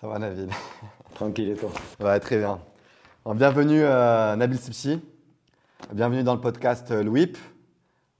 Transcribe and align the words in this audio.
Ça 0.00 0.06
va, 0.08 0.18
Nabil? 0.18 0.48
Tranquille 1.14 1.50
et 1.50 1.54
toi? 1.56 1.70
Ouais, 2.00 2.18
très 2.20 2.38
bien. 2.38 2.58
Alors, 3.24 3.34
bienvenue, 3.34 3.82
euh, 3.82 4.36
Nabil 4.36 4.58
Sipsi. 4.58 5.00
Bienvenue 5.92 6.22
dans 6.22 6.34
le 6.34 6.40
podcast 6.40 6.90
euh, 6.90 7.02
LWIP. 7.02 7.36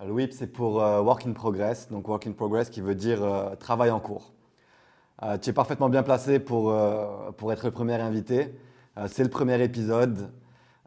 Le 0.04 0.12
WIP, 0.12 0.32
c'est 0.32 0.46
pour 0.46 0.82
euh, 0.82 1.00
Work 1.00 1.26
in 1.26 1.32
Progress. 1.32 1.88
Donc, 1.90 2.08
Work 2.08 2.26
in 2.26 2.32
Progress 2.32 2.70
qui 2.70 2.80
veut 2.80 2.94
dire 2.94 3.22
euh, 3.22 3.54
travail 3.56 3.90
en 3.90 4.00
cours. 4.00 4.32
Euh, 5.22 5.38
tu 5.38 5.50
es 5.50 5.52
parfaitement 5.52 5.88
bien 5.88 6.02
placé 6.02 6.38
pour, 6.38 6.74
pour 7.36 7.52
être 7.52 7.64
le 7.64 7.70
premier 7.70 7.94
invité. 7.94 8.54
C'est 9.06 9.22
le 9.22 9.28
premier 9.30 9.62
épisode. 9.62 10.30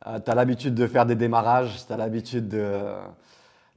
tu 0.04 0.32
as 0.32 0.36
l'habitude 0.36 0.76
de 0.76 0.88
faire 0.88 1.06
des 1.06 1.16
démarrages. 1.16 1.86
Tu 1.86 1.94
as 1.94 1.98
l'habitude 1.98 2.48
de, 2.50 2.80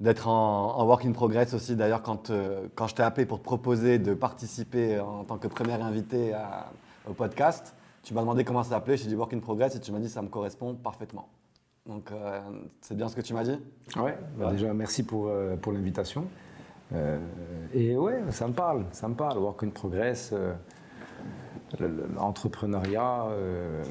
d'être 0.01 0.29
en, 0.29 0.77
en 0.79 0.85
Work 0.87 1.05
in 1.05 1.13
Progress 1.13 1.53
aussi. 1.53 1.77
D'ailleurs, 1.77 2.03
quand, 2.03 2.33
quand 2.75 2.87
je 2.87 2.95
t'ai 2.95 3.03
appelé 3.03 3.27
pour 3.27 3.39
te 3.39 3.45
proposer 3.45 3.99
de 3.99 4.15
participer 4.15 4.99
en 4.99 5.25
tant 5.25 5.37
que 5.37 5.47
premier 5.49 5.75
invité 5.75 6.33
à- 6.33 6.67
au 7.09 7.13
podcast, 7.13 7.75
tu 8.03 8.15
m'as 8.15 8.21
demandé 8.21 8.45
comment 8.45 8.63
ça 8.63 8.71
s'appelait. 8.71 8.97
J'ai 8.97 9.09
dit 9.09 9.15
Work 9.15 9.33
in 9.35 9.39
Progress 9.41 9.75
et 9.77 9.81
tu 9.81 9.93
m'as 9.93 9.99
dit 9.99 10.09
ça 10.09 10.23
me 10.23 10.29
correspond 10.29 10.75
parfaitement. 10.75 11.29
Donc, 11.87 12.11
euh, 12.11 12.41
c'est 12.81 12.97
bien 12.97 13.09
ce 13.09 13.15
que 13.15 13.21
tu 13.21 13.33
m'as 13.35 13.45
dit? 13.45 13.59
Ouais, 13.97 14.19
bah 14.37 14.51
déjà 14.51 14.73
merci 14.75 15.05
pour, 15.05 15.29
euh, 15.29 15.57
pour 15.57 15.73
l'invitation. 15.73 16.25
Euh, 16.93 17.19
et 17.73 17.97
ouais, 17.97 18.21
ça 18.31 18.47
me 18.49 18.53
parle, 18.53 18.85
ça 18.93 19.09
me 19.09 19.15
parle. 19.15 19.39
Work 19.39 19.63
in 19.65 19.69
Progress, 19.71 20.33
le- 20.33 21.89
le- 21.89 22.07
l'entrepreneuriat, 22.15 23.27
le- 23.31 23.83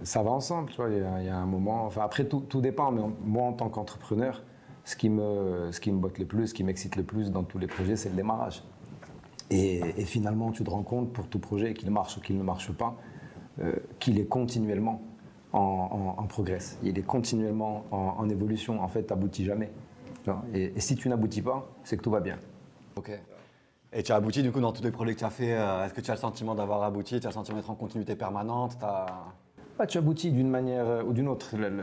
le- 0.00 0.04
ça 0.04 0.22
va 0.22 0.30
ensemble. 0.30 0.70
Tu 0.70 0.76
vois, 0.76 0.88
il, 0.90 0.98
y 0.98 1.00
a, 1.02 1.20
il 1.20 1.26
y 1.26 1.28
a 1.28 1.36
un 1.36 1.46
moment. 1.46 1.84
Enfin, 1.86 2.02
après, 2.02 2.24
tout, 2.24 2.40
tout 2.40 2.60
dépend, 2.60 2.90
mais 2.92 3.02
moi, 3.24 3.44
en 3.44 3.52
tant 3.52 3.68
qu'entrepreneur, 3.68 4.42
ce 4.84 4.94
qui, 4.96 5.08
me, 5.08 5.70
ce 5.72 5.80
qui 5.80 5.90
me 5.90 5.98
botte 5.98 6.18
le 6.18 6.26
plus, 6.26 6.48
ce 6.48 6.54
qui 6.54 6.62
m'excite 6.64 6.94
le 6.96 7.02
plus 7.02 7.30
dans 7.32 7.42
tous 7.42 7.58
les 7.58 7.66
projets, 7.66 7.96
c'est 7.96 8.08
le 8.10 8.14
démarrage. 8.16 8.62
Et, 9.50 9.78
et 10.00 10.04
finalement, 10.04 10.50
tu 10.50 10.64
te 10.64 10.70
rends 10.70 10.82
compte 10.82 11.12
pour 11.12 11.28
tout 11.28 11.38
projet, 11.38 11.72
qu'il 11.74 11.90
marche 11.90 12.16
ou 12.16 12.20
qu'il 12.20 12.36
ne 12.36 12.42
marche 12.42 12.72
pas, 12.72 12.96
euh, 13.60 13.72
qu'il 14.00 14.18
est 14.18 14.26
continuellement 14.26 15.00
en, 15.52 15.60
en, 16.18 16.22
en 16.22 16.26
progress. 16.26 16.78
Il 16.82 16.98
est 16.98 17.02
continuellement 17.02 17.84
en, 17.92 18.14
en 18.18 18.28
évolution. 18.28 18.82
En 18.82 18.88
fait, 18.88 19.04
tu 19.06 19.12
n'aboutis 19.12 19.44
jamais. 19.44 19.70
Et, 20.52 20.72
et 20.76 20.80
si 20.80 20.96
tu 20.96 21.08
n'aboutis 21.08 21.42
pas, 21.42 21.68
c'est 21.84 21.96
que 21.96 22.02
tout 22.02 22.10
va 22.10 22.18
bien. 22.20 22.38
Ok. 22.96 23.12
Et 23.92 24.02
tu 24.02 24.10
as 24.10 24.16
abouti 24.16 24.42
du 24.42 24.50
coup 24.50 24.60
dans 24.60 24.72
tous 24.72 24.82
les 24.82 24.90
projets 24.90 25.14
que 25.14 25.20
tu 25.20 25.24
as 25.24 25.30
fait. 25.30 25.54
euh, 25.54 25.84
Est-ce 25.86 25.94
que 25.94 26.00
tu 26.00 26.10
as 26.10 26.14
le 26.14 26.20
sentiment 26.20 26.56
d'avoir 26.56 26.82
abouti? 26.82 27.20
Tu 27.20 27.26
as 27.26 27.30
le 27.30 27.34
sentiment 27.34 27.58
d'être 27.58 27.70
en 27.70 27.76
continuité 27.76 28.16
permanente? 28.16 28.76
T'as- 28.80 29.06
Bah, 29.78 29.86
tu 29.86 29.96
aboutis 29.98 30.32
d'une 30.32 30.50
manière 30.50 31.06
ou 31.06 31.12
d'une 31.12 31.28
autre. 31.28 31.56
Le- 31.56 31.68
le- 31.68 31.76
le- 31.76 31.80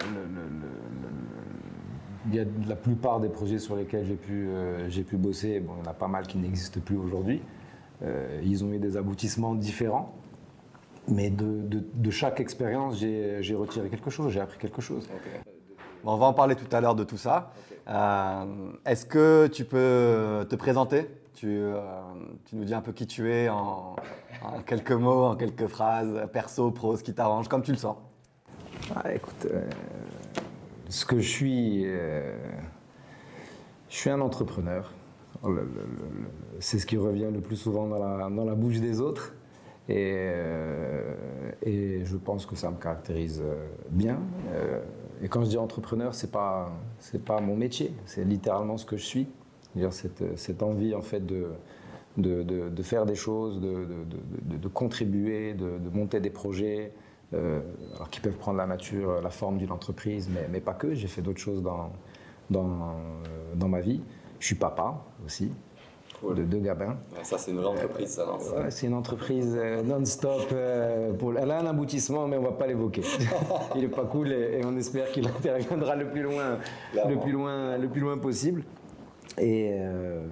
il 2.28 2.36
y 2.36 2.40
a 2.40 2.46
la 2.68 2.76
plupart 2.76 3.20
des 3.20 3.30
projets 3.30 3.60
sur 3.60 3.76
lesquels 3.76 4.06
j'ai 4.06 4.16
pu, 4.16 4.48
euh, 4.48 4.90
j'ai 4.90 5.04
pu 5.04 5.18
bosser, 5.18 5.60
bon, 5.60 5.74
il 5.80 5.86
y 5.86 5.88
en 5.88 5.92
a 5.92 5.94
pas 5.94 6.08
mal 6.08 6.26
qui 6.28 6.38
n'existent 6.38 6.80
plus 6.80 6.98
aujourd'hui. 6.98 7.42
Euh, 8.04 8.42
ils 8.44 8.64
ont 8.64 8.72
eu 8.72 8.80
des 8.80 8.98
aboutissements 8.98 9.56
différents. 9.56 10.14
Mais 11.10 11.30
de, 11.30 11.62
de- 11.64 11.84
de 11.94 12.12
chaque 12.12 12.40
expérience, 12.40 12.98
j'ai 12.98 13.40
j'ai 13.42 13.56
retiré 13.56 13.90
quelque 13.90 14.10
chose, 14.10 14.32
j'ai 14.32 14.40
appris 14.40 14.58
quelque 14.58 14.82
chose. 14.82 15.06
Bon, 16.04 16.14
on 16.14 16.18
va 16.18 16.28
en 16.28 16.34
parler 16.34 16.56
tout 16.56 16.74
à 16.74 16.80
l'heure 16.80 16.96
de 16.96 17.04
tout 17.04 17.18
ça. 17.18 17.52
Euh, 17.90 18.46
Est-ce 18.86 19.06
que 19.06 19.48
tu 19.48 19.66
peux 19.66 20.46
te 20.50 20.56
présenter? 20.56 21.10
Tu, 21.34 21.48
euh, 21.50 21.82
tu 22.46 22.56
nous 22.56 22.64
dis 22.64 22.74
un 22.74 22.80
peu 22.80 22.94
qui 22.94 23.06
tu 23.06 23.30
es 23.30 23.50
en, 23.50 23.98
en 24.44 24.62
quelques 24.66 24.94
mots, 24.94 25.26
en 25.26 25.36
quelques 25.36 25.68
phrases, 25.68 26.26
perso, 26.32 26.72
pro, 26.72 26.96
ce 26.96 27.04
qui 27.04 27.14
t'arrange, 27.14 27.50
comme 27.50 27.64
tu 27.64 27.72
le 27.72 27.78
sens. 27.78 27.98
Ah, 28.96 29.14
écoute, 29.14 29.46
euh, 29.52 29.62
ce 30.94 31.05
que 31.05 31.19
je 31.19 31.27
suis, 31.27 31.83
euh, 31.86 32.38
je 33.89 33.95
suis 33.95 34.09
un 34.11 34.22
entrepreneur. 34.22 34.94
C'est 36.59 36.77
ce 36.77 36.86
qui 36.86 36.97
revient 36.97 37.30
le 37.33 37.41
plus 37.41 37.55
souvent 37.55 37.88
dans 37.88 38.45
la, 38.45 38.55
bouche 38.55 38.80
des 38.80 39.02
autres. 39.02 39.33
Et, 39.89 40.14
euh, 40.16 41.16
et 41.64 42.05
je 42.05 42.16
pense 42.16 42.45
que 42.45 42.55
ça 42.55 42.69
me 42.69 42.77
caractérise 42.77 43.41
euh, 43.44 43.66
bien. 43.89 44.19
Et 45.21 45.27
quand 45.27 45.44
je 45.44 45.49
dis 45.49 45.58
entrepreneur, 45.58 46.14
c'est 46.14 46.31
pas 46.31 46.71
c'est 46.99 47.23
pas 47.25 47.41
mon 47.41 47.55
métier, 47.55 47.94
c'est 48.05 48.23
littéralement 48.23 48.77
ce 48.77 48.86
que 48.86 48.95
je 48.95 49.03
suis. 49.03 49.27
Cette, 49.89 50.37
cette 50.37 50.61
envie 50.61 50.93
en 50.93 51.02
fait 51.02 51.26
de 51.26 51.48
de, 52.17 52.43
de- 52.43 52.83
faire 52.83 53.08
des 53.08 53.15
choses, 53.15 53.59
de, 53.59 54.67
contribuer, 54.71 55.55
de 55.55 55.89
monter 55.92 56.20
des 56.20 56.30
projets, 56.30 56.93
euh, 57.33 57.61
alors 57.95 58.10
qui 58.10 58.20
peuvent 58.20 58.38
prendre 58.38 58.58
la 58.58 58.66
nature, 58.67 59.21
la 59.21 59.30
forme 59.30 59.58
d'une 59.58 59.71
entreprise, 59.71 60.30
mais, 60.33 60.48
mais 60.52 60.60
pas 60.61 60.73
que. 60.73 60.94
J'ai 60.94 61.08
fait 61.08 61.21
d'autres 61.21 61.39
choses 61.39 61.61
dans, 61.64 61.92
dans, 62.49 62.66
euh, 62.67 63.55
dans 63.55 63.67
ma 63.67 63.80
vie. 63.82 64.02
Je 64.39 64.45
suis 64.48 64.55
papa 64.55 64.95
aussi, 65.26 65.52
de 66.23 66.44
deux 66.44 66.60
gamins. 66.60 66.98
Ça, 67.23 67.38
c'est 67.38 67.52
une 67.52 67.58
vraie 67.58 67.67
entreprise, 67.67 68.10
ça, 68.10 68.26
Ouais, 68.33 68.70
c'est 68.71 68.88
une 68.88 68.94
entreprise 68.94 69.55
euh, 69.58 69.82
non-stop. 69.83 70.54
pour- 71.20 71.38
elle 71.38 71.52
a 71.52 71.60
un 71.60 71.66
aboutissement, 71.66 72.27
mais 72.27 72.38
on 72.38 72.42
ne 72.42 72.45
va 72.48 72.54
pas 72.54 72.67
l'évoquer. 72.67 73.02
Il 73.76 73.82
n'est 73.82 73.88
pas 73.88 74.05
cool 74.05 74.32
et, 74.32 74.60
et 74.60 74.65
on 74.65 74.76
espère 74.77 75.11
qu'il 75.11 75.27
interviendra 75.27 75.95
le 75.95 76.10
plus 76.10 76.21
loin, 76.23 76.58
le 77.08 77.17
plus 77.20 77.32
loin, 77.32 77.77
le 77.77 77.88
plus 77.89 78.02
loin 78.02 78.17
possible. 78.17 78.64
Et, 79.38 79.71
euh, 79.73 80.26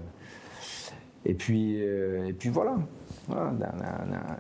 et, 1.26 1.34
puis, 1.34 1.82
euh, 1.82 2.28
et 2.28 2.34
puis 2.34 2.50
voilà. 2.50 2.76
Un, 3.30 3.54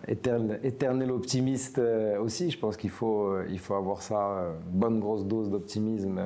éternel, 0.08 0.60
éternel 0.64 1.12
optimiste 1.12 1.78
euh, 1.80 2.20
aussi. 2.20 2.50
Je 2.52 2.58
pense 2.60 2.78
qu'il 2.78 2.90
faut, 2.90 3.28
euh, 3.28 3.46
il 3.50 3.60
faut 3.60 3.76
avoir 3.76 4.02
ça, 4.02 4.46
une 4.72 4.80
bonne 4.80 5.00
grosse 5.00 5.26
dose 5.26 5.50
d'optimisme 5.50 6.22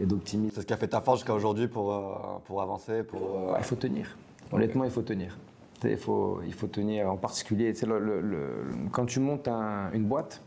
et 0.00 0.06
d'optimisme. 0.06 0.54
C'est 0.54 0.62
ce 0.62 0.66
qui 0.66 0.72
a 0.72 0.76
fait 0.76 0.88
ta 0.88 1.00
force 1.00 1.18
jusqu'à 1.18 1.34
aujourd'hui 1.34 1.68
pour, 1.68 2.40
pour 2.46 2.62
avancer, 2.62 3.02
pour... 3.02 3.20
Ouais, 3.50 3.58
il 3.58 3.64
faut 3.64 3.76
tenir. 3.76 4.16
Honnêtement, 4.50 4.84
il 4.84 4.90
faut 4.90 5.02
tenir. 5.02 5.36
Il 5.84 5.96
faut, 5.98 6.40
il 6.46 6.54
faut 6.54 6.68
tenir 6.68 7.10
en 7.10 7.16
particulier. 7.16 7.72
tu 7.74 7.80
sais, 7.80 7.86
le- 7.86 7.98
le- 7.98 8.20
le- 8.20 8.48
quand 8.92 9.04
tu 9.04 9.18
montes 9.20 9.48
un- 9.48 9.90
une 9.92 10.04
boîte, 10.04 10.40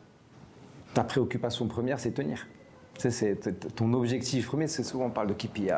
ta 0.93 1.03
préoccupation 1.03 1.67
première, 1.67 1.99
c'est 1.99 2.11
tenir. 2.11 2.47
C'est 2.97 3.75
ton 3.75 3.93
objectif 3.93 4.47
premier, 4.47 4.67
c'est 4.67 4.83
souvent 4.83 5.05
on 5.05 5.09
parle 5.09 5.27
de 5.27 5.33
KPI. 5.33 5.69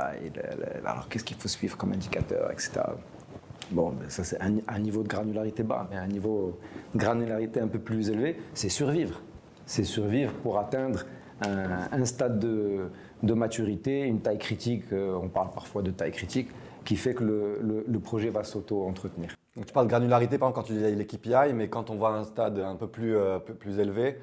alors 0.85 1.07
qu'est-ce 1.09 1.23
qu'il 1.23 1.37
faut 1.37 1.47
suivre 1.47 1.75
comme 1.75 1.91
indicateur, 1.91 2.51
etc. 2.51 2.81
Bon, 3.71 3.89
ben, 3.89 4.09
ça 4.09 4.23
c'est 4.23 4.37
un, 4.41 4.79
niveau 4.79 5.03
de 5.03 5.07
granularité 5.07 5.63
bas, 5.63 5.87
mais 5.89 5.97
un 5.97 6.07
niveau 6.07 6.57
de 6.93 6.99
granularité 6.99 7.59
un 7.59 7.67
peu 7.67 7.79
plus 7.79 8.09
élevé, 8.09 8.37
c'est 8.53 8.69
survivre. 8.69 9.21
C'est 9.65 9.83
survivre 9.83 10.31
pour 10.43 10.57
atteindre 10.57 11.05
un, 11.41 12.05
stade 12.05 12.39
de, 12.39 12.89
de 13.23 13.33
maturité, 13.33 14.03
une 14.03 14.21
taille 14.21 14.37
critique, 14.37 14.85
euh, 14.93 15.19
on 15.21 15.27
parle 15.27 15.51
parfois 15.51 15.81
de 15.81 15.91
taille 15.91 16.11
critique, 16.11 16.49
qui 16.85 16.95
fait 16.95 17.13
que 17.13 17.23
le, 17.23 17.83
le- 17.85 17.99
projet 17.99 18.29
va 18.29 18.43
s'auto-entretenir. 18.43 19.35
Donc, 19.55 19.65
tu 19.65 19.73
parles 19.73 19.87
de 19.87 19.91
granularité, 19.91 20.37
par 20.37 20.49
exemple, 20.49 20.67
quand 20.67 20.73
tu 20.73 20.79
dis 20.79 20.95
les 20.95 21.05
KPI, 21.05 21.53
mais 21.53 21.67
quand 21.67 21.89
on 21.89 21.95
voit 21.95 22.15
un 22.15 22.23
stade 22.23 22.59
un 22.59 22.75
peu 22.75 22.87
plus, 22.87 23.15
euh, 23.15 23.39
plus 23.39 23.79
élevé, 23.79 24.17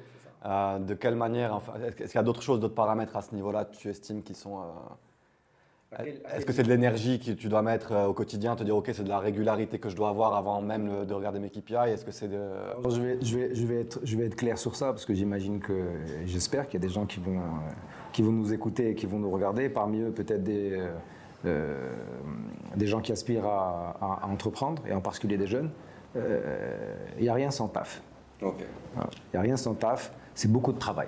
euh, 0.45 0.79
de 0.79 0.93
quelle 0.93 1.15
manière, 1.15 1.53
enfin, 1.55 1.73
est-ce 1.85 1.95
qu'il 1.95 2.15
y 2.15 2.17
a 2.17 2.23
d'autres 2.23 2.41
choses, 2.43 2.59
d'autres 2.59 2.75
paramètres 2.75 3.15
à 3.17 3.21
ce 3.21 3.33
niveau-là, 3.33 3.65
tu 3.65 3.89
estimes 3.89 4.21
qui 4.23 4.35
sont... 4.35 4.59
euh, 4.59 6.03
Est-ce 6.35 6.45
que 6.45 6.53
c'est 6.53 6.63
de 6.63 6.69
l'énergie 6.69 7.19
que 7.19 7.31
tu 7.31 7.47
dois 7.47 7.61
mettre 7.61 7.91
euh, 7.93 8.05
au 8.07 8.13
quotidien, 8.13 8.55
te 8.55 8.63
dire, 8.63 8.75
OK, 8.75 8.89
c'est 8.93 9.03
de 9.03 9.09
la 9.09 9.19
régularité 9.19 9.79
que 9.79 9.89
je 9.89 9.95
dois 9.95 10.09
avoir 10.09 10.35
avant 10.35 10.61
même 10.61 10.87
le- 10.87 11.05
de 11.05 11.13
regarder 11.13 11.39
mes 11.39 11.49
KPI 11.49 11.73
Est-ce 11.89 12.05
que 12.05 12.11
c'est 12.11 12.27
de... 12.27 12.37
Alors, 12.37 12.89
Je 12.91 13.01
vais, 13.01 13.17
je, 13.23 13.37
vais, 13.37 13.55
je, 13.55 13.65
vais 13.65 13.81
être, 13.81 13.99
je 14.03 14.17
vais 14.17 14.25
être 14.25 14.35
clair 14.35 14.57
sur 14.57 14.75
ça 14.75 14.87
parce 14.87 15.05
que 15.05 15.13
j'imagine 15.13 15.59
que, 15.59 15.73
j'espère 16.25 16.67
qu'il 16.67 16.79
y 16.81 16.83
a 16.83 16.87
des 16.87 16.93
gens 16.93 17.05
qui 17.05 17.19
vont, 17.19 17.37
euh, 17.39 17.71
qui 18.13 18.21
vont 18.21 18.31
nous 18.31 18.53
écouter 18.53 18.89
et 18.91 18.95
qui 18.95 19.05
vont 19.05 19.19
nous 19.19 19.31
regarder. 19.31 19.69
Parmi 19.69 19.99
eux, 20.01 20.11
peut-être 20.11 20.43
des, 20.43 20.79
des 22.75 22.87
gens 22.87 23.01
qui 23.01 23.11
aspirent 23.11 23.45
à, 23.45 23.95
à- 24.01 24.19
à 24.23 24.27
entreprendre 24.27 24.81
et 24.87 24.93
en 24.93 25.01
particulier 25.01 25.37
des 25.37 25.47
jeunes. 25.47 25.69
Euh, 26.15 26.95
Il 27.17 27.23
n'y 27.23 27.29
a 27.29 27.33
rien 27.33 27.51
sans 27.51 27.67
taf. 27.67 28.01
Il 28.97 29.35
n'y 29.35 29.39
a 29.39 29.41
rien 29.41 29.57
sans 29.57 29.73
taf. 29.75 30.11
C'est 30.35 30.51
beaucoup 30.51 30.71
de 30.73 30.79
travail. 30.79 31.07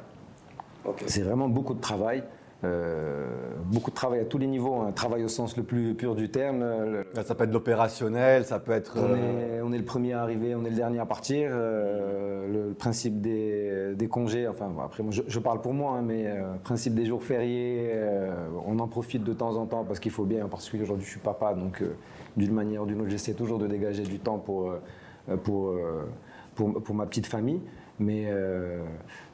C'est 1.06 1.22
vraiment 1.22 1.50
beaucoup 1.50 1.74
de 1.74 1.82
travail. 1.82 2.24
Euh, 2.64 3.28
beaucoup 3.66 3.92
de 3.92 3.96
travail 3.96 4.20
à 4.22 4.26
tous 4.26 4.40
les 4.40 4.48
niveaux, 4.48 4.82
un 4.82 4.92
travail 4.92 5.24
au 5.24 5.28
sens 5.28 5.56
le 5.58 5.64
plus 5.64 5.94
pur 5.94 6.16
du 6.16 6.30
terme. 6.30 6.62
Le- 6.62 7.06
Là, 7.14 7.24
Ça 7.24 7.36
peut 7.36 7.44
être 7.44 7.54
l'opérationnel, 7.54 8.46
ça 8.46 8.58
peut 8.58 8.72
être... 8.72 8.98
on 8.98 9.12
euh, 9.14 9.58
est, 9.60 9.62
on 9.62 9.72
est 9.74 9.78
le 9.78 9.86
premier 9.86 10.14
à 10.14 10.22
arriver, 10.24 10.56
on 10.56 10.66
est 10.66 10.72
le 10.72 10.76
dernier 10.76 10.98
à 11.00 11.06
partir. 11.06 11.50
euh, 11.52 12.48
le, 12.48 12.70
le 12.70 12.74
principe 12.74 13.22
des, 13.22 13.94
des 13.96 14.08
congés, 14.08 14.48
enfin 14.48 14.72
après 14.84 15.04
moi, 15.04 15.12
je, 15.12 15.22
je 15.28 15.40
parle 15.40 15.62
pour 15.62 15.74
moi, 15.74 15.98
hein, 15.98 16.02
mais 16.02 16.26
euh, 16.26 16.56
principe 16.64 16.96
des 16.96 17.06
jours 17.06 17.22
fériés, 17.22 17.92
euh, 17.94 18.32
on 18.66 18.80
en 18.80 18.88
profite 18.88 19.24
de 19.24 19.34
temps 19.34 19.56
en 19.56 19.68
temps 19.68 19.84
parce 19.84 20.00
qu'il 20.00 20.12
faut 20.12 20.26
bien, 20.26 20.44
en 20.46 20.50
particulier 20.50 20.82
aujourd'hui 20.84 21.06
je 21.06 21.12
suis 21.12 21.20
papa, 21.20 21.54
donc 21.54 21.82
euh, 21.84 21.96
d'une 22.38 22.54
manière 22.54 22.82
ou 22.84 22.86
d'une 22.88 23.02
autre 23.02 23.10
j'essaie 23.12 23.34
toujours 23.34 23.60
de 23.60 23.68
dégager 23.68 24.04
du 24.04 24.18
temps 24.18 24.40
pour, 24.40 24.72
euh, 25.30 25.38
pour, 25.38 25.68
euh, 25.70 26.06
pour, 26.56 26.82
pour 26.82 26.96
ma 26.96 27.06
petite 27.06 27.28
famille. 27.28 27.62
Mais 28.00 28.26
euh, 28.28 28.80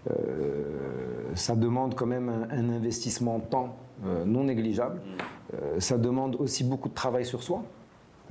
euh, 0.10 0.14
ça 1.36 1.56
demande 1.56 1.96
quand 1.96 2.06
même 2.06 2.30
un, 2.30 2.48
un 2.56 2.70
investissement 2.70 3.36
en 3.36 3.40
temps 3.40 3.76
euh, 4.06 4.26
non 4.26 4.44
négligeable. 4.46 5.02
Euh, 5.54 5.80
ça 5.80 5.98
demande 5.98 6.36
aussi 6.40 6.64
beaucoup 6.64 6.90
de 6.90 6.94
travail 6.94 7.26
sur 7.26 7.44
soi. 7.44 7.64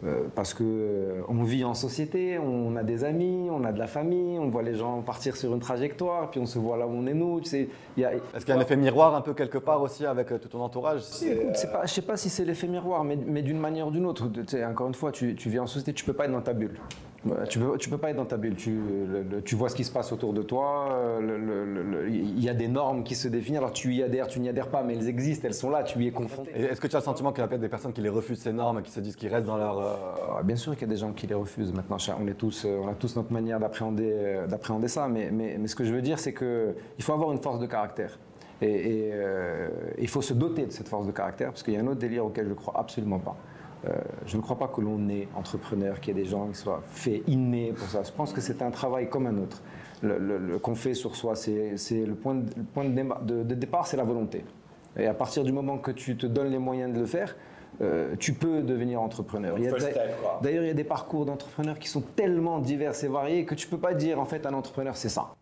Euh, 0.04 0.22
parce 0.34 0.54
que 0.54 0.64
euh, 0.64 1.20
on 1.28 1.42
vit 1.42 1.64
en 1.64 1.74
société, 1.74 2.38
on 2.38 2.74
a 2.76 2.82
des 2.82 3.04
amis, 3.04 3.48
on 3.50 3.62
a 3.62 3.72
de 3.72 3.78
la 3.78 3.86
famille, 3.86 4.38
on 4.38 4.48
voit 4.48 4.62
les 4.62 4.74
gens 4.74 5.02
partir 5.02 5.36
sur 5.36 5.52
une 5.52 5.60
trajectoire, 5.60 6.30
puis 6.30 6.40
on 6.40 6.46
se 6.46 6.58
voit 6.58 6.78
là 6.78 6.86
où 6.86 6.90
on 6.90 7.06
est 7.06 7.12
nous. 7.12 7.42
Tu 7.42 7.50
sais, 7.50 7.68
il 7.98 8.00
y 8.02 8.06
a- 8.06 8.14
Est-ce 8.14 8.46
qu'il 8.46 8.54
y 8.54 8.56
a 8.56 8.58
un 8.58 8.62
effet 8.62 8.74
miroir 8.74 9.14
un 9.14 9.20
peu 9.20 9.34
quelque 9.34 9.58
part 9.58 9.82
aussi 9.82 10.06
avec 10.06 10.32
euh, 10.32 10.38
tout 10.38 10.48
ton 10.48 10.62
entourage? 10.62 11.02
Écoute, 11.22 11.56
c'est 11.56 11.70
pas, 11.70 11.84
je 11.84 11.92
sais 11.92 12.00
pas 12.02 12.16
si 12.16 12.30
c'est 12.30 12.46
l'effet 12.46 12.68
miroir, 12.68 13.04
mais, 13.04 13.16
mais 13.26 13.42
d'une 13.42 13.58
manière 13.60 13.86
ou 13.86 13.90
d'une 13.90 14.06
autre. 14.06 14.28
Tu 14.32 14.42
sais, 14.46 14.64
encore 14.64 14.88
une 14.88 14.94
fois, 14.94 15.12
tu, 15.12 15.34
tu 15.36 15.50
vis 15.50 15.58
en 15.58 15.66
société, 15.66 15.92
tu 15.92 16.06
peux 16.06 16.14
pas 16.14 16.24
être 16.24 16.32
dans 16.32 16.40
ta 16.40 16.54
bulle. 16.54 16.80
Tu 17.48 17.58
peux, 17.58 17.76
tu 17.78 17.88
peux 17.88 17.98
pas 17.98 18.10
être 18.10 18.16
dans 18.16 18.24
ta 18.24 18.36
bulle. 18.36 18.56
Tu, 18.56 18.78
tu 19.44 19.54
vois 19.54 19.68
ce 19.68 19.74
qui 19.76 19.84
se 19.84 19.92
passe 19.92 20.12
autour 20.12 20.32
de 20.32 20.42
toi. 20.42 20.88
euh, 20.92 22.06
Il 22.08 22.42
y 22.42 22.48
a 22.48 22.54
des 22.54 22.68
normes 22.68 23.04
qui 23.04 23.14
se 23.14 23.28
définissent. 23.28 23.58
Alors 23.58 23.72
tu 23.72 23.92
y 23.94 24.02
adhères, 24.02 24.26
tu 24.26 24.40
n'y 24.40 24.48
adhères 24.48 24.68
pas, 24.68 24.82
mais 24.82 24.94
elles 24.94 25.08
existent, 25.08 25.46
elles 25.46 25.54
sont 25.54 25.70
là. 25.70 25.82
Tu 25.82 25.98
y 26.00 26.08
es 26.08 26.10
confronté. 26.10 26.50
Est-ce 26.54 26.80
que 26.80 26.86
tu 26.86 26.96
as 26.96 26.98
le 26.98 27.04
sentiment 27.04 27.30
qu'il 27.32 27.42
y 27.42 27.44
a 27.44 27.48
peut-être 27.48 27.60
des 27.60 27.68
personnes 27.68 27.92
qui 27.92 28.00
les 28.00 28.08
refusent 28.08 28.40
ces 28.40 28.52
normes 28.52 28.80
et 28.80 28.82
qui 28.82 28.90
se 28.90 29.00
disent 29.00 29.16
qu'ils 29.16 29.32
restent 29.32 29.46
dans 29.46 29.56
leur. 29.56 29.78
euh, 29.78 30.42
Bien 30.42 30.56
sûr 30.56 30.72
qu'il 30.72 30.82
y 30.82 30.90
a 30.90 30.94
des 30.94 31.00
gens 31.00 31.12
qui 31.12 31.26
les 31.26 31.34
refusent. 31.34 31.72
Maintenant, 31.72 31.98
cha- 31.98 32.16
on, 32.20 32.26
est 32.26 32.34
tous, 32.34 32.64
euh, 32.64 32.80
on 32.82 32.88
a 32.88 32.94
tous 32.94 33.14
notre 33.16 33.32
manière 33.32 33.60
d'appréhender, 33.60 34.40
d'appréhender 34.48 34.88
ça. 34.88 35.06
Mais, 35.08 35.30
mais, 35.30 35.56
mais 35.60 35.68
ce 35.68 35.76
que 35.76 35.84
je 35.84 35.92
veux 35.94 36.02
dire, 36.02 36.18
c'est 36.18 36.34
qu'il 36.34 36.74
faut 37.02 37.12
avoir 37.12 37.30
une 37.32 37.40
force 37.42 37.58
de 37.60 37.66
caractère. 37.66 38.18
Et, 38.60 39.10
euh, 39.12 39.68
il 39.98 40.06
faut 40.08 40.22
se 40.22 40.34
doter 40.34 40.66
de 40.66 40.70
cette 40.70 40.86
force 40.88 41.04
de 41.06 41.10
caractère, 41.12 41.48
parce 41.48 41.62
qu'il 41.64 41.74
y 41.74 41.76
a 41.76 41.80
un 41.80 41.86
autre 41.88 41.98
délire 41.98 42.24
auquel 42.24 42.44
je 42.44 42.50
ne 42.50 42.54
crois 42.54 42.74
absolument 42.78 43.18
pas. 43.18 43.36
Euh, 43.84 43.90
je 44.26 44.36
ne 44.36 44.42
crois 44.42 44.56
pas 44.58 44.68
que 44.68 44.80
l'on 44.80 45.08
est 45.08 45.26
entrepreneur, 45.34 45.98
qu'il 46.00 46.16
y 46.16 46.20
ait 46.20 46.22
des 46.22 46.28
gens 46.28 46.46
qui 46.48 46.54
soient 46.54 46.82
faits 46.90 47.22
innés 47.26 47.72
pour 47.76 47.88
ça. 47.88 48.02
Je 48.04 48.12
pense 48.12 48.32
que 48.32 48.40
c'est 48.40 48.62
un 48.62 48.70
travail 48.70 49.08
comme 49.08 49.26
un 49.26 49.36
autre. 49.38 49.60
Le, 50.02 50.18
le- 50.18 50.38
le- 50.38 50.58
qu'on 50.58 50.74
fait 50.76 50.94
sur 50.94 51.16
soi, 51.16 51.34
c'est 51.34 51.76
c'est 51.76 52.04
le 52.06 52.14
point, 52.14 52.34
de, 52.36 52.46
le 52.56 52.62
point 52.62 52.84
de, 52.84 52.90
déma- 52.94 53.24
de- 53.24 53.42
de 53.42 53.54
départ, 53.54 53.86
c'est 53.86 53.96
la 53.96 54.04
volonté. 54.04 54.44
Et 54.96 55.06
à 55.06 55.14
partir 55.14 55.42
du 55.42 55.52
moment 55.52 55.78
que 55.78 55.90
tu 55.90 56.16
te 56.16 56.26
donnes 56.26 56.50
les 56.50 56.58
moyens 56.58 56.92
de 56.94 57.00
le 57.00 57.06
faire, 57.06 57.34
euh, 57.80 58.14
tu 58.20 58.34
peux 58.34 58.62
devenir 58.62 59.00
entrepreneur. 59.00 59.56
Il 59.58 59.64
y 59.64 59.66
a 59.66 59.70
first 59.70 59.86
d'a- 59.86 59.92
step, 59.92 60.20
quoi. 60.20 60.38
D'ailleurs, 60.42 60.62
il 60.64 60.68
y 60.68 60.70
a 60.70 60.74
des 60.74 60.84
parcours 60.84 61.24
d'entrepreneurs 61.24 61.78
qui 61.78 61.88
sont 61.88 62.02
tellement 62.02 62.58
divers 62.60 62.92
et 63.02 63.08
variés 63.08 63.44
que 63.44 63.54
tu 63.54 63.66
peux 63.66 63.78
pas 63.78 63.94
dire 63.94 64.20
en 64.20 64.26
fait 64.26 64.44
un 64.46 64.54
entrepreneur 64.54 64.96
c'est 64.96 65.08
ça. 65.08 65.34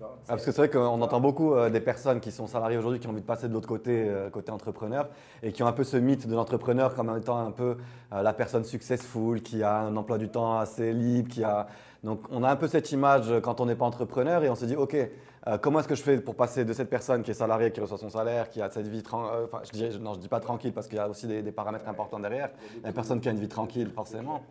Ah, 0.00 0.06
parce 0.28 0.44
que 0.44 0.52
c'est 0.52 0.58
vrai 0.58 0.70
qu'on 0.70 1.02
entend 1.02 1.20
beaucoup 1.20 1.52
euh, 1.52 1.68
des 1.68 1.80
personnes 1.80 2.20
qui 2.20 2.30
sont 2.30 2.46
salariées 2.46 2.76
aujourd'hui 2.76 3.00
qui 3.00 3.08
ont 3.08 3.10
envie 3.10 3.22
de 3.22 3.26
passer 3.26 3.48
de 3.48 3.52
l'autre 3.52 3.66
côté, 3.66 4.04
euh, 4.08 4.30
côté 4.30 4.52
entrepreneur, 4.52 5.08
et 5.42 5.50
qui 5.50 5.64
ont 5.64 5.66
un 5.66 5.72
peu 5.72 5.82
ce 5.82 5.96
mythe 5.96 6.28
de 6.28 6.34
l'entrepreneur 6.36 6.94
comme 6.94 7.16
étant 7.16 7.44
un 7.44 7.50
peu 7.50 7.76
euh, 8.12 8.22
la 8.22 8.32
personne 8.32 8.62
successful, 8.62 9.42
qui 9.42 9.64
a 9.64 9.80
un 9.80 9.96
emploi 9.96 10.16
du 10.16 10.28
temps 10.28 10.58
assez 10.58 10.92
libre, 10.92 11.28
qui 11.28 11.42
a. 11.42 11.66
Donc 12.04 12.20
on 12.30 12.44
a 12.44 12.50
un 12.50 12.54
peu 12.54 12.68
cette 12.68 12.92
image 12.92 13.32
quand 13.42 13.60
on 13.60 13.66
n'est 13.66 13.74
pas 13.74 13.84
entrepreneur 13.84 14.44
et 14.44 14.48
on 14.48 14.54
se 14.54 14.64
dit 14.64 14.76
ok, 14.76 14.94
euh, 14.94 15.58
comment 15.58 15.80
est-ce 15.80 15.88
que 15.88 15.96
je 15.96 16.02
fais 16.04 16.18
pour 16.18 16.36
passer 16.36 16.64
de 16.64 16.72
cette 16.72 16.88
personne 16.88 17.24
qui 17.24 17.32
est 17.32 17.34
salariée, 17.34 17.72
qui 17.72 17.80
reçoit 17.80 17.98
son 17.98 18.10
salaire, 18.10 18.50
qui 18.50 18.62
a 18.62 18.70
cette 18.70 18.86
vie 18.86 19.02
tranquille, 19.02 19.32
enfin 19.44 19.62
je 19.64 19.70
dirais, 19.72 19.98
non 19.98 20.14
je 20.14 20.20
dis 20.20 20.28
pas 20.28 20.38
tranquille 20.38 20.72
parce 20.72 20.86
qu'il 20.86 20.98
y 20.98 21.00
a 21.00 21.08
aussi 21.08 21.26
des, 21.26 21.42
des 21.42 21.50
paramètres 21.50 21.88
importants 21.88 22.20
derrière, 22.20 22.50
la 22.84 22.92
personne 22.92 23.20
qui 23.20 23.28
a 23.28 23.32
une 23.32 23.40
vie 23.40 23.48
tranquille 23.48 23.90
forcément. 23.92 24.44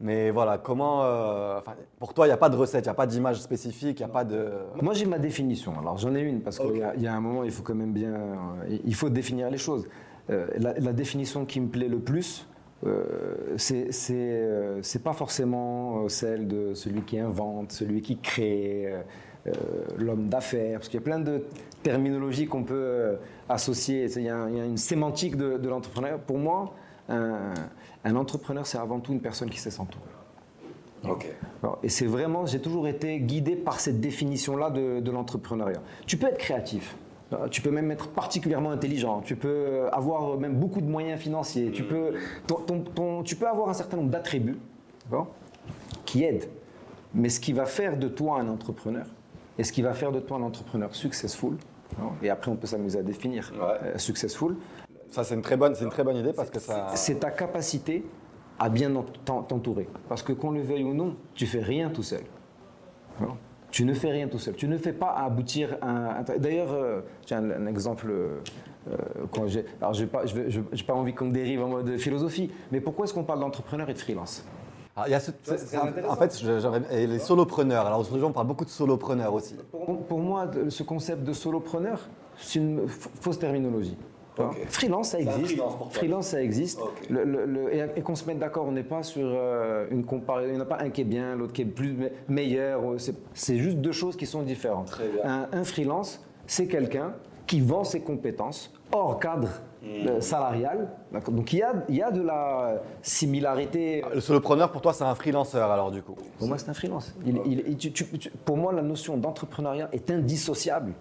Mais 0.00 0.30
voilà, 0.30 0.58
comment, 0.58 1.04
euh, 1.04 1.58
enfin, 1.58 1.74
pour 2.00 2.12
toi 2.12 2.26
il 2.26 2.30
n'y 2.30 2.34
a 2.34 2.36
pas 2.38 2.48
de 2.48 2.56
recette, 2.56 2.84
il 2.84 2.88
n'y 2.88 2.92
a 2.92 2.94
pas 2.94 3.06
d'image 3.06 3.40
spécifique, 3.40 4.00
il 4.00 4.04
n'y 4.04 4.10
a 4.10 4.12
pas 4.12 4.24
de. 4.24 4.48
Moi, 4.80 4.94
j'ai 4.94 5.06
ma 5.06 5.18
définition. 5.18 5.74
Alors, 5.78 5.96
j'en 5.98 6.14
ai 6.14 6.20
une 6.22 6.40
parce 6.40 6.58
qu'il 6.58 6.76
y, 6.78 6.82
a- 6.82 6.94
il 6.96 7.02
y 7.02 7.06
a 7.06 7.14
un 7.14 7.20
moment, 7.20 7.44
il 7.44 7.52
faut 7.52 7.62
quand 7.62 7.74
même 7.74 7.92
bien, 7.92 8.12
euh, 8.14 8.78
il 8.84 8.94
faut 8.94 9.10
définir 9.10 9.48
les 9.50 9.58
choses. 9.58 9.86
Euh, 10.30 10.46
la, 10.58 10.72
la 10.74 10.92
définition 10.92 11.44
qui 11.44 11.60
me 11.60 11.68
plaît 11.68 11.88
le 11.88 11.98
plus, 12.00 12.46
euh, 12.84 13.54
c'est 13.56 13.90
euh, 14.10 14.80
pas 15.04 15.12
forcément 15.12 16.08
celle 16.08 16.48
de 16.48 16.74
celui 16.74 17.02
qui 17.02 17.18
invente, 17.20 17.70
celui 17.72 18.00
qui 18.02 18.18
crée, 18.18 18.92
euh, 19.46 19.52
l'homme 19.98 20.28
d'affaires, 20.28 20.78
parce 20.78 20.88
qu'il 20.88 20.98
y 20.98 21.02
a 21.02 21.04
plein 21.04 21.20
de 21.20 21.44
terminologies 21.84 22.46
qu'on 22.46 22.64
peut 22.64 23.16
associer. 23.48 24.06
Il 24.16 24.22
y, 24.22 24.28
a, 24.28 24.48
il 24.48 24.56
y 24.56 24.60
a 24.60 24.64
une 24.64 24.76
sémantique 24.76 25.36
de, 25.36 25.58
de 25.58 25.68
l'entrepreneur. 25.68 26.18
Pour 26.20 26.38
moi, 26.38 26.74
un, 27.08 27.52
un 28.04 28.16
entrepreneur, 28.16 28.66
c'est 28.66 28.78
avant 28.78 29.00
tout 29.00 29.12
une 29.12 29.20
personne 29.20 29.50
qui 29.50 29.58
sait 29.58 29.70
s'entourer. 29.70 30.04
Ok. 31.08 31.26
Alors, 31.62 31.78
et 31.82 31.88
c'est 31.88 32.06
vraiment, 32.06 32.46
j'ai 32.46 32.60
toujours 32.60 32.86
été 32.86 33.18
guidé 33.20 33.56
par 33.56 33.80
cette 33.80 34.00
définition-là 34.00 34.70
de, 34.70 35.00
de 35.00 35.10
l'entrepreneuriat. 35.10 35.80
Tu 36.06 36.16
peux 36.16 36.28
être 36.28 36.38
créatif, 36.38 36.96
euh, 37.32 37.48
tu 37.48 37.60
peux 37.60 37.70
même 37.70 37.90
être 37.90 38.08
particulièrement 38.08 38.70
intelligent, 38.70 39.20
tu 39.20 39.34
peux 39.34 39.48
euh, 39.48 39.90
avoir 39.90 40.38
même 40.38 40.54
beaucoup 40.54 40.80
de 40.80 40.86
moyens 40.88 41.20
financiers, 41.20 41.72
tu 41.72 41.82
peux, 41.84 42.14
ton- 42.46 42.60
ton- 42.60 42.80
ton- 42.82 43.22
tu 43.24 43.34
peux 43.36 43.48
avoir 43.48 43.68
un 43.68 43.72
certain 43.74 43.96
nombre 43.96 44.10
d'attributs 44.10 44.58
qui 46.04 46.24
aident. 46.24 46.48
Mais 47.14 47.28
ce 47.28 47.40
qui 47.40 47.52
va 47.52 47.66
faire 47.66 47.96
de 47.98 48.08
toi 48.08 48.38
un 48.40 48.48
entrepreneur, 48.48 49.06
et 49.58 49.64
ce 49.64 49.72
qui 49.72 49.82
va 49.82 49.92
faire 49.94 50.12
de 50.12 50.20
toi 50.20 50.38
un 50.38 50.42
entrepreneur 50.42 50.94
successful, 50.94 51.56
et 52.22 52.30
après 52.30 52.50
on 52.50 52.56
peut 52.56 52.66
s'amuser 52.66 52.98
à 53.00 53.02
définir 53.02 53.52
Ouais. 53.54 53.60
euh, 53.94 53.98
successful, 53.98 54.56
Ça, 55.12 55.22
c'est 55.24 55.34
une 55.34 55.42
très 55.42 55.56
bonne, 55.56 55.74
c'est 55.74 55.84
une 55.84 55.90
très 55.90 56.02
bonne 56.04 56.16
idée 56.16 56.32
parce 56.32 56.50
que 56.50 56.58
ça. 56.58 56.88
c'est 56.94 57.20
ta 57.20 57.30
capacité 57.30 58.04
à 58.58 58.68
bien 58.68 58.94
en- 58.96 59.04
t'en- 59.24 59.42
t'entourer. 59.42 59.86
Parce 60.08 60.22
que 60.22 60.32
qu'on 60.32 60.50
le 60.50 60.62
veuille 60.62 60.84
ou 60.84 60.94
non, 60.94 61.14
tu 61.34 61.46
fais 61.46 61.60
rien 61.60 61.90
tout 61.90 62.02
seul. 62.02 62.22
Non 63.20 63.36
Tu 63.70 63.84
ne 63.84 63.94
fais 63.94 64.10
rien 64.10 64.28
tout 64.28 64.38
seul. 64.38 64.54
Tu 64.54 64.66
ne 64.68 64.76
fais 64.78 64.92
pas 64.92 65.12
aboutir 65.12 65.76
un. 65.82 66.16
un- 66.26 66.38
D'ailleurs, 66.38 66.72
euh, 66.72 67.00
j'ai 67.26 67.34
un, 67.34 67.50
un 67.50 67.66
exemple. 67.66 68.06
euh, 68.10 68.40
euh, 68.90 68.96
quand 69.32 69.44
alors, 69.80 69.94
pas, 70.10 70.26
je 70.26 70.50
je- 70.50 70.60
j'ai 70.72 70.84
pas 70.84 70.94
envie 70.94 71.14
qu'on 71.14 71.28
dérive 71.28 71.62
en 71.62 71.68
mode 71.68 71.96
philosophie, 71.98 72.50
mais 72.72 72.80
pourquoi 72.80 73.04
est-ce 73.04 73.14
qu'on 73.14 73.22
parle 73.24 73.40
d'entrepreneur 73.40 73.88
et 73.90 73.94
de 73.94 73.98
freelance? 73.98 74.44
Alors, 74.96 75.08
il 75.08 75.12
y 75.12 75.14
a 75.14 75.20
ce- 75.20 75.30
en 76.08 76.16
fait, 76.16 76.38
je- 76.42 76.58
j'aurais- 76.58 76.82
et 76.90 77.06
les 77.06 77.18
solopreneurs. 77.18 77.86
Alors 77.86 78.00
aujourd'hui, 78.00 78.24
on 78.24 78.32
parle 78.32 78.46
beaucoup 78.46 78.64
de 78.64 78.70
solopreneurs 78.70 79.32
aussi. 79.34 79.56
pour, 79.70 80.04
pour 80.04 80.18
moi, 80.18 80.50
ce 80.68 80.82
concept 80.82 81.22
de 81.24 81.32
solopreneur, 81.32 82.00
c'est 82.38 82.58
une 82.58 82.86
fausse 82.88 83.38
terminologie. 83.38 83.96
Freelance, 84.68 85.10
ça 85.10 85.20
existe. 85.20 85.60
freelance 85.90 86.26
ça 86.28 86.42
existe. 86.42 86.80
Ok. 86.80 86.90
Le- 87.10 87.24
le- 87.24 87.44
le- 87.44 87.74
et 87.74 87.84
et 87.96 88.00
qu'on 88.02 88.14
se 88.14 88.24
mette 88.26 88.38
d'accord, 88.38 88.66
on 88.66 88.72
n'est 88.72 88.82
pas 88.82 89.02
sur 89.02 89.26
euh, 89.26 89.86
une 89.90 90.04
comparaison. 90.04 90.48
Il 90.48 90.54
n'y 90.54 90.58
en 90.60 90.62
a 90.62 90.66
pas 90.68 90.78
un 90.80 90.90
qui 90.90 91.02
est 91.02 91.04
bien, 91.04 91.34
l'autre 91.36 91.52
qui 91.52 91.62
est 91.62 91.66
plus 91.66 91.92
me- 91.92 92.10
meilleur. 92.28 92.80
C'est 93.34 93.58
juste 93.58 93.78
deux 93.78 93.92
choses 93.92 94.16
qui 94.16 94.26
sont 94.26 94.42
différentes. 94.42 94.86
Très 94.86 95.08
bien. 95.08 95.22
Un, 95.24 95.48
un 95.52 95.64
freelance, 95.64 96.24
c'est 96.46 96.66
quelqu'un 96.66 97.14
qui 97.46 97.60
vend 97.60 97.84
ses 97.84 98.00
compétences 98.00 98.72
hors 98.92 99.18
cadre 99.18 99.48
Hmm. 99.84 100.06
euh, 100.08 100.20
salarial. 100.20 100.90
Donc 101.28 101.52
il 101.52 101.58
y 101.58 101.62
a, 101.64 101.72
il 101.88 101.96
y 101.96 102.02
a 102.02 102.12
de 102.12 102.22
la 102.22 102.80
similarité. 103.02 104.04
Le 104.14 104.20
solopreneur, 104.20 104.70
pour 104.70 104.80
toi, 104.80 104.92
c'est 104.92 105.02
un 105.04 105.14
freelanceur 105.16 105.70
alors 105.72 105.90
du 105.90 106.02
coup. 106.02 106.14
Pour 106.38 106.46
moi, 106.46 106.56
c'est 106.58 106.68
un 106.68 106.74
freelance. 106.74 107.14
Il- 107.26 107.40
il- 107.44 107.64
il- 107.66 107.76
tu- 107.76 107.92
tu- 107.92 108.06
tu- 108.18 108.30
pour 108.30 108.56
moi, 108.56 108.72
la 108.72 108.82
notion 108.82 109.16
d'entrepreneuriat 109.16 109.88
est 109.92 110.08
indissociable 110.10 110.92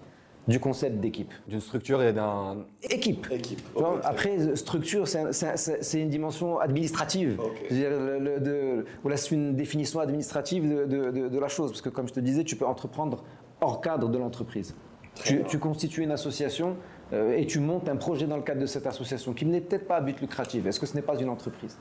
du 0.48 0.60
concept 0.60 1.00
d'équipe. 1.00 1.32
D'une 1.48 1.62
structure 1.62 2.02
et 2.02 2.14
d'un. 2.14 2.66
Équipe. 2.90 3.28
Équipe. 3.32 3.62
Tu 3.76 3.80
vois, 3.82 4.00
après, 4.04 4.56
structure, 4.56 5.08
c'est 5.08 5.20
un- 5.20 5.32
c'est 5.32 5.48
un- 5.50 5.56
c'est- 5.56 5.84
c'est 5.84 6.02
une 6.02 6.10
dimension 6.10 6.60
administrative. 6.60 7.40
Ok. 7.40 7.62
Je 7.70 7.74
veux 7.76 7.80
dire, 7.80 7.90
le- 7.92 8.20
le- 8.20 8.40
de- 8.40 8.86
voilà, 9.04 9.18
c'est 9.18 9.36
une 9.36 9.56
définition 9.56 10.00
administrative 10.00 10.68
de, 10.68 10.86
de- 10.86 11.12
de- 11.12 11.28
de 11.30 11.40
la 11.40 11.48
chose. 11.48 11.72
Parce 11.72 11.82
que, 11.82 11.90
comme 11.90 12.08
je 12.08 12.14
te 12.14 12.20
disais, 12.20 12.44
tu 12.44 12.56
peux 12.56 12.66
entreprendre 12.66 13.24
hors 13.62 13.82
cadre 13.82 14.10
de 14.10 14.18
l'entreprise. 14.18 14.76
Tu, 15.24 15.44
tu 15.44 15.60
constitues 15.60 16.02
une 16.04 16.12
association 16.12 16.78
euh, 17.14 17.36
et 17.38 17.46
tu 17.46 17.60
montes 17.60 17.90
un 17.90 17.98
projet 17.98 18.26
dans 18.26 18.38
le 18.38 18.44
cadre 18.44 18.62
de 18.62 18.66
cette 18.66 18.88
association 18.88 19.34
qui 19.34 19.46
n'est 19.46 19.60
peut-être 19.62 19.86
pas 19.88 19.98
à 19.98 20.02
but 20.02 20.20
lucratif. 20.22 20.66
Est-ce 20.66 20.80
que 20.80 20.86
ce 20.86 20.96
n'est 20.96 21.02
pas 21.02 21.20
une 21.20 21.30
entreprise? 21.30 21.78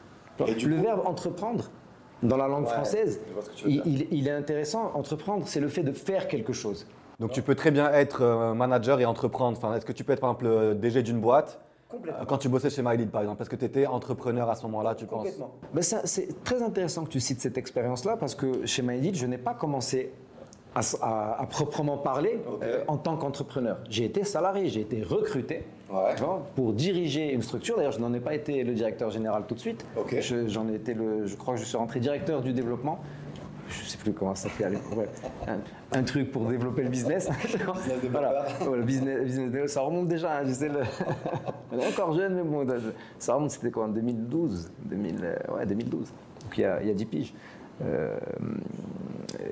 Et 0.46 0.54
Le 0.54 0.76
coup- 0.76 0.82
verbe 0.82 1.02
entreprendre, 1.06 1.70
dans 2.22 2.36
la 2.36 2.48
langue 2.48 2.64
Ouais, 2.66 2.72
française, 2.72 3.20
il 3.66 4.26
est 4.28 4.32
intéressant. 4.32 4.90
Entreprendre, 4.94 5.44
c'est 5.46 5.60
le 5.60 5.68
fait 5.68 5.82
de 5.84 5.92
faire 5.92 6.28
quelque 6.28 6.52
chose. 6.52 6.86
Donc 7.20 7.32
tu 7.32 7.42
peux 7.42 7.54
très 7.54 7.70
bien 7.70 7.92
être 7.92 8.22
euh, 8.22 8.54
manager 8.54 8.98
et 9.00 9.04
entreprendre. 9.04 9.56
Enfin, 9.58 9.74
est-ce 9.76 9.84
que 9.86 9.92
tu 9.92 10.04
peux 10.04 10.12
être 10.14 10.20
par 10.20 10.30
exemple 10.30 10.46
le 10.46 10.74
DG 10.74 11.02
d'une 11.02 11.20
boîte 11.20 11.60
Complètement. 11.88 12.22
euh, 12.22 12.24
quand 12.24 12.38
tu 12.38 12.48
bossais 12.48 12.70
chez 12.70 12.82
MyLead 12.82 13.10
par 13.10 13.20
exemple? 13.20 13.42
Est-ce 13.42 13.50
que 13.50 13.56
tu 13.56 13.64
étais 13.66 13.86
entrepreneur 13.86 14.48
à 14.48 14.54
ce 14.54 14.62
moment-là, 14.64 14.94
tu 14.94 15.04
penses 15.06 15.28
Ben 15.74 15.82
c'est 15.82 16.42
très 16.44 16.62
intéressant 16.62 17.04
que 17.04 17.10
tu 17.10 17.20
cites 17.20 17.40
cette 17.40 17.58
expérience-là 17.58 18.16
parce 18.16 18.34
que 18.34 18.64
chez 18.66 18.82
MyEdit, 18.82 19.14
je 19.14 19.26
n'ai 19.26 19.38
pas 19.38 19.52
commencé 19.54 20.12
à, 20.74 20.80
s- 20.80 20.96
à- 21.02 21.40
à 21.42 21.46
proprement 21.46 21.98
parler 21.98 22.40
euh, 22.62 22.84
en 22.88 22.96
tant 22.96 23.16
qu'entrepreneur. 23.16 23.78
J'ai 23.90 24.04
été 24.04 24.24
salarié, 24.24 24.68
j'ai 24.68 24.80
été 24.80 25.02
recruté 25.02 25.64
Ouais. 25.92 26.14
tu 26.16 26.22
vois, 26.22 26.46
pour 26.54 26.72
diriger 26.72 27.32
une 27.32 27.42
structure. 27.42 27.76
D'ailleurs, 27.76 27.90
je 27.90 27.98
n'en 27.98 28.14
ai 28.14 28.20
pas 28.20 28.32
été 28.32 28.62
le 28.62 28.72
directeur 28.74 29.10
général 29.10 29.42
tout 29.48 29.56
de 29.56 29.58
suite. 29.60 29.84
Ok. 29.98 30.16
Je- 30.20 30.46
J'en 30.46 30.68
ai 30.68 30.74
été 30.76 30.94
le, 30.94 31.26
je 31.26 31.34
crois 31.34 31.54
que 31.54 31.60
je 31.60 31.64
suis 31.64 31.76
rentré 31.76 31.98
directeur 31.98 32.40
du 32.42 32.52
développement. 32.52 33.00
Je 33.70 33.84
ne 33.84 33.88
sais 33.88 33.98
plus 33.98 34.12
comment 34.12 34.34
ça 34.34 34.48
s'appelait. 34.48 34.78
Un, 35.46 35.98
un 35.98 36.02
truc 36.02 36.32
pour 36.32 36.46
développer 36.48 36.82
le 36.82 36.88
business. 36.88 37.28
voilà. 38.10 38.46
Voilà, 38.60 38.82
business, 38.82 39.24
business 39.24 39.72
ça 39.72 39.80
remonte 39.82 40.08
déjà. 40.08 40.38
hein, 40.38 40.42
je 40.44 40.52
sais 40.52 40.68
le... 40.68 40.80
On 41.72 41.78
est 41.78 41.86
encore 41.86 42.14
jeune, 42.14 42.34
mais 42.34 42.42
bon, 42.42 42.66
ça 43.18 43.34
remonte, 43.34 43.50
c'était 43.52 43.70
quoi 43.70 43.84
en 43.84 43.88
2012 43.88 44.72
2000, 44.84 45.16
euh, 45.22 45.34
Ouais, 45.54 45.66
2012. 45.66 46.08
Donc 46.42 46.58
il 46.58 46.60
y 46.62 46.64
a, 46.64 46.82
il 46.82 46.88
y 46.88 46.90
a 46.90 46.94
10 46.94 47.04
piges. 47.06 47.34
Euh, 47.82 48.18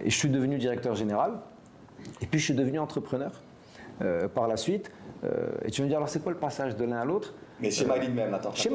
et 0.04 0.10
je 0.10 0.16
suis 0.16 0.28
devenu 0.28 0.58
directeur 0.58 0.94
général. 0.94 1.32
Et 2.20 2.26
puis 2.26 2.40
je 2.40 2.44
suis 2.44 2.54
devenu 2.54 2.78
entrepreneur 2.78 3.30
euh, 4.02 4.28
par 4.28 4.48
la 4.48 4.56
suite. 4.56 4.90
Euh, 5.24 5.48
et 5.64 5.70
tu 5.70 5.80
vas 5.80 5.84
me 5.84 5.88
dire, 5.90 5.98
alors 5.98 6.08
c'est 6.08 6.22
quoi 6.22 6.32
le 6.32 6.38
passage 6.38 6.76
de 6.76 6.84
l'un 6.84 6.98
à 6.98 7.04
l'autre? 7.04 7.34
Mais 7.60 7.70
chez 7.70 7.84
MyLead 7.84 8.14
même, 8.14 8.32
attends. 8.34 8.52
chez. 8.54 8.68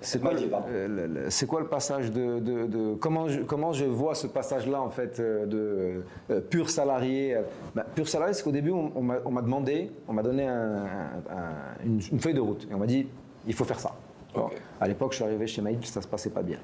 C'est 0.00 0.20
quoi, 0.20 0.30
pardon. 0.50 0.66
euh, 0.70 1.26
c'est 1.30 1.46
quoi 1.46 1.60
le 1.60 1.66
passage 1.66 2.10
de, 2.10 2.40
de- 2.40 2.66
de- 2.66 2.94
comment, 2.94 3.28
je, 3.28 3.40
comment 3.40 3.72
je 3.72 3.84
vois 3.86 4.14
ce 4.14 4.26
passage-là 4.26 4.80
en 4.82 4.90
fait 4.90 5.18
euh, 5.20 5.46
de 5.46 6.02
euh, 6.30 6.40
pur 6.40 6.68
salarié 6.68 7.36
euh, 7.36 7.42
bah, 7.74 7.86
Pur 7.94 8.06
salarié, 8.08 8.34
c'est 8.34 8.42
qu'au 8.42 8.52
début 8.52 8.70
on, 8.70 8.92
on 8.96 9.30
m'a 9.30 9.42
demandé, 9.42 9.90
on 10.08 10.12
m'a 10.12 10.22
donné 10.22 10.46
un- 10.46 10.84
un- 11.30 11.84
une, 11.86 12.00
une 12.12 12.20
feuille 12.20 12.34
de 12.34 12.40
route 12.40 12.66
et 12.70 12.74
on 12.74 12.78
m'a 12.78 12.86
dit 12.86 13.06
il 13.46 13.54
faut 13.54 13.64
faire 13.64 13.80
ça. 13.80 13.94
Ok. 14.34 14.52
À 14.80 14.88
l'époque, 14.88 15.12
je 15.12 15.16
suis 15.16 15.24
arrivé 15.24 15.46
chez 15.46 15.60
Maïd, 15.62 15.84
ça 15.84 16.00
se 16.02 16.06
passait 16.08 16.30
pas 16.30 16.42
bien. 16.42 16.58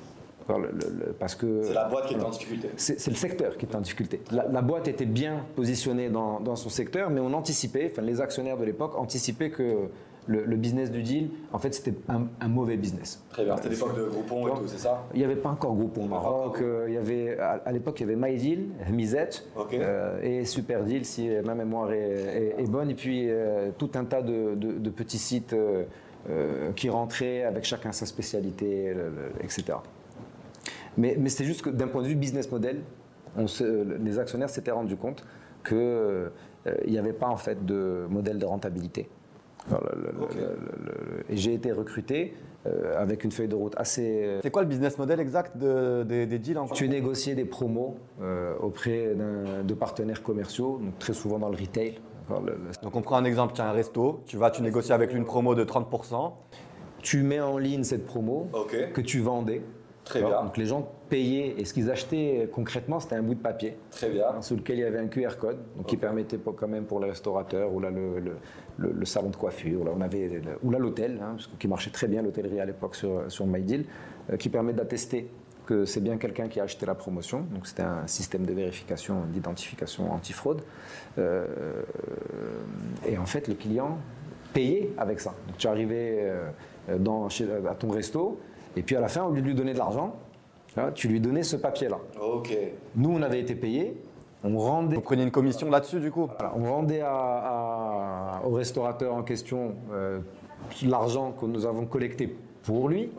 Alors, 0.48 0.60
le- 0.62 0.68
le- 0.72 1.06
le- 1.06 1.12
parce 1.12 1.34
que 1.34 1.62
C'est 1.62 1.74
la 1.74 1.84
boîte 1.88 2.06
qui 2.06 2.14
est 2.14 2.22
en 2.22 2.30
difficulté. 2.30 2.70
c'est 2.76 2.98
c'est 2.98 3.10
le 3.10 3.16
secteur 3.16 3.56
qui 3.58 3.66
était 3.66 3.76
en 3.76 3.82
difficulté. 3.82 4.22
La, 4.32 4.46
la 4.48 4.62
boîte 4.62 4.88
était 4.88 5.04
bien 5.04 5.44
positionnée 5.56 6.08
dans, 6.08 6.40
dans 6.40 6.56
son 6.56 6.70
secteur, 6.70 7.10
mais 7.10 7.20
on 7.20 7.32
anticipait, 7.34 7.90
enfin 7.92 8.00
les 8.02 8.20
actionnaires 8.22 8.56
de 8.56 8.64
l'époque 8.64 8.96
anticipaient 8.96 9.50
que 9.50 9.88
le, 10.28 10.44
le 10.44 10.56
business 10.56 10.90
du 10.92 11.02
deal, 11.02 11.30
en 11.52 11.58
fait, 11.58 11.74
c'était 11.74 11.94
un, 12.08 12.26
un 12.40 12.48
mauvais 12.48 12.76
business. 12.76 13.24
Très 13.30 13.44
bien. 13.44 13.56
C'était 13.56 13.70
l'époque 13.70 13.96
de 13.96 14.04
Groupon 14.04 14.46
et 14.46 14.50
tout, 14.52 14.66
c'est 14.68 14.78
ça 14.78 15.04
Il 15.14 15.18
n'y 15.18 15.24
avait 15.24 15.34
pas 15.36 15.48
encore 15.48 15.74
Groupon 15.74 16.04
au 16.04 16.08
Maroc. 16.08 16.60
euh, 16.60 16.84
il 16.88 16.94
y 16.94 16.98
avait, 16.98 17.38
à, 17.38 17.60
à 17.64 17.72
l'époque, 17.72 17.98
il 18.00 18.06
y 18.08 18.12
avait 18.12 18.16
MyDeal, 18.30 18.66
Mizet 18.92 19.30
Ok. 19.56 19.74
euh, 19.74 20.20
et 20.22 20.44
Superdeal, 20.44 21.04
si 21.04 21.28
ma 21.44 21.54
mémoire 21.54 21.90
est, 21.92 21.98
est- 21.98 22.54
est 22.62 22.70
bonne. 22.70 22.90
Et 22.90 22.94
puis 22.94 23.26
euh, 23.28 23.70
tout 23.76 23.90
un 23.94 24.04
tas 24.04 24.22
de, 24.22 24.54
de- 24.54 24.72
de 24.78 24.90
petits 24.90 25.18
sites 25.18 25.54
euh, 25.54 25.84
euh, 26.30 26.72
qui 26.72 26.90
rentraient 26.90 27.42
avec 27.44 27.64
chacun 27.64 27.90
sa 27.92 28.04
spécialité, 28.06 28.94
etc. 29.42 29.78
Mais, 30.96 31.16
mais 31.18 31.28
c'est 31.30 31.44
juste 31.44 31.62
que 31.62 31.70
d'un 31.70 31.88
point 31.88 32.02
de 32.02 32.08
vue 32.08 32.16
business 32.16 32.50
model, 32.52 32.80
on 33.36 33.46
se- 33.46 33.96
les 34.02 34.18
actionnaires 34.18 34.50
s'étaient 34.50 34.70
rendus 34.72 34.96
compte 34.96 35.24
qu'il 35.66 36.30
n'y 36.86 36.98
avait 36.98 37.12
pas 37.12 37.28
en 37.28 37.36
fait 37.36 37.64
de 37.64 38.06
modèle 38.10 38.38
de 38.38 38.46
rentabilité. 38.46 39.08
Le- 39.70 39.76
le- 40.02 40.84
le- 41.18 41.24
et 41.32 41.36
j'ai 41.36 41.52
été 41.54 41.72
recruté 41.72 42.34
euh, 42.66 43.00
avec 43.00 43.22
une 43.24 43.30
feuille 43.32 43.48
de 43.48 43.54
route 43.54 43.74
assez 43.76 44.38
C'est 44.42 44.50
quoi 44.50 44.62
le 44.62 44.68
business 44.68 44.98
model 44.98 45.20
exact 45.20 45.56
de- 45.56 46.02
des, 46.04 46.26
des 46.26 46.38
deals 46.38 46.58
en 46.58 46.66
tu 46.68 46.88
négociais 46.88 47.34
des 47.34 47.44
promos 47.44 47.96
euh, 48.22 48.54
auprès 48.60 49.14
de 49.64 49.74
partenaires 49.74 50.22
commerciaux, 50.22 50.78
donc 50.82 50.98
très 50.98 51.12
souvent 51.12 51.38
dans 51.38 51.48
le 51.50 51.56
retail. 51.56 51.98
Enfin, 52.30 52.42
Donc 52.82 52.96
on 52.96 53.00
prend 53.02 53.16
un 53.16 53.24
exemple, 53.24 53.54
tu 53.54 53.60
as 53.60 53.68
un 53.68 53.72
resto, 53.72 54.20
tu 54.26 54.36
vas, 54.36 54.50
tu 54.50 54.62
négocies 54.62 54.92
avec 54.92 55.12
lui 55.12 55.18
une 55.18 55.24
promo 55.24 55.54
de 55.54 55.64
30%. 55.64 56.32
Tu 57.00 57.22
mets 57.22 57.40
en 57.40 57.58
ligne 57.58 57.84
cette 57.84 58.06
promo 58.06 58.48
que 58.92 59.00
tu 59.00 59.20
vendais. 59.20 59.62
Très 60.04 60.20
bien. 60.20 60.42
Donc 60.42 60.56
les 60.56 60.66
gens 60.66 60.90
payaient 61.08 61.54
et 61.58 61.64
ce 61.64 61.72
qu'ils 61.74 61.90
achetaient 61.90 62.48
concrètement, 62.52 63.00
c'était 63.00 63.16
un 63.16 63.22
bout 63.22 63.34
de 63.34 63.40
papier 63.40 63.76
Très 63.90 64.10
bien. 64.10 64.24
hein, 64.36 64.42
sur 64.42 64.56
lequel 64.56 64.78
il 64.78 64.80
y 64.82 64.84
avait 64.84 64.98
un 64.98 65.08
QR 65.08 65.36
code, 65.38 65.58
donc 65.76 65.86
qui 65.86 65.96
permettait 65.96 66.38
quand 66.38 66.68
même 66.68 66.84
pour 66.84 67.00
les 67.00 67.08
restaurateurs 67.08 67.72
ou 67.72 67.80
là 67.80 67.90
le, 67.90 68.18
le- 68.20 68.36
le- 68.78 68.92
le 68.92 69.04
salon 69.04 69.30
de 69.30 69.36
coiffure, 69.36 69.84
là 69.84 69.90
on 69.96 70.00
avait 70.00 70.40
ou 70.62 70.70
là 70.70 70.78
l'hôtel, 70.78 71.18
hein, 71.22 71.36
qui 71.58 71.66
marchait 71.68 71.90
très 71.90 72.06
bien 72.08 72.22
l'hôtellerie 72.22 72.60
à 72.60 72.64
l'époque 72.64 72.94
sur 72.94 73.22
sur 73.30 73.46
MyDeal, 73.46 73.84
euh, 74.32 74.36
qui 74.36 74.48
permet 74.48 74.72
d'attester 74.72 75.28
que 75.66 75.84
c'est 75.84 76.00
bien 76.00 76.16
quelqu'un 76.16 76.48
qui 76.48 76.60
a 76.60 76.62
acheté 76.62 76.86
la 76.86 76.94
promotion. 76.94 77.40
Donc 77.52 77.66
c'était 77.66 77.82
un 77.82 78.06
système 78.06 78.46
de 78.46 78.52
vérification, 78.54 79.24
d'identification 79.32 80.10
antifraude. 80.12 80.62
Euh, 81.18 81.82
et 83.06 83.18
en 83.18 83.26
fait 83.26 83.48
le 83.48 83.54
client 83.54 83.98
payait 84.54 84.90
avec 84.96 85.20
ça. 85.20 85.34
Donc 85.46 85.56
tu 85.58 85.66
arrivais 85.66 86.16
euh, 86.20 86.98
dans, 86.98 87.28
chez- 87.28 87.46
à 87.68 87.74
ton 87.74 87.90
resto 87.90 88.40
et 88.76 88.82
puis 88.82 88.96
à 88.96 89.00
la 89.00 89.08
fin 89.08 89.24
au 89.24 89.30
lieu 89.32 89.42
de 89.42 89.46
lui 89.46 89.54
donner 89.54 89.72
de 89.74 89.78
l'argent, 89.78 90.16
tu 90.94 91.08
lui 91.08 91.20
donnais 91.20 91.42
ce 91.42 91.56
papier-là. 91.56 91.98
Ok. 92.20 92.56
Nous, 92.96 93.10
on 93.10 93.22
avait 93.22 93.40
été 93.40 93.54
payés, 93.54 94.00
on 94.44 94.56
rendait, 94.58 94.96
Vous 94.96 95.02
preniez 95.02 95.24
une 95.24 95.30
commission 95.30 95.70
là-dessus 95.70 96.00
du 96.00 96.10
coup? 96.10 96.28
Voilà, 96.38 96.54
on 96.56 96.64
rendait 96.72 97.00
à- 97.00 97.10
à- 97.10 98.42
au 98.46 98.50
restaurateur 98.50 99.14
en 99.14 99.22
question 99.22 99.74
euh, 99.92 100.18
l'argent 100.86 101.32
que 101.32 101.46
nous 101.46 101.66
avons 101.66 101.86
collecté 101.86 102.36
pour 102.62 102.88
lui, 102.88 103.10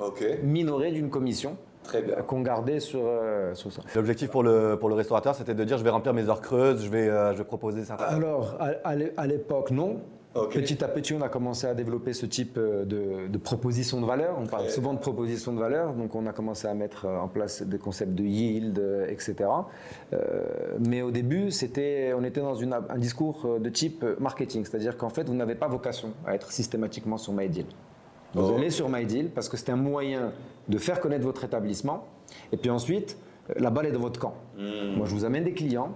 minoré 0.44 0.92
d'une 0.92 1.10
commission 1.10 1.58
Très 1.84 2.02
bien. 2.04 2.16
qu'on 2.18 2.42
gardait 2.42 2.80
sur, 2.80 3.02
euh, 3.04 3.54
sur 3.56 3.72
ça. 3.72 3.82
L'objectif 3.96 4.30
pour 4.30 4.44
le, 4.44 4.78
pour 4.80 4.90
le 4.90 4.96
restaurateur, 4.96 5.34
c'était 5.36 5.56
de 5.56 5.64
dire 5.64 5.78
je 5.78 5.84
vais 5.84 5.90
remplir 5.90 6.14
mes 6.14 6.30
heures 6.30 6.42
creuses, 6.42 6.84
je 6.86 6.90
vais, 6.90 7.10
euh, 7.10 7.34
je 7.34 7.40
vais 7.40 7.44
proposer 7.44 7.84
ça. 7.84 7.96
Alors, 7.96 8.56
à 8.60 9.26
l'époque, 9.28 9.72
non. 9.72 9.98
Petit 10.34 10.84
à 10.84 10.88
petit, 10.88 11.14
on 11.14 11.22
a 11.22 11.30
commencé 11.30 11.66
à 11.66 11.74
développer 11.74 12.14
ce 12.14 12.26
type 12.28 12.58
euh, 12.58 12.86
de, 12.86 13.28
de 13.28 13.38
proposition 13.40 14.00
de 14.00 14.06
valeur. 14.06 14.38
On 14.40 14.46
parle 14.46 14.70
souvent 14.70 14.94
de 14.94 15.00
proposition 15.00 15.54
de 15.54 15.60
valeur, 15.60 15.94
donc 15.94 16.14
on 16.14 16.28
a 16.28 16.32
commencé 16.34 16.68
à 16.68 16.74
mettre 16.76 17.06
euh, 17.06 17.18
en 17.20 17.28
place 17.28 17.64
des 17.64 17.80
concepts 17.80 18.14
de 18.14 18.24
yield, 18.24 18.78
euh, 18.78 19.08
etc. 19.10 19.36
Euh, 20.14 20.44
mais 20.88 21.02
au 21.02 21.10
début, 21.12 21.50
c'était, 21.50 22.14
on 22.16 22.24
était 22.24 22.42
dans 22.42 22.54
une- 22.56 22.74
un 22.74 22.98
discours 23.00 23.58
de 23.60 23.70
type 23.70 24.06
marketing, 24.20 24.66
c'est-à-dire 24.66 24.98
qu'en 24.98 25.10
fait, 25.10 25.28
vous 25.28 25.34
n'avez 25.36 25.56
pas 25.56 25.68
vocation 25.68 26.10
à 26.28 26.36
être 26.36 26.52
systématiquement 26.52 27.18
sur 27.18 27.34
MyDeal. 27.34 27.66
Vous 28.36 28.52
Oh. 28.54 28.58
allez 28.58 28.70
sur 28.70 28.88
MyDeal 28.88 29.30
parce 29.30 29.50
que 29.50 29.58
c'est 29.58 29.72
un 29.72 29.76
moyen 29.78 30.32
de 30.68 30.78
faire 30.78 31.00
connaître 31.02 31.24
votre 31.26 31.44
établissement, 31.44 32.06
et 32.52 32.58
puis 32.58 32.70
ensuite, 32.70 33.18
la 33.58 33.72
balle 33.72 33.88
est 33.88 33.92
dans 33.92 34.00
votre 34.00 34.20
camp. 34.20 34.36
Hmm. 34.58 34.96
Moi, 34.98 35.08
je 35.08 35.16
vous 35.16 35.26
amène 35.26 35.44
des 35.44 35.54
clients. 35.54 35.90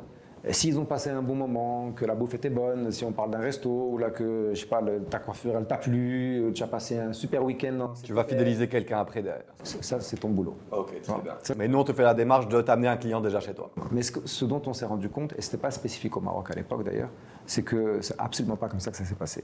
S'ils 0.49 0.77
ont 0.77 0.83
passé 0.83 1.09
un 1.09 1.21
bon 1.21 1.35
moment, 1.35 1.93
que 1.93 2.03
la 2.03 2.15
bouffe 2.15 2.33
était 2.33 2.49
bonne, 2.49 2.91
si 2.91 3.05
on 3.05 3.13
parle 3.13 3.31
d'un 3.31 3.39
resto, 3.39 3.69
ou 3.69 3.97
là 3.97 4.09
que, 4.09 4.49
je 4.53 4.59
sais 4.59 4.65
pas, 4.65 4.81
le- 4.81 5.01
ta 5.03 5.19
coiffure, 5.19 5.55
elle 5.57 5.65
t'a 5.65 5.77
plu, 5.77 6.51
tu 6.53 6.61
as 6.63 6.67
passé 6.67 6.97
un 6.99 7.13
super 7.13 7.43
week-end. 7.45 7.93
Tu 8.03 8.11
vas 8.13 8.25
fidéliser 8.25 8.67
quelqu'un 8.67 8.99
après 8.99 9.21
derrière. 9.21 9.45
Ça, 9.63 10.01
c'est 10.01 10.17
ton 10.19 10.29
boulot. 10.29 10.57
Ok, 10.71 10.87
très 11.01 11.13
Voilà. 11.13 11.23
bien. 11.45 11.55
Mais 11.57 11.69
nous, 11.69 11.77
on 11.79 11.83
te 11.85 11.93
fait 11.93 12.03
la 12.03 12.13
démarche 12.13 12.49
de 12.49 12.61
t'amener 12.61 12.89
un 12.89 12.97
client 12.97 13.21
déjà 13.21 13.39
chez 13.39 13.53
toi. 13.53 13.71
Mais 13.91 14.01
ce, 14.01 14.11
que- 14.11 14.27
ce 14.27 14.43
dont 14.43 14.61
on 14.65 14.73
s'est 14.73 14.85
rendu 14.85 15.07
compte, 15.07 15.33
et 15.37 15.41
ce 15.41 15.47
n'était 15.47 15.61
pas 15.61 15.71
spécifique 15.71 16.17
au 16.17 16.21
Maroc 16.21 16.51
à 16.51 16.55
l'époque 16.55 16.83
d'ailleurs, 16.83 17.09
c'est 17.45 17.63
que 17.63 18.01
c'est 18.01 18.15
absolument 18.19 18.55
pas 18.55 18.69
comme 18.69 18.79
ça 18.79 18.91
que 18.91 18.97
ça 18.97 19.05
s'est 19.05 19.15
passé. 19.15 19.43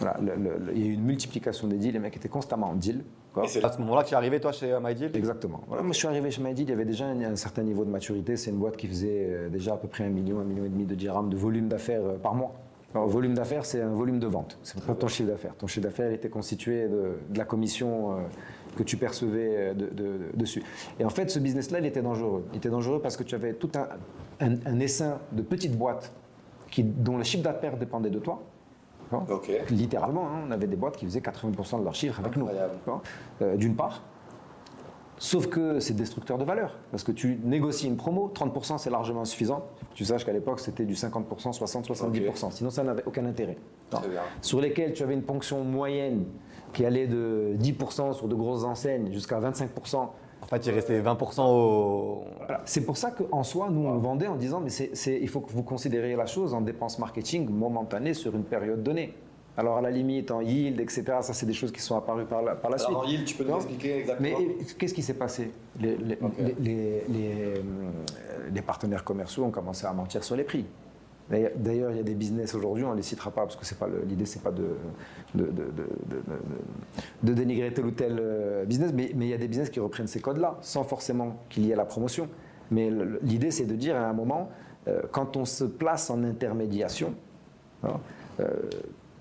Voilà, 0.00 0.18
le- 0.20 0.34
le- 0.42 0.58
le- 0.66 0.72
il 0.74 0.80
y 0.80 0.84
a 0.84 0.86
eu 0.90 0.92
une 0.92 1.04
multiplication 1.04 1.66
des 1.68 1.76
deals, 1.76 1.92
les 1.92 1.98
mecs 1.98 2.16
étaient 2.16 2.28
constamment 2.28 2.68
en 2.70 2.74
deal. 2.74 3.04
quoi. 3.34 3.44
Et 3.44 3.48
c'est 3.48 3.62
À 3.64 3.70
ce 3.72 3.78
moment-là 3.80 4.02
que 4.04 4.08
tu 4.08 4.14
es 4.14 4.16
arrivé, 4.16 4.40
toi, 4.40 4.52
chez 4.52 4.72
euh, 4.72 4.80
MyDeal 4.80 5.10
Exactement. 5.14 5.60
Voilà, 5.68 5.82
Moi, 5.82 5.92
je 5.92 5.98
suis 5.98 6.08
arrivé 6.08 6.30
chez 6.30 6.42
MyDeal, 6.42 6.64
il 6.66 6.70
y 6.70 6.72
avait 6.72 6.84
déjà 6.86 7.06
un, 7.06 7.20
un 7.22 7.36
certain 7.36 7.62
niveau 7.62 7.84
de 7.84 7.90
maturité. 7.90 8.36
C'est 8.36 8.50
une 8.50 8.56
boîte 8.58 8.76
qui 8.76 8.86
faisait 8.88 9.26
euh, 9.28 9.48
déjà 9.48 9.74
à 9.74 9.76
peu 9.76 9.88
près 9.88 10.04
un 10.04 10.08
million, 10.10 10.40
un 10.40 10.44
million 10.44 10.64
et 10.64 10.68
demi 10.70 10.84
de 10.86 10.94
dirhams 10.94 11.28
de 11.28 11.36
volume 11.36 11.68
d'affaires 11.68 12.02
euh, 12.04 12.16
par 12.16 12.34
mois. 12.34 12.54
Alors, 12.94 13.08
volume 13.08 13.34
d'affaires, 13.34 13.66
c'est 13.66 13.82
un 13.82 13.90
volume 13.92 14.18
de 14.18 14.26
vente. 14.26 14.58
C'est 14.62 14.82
pas 14.82 14.94
ton 14.94 15.08
chiffre 15.08 15.28
d'affaires. 15.28 15.54
Ton 15.58 15.66
chiffre 15.66 15.84
d'affaires 15.86 16.10
était 16.12 16.30
constitué 16.30 16.88
de, 16.88 17.18
de 17.28 17.38
la 17.38 17.44
commission 17.44 18.12
euh, 18.12 18.16
que 18.78 18.82
tu 18.82 18.96
percevais 18.96 19.74
de- 19.74 19.88
de- 19.90 20.18
dessus. 20.34 20.62
Et 20.98 21.04
en 21.04 21.10
fait, 21.10 21.30
ce 21.30 21.38
business-là, 21.38 21.80
il 21.80 21.86
était 21.86 22.00
dangereux. 22.00 22.46
Il 22.52 22.56
était 22.58 22.70
dangereux 22.70 23.00
parce 23.02 23.18
que 23.18 23.22
tu 23.24 23.34
avais 23.34 23.52
tout 23.52 23.70
un, 23.74 23.88
un, 24.46 24.54
un 24.64 24.80
essaim 24.80 25.18
de 25.32 25.42
petites 25.42 25.76
boîtes 25.76 26.10
qui, 26.70 26.82
dont 26.82 27.16
le 27.16 27.24
chiffre 27.24 27.42
d'affaires 27.42 27.76
dépendait 27.76 28.10
de 28.10 28.18
toi. 28.18 28.42
Littéralement, 29.70 30.26
hein, 30.26 30.44
on 30.48 30.50
avait 30.50 30.66
des 30.66 30.76
boîtes 30.76 30.96
qui 30.96 31.04
faisaient 31.04 31.20
80% 31.20 31.78
de 31.80 31.84
leur 31.84 31.94
chiffre 31.94 32.18
avec 32.20 32.36
nous. 32.36 32.46
Incroyable. 32.46 32.74
Euh, 33.42 33.56
D'une 33.56 33.76
part. 33.76 34.02
Sauf 35.18 35.46
que 35.46 35.80
c'est 35.80 35.94
destructeur 35.94 36.36
de 36.36 36.44
valeur. 36.44 36.76
Parce 36.90 37.02
que 37.02 37.12
tu 37.12 37.38
négocies 37.42 37.86
une 37.86 37.96
promo, 37.96 38.30
30% 38.34 38.78
c'est 38.78 38.90
largement 38.90 39.24
suffisant. 39.24 39.66
Tu 39.94 40.04
saches 40.04 40.26
qu'à 40.26 40.32
l'époque 40.32 40.60
c'était 40.60 40.84
du 40.84 40.94
50%, 40.94 41.24
60%, 41.56 41.86
70%. 41.86 42.50
Sinon 42.50 42.70
ça 42.70 42.82
n'avait 42.82 43.04
aucun 43.06 43.24
intérêt. 43.24 43.56
Très 43.88 44.08
bien. 44.08 44.20
Sur 44.42 44.60
lesquels 44.60 44.92
tu 44.92 45.02
avais 45.02 45.14
une 45.14 45.22
ponction 45.22 45.64
moyenne 45.64 46.26
qui 46.74 46.84
allait 46.84 47.06
de 47.06 47.56
10% 47.58 48.12
sur 48.12 48.28
de 48.28 48.34
grosses 48.34 48.64
enseignes 48.64 49.10
jusqu'à 49.10 49.40
25%. 49.40 50.08
En 50.46 50.48
fait, 50.48 50.64
il 50.66 50.70
restait 50.72 51.00
20% 51.00 51.40
au. 51.42 52.24
Voilà. 52.38 52.62
C'est 52.64 52.82
pour 52.86 52.96
ça 52.96 53.10
qu'en 53.10 53.42
soi, 53.42 53.68
nous, 53.68 53.86
on 53.86 53.98
vendait 53.98 54.28
en 54.28 54.36
disant, 54.36 54.60
mais 54.60 54.70
c'est, 54.70 55.18
il 55.20 55.28
faut 55.28 55.40
que 55.40 55.50
vous 55.52 55.64
considériez 55.64 56.14
la 56.14 56.26
chose 56.26 56.54
en 56.54 56.60
dépenses 56.60 57.00
marketing 57.00 57.48
momentanées 57.50 58.14
sur 58.14 58.34
une 58.36 58.44
période 58.44 58.82
donnée. 58.82 59.12
Alors, 59.58 59.78
à 59.78 59.80
la 59.80 59.90
limite, 59.90 60.30
en 60.30 60.42
yield, 60.42 60.78
etc., 60.80 61.02
ça, 61.22 61.32
c'est 61.32 61.46
des 61.46 61.54
choses 61.54 61.72
qui 61.72 61.80
sont 61.80 61.96
apparues 61.96 62.26
par 62.26 62.42
la, 62.42 62.54
par 62.54 62.70
la 62.70 62.78
suite. 62.78 62.94
En 62.94 63.04
yield, 63.04 63.24
tu 63.24 63.34
peux 63.34 63.42
nous 63.44 63.50
Non. 63.50 63.56
expliquer 63.56 63.98
exactement 64.00 64.38
Mais 64.38 64.64
qu'est-ce 64.78 64.94
qui 64.94 65.02
s'est 65.02 65.14
passé? 65.14 65.50
Les, 65.80 65.96
les- 65.96 66.18
Ok. 66.22 66.32
les- 66.38 66.54
les- 66.60 67.04
les, 67.08 67.54
les 68.54 68.62
partenaires 68.62 69.02
commerciaux 69.02 69.44
ont 69.44 69.50
commencé 69.50 69.84
à 69.86 69.92
mentir 69.92 70.22
sur 70.22 70.36
les 70.36 70.44
prix. 70.44 70.64
D'ailleurs- 71.28 71.90
il 71.90 71.96
y 71.96 72.00
a 72.00 72.04
des 72.04 72.14
business 72.14 72.54
aujourd'hui, 72.54 72.84
on 72.84 72.92
ne 72.92 72.96
les 72.96 73.02
citera 73.02 73.30
pas 73.32 73.42
parce 73.42 73.56
que 73.56 73.64
c'est 73.66 73.78
pas 73.78 73.88
l'idée, 74.06 74.26
c'est 74.26 74.42
pas 74.42 74.52
de, 74.52 74.62
de, 75.34 75.44
de- 75.44 75.50
de- 75.50 75.50
de- 75.50 76.22
de- 76.26 77.28
de 77.28 77.34
dénigrer 77.34 77.72
tel 77.72 77.84
ou 77.86 77.90
tel 77.90 78.16
euh, 78.20 78.64
business, 78.64 78.92
mais, 78.94 79.10
mais 79.14 79.26
il 79.26 79.30
y 79.30 79.34
a 79.34 79.38
des 79.38 79.48
business 79.48 79.68
qui 79.70 79.80
reprennent 79.80 80.06
ces 80.06 80.20
codes-là, 80.20 80.56
sans 80.60 80.84
forcément 80.84 81.36
qu'il 81.48 81.66
y 81.66 81.72
ait 81.72 81.76
la 81.76 81.84
promotion. 81.84 82.28
Mais 82.70 82.90
l'idée, 83.22 83.50
c'est 83.50 83.66
de 83.66 83.74
dire 83.74 83.96
à 83.96 84.06
un 84.06 84.12
moment, 84.12 84.50
euh, 84.86 85.02
quand 85.10 85.36
on 85.36 85.44
se 85.44 85.64
place 85.64 86.10
en 86.10 86.22
intermédiation, 86.22 87.12
hein, 87.82 87.98
euh, 88.38 88.46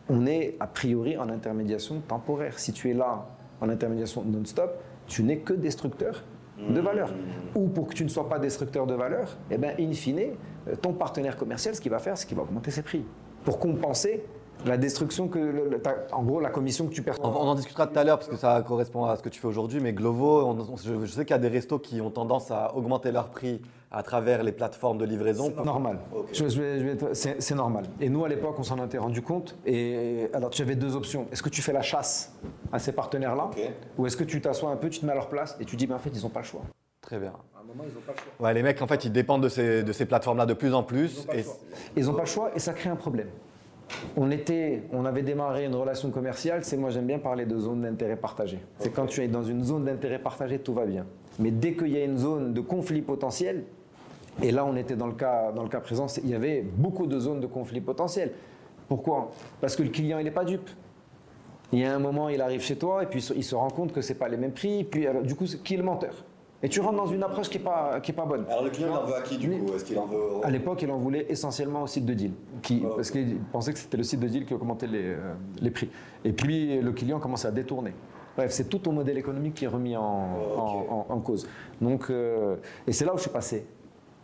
on 0.08 0.28
est 0.28 0.56
a 0.60 0.68
priori 0.68 1.18
en 1.18 1.30
intermédiation 1.30 2.02
temporaire. 2.08 2.60
Si 2.60 2.72
tu 2.72 2.92
es 2.92 2.94
là 2.94 3.26
en 3.62 3.70
intermédiation 3.70 4.24
non-stop, 4.24 4.72
tu 5.08 5.24
n'es 5.24 5.38
que 5.40 5.54
destructeur 5.54 6.24
de 6.70 6.80
valeur. 6.80 7.12
Ou 7.56 7.68
pour 7.68 7.88
que 7.88 7.94
tu 7.96 8.04
ne 8.04 8.10
sois 8.10 8.30
pas 8.30 8.38
destructeur 8.40 8.86
de 8.88 8.94
valeur, 8.94 9.36
eh 9.50 9.58
ben, 9.58 9.74
in 9.80 9.92
fine, 9.94 10.34
ton 10.82 10.94
partenaire 10.94 11.38
commercial, 11.38 11.76
ce 11.76 11.82
qu'il 11.82 11.92
va 11.92 12.00
faire, 12.00 12.18
c'est 12.18 12.28
qu'il 12.28 12.38
va 12.38 12.44
augmenter 12.44 12.72
ses 12.72 12.82
prix. 12.82 13.04
Pour 13.44 13.60
compenser 13.60 14.24
la 14.66 14.78
destruction 14.78 15.28
que, 15.28 15.38
le- 15.38 15.70
le- 15.70 15.82
ta- 15.82 16.08
en 16.14 16.24
gros, 16.24 16.40
la 16.40 16.50
commission 16.50 16.88
que 16.88 16.94
tu 16.94 17.04
perçois. 17.04 17.28
On, 17.28 17.32
on 17.36 17.50
en 17.50 17.56
discutera 17.56 17.86
tout 17.88 18.00
à 18.00 18.04
l'heure 18.04 18.18
parce 18.18 18.30
que 18.30 18.38
ça 18.38 18.64
correspond 18.66 19.06
à 19.06 19.16
ce 19.18 19.22
que 19.22 19.30
tu 19.30 19.40
fais 19.40 19.48
aujourd'hui. 19.48 19.80
Mais 19.82 19.94
Glovo, 19.94 20.42
on- 20.44 20.58
on- 20.60 20.78
je, 20.78 21.06
je 21.06 21.12
sais 21.12 21.26
qu'il 21.26 21.36
y 21.36 21.38
a 21.38 21.42
des 21.42 21.50
restos 21.50 21.78
qui 21.78 22.02
ont 22.02 22.10
tendance 22.10 22.50
à 22.50 22.74
augmenter 22.76 23.12
leur 23.12 23.30
prix 23.30 23.62
à 23.92 24.02
travers 24.02 24.42
les 24.44 24.52
plateformes 24.54 24.98
de 24.98 25.06
livraison. 25.06 25.54
C'est 25.56 25.64
normal. 25.64 26.00
Je- 26.34 26.48
je 26.50 27.14
C'est 27.14 27.56
normal. 27.56 27.84
Et 28.02 28.10
nous, 28.10 28.26
à 28.26 28.30
l'époque, 28.30 28.56
on 28.58 28.64
s'en 28.64 28.84
était 28.84 28.98
rendu 28.98 29.22
compte. 29.22 29.56
Et 29.66 30.30
alors, 30.34 30.50
tu 30.50 30.62
avais 30.64 30.76
deux 30.76 30.96
options. 30.96 31.28
Est-ce 31.32 31.44
que 31.44 31.50
tu 31.50 31.62
fais 31.62 31.74
la 31.74 31.82
chasse 31.84 32.34
à 32.72 32.80
ces 32.80 32.94
partenaires-là. 32.94 33.52
Ou 33.98 34.08
est-ce 34.08 34.18
que 34.18 34.24
tu 34.24 34.42
t'assois 34.42 34.72
un 34.72 34.78
peu, 34.78 34.90
tu 34.90 35.00
te 35.02 35.06
mets 35.06 35.12
à 35.12 35.16
leur 35.16 35.30
place 35.30 35.56
et 35.60 35.66
tu 35.66 35.76
dis, 35.76 35.86
ben, 35.86 35.96
en 35.96 36.00
fait, 36.00 36.10
ils 36.14 36.24
n'ont 36.24 36.30
pas 36.30 36.40
le 36.42 36.46
choix. 36.46 36.62
Très 37.06 37.20
bien. 37.20 37.34
À 37.56 37.62
un 37.62 37.64
moment, 37.64 37.84
ils 37.88 37.94
n'ont 37.94 38.02
pas 38.02 38.12
le 38.12 38.18
choix. 38.18 38.46
Ouais, 38.46 38.54
les 38.54 38.64
mecs, 38.64 38.82
en 38.82 38.88
fait, 38.88 39.06
ils 39.06 39.12
dépendent 39.12 39.44
de 39.44 39.50
ces, 39.50 39.84
de 39.84 39.94
ces 39.94 40.06
plateformes-là 40.06 40.46
de 40.46 40.54
plus 40.54 40.74
en 40.74 40.84
plus. 40.84 41.28
Ils 41.96 42.06
n'ont 42.06 42.14
pas 42.14 42.22
le 42.22 42.28
choix 42.28 42.52
et 42.56 42.60
ça 42.60 42.74
crée 42.74 42.90
un 42.90 42.96
problème. 42.96 43.30
On, 44.18 44.32
était, 44.32 44.82
on 44.92 45.06
avait 45.06 45.22
démarré 45.22 45.66
une 45.66 45.76
relation 45.76 46.10
commerciale, 46.10 46.64
c'est 46.64 46.76
moi 46.76 46.90
j'aime 46.90 47.06
bien 47.06 47.20
parler 47.20 47.46
de 47.46 47.58
zone 47.60 47.84
d'intérêt 47.84 48.16
partagé. 48.16 48.60
C'est 48.80 48.90
quand 48.90 49.06
tu 49.06 49.22
es 49.22 49.28
dans 49.28 49.44
une 49.44 49.64
zone 49.64 49.86
d'intérêt 49.86 50.18
partagé, 50.18 50.58
tout 50.58 50.74
va 50.74 50.88
bien. 50.88 51.06
Mais 51.38 51.52
dès 51.52 51.76
qu'il 51.76 51.90
y 51.90 51.98
a 51.98 52.04
une 52.04 52.18
zone 52.18 52.52
de 52.52 52.62
conflit 52.62 53.04
potentiel, 53.04 53.64
et 54.42 54.50
là 54.50 54.66
on 54.66 54.76
était 54.76 54.96
dans 54.96 55.06
le 55.06 55.14
cas, 55.14 55.52
dans 55.52 55.62
le 55.62 55.70
cas 55.70 55.82
présent, 55.82 56.08
il 56.24 56.32
y 56.32 56.34
avait 56.34 56.62
beaucoup 56.62 57.06
de 57.06 57.20
zones 57.20 57.42
de 57.42 57.46
conflit 57.46 57.80
potentiel. 57.80 58.32
Pourquoi? 58.88 59.30
Parce 59.62 59.76
que 59.76 59.84
le 59.84 59.90
client 59.90 60.18
il 60.18 60.24
n'est 60.24 60.32
pas 60.32 60.46
dupe. 60.46 60.70
Il 61.72 61.78
y 61.78 61.86
a 61.86 61.94
un 61.94 62.00
moment, 62.00 62.30
il 62.30 62.42
arrive 62.42 62.62
chez 62.62 62.78
toi 62.78 63.04
et 63.04 63.06
puis 63.06 63.24
il 63.36 63.44
se 63.44 63.54
rend 63.54 63.70
compte 63.70 63.94
que 63.94 64.02
c'est 64.02 64.16
pas 64.16 64.30
les 64.30 64.38
mêmes 64.38 64.54
prix. 64.54 64.84
Puis 64.84 65.06
alors, 65.06 65.22
du 65.22 65.36
coup, 65.36 65.46
qui 65.46 65.76
est 65.76 65.78
le 65.78 65.84
menteur? 65.84 66.26
Et 66.64 66.70
tu 66.70 66.80
rentres 66.80 66.96
dans 66.98 67.06
une 67.06 67.22
approche 67.22 67.50
qui 67.50 67.58
est 67.58 67.62
pas 67.62 68.00
qui 68.00 68.12
est 68.12 68.16
pas 68.16 68.26
bonne. 68.26 68.46
Alors 68.50 68.64
le 68.64 68.70
client, 68.70 68.88
il 68.92 68.98
en 68.98 69.04
veut 69.06 69.16
à 69.16 69.22
qui 69.22 69.38
du 69.38 69.50
coup 69.50 69.74
Est-ce 69.76 69.84
qu'il 69.86 70.00
en 70.00 70.06
veut 70.06 70.18
À 70.44 70.50
l'époque, 70.50 70.82
il 70.82 70.90
en 70.92 70.98
voulait 70.98 71.26
essentiellement 71.30 71.84
au 71.84 71.88
site 71.88 72.06
de 72.06 72.14
deal, 72.14 72.32
qui, 72.64 72.82
ok. 72.86 72.96
parce 72.96 73.12
qu'il 73.12 73.38
pensait 73.52 73.74
que 73.74 73.80
c'était 73.80 73.98
le 73.98 74.04
site 74.04 74.20
de 74.22 74.28
deal 74.28 74.46
qui 74.46 74.54
augmentait 74.54 74.88
les, 74.88 75.04
euh, 75.04 75.34
les 75.62 75.70
prix. 75.70 75.90
Et 76.24 76.32
puis 76.32 76.80
le 76.82 76.92
client 76.94 77.20
commençait 77.20 77.48
à 77.48 77.52
détourner. 77.52 77.94
Bref, 78.38 78.52
c'est 78.52 78.68
tout 78.68 78.80
ton 78.80 78.92
modèle 78.94 79.18
économique 79.18 79.54
qui 79.54 79.66
est 79.66 79.70
remis 79.70 79.96
en, 79.96 80.28
Oh, 80.36 80.54
ok. 80.58 80.90
en- 80.90 81.06
en- 81.10 81.14
en 81.16 81.20
cause. 81.20 81.48
Donc, 81.82 82.10
euh, 82.10 82.56
et 82.88 82.92
c'est 82.94 83.06
là 83.06 83.14
où 83.14 83.18
je 83.18 83.22
suis 83.24 83.30
passé 83.32 83.66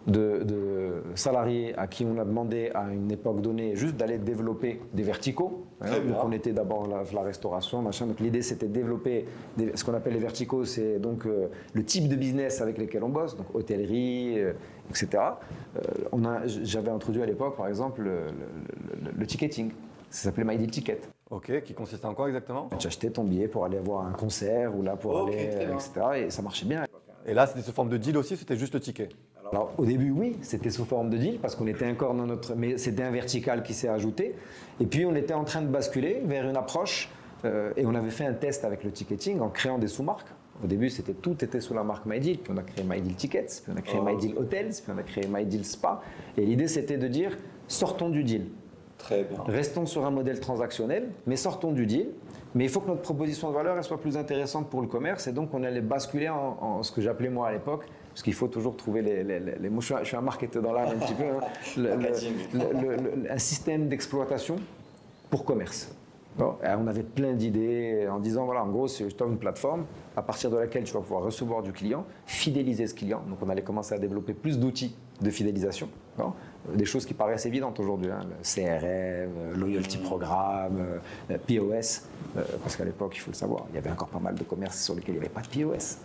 de, 0.07 0.43
de 0.43 1.03
salarié 1.15 1.77
à 1.77 1.87
qui 1.87 2.05
on 2.05 2.17
a 2.19 2.25
demandé 2.25 2.71
à 2.73 2.89
une 2.91 3.11
époque 3.11 3.41
donnée 3.41 3.75
juste 3.75 3.95
d'aller 3.97 4.17
développer 4.17 4.81
des 4.93 5.03
verticaux. 5.03 5.65
hein. 5.81 5.85
Donc 6.07 6.23
on 6.23 6.31
était 6.31 6.53
d'abord 6.53 6.87
la, 6.87 7.03
la 7.13 7.21
restauration, 7.21 7.81
machin. 7.81 8.07
Donc 8.07 8.19
l'idée 8.19 8.41
c'était 8.41 8.67
de 8.67 8.73
développer 8.73 9.25
des- 9.57 9.71
ce 9.75 9.83
qu'on 9.83 9.93
appelle 9.93 10.13
les 10.13 10.19
verticaux, 10.19 10.65
c'est 10.65 10.97
donc 10.99 11.25
euh, 11.25 11.47
le 11.73 11.83
type 11.83 12.07
de 12.07 12.15
business 12.15 12.61
avec 12.61 12.77
lesquels 12.77 13.03
on 13.03 13.09
bosse, 13.09 13.37
donc 13.37 13.47
hôtellerie, 13.53 14.39
euh, 14.39 14.53
etc. 14.89 15.07
Euh, 15.75 15.79
on 16.11 16.25
a, 16.25 16.47
j'avais 16.47 16.89
introduit 16.89 17.21
à 17.21 17.25
l'époque, 17.25 17.55
par 17.55 17.67
exemple, 17.67 18.01
le, 18.01 18.11
le- 18.25 19.05
le- 19.05 19.11
le 19.17 19.25
ticketing. 19.27 19.71
Ça 20.09 20.23
s'appelait 20.23 20.43
My 20.43 20.57
Deal 20.57 20.69
Ticket. 20.71 20.99
Ok, 21.29 21.61
qui 21.63 21.73
consiste 21.73 22.03
en 22.03 22.13
quoi 22.13 22.27
exactement? 22.27 22.69
Tu 22.77 22.87
achetais 22.87 23.09
ton 23.09 23.23
billet 23.23 23.47
pour 23.47 23.63
aller 23.63 23.79
voir 23.79 24.05
un 24.05 24.11
concert 24.11 24.75
ou 24.75 24.81
là 24.81 24.97
pour 24.97 25.15
Ok, 25.15 25.29
aller, 25.29 25.45
etc. 25.73 25.91
Et 26.25 26.29
ça 26.29 26.41
marchait 26.41 26.65
bien. 26.65 26.83
Et 27.25 27.33
là, 27.33 27.45
c'était 27.47 27.61
sous 27.61 27.71
forme 27.71 27.87
de 27.87 27.95
deal 27.97 28.17
aussi, 28.17 28.35
c'était 28.35 28.57
juste 28.57 28.73
le 28.73 28.79
ticket? 28.81 29.07
Alors 29.51 29.73
au 29.77 29.85
début 29.85 30.11
oui, 30.11 30.37
c'était 30.41 30.69
sous 30.69 30.85
forme 30.85 31.09
de 31.09 31.17
deal 31.17 31.39
parce 31.39 31.55
qu'on 31.55 31.67
était 31.67 31.89
encore 31.89 32.13
dans 32.13 32.25
notre, 32.25 32.55
mais 32.55 32.77
c'était 32.77 33.03
un 33.03 33.11
vertical 33.11 33.63
qui 33.63 33.73
s'est 33.73 33.89
ajouté. 33.89 34.35
Et 34.79 34.85
puis 34.85 35.05
on 35.05 35.15
était 35.15 35.33
en 35.33 35.43
train 35.43 35.61
de 35.61 35.67
basculer 35.67 36.21
vers 36.25 36.49
une 36.49 36.55
approche 36.55 37.09
euh, 37.43 37.73
et 37.75 37.85
on 37.85 37.93
avait 37.93 38.11
fait 38.11 38.25
un 38.25 38.33
test 38.33 38.63
avec 38.63 38.83
le 38.83 38.91
ticketing 38.91 39.39
en 39.41 39.49
créant 39.49 39.77
des 39.77 39.87
sous-marques. 39.87 40.29
Au 40.63 40.67
début 40.67 40.89
c'était 40.89 41.13
tout 41.13 41.43
était 41.43 41.59
sous 41.59 41.73
la 41.73 41.83
marque 41.83 42.05
MyDeal, 42.05 42.37
puis 42.37 42.53
on 42.53 42.57
a 42.57 42.63
créé 42.63 42.83
MyDeal 42.83 43.15
Tickets, 43.15 43.61
puis 43.63 43.73
on 43.73 43.77
a 43.77 43.81
créé 43.81 43.99
Oh, 44.01 44.05
MyDeal 44.05 44.37
Hotels, 44.37 44.69
puis 44.69 44.93
on 44.95 44.97
a 44.97 45.03
créé 45.03 45.27
MyDeal 45.27 45.65
Spa. 45.65 46.01
Et 46.37 46.45
l'idée 46.45 46.67
c'était 46.67 46.97
de 46.97 47.07
dire 47.07 47.37
sortons 47.67 48.09
du 48.09 48.23
deal, 48.23 48.45
Très 49.01 49.23
bien. 49.23 49.39
Restons 49.47 49.87
sur 49.87 50.05
un 50.05 50.11
modèle 50.11 50.39
transactionnel, 50.39 51.09
mais 51.25 51.35
sortons 51.35 51.71
du 51.71 51.87
deal. 51.87 52.09
Mais 52.53 52.65
il 52.65 52.69
faut 52.69 52.81
que 52.81 52.87
notre 52.87 53.01
proposition 53.01 53.49
de 53.49 53.55
valeur 53.55 53.77
elle 53.77 53.83
soit 53.83 53.99
plus 53.99 54.15
intéressante 54.15 54.69
pour 54.69 54.81
le 54.81 54.87
commerce. 54.87 55.27
Et 55.27 55.31
donc, 55.31 55.53
on 55.53 55.63
allait 55.63 55.81
basculer 55.81 56.29
en, 56.29 56.57
en 56.61 56.83
ce 56.83 56.91
que 56.91 57.01
j'appelais 57.01 57.29
moi 57.29 57.47
à 57.47 57.51
l'époque, 57.51 57.85
parce 58.11 58.23
qu'il 58.23 58.33
faut 58.33 58.47
toujours 58.47 58.75
trouver 58.77 59.01
les, 59.01 59.23
les, 59.23 59.39
les- 59.39 59.55
les 59.59 59.69
mots. 59.69 59.81
Je 59.81 60.03
suis 60.03 60.15
un- 60.15 60.21
marketeur 60.21 60.61
dans 60.61 60.73
l'âme 60.73 60.89
un 60.95 61.05
petit 61.05 61.13
peu. 61.13 61.23
hein. 61.23 61.39
Le- 61.77 61.95
le- 61.95 62.95
le- 63.23 63.31
un 63.31 63.37
système 63.37 63.87
d'exploitation 63.87 64.57
pour 65.29 65.45
commerce. 65.45 65.93
Bon, 66.37 66.55
on 66.63 66.87
avait 66.87 67.03
plein 67.03 67.33
d'idées 67.33 68.07
en 68.09 68.17
disant 68.19 68.45
voilà, 68.45 68.63
en 68.63 68.69
gros, 68.69 68.87
c'est 68.87 69.03
une 69.19 69.37
plateforme 69.37 69.85
à 70.15 70.21
partir 70.21 70.49
de 70.49 70.55
laquelle 70.57 70.85
tu 70.85 70.93
vas 70.93 71.01
pouvoir 71.01 71.23
recevoir 71.23 71.61
du 71.61 71.73
client, 71.73 72.05
fidéliser 72.25 72.87
ce 72.87 72.93
client. 72.93 73.21
Donc, 73.27 73.39
on 73.41 73.49
allait 73.49 73.63
commencer 73.63 73.95
à 73.95 73.97
développer 73.97 74.33
plus 74.33 74.57
d'outils 74.57 74.95
de 75.19 75.29
fidélisation. 75.29 75.89
Bon, 76.17 76.31
des 76.73 76.85
choses 76.85 77.05
qui 77.05 77.13
paraissent 77.13 77.45
évidentes 77.45 77.79
aujourd'hui, 77.81 78.09
hein, 78.11 78.21
le 78.23 78.35
CRM, 78.43 78.81
euh, 78.85 79.55
Loyalty 79.57 79.97
Programme, 79.97 80.79
euh, 81.31 81.37
POS, 81.47 82.03
euh, 82.37 82.43
parce 82.63 82.77
qu'à 82.77 82.85
l'époque, 82.85 83.11
il 83.15 83.19
faut 83.19 83.31
le 83.31 83.35
savoir, 83.35 83.65
il 83.69 83.75
y 83.75 83.77
avait 83.77 83.91
encore 83.91 84.07
pas 84.07 84.19
mal 84.19 84.35
de 84.35 84.43
commerces 84.43 84.81
sur 84.81 84.95
lesquels 84.95 85.15
il 85.15 85.19
n'y 85.19 85.25
avait 85.25 85.33
pas 85.33 85.41
de 85.41 85.47
POS. 85.47 85.97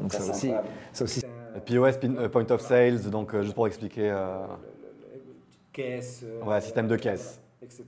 Donc, 0.00 0.12
Ça, 0.12 0.30
aussi, 0.30 0.52
ça 0.92 1.04
aussi, 1.04 1.20
POS, 1.60 1.98
euh, 2.04 2.28
Point 2.28 2.50
of 2.50 2.60
Sales, 2.60 3.10
donc 3.10 3.34
euh, 3.34 3.42
juste 3.42 3.54
pour 3.54 3.66
expliquer, 3.66 4.10
euh, 4.10 4.44
caisse, 5.72 6.24
ouais, 6.46 6.60
système 6.60 6.88
de 6.88 6.96
caisse. 6.96 7.40
etc. 7.62 7.84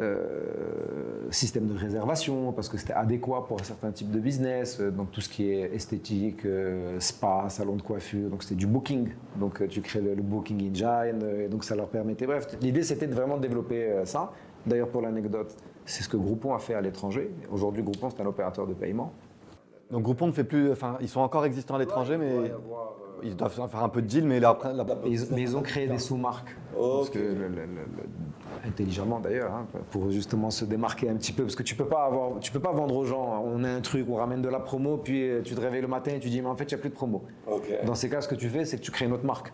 Euh, 0.00 1.30
système 1.30 1.68
de 1.68 1.78
réservation, 1.78 2.52
parce 2.52 2.68
que 2.68 2.76
c'était 2.76 2.94
adéquat 2.94 3.44
pour 3.46 3.60
un 3.60 3.64
certain 3.64 3.92
type 3.92 4.10
de 4.10 4.18
business, 4.18 4.80
euh, 4.80 4.90
donc 4.90 5.12
tout 5.12 5.20
ce 5.20 5.28
qui 5.28 5.48
est 5.52 5.72
esthétique, 5.72 6.44
euh, 6.44 6.98
spa, 6.98 7.46
salon 7.48 7.76
de 7.76 7.82
coiffure, 7.82 8.28
donc 8.28 8.42
c'était 8.42 8.56
du 8.56 8.66
booking. 8.66 9.10
Donc 9.36 9.62
euh, 9.62 9.68
tu 9.68 9.80
crées 9.82 10.00
le, 10.00 10.14
le 10.14 10.22
booking 10.22 10.68
engine, 10.70 11.20
euh, 11.22 11.44
et 11.44 11.48
donc 11.48 11.62
ça 11.62 11.76
leur 11.76 11.88
permettait. 11.88 12.26
Bref, 12.26 12.48
l'idée 12.60 12.82
c'était 12.82 13.06
de 13.06 13.14
vraiment 13.14 13.36
développer 13.36 13.84
euh, 13.84 14.04
ça. 14.04 14.32
D'ailleurs, 14.66 14.88
pour 14.88 15.02
l'anecdote, 15.02 15.54
c'est 15.84 16.02
ce 16.02 16.08
que 16.08 16.16
Groupon 16.16 16.54
a 16.54 16.58
fait 16.58 16.74
à 16.74 16.80
l'étranger. 16.80 17.30
Aujourd'hui, 17.52 17.82
Groupon, 17.82 18.08
c'est 18.10 18.20
un 18.22 18.26
opérateur 18.26 18.66
de 18.66 18.72
paiement. 18.74 19.12
Donc 19.90 20.02
Groupon 20.02 20.26
ne 20.26 20.32
fait 20.32 20.44
plus, 20.44 20.70
enfin, 20.72 20.96
ils 21.00 21.08
sont 21.08 21.20
encore 21.20 21.44
existants 21.44 21.74
à 21.74 21.78
l'étranger, 21.78 22.16
mais 22.16 22.52
ils 23.22 23.36
doivent 23.36 23.52
faire 23.70 23.82
un 23.82 23.88
peu 23.88 24.02
de 24.02 24.06
deal, 24.06 24.24
mais 24.26 24.40
là, 24.40 24.50
après, 24.50 24.72
là- 24.74 24.84
Et 25.04 25.10
ils- 25.10 25.20
mais 25.32 25.42
ils 25.42 25.56
ont 25.56 25.62
créé 25.62 25.86
des 25.86 25.98
sous-marques. 25.98 26.56
Parce 26.72 27.08
Ok. 27.08 27.14
que 27.14 27.18
le- 27.18 27.48
le- 27.48 27.48
le- 27.48 27.66
le- 27.66 28.66
intelligemment 28.68 29.20
d'ailleurs, 29.20 29.52
hein, 29.52 29.66
pour 29.90 30.10
justement 30.10 30.50
se 30.50 30.64
démarquer 30.64 31.08
un 31.08 31.14
petit 31.16 31.32
peu. 31.32 31.42
Parce 31.44 31.54
que 31.54 31.62
tu 31.62 31.74
peux 31.76 31.86
pas 31.86 32.04
avoir, 32.06 32.38
tu 32.40 32.50
peux 32.50 32.60
pas 32.60 32.72
vendre 32.72 32.96
aux 32.96 33.04
gens. 33.04 33.44
On 33.46 33.62
a 33.62 33.68
un 33.70 33.80
truc, 33.80 34.06
on 34.08 34.16
ramène 34.16 34.42
de 34.42 34.48
la 34.48 34.58
promo, 34.58 34.96
puis 34.96 35.28
euh, 35.30 35.42
tu 35.42 35.54
te 35.54 35.60
réveilles 35.60 35.82
le 35.82 35.88
matin 35.88 36.12
et 36.12 36.18
tu 36.18 36.28
dis 36.28 36.40
mais 36.40 36.48
en 36.48 36.56
fait 36.56 36.64
il 36.64 36.74
n'y 36.74 36.80
a 36.80 36.80
plus 36.80 36.90
de 36.90 36.94
promo. 36.94 37.22
Dans 37.86 37.94
ces 37.94 38.08
cas, 38.08 38.20
ce 38.20 38.28
que 38.28 38.34
tu 38.34 38.48
fais, 38.48 38.64
c'est 38.64 38.78
que 38.78 38.82
tu 38.82 38.90
crées 38.90 39.04
une 39.04 39.12
autre 39.12 39.26
marque. 39.26 39.52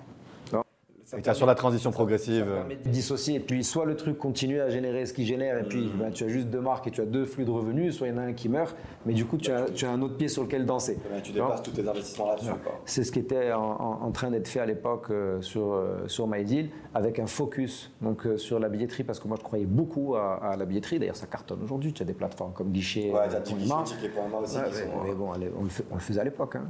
Et 1.19 1.23
tu 1.23 1.29
as 1.31 1.35
sur 1.35 1.47
la 1.47 1.55
transition 1.55 1.91
progressive. 1.91 2.47
euh, 2.49 2.63
Tu 2.83 2.89
dissocier. 2.89 3.35
Et 3.37 3.41
puis 3.41 3.65
soit 3.65 3.85
le 3.85 3.97
truc 3.97 4.19
continue 4.19 4.61
à 4.61 4.69
générer 4.71 5.07
ce 5.07 5.13
qu'il 5.13 5.25
génère, 5.27 5.59
et 5.59 5.65
puis 5.65 5.91
ben, 5.99 6.11
tu 6.11 6.25
as 6.25 6.29
juste 6.29 6.49
deux 6.49 6.61
marques 6.61 6.87
et 6.87 6.91
tu 6.91 7.01
as 7.01 7.07
deux 7.07 7.25
flux 7.25 7.45
de 7.45 7.51
revenus, 7.51 7.97
soit 7.97 8.07
il 8.09 8.15
y 8.15 8.17
en 8.17 8.19
a 8.19 8.23
un 8.23 8.33
qui 8.33 8.49
meurt, 8.49 8.77
mais 9.07 9.13
du 9.13 9.25
coup 9.25 9.37
tu 9.39 9.51
as, 9.51 9.65
tu 9.71 9.85
as 9.87 9.91
un 9.91 10.01
autre 10.03 10.17
pied 10.17 10.29
sur 10.29 10.43
lequel 10.43 10.67
danser. 10.67 10.99
Bien, 11.11 11.21
tu 11.21 11.33
dépasses 11.33 11.63
tous 11.63 11.73
tes 11.73 11.87
investissements 11.89 12.29
là-dessus. 12.29 12.51
C'est 12.85 13.05
ce 13.05 13.13
qui 13.13 13.19
était 13.19 13.53
en, 13.53 13.61
en- 13.63 14.03
en 14.03 14.11
train 14.13 14.31
d'être 14.31 14.49
fait 14.49 14.61
à 14.61 14.67
l'époque 14.67 15.07
euh, 15.11 15.41
sur, 15.41 15.73
euh, 15.73 16.07
sur 16.07 16.27
MyDeal, 16.27 16.69
avec 16.95 17.19
un 17.19 17.27
focus 17.27 17.93
donc, 18.01 18.27
euh, 18.27 18.37
sur 18.37 18.59
la 18.59 18.69
billetterie, 18.69 19.05
parce 19.05 19.19
que 19.21 19.29
moi 19.29 19.37
je 19.39 19.45
croyais 19.45 19.67
beaucoup 19.67 20.15
à, 20.17 20.37
à 20.43 20.57
la 20.57 20.65
billetterie. 20.65 20.99
D'ailleurs, 20.99 21.17
ça 21.17 21.27
cartonne 21.27 21.63
aujourd'hui. 21.63 21.93
Tu 21.93 22.03
as 22.03 22.07
des 22.07 22.15
plateformes 22.15 22.53
comme 22.53 22.71
Guichet, 22.71 23.11
Ouais, 23.11 23.21
euh, 23.33 23.41
Point 23.41 23.57
Guichet, 23.57 23.65
Imar 23.67 23.83
aussi 23.83 24.57
Ouais, 24.59 24.65
qui 24.71 24.75
sont, 24.77 24.85
mais, 25.03 25.09
mais 25.11 25.15
bon, 25.15 25.33
allez, 25.33 25.51
on, 25.59 25.63
le 25.65 25.69
fait- 25.71 25.85
on 25.91 25.95
le 25.95 26.01
faisait 26.01 26.21
à 26.21 26.25
l'époque. 26.25 26.57
hein. 26.57 26.65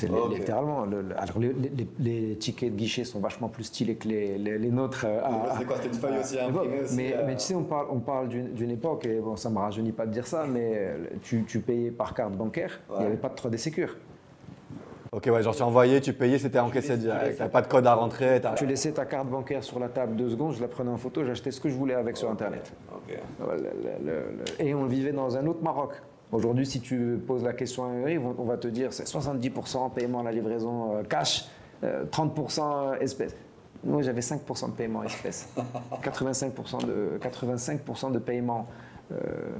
C'est 0.00 0.38
littéralement. 0.38 0.84
le- 0.84 1.02
le- 1.02 1.18
alors, 1.20 1.38
les, 1.38 1.52
les- 1.52 1.88
les 1.98 2.36
tickets 2.36 2.72
de 2.72 2.76
guichet 2.76 3.04
sont 3.04 3.20
vachement 3.20 3.48
plus 3.48 3.64
stylés 3.64 3.96
que 3.96 4.08
les, 4.08 4.38
les- 4.38 4.58
les 4.58 4.70
nôtres. 4.70 5.04
euh, 5.06 5.20
c'est 5.58 5.64
quoi, 5.64 5.76
c'était 5.76 5.88
une 5.88 5.94
feuille 5.94 6.18
aussi 6.20 6.38
à- 6.38 6.48
aussi, 6.48 6.96
mais, 6.96 7.14
euh. 7.14 7.22
mais 7.26 7.34
tu 7.36 7.42
sais, 7.42 7.54
on 7.54 7.64
parle, 7.64 7.86
on 7.90 7.98
parle 8.00 8.28
d'une 8.28 8.52
d'une 8.54 8.70
époque, 8.70 9.06
et 9.06 9.20
bon, 9.20 9.36
ça 9.36 9.50
me 9.50 9.58
rajeunit 9.58 9.92
pas 9.92 10.06
de 10.06 10.12
dire 10.12 10.26
ça, 10.26 10.46
mais 10.46 10.72
euh, 10.74 10.96
tu, 11.22 11.44
tu 11.46 11.60
payais 11.60 11.90
par 11.90 12.14
carte 12.14 12.32
bancaire, 12.34 12.80
il 12.88 12.92
n'y 12.92 12.98
Ouais. 13.00 13.06
avait 13.06 13.16
pas 13.16 13.28
de 13.28 13.34
3D 13.34 13.56
Secure. 13.58 13.96
Ok, 15.12 15.26
ouais, 15.26 15.42
genre 15.42 15.56
tu 15.56 15.62
envoyais, 15.64 16.00
tu 16.00 16.12
payais, 16.12 16.38
c'était 16.38 16.60
encaissé 16.60 16.96
direct. 16.96 17.36
T'avais 17.36 17.50
pas 17.50 17.62
de 17.62 17.66
code 17.66 17.84
à 17.86 17.94
rentrer. 17.94 18.40
t'as- 18.40 18.52
Tu 18.54 18.64
laissais 18.64 18.92
ta 18.92 19.04
carte 19.06 19.28
bancaire 19.28 19.64
sur 19.64 19.80
la 19.80 19.88
table 19.88 20.14
deux 20.14 20.28
secondes, 20.30 20.52
je 20.54 20.60
la 20.60 20.68
prenais 20.68 20.90
en 20.90 20.96
photo, 20.98 21.24
j'achetais 21.24 21.50
ce 21.50 21.60
que 21.60 21.68
je 21.68 21.74
voulais 21.74 21.94
avec 21.94 22.16
sur 22.16 22.30
Internet. 22.30 22.72
Ok. 22.94 23.18
Le- 23.40 23.56
le- 23.56 23.62
le- 24.04 24.12
le- 24.60 24.64
Et 24.64 24.72
on 24.72 24.84
vivait 24.86 25.10
dans 25.12 25.36
un 25.36 25.44
autre 25.48 25.62
Maroc. 25.64 25.94
Aujourd'hui, 26.32 26.64
si 26.64 26.80
tu 26.80 27.20
poses 27.26 27.42
la 27.42 27.52
question 27.52 27.84
à 27.84 28.04
riz, 28.04 28.18
on 28.18 28.44
va 28.44 28.56
te 28.56 28.68
dire 28.68 28.92
c'est 28.92 29.06
70% 29.06 29.92
paiement 29.92 30.20
à 30.20 30.22
la 30.22 30.32
livraison 30.32 30.96
euh, 30.96 31.02
cash, 31.02 31.46
euh, 31.82 32.04
30% 32.04 32.98
espèces. 33.00 33.36
Moi, 33.82 34.02
j'avais 34.02 34.20
5% 34.20 34.66
de 34.66 34.72
paiement 34.72 35.02
espèces, 35.02 35.48
85% 36.02 36.86
de, 36.86 37.18
85 37.20 38.12
de 38.12 38.18
paiement 38.18 38.68
euh, 39.10 39.16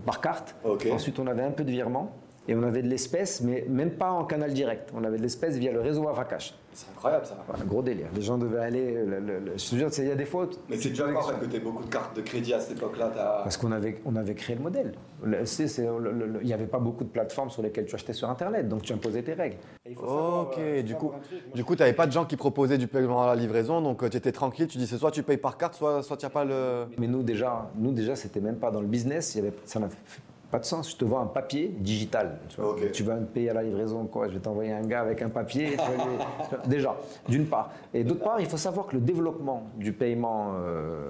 par 0.07 0.21
carte. 0.21 0.55
Ensuite, 0.93 1.19
on 1.19 1.27
avait 1.27 1.43
un 1.43 1.51
peu 1.51 1.65
de 1.65 1.71
virement 1.71 2.13
et 2.49 2.55
on 2.55 2.63
avait 2.63 2.83
de 2.83 2.89
l'espèce, 2.89 3.41
mais 3.43 3.65
même 3.69 3.91
pas 3.93 4.11
en 4.11 4.25
canal 4.25 4.53
direct. 4.53 4.91
On 4.95 5.05
avait 5.05 5.19
de 5.19 5.23
l'espèce 5.23 5.57
via 5.57 5.71
le 5.73 5.81
réseau 5.81 6.09
Avacash. 6.09 6.55
C'est 6.73 6.89
incroyable 6.91 7.27
ça. 7.27 7.37
Voilà, 7.49 7.65
gros 7.65 7.83
délire. 7.83 8.07
Les 8.15 8.23
gens 8.23 8.39
devaient 8.39 8.61
aller. 8.61 8.93
le- 9.05 9.19
le- 9.19 9.39
le- 9.41 9.59
je 9.59 9.71
te 9.71 9.75
jure, 9.75 9.89
il 9.99 10.07
y 10.07 10.11
a 10.11 10.15
des 10.15 10.25
où 10.25 10.47
Mais 10.69 10.77
c'est 10.77 10.91
déjà 10.91 11.07
fait 11.09 11.47
que 11.47 11.51
tu 11.53 11.61
beaucoup 11.61 11.83
de 11.85 11.91
cartes 11.91 12.17
de 12.17 12.23
crédit 12.23 12.55
à 12.55 12.61
cette 12.61 12.77
époque-là 12.79 13.11
Parce 13.43 13.57
qu'on 13.57 13.73
avait, 13.73 14.01
on 14.05 14.15
avait 14.17 14.35
créé 14.35 14.55
le 14.57 14.63
modèle. 14.63 14.93
Il 15.27 16.47
n'y 16.47 16.53
avait 16.53 16.67
pas 16.67 16.79
beaucoup 16.79 17.03
de 17.05 17.09
plateformes 17.09 17.51
sur 17.51 17.63
lesquelles 17.63 17.87
tu 17.87 17.95
achetais 17.95 18.13
sur 18.13 18.31
Internet, 18.31 18.69
donc 18.69 18.83
tu 18.83 18.93
imposais 18.93 19.23
tes 19.23 19.35
règles. 19.35 19.57
Ok, 20.01 20.59
du 20.85 20.95
coup, 20.95 21.13
du 21.55 21.65
coup, 21.65 21.75
tu 21.77 21.83
n'avais 21.83 21.93
pas 21.93 22.07
de 22.07 22.13
gens 22.13 22.25
qui 22.25 22.37
proposaient 22.37 22.79
du 22.79 22.87
paiement 22.87 23.23
à 23.23 23.27
la 23.27 23.35
livraison, 23.35 23.81
donc 23.83 24.09
tu 24.09 24.17
étais 24.17 24.33
tranquille, 24.33 24.67
tu 24.69 24.79
dis 24.79 24.87
c'est 24.87 24.97
soit 24.99 25.11
tu 25.11 25.23
payes 25.23 25.37
par 25.39 25.57
carte, 25.59 25.75
soit, 25.75 26.03
soit 26.03 26.17
tu 26.17 26.25
n'as 26.27 26.31
pas 26.31 26.45
le. 26.45 26.87
Mais 26.99 27.07
nous 27.09 27.23
déjà, 27.23 27.71
nous 27.77 27.93
déjà, 27.93 28.15
c'était 28.17 28.41
même 28.41 28.57
pas 28.57 28.71
dans 28.71 28.81
le 28.81 28.87
business. 28.87 29.35
Il 29.35 29.39
y 29.39 29.47
avait, 29.47 29.57
ça 29.65 29.81
n'a 29.81 29.89
fait 29.89 30.21
pas 30.51 30.59
de 30.59 30.65
sens. 30.65 30.91
Je 30.91 30.97
te 30.97 31.05
vois 31.05 31.21
un 31.21 31.27
papier 31.27 31.69
digital. 31.79 32.39
Tu, 32.49 32.61
vois. 32.61 32.71
Ok. 32.73 32.91
tu 32.93 33.03
vas 33.03 33.17
me 33.17 33.27
payer 33.27 33.51
à 33.51 33.55
la 33.55 33.63
livraison, 33.63 34.07
quoi 34.07 34.29
Je 34.29 34.35
vais 34.35 34.41
t'envoyer 34.41 34.73
un 34.73 34.83
gars 34.83 35.01
avec 35.01 35.23
un 35.23 35.29
papier. 35.29 35.77
déjà, 36.67 36.97
d'une 37.29 37.47
part. 37.47 37.73
Et 37.95 38.05
d'autre 38.05 38.25
part, 38.25 38.41
il 38.41 38.47
faut 38.47 38.57
savoir 38.57 38.87
que 38.87 38.97
le 38.97 39.01
développement 39.01 39.65
du 39.77 39.93
paiement 39.93 40.53
euh, 40.55 41.07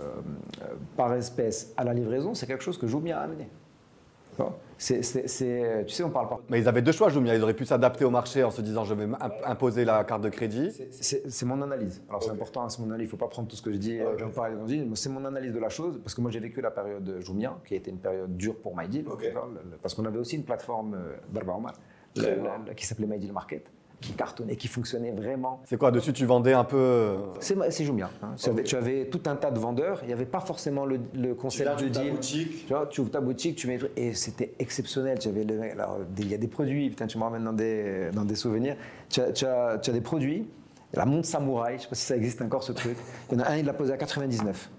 euh, 0.63 0.75
par 0.97 1.15
espèce 1.15 1.73
à 1.77 1.85
la 1.85 1.95
livraison, 1.95 2.35
c'est 2.35 2.47
quelque 2.47 2.65
chose 2.65 2.79
que 2.79 2.87
Jumia 2.87 3.19
a 3.19 3.23
amené. 3.23 3.49
Tu 4.37 4.43
vois 4.43 4.57
C'est- 4.83 5.03
c'est- 5.03 5.85
tu 5.85 5.93
sais, 5.95 6.03
on 6.03 6.09
parle 6.09 6.29
pas. 6.31 6.41
Mais 6.49 6.59
ils 6.59 6.67
avaient 6.67 6.81
deux 6.81 6.93
choix, 6.93 7.11
Jumia. 7.11 7.35
Ils 7.35 7.43
auraient 7.43 7.53
pu 7.53 7.67
s'adapter 7.67 8.07
au 8.07 8.11
marché 8.11 8.43
en 8.43 8.51
se 8.51 8.63
disant 8.63 8.83
je 8.85 8.95
vais 8.95 9.05
imp- 9.05 9.35
imposer 9.45 9.85
la 9.85 10.05
carte 10.05 10.23
de 10.23 10.31
crédit. 10.31 10.71
C'est 10.91 11.45
mon 11.45 11.61
analyse. 11.61 12.03
Alors 12.09 12.23
c'est 12.23 12.31
Ok. 12.31 12.37
important, 12.37 12.67
c'est 12.71 12.81
mon 12.81 12.87
analyse. 12.89 13.05
Il 13.05 13.09
ne 13.09 13.11
faut 13.11 13.17
pas 13.19 13.29
prendre 13.29 13.47
tout 13.47 13.57
ce 13.57 13.63
que 13.63 13.71
je 13.73 13.77
dis 13.77 13.99
euh, 14.01 14.13
Ok. 14.13 14.19
comme 14.21 14.33
par 14.33 14.47
évangile. 14.49 14.87
mais 14.89 14.97
C'est 14.97 15.11
mon 15.11 15.23
analyse 15.27 15.53
de 15.53 15.59
la 15.59 15.69
chose 15.69 16.01
parce 16.03 16.15
que 16.15 16.23
moi 16.23 16.31
j'ai 16.31 16.41
vécu 16.41 16.63
la 16.63 16.71
période 16.71 17.05
de 17.05 17.21
Jumia, 17.21 17.59
qui 17.67 17.75
a 17.75 17.77
été 17.77 17.91
une 17.91 17.99
période 17.99 18.35
dure 18.39 18.57
pour 18.57 18.75
MyDeal, 18.75 19.05
parce 19.83 19.95
qu'on 19.95 20.07
avait 20.07 20.19
aussi 20.19 20.37
une 20.37 20.45
plateforme 20.45 20.95
euh, 20.95 21.17
d'Arba 21.31 21.57
Omar, 21.57 21.75
qui 22.75 22.87
s'appelait 22.87 23.07
MyDeal 23.07 23.33
Market. 23.33 23.71
Qui 24.01 24.13
cartonnait, 24.13 24.57
qui 24.57 24.67
fonctionnait 24.69 25.13
vraiment. 25.13 25.61
C'est 25.65 25.77
quoi 25.77 25.91
Dessus, 25.91 26.13
tu 26.13 26.25
vendais 26.25 26.53
un 26.55 26.65
peu. 26.65 26.77
euh, 26.77 27.17
C'est 27.41 27.57
c'est 27.71 27.85
Jumia. 27.85 28.11
hein. 28.23 28.35
Tu, 28.37 28.49
avais, 28.49 28.63
tu 28.65 28.77
avais 28.77 29.05
tout 29.07 29.21
un 29.27 29.37
tas 29.37 29.51
de 29.51 29.59
vendeurs. 29.59 29.99
Il 30.03 30.07
n'y 30.09 30.13
avait 30.13 30.25
pas 30.27 30.41
forcément 30.41 30.85
le, 30.87 30.99
concept 31.35 31.81
de 31.83 31.89
ta 31.89 32.01
deal. 32.03 32.13
boutique. 32.13 32.67
Tu 32.67 32.73
vois, 32.73 32.87
tu 32.87 33.01
ouvres 33.03 33.11
ta 33.11 33.21
boutique, 33.21 33.57
tu 33.57 33.67
mets 33.67 33.79
et 33.97 34.15
c'était 34.15 34.55
exceptionnel. 34.59 35.19
Il 35.25 36.29
y 36.31 36.35
a 36.35 36.39
des 36.39 36.49
produits, 36.49 36.89
putain, 36.91 37.07
tu 37.07 37.19
me 37.19 37.23
ramènes 37.25 37.45
dans 37.45 37.53
des, 37.53 38.11
dans 38.13 38.25
des 38.25 38.35
souvenirs. 38.37 38.77
Tu 39.09 39.21
as, 39.21 39.33
tu 39.33 39.45
as- 39.45 39.79
tu 39.79 39.91
as 39.91 39.93
des 39.93 40.01
produits. 40.01 40.49
La 40.95 41.05
montre 41.07 41.29
samouraï, 41.29 41.77
je 41.77 41.83
sais 41.83 41.89
pas 41.89 41.95
si 41.95 42.05
ça 42.07 42.17
existe 42.17 42.43
encore 42.43 42.63
ce 42.65 42.73
truc. 42.73 42.97
Il 43.31 43.39
y 43.39 43.41
en 43.41 43.45
a 43.45 43.51
un, 43.51 43.57
il 43.59 43.65
l'a 43.65 43.73
posé 43.75 43.93
à 43.93 43.97
99. 43.97 44.71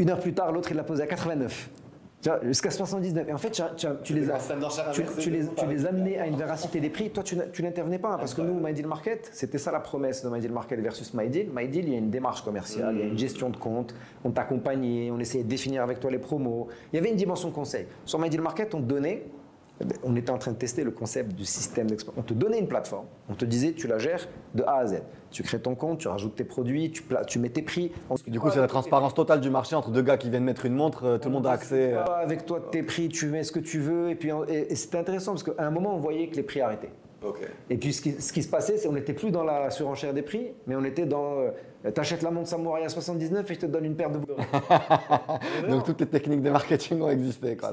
Une 0.00 0.10
heure 0.10 0.18
plus 0.18 0.34
tard, 0.34 0.50
l'autre, 0.52 0.70
il 0.72 0.76
l'a 0.76 0.82
posé 0.84 1.02
à 1.02 1.06
89. 1.06 1.70
Jusqu'à 2.42 2.70
79. 2.70 3.28
Et 3.28 3.32
en 3.32 3.38
fait, 3.38 3.50
tu, 3.50 3.62
les 4.14 4.30
as, 4.30 4.38
tu, 4.38 5.30
les, 5.30 6.18
à 6.18 6.26
une 6.26 6.36
véracité 6.36 6.80
des 6.80 6.90
prix. 6.90 7.10
Toi, 7.10 7.22
tu 7.22 7.36
n'a- 7.36 7.46
tu 7.46 7.62
n'intervenais 7.62 7.98
pas. 7.98 8.16
parce 8.18 8.34
que 8.34 8.42
nous, 8.42 8.54
My 8.60 8.72
Deal 8.72 8.86
Market, 8.86 9.28
c'était 9.32 9.58
ça 9.58 9.70
la 9.72 9.80
promesse 9.80 10.24
de 10.24 10.28
My 10.28 10.40
Deal 10.40 10.52
Market 10.52 10.80
versus 10.80 11.12
My 11.14 11.28
Deal. 11.28 11.48
My 11.54 11.68
Deal, 11.68 11.84
il 11.86 11.92
y 11.92 11.94
a 11.94 11.98
une 11.98 12.10
démarche 12.10 12.42
commerciale, 12.42 12.94
il 12.96 13.00
y 13.00 13.02
a 13.02 13.06
une 13.06 13.18
gestion 13.18 13.50
de 13.50 13.56
compte, 13.56 13.94
on 14.24 14.30
t'accompagnait, 14.30 15.10
on 15.10 15.18
essayait 15.18 15.44
de 15.44 15.48
définir 15.48 15.82
avec 15.82 16.00
toi 16.00 16.10
les 16.10 16.18
promos. 16.18 16.68
Il 16.92 16.96
y 16.96 16.98
avait 16.98 17.10
une 17.10 17.16
dimension 17.16 17.50
conseil. 17.50 17.86
Sur 18.04 18.18
My 18.18 18.28
Deal 18.30 18.40
Market, 18.40 18.74
on 18.74 18.78
te 18.80 18.86
donnait, 18.86 19.24
on 20.04 20.16
était 20.16 20.30
en 20.30 20.38
train 20.38 20.52
de 20.52 20.56
tester 20.56 20.84
le 20.84 20.90
concept 20.90 21.34
du 21.34 21.44
système 21.44 21.86
d'exploitation. 21.88 22.22
On 22.24 22.26
te 22.26 22.34
donnait 22.34 22.58
une 22.58 22.68
plateforme, 22.68 23.06
on 23.28 23.34
te 23.34 23.44
disait, 23.44 23.72
tu 23.72 23.86
la 23.86 23.98
gères 23.98 24.26
de 24.54 24.62
A 24.62 24.76
à 24.78 24.86
Z. 24.86 25.02
Tu 25.30 25.42
crées 25.42 25.58
ton 25.60 25.74
compte, 25.74 25.98
tu 25.98 26.08
rajoutes 26.08 26.34
tes 26.36 26.44
produits, 26.44 26.90
tu, 27.26 27.38
mets 27.38 27.48
tes 27.50 27.62
prix. 27.62 27.92
On- 28.08 28.14
Du 28.26 28.40
coup, 28.40 28.50
c'est 28.50 28.58
la 28.60 28.68
transparence 28.68 29.12
totale 29.14 29.40
du 29.40 29.50
marché 29.50 29.76
entre 29.76 29.90
deux 29.90 30.02
gars 30.02 30.16
qui 30.16 30.30
viennent 30.30 30.44
mettre 30.44 30.64
une 30.64 30.74
montre, 30.74 31.04
euh, 31.04 31.18
tout 31.18 31.28
le 31.28 31.34
monde 31.34 31.46
a 31.46 31.50
accès. 31.52 31.92
euh. 31.92 32.04
Avec 32.04 32.46
toi, 32.46 32.60
tes 32.70 32.82
prix, 32.82 33.08
tu 33.08 33.26
mets 33.26 33.42
ce 33.42 33.52
que 33.52 33.58
tu 33.58 33.80
veux. 33.80 34.08
Et 34.10 34.14
puis, 34.14 34.32
en- 34.32 34.44
et, 34.46 34.66
et 34.70 34.74
c'était 34.76 34.98
intéressant 34.98 35.32
parce 35.32 35.42
qu'à 35.42 35.52
un 35.58 35.70
moment, 35.70 35.94
on 35.94 35.98
voyait 35.98 36.28
que 36.28 36.36
les 36.36 36.42
prix 36.42 36.60
arrêtaient. 36.62 36.92
Et 37.70 37.76
puis, 37.76 37.92
ce 37.92 38.00
qui, 38.02 38.12
ce 38.12 38.32
qui 38.32 38.42
se 38.42 38.48
passait, 38.48 38.76
c'est 38.78 38.86
qu'on 38.88 38.94
n'était 38.94 39.12
plus 39.14 39.30
dans 39.30 39.42
la 39.42 39.70
surenchère 39.70 40.14
des 40.14 40.22
prix, 40.22 40.52
mais 40.66 40.76
on 40.76 40.84
était 40.84 41.06
dans. 41.06 41.38
euh, 41.40 41.50
T'achètes 41.94 42.22
la 42.22 42.30
montre 42.30 42.48
Samouraï 42.48 42.84
à 42.84 42.88
79 42.88 43.50
et 43.50 43.54
je 43.54 43.60
te 43.60 43.66
donne 43.66 43.84
une 43.84 43.94
paire 43.96 44.10
de 44.10 44.18
boules. 44.18 44.34
Donc 45.68 45.84
toutes 45.84 46.00
les 46.00 46.06
techniques 46.06 46.42
de 46.42 46.50
marketing 46.50 47.00
ont 47.02 47.10
existé. 47.10 47.56
Quoi. 47.56 47.72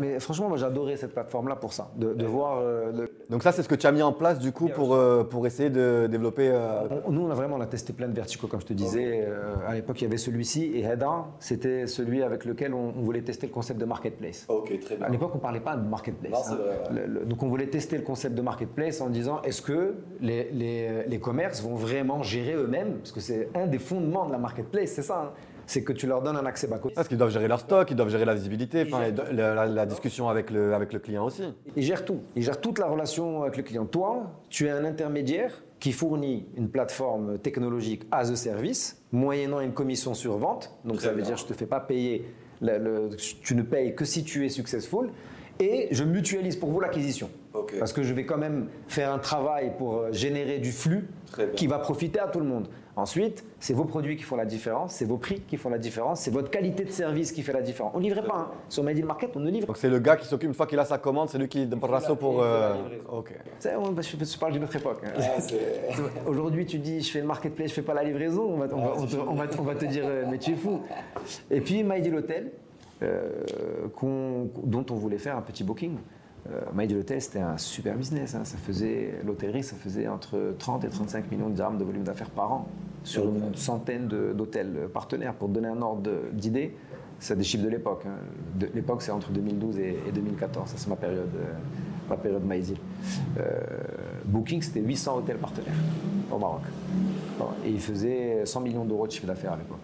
Mais 0.00 0.18
franchement, 0.20 0.48
moi, 0.48 0.56
j'adorais 0.58 0.96
cette 0.96 1.12
plateforme-là 1.12 1.56
pour 1.56 1.72
ça, 1.72 1.90
de, 1.96 2.12
de 2.14 2.24
voir. 2.26 2.58
euh, 2.60 2.92
le- 2.92 3.10
Donc 3.30 3.42
ça, 3.42 3.52
c'est 3.52 3.62
ce 3.62 3.68
que 3.68 3.74
tu 3.74 3.86
as 3.86 3.92
mis 3.92 4.02
en 4.02 4.12
place 4.12 4.38
du 4.38 4.52
coup 4.52 4.68
pour, 4.68 4.94
euh, 4.94 5.24
pour 5.24 5.46
essayer 5.46 5.70
de 5.70 6.06
développer. 6.10 6.48
euh, 6.48 6.82
On- 7.06 7.10
nous, 7.12 7.22
on 7.22 7.30
a 7.30 7.34
vraiment 7.34 7.56
on 7.56 7.60
a 7.60 7.66
testé 7.66 7.92
plein 7.92 8.08
de 8.08 8.14
verticaux, 8.14 8.46
comme 8.46 8.60
je 8.60 8.66
te 8.66 8.72
disais. 8.72 9.24
Euh, 9.26 9.54
à 9.66 9.74
l'époque, 9.74 10.00
il 10.00 10.04
y 10.04 10.06
avait 10.06 10.16
celui-ci 10.16 10.64
et 10.74 10.82
Heda, 10.84 11.26
c'était 11.38 11.86
celui 11.86 12.22
avec 12.22 12.44
lequel 12.44 12.74
on, 12.74 12.92
on 12.96 13.02
voulait 13.02 13.22
tester 13.22 13.46
le 13.46 13.52
concept 13.52 13.80
de 13.80 13.84
marketplace. 13.84 14.46
Ok, 14.48 14.78
très 14.80 14.96
bien. 14.96 15.06
À 15.06 15.10
l'époque, 15.10 15.30
on 15.34 15.36
ne 15.38 15.42
parlait 15.42 15.60
pas 15.60 15.76
de 15.76 15.88
marketplace. 15.88 16.32
Non, 16.32 16.38
c'est 16.42 16.54
vrai, 16.54 16.80
ouais. 16.90 17.06
Le- 17.06 17.20
le- 17.20 17.24
donc, 17.26 17.42
on 17.42 17.48
voulait 17.48 17.66
tester 17.68 17.96
le 17.96 18.02
concept 18.02 18.34
de 18.34 18.42
marketplace 18.42 19.00
en 19.00 19.08
disant 19.08 19.40
est-ce 19.42 19.62
que 19.62 19.94
les, 20.20 20.50
les- 20.52 21.04
les 21.06 21.18
commerces 21.18 21.62
vont 21.62 21.74
vraiment 21.74 22.22
gérer 22.22 22.54
eux-mêmes 22.54 22.93
Parce 22.98 23.12
que 23.12 23.20
c'est 23.20 23.48
un 23.54 23.66
des 23.66 23.78
fondements 23.78 24.26
de 24.26 24.32
la 24.32 24.38
marketplace, 24.38 24.90
c'est 24.92 25.02
ça. 25.02 25.22
hein. 25.26 25.32
C'est 25.66 25.82
que 25.82 25.94
tu 25.94 26.06
leur 26.06 26.20
donnes 26.20 26.36
un 26.36 26.44
accès 26.44 26.66
back-office. 26.66 26.94
Parce 26.94 27.08
qu'ils 27.08 27.16
doivent 27.16 27.30
gérer 27.30 27.48
leur 27.48 27.58
stock, 27.58 27.90
ils 27.90 27.96
doivent 27.96 28.10
gérer 28.10 28.26
la 28.26 28.34
visibilité, 28.34 28.84
enfin, 28.86 29.00
la, 29.32 29.54
la- 29.54 29.66
la 29.66 29.86
discussion 29.86 30.28
avec 30.28 30.50
le, 30.50 30.74
avec 30.74 30.92
le 30.92 30.98
client 30.98 31.24
aussi. 31.24 31.42
Ils 31.74 31.82
gèrent 31.82 32.04
tout. 32.04 32.18
Ils 32.36 32.42
gèrent 32.42 32.60
toute 32.60 32.78
la 32.78 32.86
relation 32.86 33.42
avec 33.44 33.56
le 33.56 33.62
client. 33.62 33.86
Toi, 33.86 34.30
tu 34.50 34.66
es 34.66 34.70
un 34.70 34.84
intermédiaire 34.84 35.62
qui 35.80 35.92
fournit 35.92 36.46
une 36.58 36.68
plateforme 36.68 37.38
technologique 37.38 38.02
as 38.10 38.30
a 38.30 38.36
service, 38.36 39.02
moyennant 39.10 39.60
une 39.60 39.72
commission 39.72 40.12
sur 40.12 40.36
vente. 40.36 40.70
Donc 40.84 40.96
Très 40.98 41.06
ça 41.06 41.10
veut 41.12 41.16
bien. 41.16 41.24
dire 41.28 41.36
je 41.38 41.46
te 41.46 41.54
fais 41.54 41.66
pas 41.66 41.80
payer, 41.80 42.26
le- 42.60 42.76
le- 42.76 43.10
tu 43.16 43.54
ne 43.54 43.62
payes 43.62 43.94
que 43.94 44.04
si 44.04 44.22
tu 44.22 44.44
es 44.44 44.50
successful. 44.50 45.08
Et 45.60 45.86
je 45.92 46.04
mutualise 46.04 46.56
pour 46.56 46.70
vous 46.70 46.80
l'acquisition. 46.80 47.30
Parce 47.78 47.92
que 47.92 48.02
je 48.02 48.12
vais 48.12 48.26
quand 48.26 48.36
même 48.36 48.66
faire 48.88 49.12
un 49.12 49.18
travail 49.20 49.72
pour 49.78 49.94
euh, 49.98 50.12
générer 50.12 50.58
du 50.58 50.72
flux 50.72 51.08
qui 51.54 51.68
va 51.68 51.78
profiter 51.78 52.18
à 52.18 52.26
tout 52.26 52.40
le 52.40 52.46
monde. 52.46 52.68
Ensuite, 52.96 53.44
c'est 53.58 53.74
vos 53.74 53.84
produits 53.84 54.16
qui 54.16 54.22
font 54.22 54.36
la 54.36 54.44
différence, 54.44 54.92
c'est 54.94 55.04
vos 55.04 55.16
prix 55.16 55.40
qui 55.40 55.56
font 55.56 55.68
la 55.68 55.78
différence, 55.78 56.20
c'est 56.20 56.30
votre 56.30 56.48
qualité 56.48 56.84
de 56.84 56.92
service 56.92 57.32
qui 57.32 57.42
fait 57.42 57.52
la 57.52 57.60
différence. 57.60 57.90
On 57.94 57.98
ne 57.98 58.04
livrait 58.04 58.22
pas. 58.24 58.36
hein. 58.36 58.48
Sur 58.68 58.84
Made 58.84 58.98
in 59.00 59.04
Market, 59.04 59.30
on 59.34 59.40
ne 59.40 59.50
livre 59.50 59.66
Donc 59.66 59.76
c'est 59.78 59.88
le 59.90 59.98
gars 59.98 60.14
qui 60.16 60.26
s'occupe, 60.28 60.48
une 60.48 60.54
fois 60.54 60.66
qu'il 60.68 60.78
a 60.78 60.84
sa 60.84 60.98
commande, 60.98 61.28
c'est 61.28 61.38
lui 61.38 61.48
qui 61.48 61.66
donne 61.66 61.80
rasso 61.82 62.14
pour. 62.14 62.40
euh, 62.40 62.74
Ok. 63.10 63.32
On- 63.76 64.00
je, 64.00 64.24
je 64.24 64.38
parle 64.38 64.52
d'une 64.52 64.62
autre 64.62 64.76
époque. 64.76 65.00
hein. 65.04 65.10
Ah, 65.18 66.00
Aujourd'hui, 66.28 66.66
tu 66.66 66.78
dis, 66.78 67.00
je 67.00 67.10
fais 67.10 67.20
le 67.20 67.26
marketplace, 67.26 67.70
je 67.70 67.74
fais 67.74 67.82
pas 67.82 67.94
la 67.94 68.04
livraison, 68.04 68.42
on 68.44 68.56
va, 68.58 68.66
on 68.72 68.76
va- 68.80 68.92
on 68.96 69.06
te, 69.06 69.16
on 69.16 69.34
va- 69.34 69.44
on 69.58 69.62
va 69.62 69.74
te 69.74 69.86
dire, 69.86 70.04
euh, 70.06 70.24
mais 70.30 70.38
tu 70.38 70.52
es 70.52 70.56
fou. 70.56 70.80
Et 71.50 71.60
puis, 71.60 71.82
My 71.82 72.00
Deal 72.00 72.14
Hotel, 72.14 72.52
euh, 73.02 73.28
dont 74.02 74.86
on 74.90 74.94
voulait 74.94 75.18
faire 75.18 75.36
un 75.36 75.42
petit 75.42 75.64
booking. 75.64 75.96
Euh, 76.50 76.60
My 76.74 76.86
Deal 76.86 76.98
Hotel, 76.98 77.20
c'était 77.22 77.40
un 77.40 77.56
super 77.56 77.94
business. 77.96 78.34
hein. 78.34 78.44
Ça 78.44 78.58
faisait, 78.58 79.14
l'hôtellerie, 79.24 79.62
ça 79.62 79.76
faisait 79.76 80.06
entre 80.08 80.54
30 80.58 80.84
et 80.84 80.88
35 80.88 81.30
millions 81.30 81.48
de 81.48 81.54
dirhams 81.54 81.78
de 81.78 81.84
volume 81.84 82.02
d'affaires 82.02 82.30
par 82.30 82.52
an 82.52 82.68
sur 83.02 83.24
une 83.24 83.54
centaine 83.54 84.08
de- 84.08 84.32
d'hôtels 84.34 84.88
partenaires. 84.92 85.34
Pour 85.34 85.48
donner 85.48 85.68
un 85.68 85.80
ordre 85.80 86.02
de- 86.02 86.20
d'idée, 86.32 86.76
c'est 87.18 87.36
des 87.36 87.44
chiffres 87.44 87.64
de 87.64 87.68
l'époque. 87.70 88.04
hein. 88.06 88.16
De- 88.58 88.68
L'époque, 88.74 89.00
c'est 89.02 89.10
entre 89.12 89.30
2012 89.30 89.78
et, 89.78 89.98
et 90.06 90.12
2014. 90.12 90.68
Ça, 90.68 90.74
c'est 90.76 90.88
ma 90.88 90.96
période, 90.96 91.28
euh, 91.34 91.52
ma 92.10 92.16
période. 92.16 92.42
Euh, 93.38 93.60
Booking, 94.26 94.60
c'était 94.62 94.80
800 94.80 95.16
hôtels 95.18 95.38
partenaires 95.38 95.72
au 96.30 96.38
Maroc. 96.38 96.62
Et 97.64 97.70
ils 97.70 97.80
faisaient 97.80 98.42
100 98.44 98.60
millions 98.60 98.84
d'euros 98.84 99.06
de 99.06 99.12
chiffre 99.12 99.26
d'affaires 99.26 99.52
à 99.54 99.56
l'époque. 99.56 99.78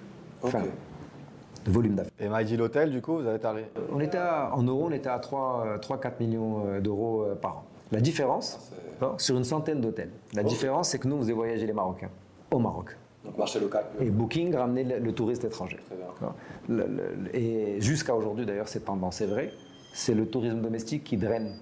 De 1.64 1.70
volume 1.70 1.94
d'affaires. 1.94 2.12
Et 2.20 2.28
My 2.28 2.44
Deal 2.44 2.60
Hotel, 2.62 2.90
du 2.90 3.00
coup, 3.02 3.18
vous 3.18 3.26
avez 3.26 3.38
taré. 3.38 3.66
On 3.92 4.00
était 4.00 4.18
à- 4.18 4.50
en 4.54 4.62
euros, 4.62 4.86
on 4.88 4.92
était 4.92 5.08
à 5.08 5.18
3-4 5.18 6.20
millions 6.20 6.64
euh, 6.66 6.80
d'euros 6.80 7.22
euh, 7.24 7.34
par 7.34 7.58
an. 7.58 7.64
La 7.92 8.00
différence, 8.00 8.70
bon, 9.00 9.12
sur 9.18 9.36
une 9.36 9.44
centaine 9.44 9.80
d'hôtels, 9.80 10.10
la 10.34 10.42
différence, 10.42 10.90
c'est 10.90 10.98
que 10.98 11.08
nous, 11.08 11.16
on 11.16 11.20
faisait 11.20 11.32
voyager 11.32 11.66
les 11.66 11.72
Marocains 11.72 12.10
au 12.50 12.58
Maroc. 12.58 12.96
Donc 13.24 13.36
marché 13.36 13.60
local. 13.60 13.84
Et 14.00 14.08
Booking 14.10 14.54
ramenait 14.54 14.84
le, 14.84 14.98
le 14.98 15.12
touriste 15.12 15.44
étranger. 15.44 15.78
Très 15.86 15.96
bien. 15.96 16.06
Bon, 16.22 16.32
le- 16.68 16.86
le- 16.86 17.36
et 17.36 17.80
jusqu'à 17.80 18.14
aujourd'hui, 18.14 18.46
d'ailleurs, 18.46 18.68
cette 18.68 18.84
tendance 18.86 19.20
est 19.20 19.26
vraie. 19.26 19.50
C'est 19.92 20.14
le 20.14 20.26
tourisme 20.26 20.60
domestique 20.60 21.04
qui 21.04 21.16
draine 21.16 21.52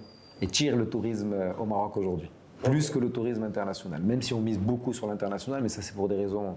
et 0.41 0.47
tire 0.47 0.75
le 0.77 0.87
tourisme 0.87 1.33
euh, 1.33 1.51
au 1.59 1.65
Maroc 1.65 1.97
aujourd'hui. 1.97 2.29
Plus 2.63 2.89
que 2.89 2.99
le 2.99 3.09
tourisme 3.09 3.43
international. 3.43 4.01
Même 4.03 4.21
si 4.21 4.33
on 4.33 4.39
mise 4.41 4.59
beaucoup 4.59 4.93
sur 4.93 5.07
l'international, 5.07 5.61
mais 5.63 5.69
ça, 5.69 5.81
c'est 5.81 5.95
pour 5.95 6.07
des 6.07 6.15
raisons 6.15 6.55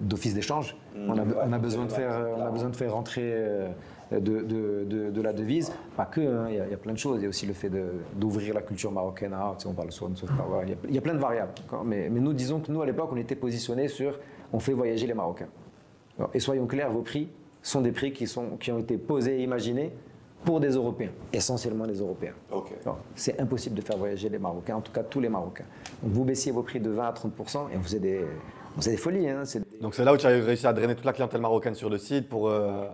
d'office 0.00 0.34
d'échange. 0.34 0.76
Mm, 0.96 1.10
on, 1.10 1.18
a, 1.18 1.22
ouais, 1.22 1.34
on 1.46 1.52
a 1.52 1.58
besoin 1.58 1.84
de 1.86 1.92
faire, 1.92 2.10
on 2.36 2.42
a 2.46 2.50
besoin 2.50 2.70
de 2.70 2.76
faire 2.76 2.92
rentrer 2.94 3.22
euh, 3.24 3.68
de, 4.12 4.18
de- 4.18 4.84
de- 4.84 5.10
de 5.10 5.22
la 5.22 5.32
devise. 5.32 5.72
Pas 5.96 6.06
que, 6.06 6.20
hein, 6.20 6.46
il 6.48 6.56
y, 6.56 6.60
a- 6.60 6.64
il 6.66 6.70
y 6.70 6.74
a 6.74 6.78
plein 6.78 6.92
de 6.92 6.98
choses. 6.98 7.18
Il 7.20 7.22
y 7.24 7.26
a 7.26 7.28
aussi 7.28 7.46
le 7.46 7.52
fait 7.54 7.70
d'ouvrir 8.16 8.54
la 8.54 8.62
culture 8.62 8.90
marocaine. 8.92 9.32
Ah, 9.34 9.54
tu 9.58 9.62
sais, 9.64 9.68
on 9.68 9.74
parle 9.74 9.92
souvent 9.92 10.10
de 10.10 10.16
soft 10.16 10.32
power. 10.34 10.60
Il 10.64 10.70
y 10.70 10.72
a, 10.72 10.76
il 10.88 10.94
y 10.94 10.98
a 10.98 11.02
plein 11.02 11.14
de 11.14 11.18
variables. 11.18 11.52
Mais, 11.84 12.08
mais 12.10 12.20
nous, 12.20 12.32
disons 12.32 12.60
que 12.60 12.70
nous, 12.72 12.82
à 12.82 12.86
l'époque, 12.86 13.10
on 13.12 13.16
était 13.16 13.36
positionnés 13.36 13.88
sur 13.88 14.18
on 14.52 14.58
fait 14.60 14.72
voyager 14.72 15.06
les 15.06 15.14
Marocains. 15.14 15.48
Alors, 16.18 16.30
Et 16.34 16.40
soyons 16.40 16.66
clairs, 16.66 16.90
vos 16.90 17.02
prix 17.02 17.28
sont 17.62 17.80
des 17.82 17.92
prix 17.92 18.12
qui, 18.12 18.26
sont, 18.26 18.56
qui 18.58 18.72
ont 18.72 18.78
été 18.78 18.96
posés 18.96 19.40
et 19.40 19.42
imaginés 19.42 19.92
pour 20.48 20.60
des 20.60 20.70
Européens, 20.70 21.10
essentiellement 21.30 21.84
les 21.84 21.98
Européens. 22.00 22.32
Ok. 22.50 22.70
Non, 22.86 22.94
C'est 23.14 23.38
impossible 23.38 23.74
de 23.76 23.82
faire 23.82 23.98
voyager 23.98 24.30
les 24.30 24.38
Marocains, 24.38 24.76
en 24.76 24.80
tout 24.80 24.90
cas 24.92 25.02
tous 25.02 25.20
les 25.20 25.28
Marocains. 25.28 25.66
Donc 26.02 26.12
vous 26.14 26.24
baissiez 26.24 26.52
vos 26.52 26.62
prix 26.62 26.80
de 26.80 26.88
20 26.88 27.06
à 27.06 27.12
30 27.12 27.32
et 27.70 27.76
on 27.76 27.82
faisait 27.82 27.98
des, 28.00 28.20
on 28.74 28.80
faisait 28.80 28.92
des 28.92 28.96
folies. 28.96 29.28
hein, 29.28 29.42
des- 29.42 29.78
Donc 29.82 29.94
c'est 29.94 30.04
là 30.06 30.14
où 30.14 30.16
tu 30.16 30.24
as 30.26 30.30
réussi 30.30 30.66
à 30.66 30.72
drainer 30.72 30.94
toute 30.94 31.04
la 31.04 31.12
clientèle 31.12 31.42
marocaine 31.42 31.74
sur 31.74 31.90
le 31.90 31.98
site 31.98 32.30
pour. 32.30 32.48
euh, 32.48 32.86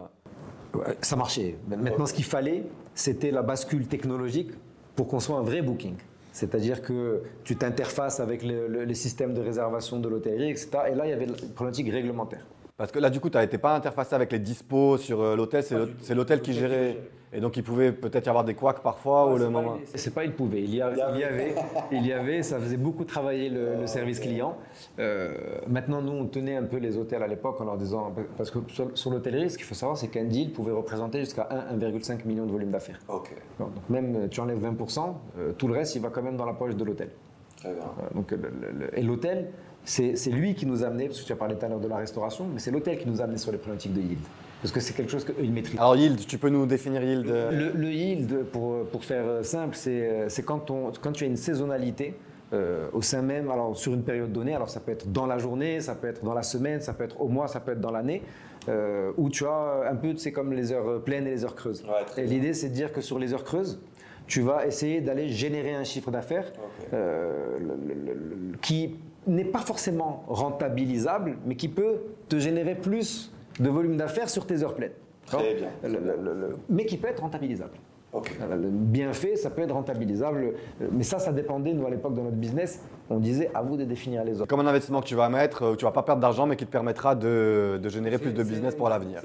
Ouais, 0.75 0.97
Ça 1.03 1.15
marchait. 1.15 1.55
Maintenant, 1.69 2.07
ce 2.07 2.13
qu'il 2.13 2.25
fallait, 2.25 2.65
c'était 2.97 3.31
la 3.31 3.43
bascule 3.43 3.87
technologique 3.87 4.51
pour 4.97 5.07
qu'on 5.07 5.21
soit 5.21 5.39
un 5.39 5.43
vrai 5.43 5.63
booking. 5.63 5.95
C'est-à-dire 6.33 6.83
que 6.83 7.23
tu 7.45 7.55
t'interfaces 7.55 8.19
avec 8.19 8.43
le- 8.43 8.67
le- 8.67 8.83
les 8.85 8.95
systèmes 8.97 9.33
de 9.33 9.41
réservation 9.41 10.01
de 10.01 10.09
l'hôtellerie, 10.09 10.51
etc. 10.51 10.71
Et 10.91 10.95
là, 10.97 11.07
il 11.07 11.11
y 11.11 11.13
avait 11.13 11.27
la 11.27 11.35
problématique 11.55 11.89
réglementaire. 11.93 12.45
Parce 12.77 12.91
que 12.91 12.99
là, 12.99 13.09
du 13.11 13.21
coup, 13.21 13.31
tu 13.31 13.39
n'étais 13.39 13.59
pas 13.59 13.77
interfacé 13.77 14.17
avec 14.17 14.33
les 14.33 14.41
dispos 14.41 14.99
sur 14.99 15.21
euh, 15.21 15.37
l'hôtel, 15.37 15.63
c'est 15.63 15.77
l'hô- 15.79 15.87
c'est 16.03 16.17
l'hôtel 16.17 16.41
qui 16.43 16.53
gérait. 16.55 16.97
Et 17.37 17.41
donc, 17.41 17.57
il 17.57 17.65
pouvait 17.65 17.91
peut-être 17.91 18.27
y 18.27 18.29
avoir 18.29 18.45
des 18.45 18.55
couacs 18.55 18.81
parfois 18.81 19.27
ou 19.33 19.37
le 19.39 19.49
moment. 19.51 19.79
C'est 19.97 20.15
pas 20.15 20.25
il 20.25 20.33
pouvait, 20.33 20.63
il 20.63 20.75
y, 20.75 20.81
a- 20.81 20.93
il 21.15 21.19
y 21.19 21.25
avait, 21.25 21.55
il 21.91 22.07
y 22.07 22.13
avait, 22.13 22.43
ça 22.45 22.61
faisait 22.61 22.77
beaucoup 22.77 23.05
travailler 23.05 23.49
le, 23.49 23.81
le 23.81 23.87
service 23.89 24.21
client. 24.21 24.57
Euh, 25.01 25.35
maintenant, 25.67 26.01
nous, 26.01 26.13
on 26.13 26.27
tenait 26.27 26.57
un 26.57 26.63
peu 26.63 26.77
les 26.77 26.97
hôtels 26.97 27.23
à 27.23 27.27
l'époque 27.27 27.61
en 27.61 27.65
leur 27.65 27.77
disant, 27.77 28.13
parce 28.37 28.51
que 28.53 28.59
sur, 28.69 28.97
sur 28.97 29.11
l'hôtellerie, 29.11 29.51
ce 29.51 29.57
qu'il 29.59 29.67
faut 29.67 29.75
savoir, 29.75 29.99
c'est 29.99 30.09
qu'un 30.09 30.25
deal 30.25 30.53
pouvait 30.53 30.71
représenter 30.73 31.19
jusqu'à 31.21 31.49
1, 31.51 31.77
1,5 31.77 32.25
million 32.25 32.47
de 32.47 32.53
volume 32.53 32.71
d'affaires. 32.71 33.01
Ok. 33.09 33.31
Donc 33.59 33.71
même 33.89 34.15
euh, 34.17 34.29
tu 34.29 34.41
enlèves 34.41 34.65
20%, 34.65 35.01
euh, 35.39 35.53
tout 35.59 35.67
le 35.67 35.75
reste, 35.75 35.97
il 35.97 36.03
va 36.03 36.11
quand 36.11 36.23
même 36.23 36.37
dans 36.37 36.47
la 36.47 36.55
poche 36.55 36.77
de 36.77 36.85
l'hôtel. 36.85 37.09
Très 37.57 37.73
bien. 37.73 37.83
Euh, 37.83 38.15
Donc, 38.15 38.31
le- 38.31 38.37
le- 38.39 38.79
le- 38.79 38.99
et 38.99 39.03
l'hôtel, 39.03 39.51
c'est 39.83 40.17
c'est 40.17 40.31
lui 40.31 40.55
qui 40.55 40.67
nous 40.67 40.85
a 40.85 40.87
amené, 40.87 41.07
parce 41.09 41.21
que 41.21 41.27
tu 41.27 41.33
as 41.33 41.37
parlé 41.37 41.57
tout 41.57 41.65
à 41.65 41.69
l'heure 41.69 41.81
de 41.81 41.89
la 41.89 41.97
restauration, 41.97 42.47
mais 42.53 42.59
c'est 42.61 42.71
l'hôtel 42.71 42.99
qui 42.99 43.09
nous 43.09 43.21
a 43.21 43.25
amené 43.25 43.39
sur 43.39 43.51
les 43.53 43.59
problématiques 43.59 43.93
de 43.93 44.01
yield. 44.01 44.19
Parce 44.65 44.73
que 44.73 44.81
c'est 44.81 44.95
quelque 44.95 45.11
chose 45.13 45.27
qu'eux, 45.27 45.35
ils 45.43 45.53
maîtrisent. 45.53 45.79
Alors, 45.79 45.95
Yield, 45.95 46.25
tu 46.27 46.39
peux 46.39 46.49
nous 46.49 46.65
définir 46.65 47.03
Yield 47.05 47.29
euh, 47.29 47.51
Le, 47.75 47.79
le 47.79 47.93
yield, 47.93 48.45
pour, 48.51 48.87
pour 48.87 49.05
faire 49.05 49.25
euh, 49.27 49.43
simple, 49.43 49.77
c'est 49.77 50.09
euh, 50.09 50.29
c'est 50.31 50.43
quand, 50.43 50.71
on- 50.71 50.91
quand 51.03 51.13
tu 51.13 51.25
as 51.25 51.27
une 51.27 51.37
saisonnalité 51.37 52.15
euh, 52.55 52.89
au 52.95 53.03
sein 53.03 53.21
même, 53.21 53.51
alors 53.51 53.77
sur 53.77 53.93
une 53.93 54.03
période 54.05 54.33
donnée, 54.33 54.55
alors 54.55 54.71
ça 54.71 54.81
peut 54.81 54.93
être 54.93 55.13
dans 55.13 55.27
la 55.27 55.37
journée, 55.37 55.81
ça 55.81 55.95
peut 55.95 56.07
être 56.09 56.25
dans 56.25 56.33
la 56.33 56.43
semaine, 56.43 56.81
ça 56.81 56.95
peut 56.95 57.05
être 57.05 57.21
au 57.21 57.29
mois, 57.29 57.47
ça 57.47 57.61
peut 57.61 57.73
être 57.73 57.81
dans 57.83 57.91
l'année, 57.91 58.23
euh, 58.71 59.13
où 59.19 59.29
tu 59.29 59.45
as 59.45 59.83
un 59.91 59.97
peu, 59.97 60.17
c'est 60.17 60.33
comme 60.33 60.55
les 60.55 60.73
heures 60.73 61.03
pleines 61.05 61.27
et 61.27 61.33
les 61.33 61.45
heures 61.45 61.57
creuses. 61.57 61.83
Ouais, 61.85 62.23
et 62.23 62.27
l'idée, 62.27 62.55
c'est 62.55 62.71
de 62.71 62.75
dire 62.75 62.91
que 62.91 63.03
sur 63.03 63.19
les 63.19 63.35
heures 63.35 63.45
creuses, 63.45 63.79
tu 64.27 64.41
vas 64.41 64.67
essayer 64.67 65.03
d'aller 65.03 65.29
générer 65.29 65.75
un 65.75 65.85
chiffre 65.85 66.11
d'affaires 66.11 66.51
euh, 66.95 67.59
le- 67.61 67.77
le- 67.95 68.01
le- 68.15 68.15
le- 68.53 68.57
qui 68.63 68.97
n'est 69.27 69.45
pas 69.45 69.59
forcément 69.61 70.25
rentabilisable, 70.27 71.37
mais 71.45 71.55
qui 71.57 71.69
peut 71.69 71.97
te 72.31 72.39
générer 72.39 72.75
plus 72.77 73.31
de 73.61 73.69
volume 73.71 73.97
d'affaires 73.97 74.29
sur 74.29 74.47
tes 74.47 74.63
heures 74.63 74.75
pleines. 74.75 74.93
Très 75.27 75.55
bien. 75.55 75.69
Le- 75.83 75.89
le- 75.89 75.99
le- 76.23 76.35
le- 76.49 76.57
mais 76.69 76.85
qui 76.85 76.97
peut 76.99 77.09
être 77.09 77.21
rentabilisable. 77.21 77.73
Ok. 78.13 78.31
Euh, 78.41 78.57
Bien 78.71 79.13
fait, 79.13 79.35
ça 79.35 79.51
peut 79.51 79.63
être 79.63 79.73
rentabilisable. 79.75 80.53
euh, 80.83 80.87
Mais 80.93 81.03
ça, 81.03 81.19
ça 81.19 81.33
dépendait, 81.33 81.73
nous, 81.73 81.85
à 81.85 81.91
l'époque, 81.91 82.15
de 82.15 82.21
notre 82.21 82.37
business. 82.37 82.81
On 83.11 83.19
disait, 83.19 83.51
à 83.55 83.63
vous 83.63 83.77
de 83.77 83.85
définir 83.85 84.23
les 84.23 84.37
offres. 84.41 84.47
Comme 84.47 84.61
un 84.61 84.67
investissement 84.69 85.01
que 85.01 85.07
tu 85.07 85.17
vas 85.17 85.29
mettre, 85.29 85.63
euh, 85.65 85.73
où 85.73 85.77
tu 85.77 85.85
vas 85.85 85.91
pas 85.91 86.03
perdre 86.05 86.21
d'argent, 86.21 86.47
mais 86.47 86.55
qui 86.55 86.65
te 86.65 86.71
permettra 86.71 87.17
de, 87.17 87.81
de 87.83 87.89
générer 87.89 88.19
plus 88.19 88.33
de 88.33 88.43
business 88.45 88.77
pour 88.77 88.89
l'avenir. 88.89 89.21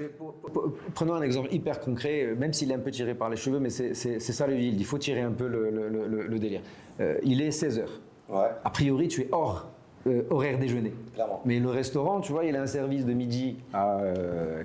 Prenons 0.94 1.14
un 1.14 1.22
exemple 1.22 1.48
hyper 1.54 1.78
concret, 1.80 2.34
même 2.36 2.52
s'il 2.52 2.70
est 2.72 2.74
un 2.74 2.78
peu 2.80 2.90
tiré 2.90 3.14
par 3.14 3.28
les 3.30 3.36
cheveux, 3.36 3.60
mais 3.60 3.70
c'est 3.70 3.94
ça 4.20 4.46
le 4.48 4.56
yield. 4.56 4.80
Il 4.80 4.84
faut 4.86 4.98
tirer 4.98 5.20
un 5.20 5.32
peu 5.32 5.46
le, 5.46 5.70
le- 5.70 5.88
le- 5.88 6.26
le 6.26 6.38
délire. 6.40 6.62
Euh, 7.00 7.16
il 7.22 7.42
est 7.42 7.50
16 7.52 7.78
heures. 7.78 8.00
Ouais, 8.28 8.48
A 8.64 8.70
priori, 8.70 9.06
tu 9.08 9.22
es 9.22 9.28
hors 9.32 9.68
euh, 10.06 10.22
horaire 10.30 10.58
déjeuner. 10.58 10.92
clairement. 11.14 11.40
Mais 11.44 11.58
le 11.58 11.68
restaurant, 11.68 12.20
tu 12.20 12.32
vois, 12.32 12.44
il 12.44 12.56
a 12.56 12.62
un 12.62 12.66
service 12.66 13.04
de 13.04 13.12
midi 13.12 13.56
à 13.72 13.98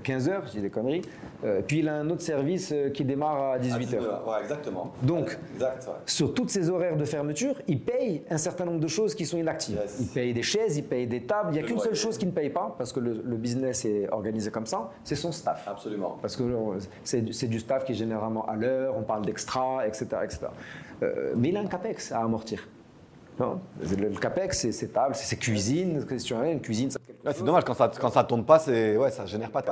15h, 0.04 0.48
je 0.48 0.52
dis 0.52 0.62
des 0.62 0.70
conneries, 0.70 1.02
euh, 1.44 1.62
puis 1.66 1.80
il 1.80 1.90
a 1.90 1.96
un 1.96 2.10
autre 2.10 2.22
service 2.22 2.72
euh, 2.72 2.90
qui 2.90 3.04
démarre 3.04 3.52
à 3.54 3.60
18h. 3.60 3.96
Ouais, 4.00 4.42
exactement. 4.42 4.94
Donc, 5.04 5.38
Exact, 5.56 5.88
ouais. 5.88 5.94
sur 6.06 6.34
toutes 6.34 6.50
ces 6.50 6.70
horaires 6.70 6.96
de 6.98 7.06
fermeture, 7.06 7.62
il 7.68 7.80
paye 7.82 8.24
un 8.30 8.38
certain 8.38 8.66
nombre 8.66 8.80
de 8.80 8.88
choses 8.88 9.14
qui 9.16 9.26
sont 9.26 9.38
inactives. 9.38 9.78
Yes. 9.82 9.98
Il 10.00 10.08
paye 10.08 10.34
des 10.34 10.44
chaises, 10.44 10.78
il 10.78 10.84
paye 10.84 11.08
des 11.08 11.22
tables. 11.24 11.50
Il 11.52 11.54
n'y 11.54 11.60
a 11.60 11.64
qu'une 11.68 11.80
seule 11.80 11.96
chose 11.96 12.18
qu'il 12.18 12.30
ne 12.30 12.34
paye 12.34 12.50
pas, 12.50 12.74
parce 12.78 12.94
que 12.94 13.00
le, 13.00 13.22
le 13.24 13.36
business 13.38 13.84
est 13.86 14.10
organisé 14.12 14.52
comme 14.52 14.66
ça, 14.66 14.92
c'est 15.04 15.16
son 15.16 15.32
staff. 15.32 15.68
Absolument. 15.68 16.18
Parce 16.22 16.36
que 16.36 16.44
euh, 16.44 16.80
c'est 17.04 17.22
du- 17.22 17.60
staff 17.60 17.84
qui 17.86 17.92
est 17.94 17.96
généralement 17.96 18.46
à 18.48 18.56
l'heure, 18.56 18.96
on 18.98 19.02
parle 19.04 19.26
d'extra, 19.26 19.86
etc. 19.88 20.06
etc. 20.24 20.40
Euh, 21.04 21.34
mais 21.36 21.50
il 21.50 21.58
a 21.58 21.62
un 21.62 21.66
capex 21.68 22.12
à 22.12 22.20
amortir. 22.22 22.68
Non 23.40 23.60
le, 23.82 24.10
capex, 24.18 24.60
c'est 24.60 24.72
ses 24.72 24.90
tables, 24.90 25.16
c'est 25.16 25.26
ses 25.26 25.38
cuisines. 25.38 26.06
une 26.52 26.62
cuisine, 26.62 26.92
ça 26.92 27.00
Ouais, 27.26 27.32
c'est 27.34 27.44
dommage, 27.44 27.64
quand 27.66 27.74
ça 27.74 27.90
quand 28.00 28.10
ça 28.12 28.24
tourne 28.24 28.44
pas, 28.44 28.60
c'est 28.60 28.96
ouais, 28.98 29.10
ça 29.10 29.26
génère 29.26 29.50
pas 29.50 29.62
de. 29.62 29.68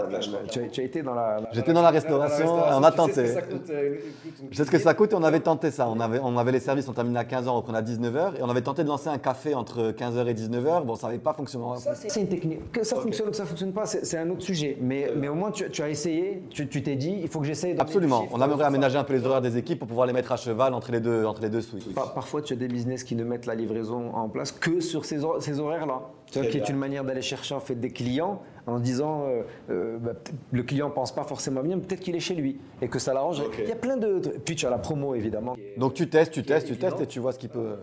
Tu 0.49 0.59
as, 0.59 0.67
tu 0.69 0.81
as 0.81 0.83
été 0.83 1.03
dans 1.03 1.13
la. 1.13 1.39
J'étais 1.51 1.71
dans 1.73 1.81
la 1.83 1.91
restauration, 1.91 2.47
on 2.51 2.83
a 2.83 2.91
tu 2.91 2.97
sais 2.97 3.03
ce 3.03 3.07
que 3.07 3.21
tenté. 3.21 3.27
ça 3.27 3.41
coûte, 3.43 3.69
euh, 3.69 3.89
une- 3.89 4.45
une- 4.45 4.51
Je 4.51 4.57
sais 4.57 4.65
ce 4.65 4.71
que 4.71 4.79
ça 4.79 4.93
coûte 4.95 5.11
et 5.13 5.15
on 5.15 5.23
avait 5.23 5.39
tenté 5.39 5.69
ça. 5.69 5.87
On 5.87 5.99
avait, 5.99 6.19
on 6.23 6.37
avait 6.37 6.51
les 6.51 6.59
services, 6.59 6.87
on 6.89 6.93
terminait 6.93 7.19
à 7.19 7.23
15h, 7.25 7.49
on 7.49 7.57
reprenait 7.57 7.77
à 7.77 7.81
19h 7.83 8.33
et 8.39 8.43
on 8.43 8.49
avait 8.49 8.61
tenté 8.61 8.83
de 8.83 8.87
lancer 8.87 9.09
un 9.09 9.17
café 9.19 9.53
entre 9.53 9.91
15h 9.91 10.27
et 10.27 10.33
19h. 10.33 10.83
Bon, 10.83 10.95
ça 10.95 11.07
n'avait 11.07 11.19
pas 11.19 11.33
fonctionné. 11.33 11.65
Ça, 11.77 11.93
c'est 11.95 12.21
une 12.21 12.27
technique. 12.27 12.71
Que 12.71 12.83
ça 12.83 12.95
fonctionne 12.95 13.27
ou 13.27 13.31
que 13.31 13.37
ça 13.37 13.45
fonctionne 13.45 13.71
pas, 13.71 13.85
c'est 13.85 14.03
c'est 14.05 14.17
un 14.17 14.29
autre 14.31 14.41
sujet. 14.41 14.77
Mais, 14.81 15.11
mais 15.15 15.27
au 15.27 15.35
moins, 15.35 15.51
tu, 15.51 15.69
tu 15.69 15.81
as 15.83 15.89
essayé, 15.89 16.43
tu 16.49 16.67
tu 16.67 16.81
t'es 16.81 16.95
dit, 16.95 17.19
il 17.21 17.27
faut 17.27 17.39
que 17.39 17.45
j'essaye 17.45 17.75
de. 17.75 17.81
Absolument. 17.81 18.25
On 18.31 18.41
aimerait 18.41 18.65
aménager 18.65 18.97
un 18.97 19.03
peu 19.03 19.13
les 19.13 19.25
horaires 19.27 19.41
des 19.41 19.57
équipes 19.57 19.77
pour 19.79 19.87
pouvoir 19.87 20.07
les 20.07 20.13
mettre 20.13 20.31
à 20.31 20.37
cheval 20.37 20.73
entre 20.73 20.91
les 20.91 20.99
deux, 20.99 21.25
entre 21.25 21.41
les 21.41 21.49
deux 21.49 21.61
switches. 21.61 21.93
Par- 21.93 22.13
Parfois, 22.15 22.41
tu 22.41 22.53
as 22.53 22.55
des 22.55 22.67
business 22.67 23.03
qui 23.03 23.15
ne 23.15 23.23
mettent 23.23 23.45
la 23.45 23.53
livraison 23.55 24.11
en 24.15 24.27
place 24.29 24.51
que 24.51 24.79
sur 24.79 25.05
ces 25.05 25.23
horaires-là. 25.23 26.01
Qui 26.41 26.57
est 26.57 26.69
une 26.69 26.77
manière 26.77 27.03
d'aller 27.03 27.21
chercher 27.21 27.53
en 27.55 27.59
fait 27.59 27.75
des 27.75 27.91
clients 27.91 28.41
en 28.65 28.79
disant 28.79 29.25
euh, 29.27 29.41
euh, 29.69 29.97
bah, 29.99 30.13
le 30.51 30.63
client 30.63 30.89
pense 30.89 31.13
pas 31.13 31.23
forcément 31.23 31.61
bien, 31.61 31.77
peut-être 31.79 31.99
qu'il 31.99 32.15
est 32.15 32.19
chez 32.19 32.33
lui 32.35 32.59
et 32.81 32.87
que 32.87 32.99
ça 32.99 33.13
l'arrange. 33.13 33.41
Il 33.59 33.69
y 33.69 33.71
a 33.71 33.75
plein 33.75 33.97
de. 33.97 34.19
Puis 34.43 34.55
tu 34.55 34.65
as 34.65 34.69
la 34.69 34.77
promo 34.79 35.15
évidemment. 35.15 35.55
Donc 35.77 35.93
tu 35.93 36.09
testes, 36.09 36.31
tu 36.33 36.43
testes, 36.43 36.67
tu 36.67 36.77
testes 36.77 36.99
et 37.01 37.07
tu 37.07 37.19
vois 37.19 37.31
ce 37.33 37.39
qui 37.39 37.47
peut. 37.47 37.75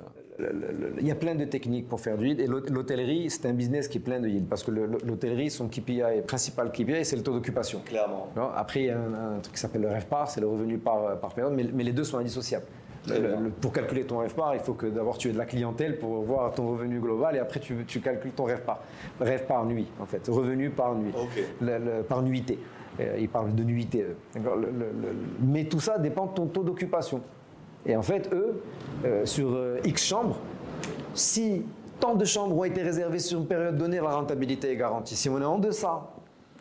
Il 1.00 1.06
y 1.06 1.10
a 1.10 1.14
plein 1.14 1.34
de 1.34 1.44
techniques 1.44 1.86
pour 1.86 2.00
faire 2.00 2.16
du 2.16 2.28
yield 2.28 2.40
et 2.40 2.46
l'hôt- 2.46 2.64
l'hôtellerie 2.70 3.28
c'est 3.28 3.44
un 3.46 3.52
business 3.52 3.88
qui 3.88 3.98
est 3.98 4.00
plein 4.00 4.20
de 4.20 4.26
yield 4.26 4.46
parce 4.48 4.62
que 4.64 4.70
le- 4.70 4.86
l'hôtellerie 4.86 5.50
son 5.50 5.68
KPI 5.68 6.22
principal 6.26 6.72
KPI 6.72 7.04
c'est 7.04 7.16
le 7.16 7.22
taux 7.22 7.34
d'occupation. 7.34 7.80
Clairement. 7.84 8.28
Après, 8.56 8.80
il 8.80 8.86
y 8.86 8.90
a 8.90 8.98
un, 8.98 9.36
un 9.36 9.38
truc 9.40 9.54
qui 9.54 9.60
s'appelle 9.60 9.82
le 9.82 9.88
REVPAR, 9.88 10.30
c'est 10.30 10.40
le 10.40 10.46
revenu 10.46 10.78
par, 10.78 11.20
par 11.20 11.34
période, 11.34 11.52
mais, 11.54 11.66
mais 11.74 11.84
les 11.84 11.92
deux 11.92 12.04
sont 12.04 12.16
indissociables. 12.16 12.64
Le- 13.08 13.18
le- 13.18 13.50
pour 13.50 13.72
calculer 13.72 14.04
ton 14.04 14.18
REVPAR, 14.18 14.54
il 14.54 14.60
faut 14.60 14.74
que 14.74 14.86
d'abord 14.86 15.16
tu 15.16 15.28
aies 15.28 15.32
de 15.32 15.38
la 15.38 15.46
clientèle 15.46 15.98
pour 15.98 16.22
voir 16.22 16.52
ton 16.52 16.68
revenu 16.70 17.00
global 17.00 17.34
et 17.34 17.38
après 17.38 17.58
tu, 17.60 17.74
tu 17.86 18.00
calcules 18.00 18.32
ton 18.32 18.44
REVPAR. 18.44 18.78
REV 19.20 19.46
par 19.46 19.64
nuit, 19.64 19.86
en 20.00 20.04
fait, 20.06 20.26
revenu 20.28 20.68
par 20.70 20.94
nuit, 20.94 21.12
Ok. 21.16 21.42
Le- 21.62 21.78
le- 21.78 22.02
par 22.02 22.22
nuitée. 22.22 22.58
Euh, 23.00 23.16
ils 23.18 23.28
parlent 23.28 23.54
de 23.54 23.62
nuitée. 23.64 24.04
mais 25.40 25.64
tout 25.64 25.80
ça 25.80 25.98
dépend 25.98 26.26
de 26.26 26.32
ton 26.32 26.46
taux 26.46 26.62
d'occupation. 26.62 27.20
Et 27.86 27.96
en 27.96 28.02
fait, 28.02 28.28
eux, 28.32 28.62
euh, 29.04 29.24
sur 29.24 29.48
euh, 29.54 29.78
X 29.84 30.04
chambres, 30.04 30.36
si 31.14 31.64
tant 31.98 32.14
de 32.14 32.24
chambres 32.24 32.56
ont 32.58 32.64
été 32.64 32.82
réservées 32.82 33.18
sur 33.18 33.38
une 33.40 33.46
période 33.46 33.76
donnée, 33.78 33.96
la 34.00 34.10
rentabilité 34.14 34.70
est 34.72 34.76
garantie. 34.76 35.16
Si 35.16 35.28
on 35.28 35.40
est 35.40 35.44
en 35.44 35.58
deçà 35.58 36.02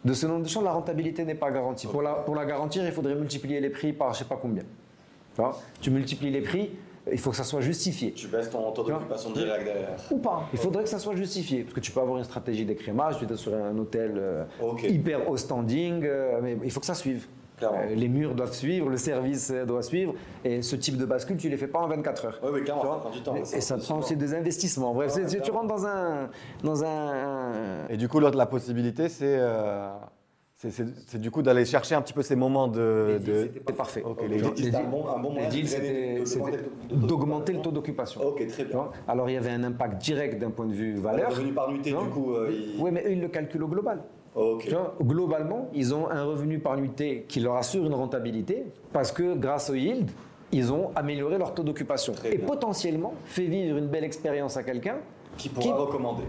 de 0.05 0.13
ce 0.13 0.25
nombre 0.27 0.43
de 0.43 0.47
chambres, 0.47 0.65
la 0.67 0.71
rentabilité 0.73 1.25
n'est 1.25 1.35
pas 1.35 1.51
garantie. 1.51 1.87
Pour 1.87 2.01
la, 2.01 2.13
pour 2.13 2.35
la 2.35 2.45
garantir, 2.45 2.85
il 2.85 2.91
faudrait 2.91 3.15
multiplier 3.15 3.59
les 3.59 3.69
prix 3.69 3.91
par 3.91 4.13
je 4.13 4.19
ne 4.19 4.23
sais 4.23 4.29
pas 4.29 4.39
combien. 4.41 4.63
Tu, 5.39 5.43
vois 5.43 5.57
tu 5.81 5.91
multiplies 5.91 6.31
les 6.31 6.41
prix, 6.41 6.71
il 7.11 7.17
faut 7.17 7.29
que 7.29 7.35
ça 7.35 7.43
soit 7.43 7.61
justifié. 7.61 8.11
Tu 8.11 8.27
baisses 8.27 8.49
ton 8.49 8.71
taux 8.71 8.83
d'occupation 8.83 9.31
direct 9.31 9.65
derrière. 9.65 9.97
Ou 10.11 10.17
pas. 10.17 10.43
Il 10.53 10.59
faudrait 10.59 10.83
que 10.83 10.89
ça 10.89 10.99
soit 10.99 11.15
justifié. 11.15 11.63
Parce 11.63 11.73
que 11.73 11.79
tu 11.79 11.91
peux 11.91 12.01
avoir 12.01 12.17
une 12.17 12.23
stratégie 12.23 12.65
d'écrémage, 12.65 13.17
tu 13.17 13.25
es 13.25 13.37
sur 13.37 13.53
un 13.53 13.77
hôtel 13.77 14.13
euh, 14.17 14.43
hyper 14.83 15.29
haut 15.29 15.37
standing, 15.37 16.03
euh, 16.03 16.39
mais 16.41 16.57
il 16.63 16.71
faut 16.71 16.79
que 16.79 16.85
ça 16.85 16.93
suive. 16.93 17.27
Euh, 17.63 17.95
les 17.95 18.07
murs 18.07 18.35
doivent 18.35 18.53
suivre, 18.53 18.89
le 18.89 18.97
service 18.97 19.51
doit 19.51 19.83
suivre, 19.83 20.13
et 20.43 20.61
ce 20.61 20.75
type 20.75 20.97
de 20.97 21.05
bascule, 21.05 21.37
tu 21.37 21.47
ne 21.47 21.51
les 21.51 21.57
fais 21.57 21.67
pas 21.67 21.79
en 21.79 21.87
24 21.87 22.25
heures. 22.25 22.39
Oui, 22.43 22.49
oui, 22.53 22.63
clairement, 22.63 22.83
ça 22.83 22.99
prend 22.99 23.09
du 23.09 23.21
temps. 23.21 23.35
Et 23.35 23.43
ça 23.43 23.61
ça 23.61 23.77
prend 23.77 23.99
aussi 23.99 24.15
des 24.15 24.33
investissements. 24.33 24.93
Bref, 24.93 25.15
Ouais, 25.15 25.25
tu 25.25 25.51
rentres 25.51 25.67
dans 25.67 25.85
un. 25.85 26.29
Dans 26.63 26.83
un 26.83 27.87
Et 27.89 27.97
du 27.97 28.07
coup, 28.07 28.19
l'autre, 28.19 28.37
la 28.37 28.45
possibilité, 28.45 29.09
c'est 29.09 29.37
euh, 29.39 29.89
c'est- 30.67 31.17
du 31.17 31.31
coup 31.31 31.41
d'aller 31.41 31.63
chercher 31.63 31.95
un 31.95 32.01
petit 32.01 32.11
peu 32.11 32.21
ces 32.21 32.35
moments 32.35 32.67
de. 32.67 33.17
de- 33.25 33.49
C'était 33.53 33.71
parfait. 33.73 34.03
D'augmenter 36.91 37.53
le 37.53 37.59
taux 37.61 37.69
le 37.69 37.75
d'occupation. 37.75 38.21
Ok, 38.21 38.45
très 38.47 38.65
bien. 38.65 38.89
Alors 39.07 39.29
il 39.29 39.33
y 39.33 39.37
avait 39.37 39.51
un 39.51 39.63
impact 39.63 40.01
direct 40.01 40.39
d'un 40.39 40.49
point 40.51 40.65
de 40.65 40.73
vue 40.73 40.93
Le 40.95 40.99
valeur. 40.99 41.29
revenu 41.29 41.53
par 41.53 41.71
nuitée, 41.71 41.91
du 41.91 42.09
coup, 42.09 42.33
euh, 42.33 42.51
il... 42.51 42.81
Oui, 42.81 42.91
mais 42.91 43.03
eux, 43.05 43.11
ils 43.11 43.21
le 43.21 43.29
calculent 43.29 43.63
au 43.63 43.67
global. 43.67 44.01
Globalement, 45.01 45.69
ils 45.73 45.93
ont 45.93 46.09
un 46.09 46.23
revenu 46.23 46.59
par 46.59 46.77
nuitée 46.77 47.25
qui 47.27 47.39
leur 47.39 47.55
assure 47.55 47.85
une 47.85 47.93
rentabilité 47.93 48.65
parce 48.93 49.11
que 49.11 49.35
grâce 49.35 49.69
au 49.69 49.75
yield, 49.75 50.09
ils 50.51 50.71
ont 50.73 50.91
amélioré 50.95 51.37
leur 51.37 51.53
taux 51.53 51.63
d'occupation 51.63 52.13
et 52.25 52.37
bien. 52.37 52.45
potentiellement 52.47 53.13
fait 53.25 53.45
vivre 53.45 53.77
une 53.77 53.87
belle 53.87 54.03
expérience 54.03 54.57
à 54.57 54.63
quelqu'un 54.63 54.97
Qui 55.39 55.49
pourra 55.49 55.65
Qui- 55.65 55.71
recommander. 55.73 56.23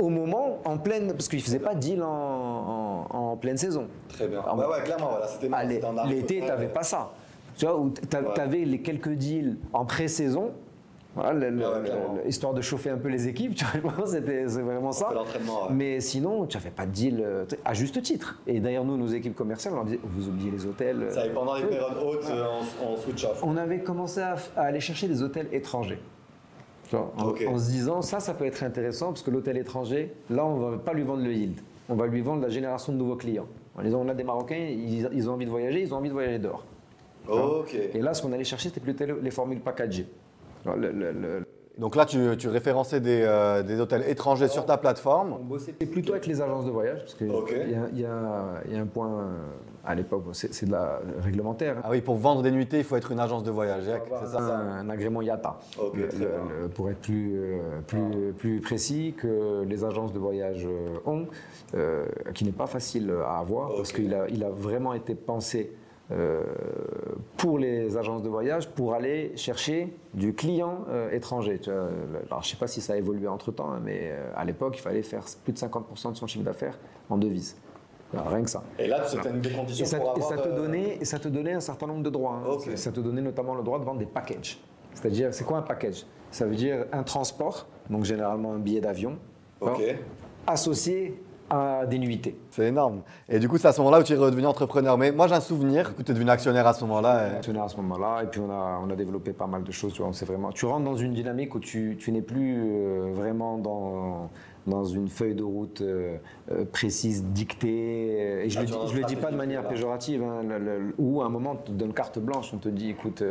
au 0.00 0.08
moment 0.08 0.58
en 0.64 0.76
pleine 0.78 1.12
parce 1.12 1.28
qu'ils 1.28 1.42
faisaient 1.42 1.60
pas 1.60 1.74
de 1.74 1.80
deal 1.80 2.02
en, 2.02 2.08
en- 2.08 3.06
en 3.32 3.36
pleine 3.36 3.56
saison. 3.56 3.86
Très 4.08 4.26
bien. 4.26 4.42
Ah, 4.44 4.56
ouais, 4.56 4.64
ouais, 4.66 4.82
clairement, 4.84 5.10
voilà, 5.10 5.28
c'était 5.28 5.48
Ah, 5.52 5.64
L'été, 5.64 6.40
tu 6.40 6.46
n'avais 6.46 6.66
pas 6.68 6.82
ça. 6.82 7.12
Tu 7.56 7.64
vois, 7.66 7.76
où 7.78 7.90
tu 7.90 8.16
Ouais. 8.16 8.40
avais 8.40 8.64
les 8.64 8.80
quelques 8.80 9.10
deals 9.14 9.56
en 9.72 9.84
pré-saison. 9.84 10.50
Voilà, 11.14 11.32
le- 11.50 11.60
histoire 12.28 12.54
de 12.54 12.60
chauffer 12.60 12.90
un 12.90 12.96
peu 12.98 13.08
les 13.08 13.26
équipes, 13.26 13.54
tu 13.56 13.64
vois, 13.82 13.92
c'était 14.06 14.44
vraiment 14.44 14.92
ça. 14.92 15.08
ouais. 15.10 15.16
Mais 15.70 16.00
sinon, 16.00 16.46
tu 16.46 16.56
n'avais 16.56 16.70
pas 16.70 16.86
de 16.86 16.92
deal 16.92 17.20
euh, 17.24 17.44
à 17.64 17.74
juste 17.74 18.00
titre. 18.02 18.40
Et 18.46 18.60
d'ailleurs, 18.60 18.84
nous, 18.84 18.96
nos 18.96 19.06
équipes 19.08 19.34
commerciales, 19.34 19.74
on 19.74 19.78
leur 19.78 19.84
disait, 19.86 19.98
vous 20.04 20.28
oubliez 20.28 20.50
les 20.52 20.64
hôtels. 20.64 21.02
euh, 21.02 21.10
Ça, 21.10 21.26
et 21.26 21.30
pendant 21.30 21.54
les 21.56 21.62
peu. 21.62 21.68
périodes 21.70 21.96
hautes, 22.04 22.26
euh, 22.30 22.44
on, 22.84 22.92
on 22.92 22.96
switch 22.96 23.24
off. 23.24 23.42
On 23.42 23.56
avait 23.56 23.80
commencé 23.80 24.20
à, 24.20 24.36
à 24.56 24.62
aller 24.62 24.78
chercher 24.80 25.08
des 25.08 25.22
hôtels 25.22 25.48
étrangers. 25.50 25.98
Tu 26.88 26.96
vois, 26.96 27.12
en, 27.18 27.58
se 27.58 27.70
disant, 27.70 28.02
ça, 28.02 28.18
ça 28.20 28.32
peut 28.34 28.46
être 28.46 28.62
intéressant 28.62 29.08
parce 29.08 29.22
que 29.22 29.30
l'hôtel 29.30 29.56
étranger, 29.58 30.12
là, 30.30 30.44
on 30.46 30.56
ne 30.58 30.70
va 30.72 30.78
pas 30.78 30.92
lui 30.94 31.02
vendre 31.02 31.22
le 31.22 31.32
yield. 31.32 31.60
On 31.88 31.94
va 31.94 32.06
lui 32.06 32.20
vendre 32.22 32.42
la 32.42 32.48
génération 32.48 32.92
de 32.92 32.98
nouveaux 32.98 33.16
clients. 33.16 33.46
En 33.76 33.82
disant, 33.82 34.00
on 34.04 34.08
a 34.08 34.14
des 34.14 34.24
Marocains, 34.24 34.56
ils, 34.56 35.08
ils 35.12 35.28
ont 35.30 35.34
envie 35.34 35.44
de 35.46 35.50
voyager, 35.50 35.80
ils 35.82 35.92
ont 35.94 35.98
envie 35.98 36.08
de 36.08 36.14
voyager 36.14 36.38
dehors. 36.38 36.64
Ok. 37.28 37.74
Et 37.94 38.00
là, 38.00 38.14
ce 38.14 38.22
qu'on 38.22 38.32
allait 38.32 38.44
chercher, 38.44 38.68
c'était 38.70 38.80
plutôt 38.80 39.04
les 39.22 39.30
formules 39.30 39.60
packagées. 39.60 40.06
Alors, 40.64 40.76
le- 40.78 40.90
le- 40.92 41.12
le- 41.12 41.46
Donc 41.78 41.94
là, 41.94 42.04
tu, 42.04 42.18
tu 42.36 42.48
référençais 42.48 42.98
des, 43.00 43.22
euh, 43.22 43.62
des 43.62 43.78
hôtels 43.80 44.02
étrangers 44.08 44.48
sur 44.48 44.66
ta 44.66 44.76
plateforme. 44.76 45.34
on 45.40 45.44
bossait 45.44 45.72
plutôt 45.72 46.12
avec 46.12 46.26
les 46.26 46.42
agences 46.42 46.64
de 46.66 46.72
voyage, 46.72 46.98
parce 46.98 47.14
qu'il 47.14 47.30
Ok. 47.30 47.52
y, 47.52 47.74
a- 48.04 48.08
y 48.68 48.72
y 48.74 48.76
un 48.76 48.86
point 48.86 49.06
euh, 49.20 49.36
à 49.84 49.94
l'époque, 49.94 50.24
c'est 50.32 50.66
de 50.66 50.72
la 50.72 51.00
réglementaire. 51.20 51.76
Ah 51.84 51.88
oui, 51.90 52.00
pour 52.00 52.16
vendre 52.16 52.42
des 52.42 52.50
nuitées, 52.50 52.78
il 52.78 52.84
faut 52.84 52.96
être 52.96 53.12
une 53.12 53.20
agence 53.20 53.44
de 53.44 53.52
voyage. 53.52 53.84
C'est 54.20 54.26
ça 54.26 54.38
un, 54.40 54.78
un 54.80 54.90
agrément 54.90 55.22
IATA. 55.22 55.56
Ok, 55.80 55.94
Le- 55.94 56.08
le- 56.62 56.68
pour 56.68 56.90
être 56.90 56.98
plus, 56.98 57.38
euh, 57.38 57.80
plus, 57.86 58.32
plus 58.36 58.60
précis 58.60 59.14
que 59.16 59.62
les 59.64 59.84
agences 59.84 60.12
de 60.12 60.18
voyage 60.18 60.66
ont, 61.06 61.26
euh, 61.76 62.06
qui 62.34 62.44
n'est 62.44 62.50
pas 62.52 62.66
facile 62.66 63.12
à 63.24 63.38
avoir 63.38 63.68
parce 63.76 63.92
qu'il 63.92 64.12
a, 64.14 64.26
il 64.28 64.42
a 64.42 64.50
vraiment 64.50 64.94
été 64.94 65.14
pensé 65.14 65.72
euh, 66.10 66.42
pour 67.36 67.58
les 67.58 67.96
agences 67.96 68.22
de 68.22 68.28
voyage 68.28 68.68
pour 68.70 68.94
aller 68.94 69.36
chercher 69.36 69.94
du 70.14 70.32
client 70.34 70.84
euh, 70.88 71.10
étranger. 71.10 71.58
Tu 71.58 71.70
vois, 71.70 71.88
le- 72.12 72.18
alors, 72.30 72.42
je 72.42 72.48
ne 72.48 72.50
sais 72.52 72.56
pas 72.56 72.66
si 72.66 72.80
ça 72.80 72.94
a 72.94 72.96
évolué 72.96 73.28
entre-temps, 73.28 73.70
hein, 73.72 73.80
mais 73.84 74.00
euh, 74.04 74.30
à 74.36 74.44
l'époque, 74.44 74.76
il 74.78 74.80
fallait 74.80 75.02
faire 75.02 75.24
plus 75.44 75.52
de 75.52 75.58
50% 75.58 76.12
de 76.12 76.16
son 76.16 76.26
chiffre 76.26 76.44
d'affaires 76.44 76.78
en 77.10 77.18
devises. 77.18 77.56
Alors, 78.14 78.28
rien 78.28 78.42
que 78.42 78.48
ça. 78.50 78.62
Et 78.78 78.86
là, 78.86 79.04
c'était 79.06 79.28
une 79.28 79.40
des 79.42 79.50
conditions 79.50 79.84
Et 79.84 79.88
ça, 79.88 79.98
pour 79.98 80.08
et 80.08 80.22
avoir... 80.22 80.28
ça 80.30 80.38
te 80.38 80.48
donnait, 80.48 80.96
et 80.98 81.04
ça 81.04 81.18
te 81.18 81.28
donnait 81.28 81.52
un 81.52 81.60
certain 81.60 81.86
nombre 81.86 82.02
de 82.02 82.10
droits. 82.10 82.40
hein. 82.42 82.58
Ça 82.74 82.90
te 82.90 83.00
donnait 83.00 83.20
notamment 83.20 83.54
le 83.54 83.62
droit 83.62 83.78
de 83.78 83.84
vendre 83.84 83.98
des 83.98 84.06
packages. 84.06 84.58
C'est-à-dire, 84.94 85.34
c'est 85.34 85.44
quoi 85.44 85.58
un 85.58 85.62
package? 85.62 86.06
Ça 86.30 86.46
veut 86.46 86.54
dire 86.56 86.86
un 86.92 87.02
transport, 87.02 87.66
donc 87.90 88.04
généralement 88.04 88.52
un 88.54 88.58
billet 88.58 88.80
d'avion, 88.80 89.18
hein, 89.62 89.72
associé 90.46 91.20
à 91.50 91.86
des 91.86 91.98
nuitées. 91.98 92.38
C'est 92.50 92.66
énorme. 92.66 93.00
Et 93.28 93.38
du 93.38 93.48
coup, 93.48 93.56
c'est 93.58 93.68
à 93.68 93.72
ce 93.72 93.80
moment-là 93.80 94.00
où 94.00 94.02
tu 94.02 94.12
es 94.12 94.16
redevenu 94.16 94.46
entrepreneur. 94.46 94.98
Mais 94.98 95.12
moi, 95.12 95.28
j'ai 95.28 95.34
un 95.34 95.40
souvenir 95.40 95.94
que 95.96 96.02
tu 96.02 96.10
es 96.10 96.14
devenu 96.14 96.30
actionnaire 96.30 96.66
à 96.66 96.74
ce 96.74 96.84
moment-là. 96.84 97.28
et- 97.28 97.30
fonctionné 97.34 97.60
à 97.60 97.68
ce 97.68 97.76
moment-là 97.78 98.22
et 98.24 98.26
puis 98.26 98.40
on 98.40 98.50
a, 98.50 98.80
on 98.84 98.90
a 98.90 98.96
développé 98.96 99.32
pas 99.32 99.46
mal 99.46 99.62
de 99.64 99.72
choses. 99.72 99.92
Tu, 99.92 100.02
vois, 100.02 100.08
on 100.10 100.26
vraiment, 100.26 100.50
tu 100.52 100.66
rentres 100.66 100.84
dans 100.84 100.96
une 100.96 101.14
dynamique 101.14 101.54
où 101.54 101.60
tu, 101.60 101.96
tu 101.98 102.12
n'es 102.12 102.22
plus 102.22 102.56
euh, 102.58 103.12
vraiment 103.14 103.56
dans, 103.58 104.30
dans 104.66 104.84
une 104.84 105.08
feuille 105.08 105.34
de 105.34 105.42
route 105.44 105.80
euh, 105.80 106.16
euh, 106.52 106.64
précise, 106.70 107.24
dictée. 107.24 108.44
Et 108.44 108.50
je 108.50 108.58
Ah, 108.58 108.62
ne 108.62 108.66
le, 108.66 108.72
dis- 108.72 108.78
un 108.82 108.86
je 108.88 108.96
le 108.96 109.04
dis 109.04 109.16
pas 109.16 109.30
de 109.30 109.36
manière 109.36 109.66
péjorative, 109.66 110.22
hein, 110.22 110.42
le- 110.46 110.58
le- 110.58 110.94
où 110.98 111.22
à 111.22 111.26
un 111.26 111.30
moment 111.30 111.52
on 111.52 111.56
te 111.56 111.70
donne 111.72 111.92
carte 111.92 112.18
blanche, 112.18 112.50
on 112.54 112.58
te 112.58 112.68
dit 112.68 112.90
écoute, 112.90 113.22
euh, 113.22 113.28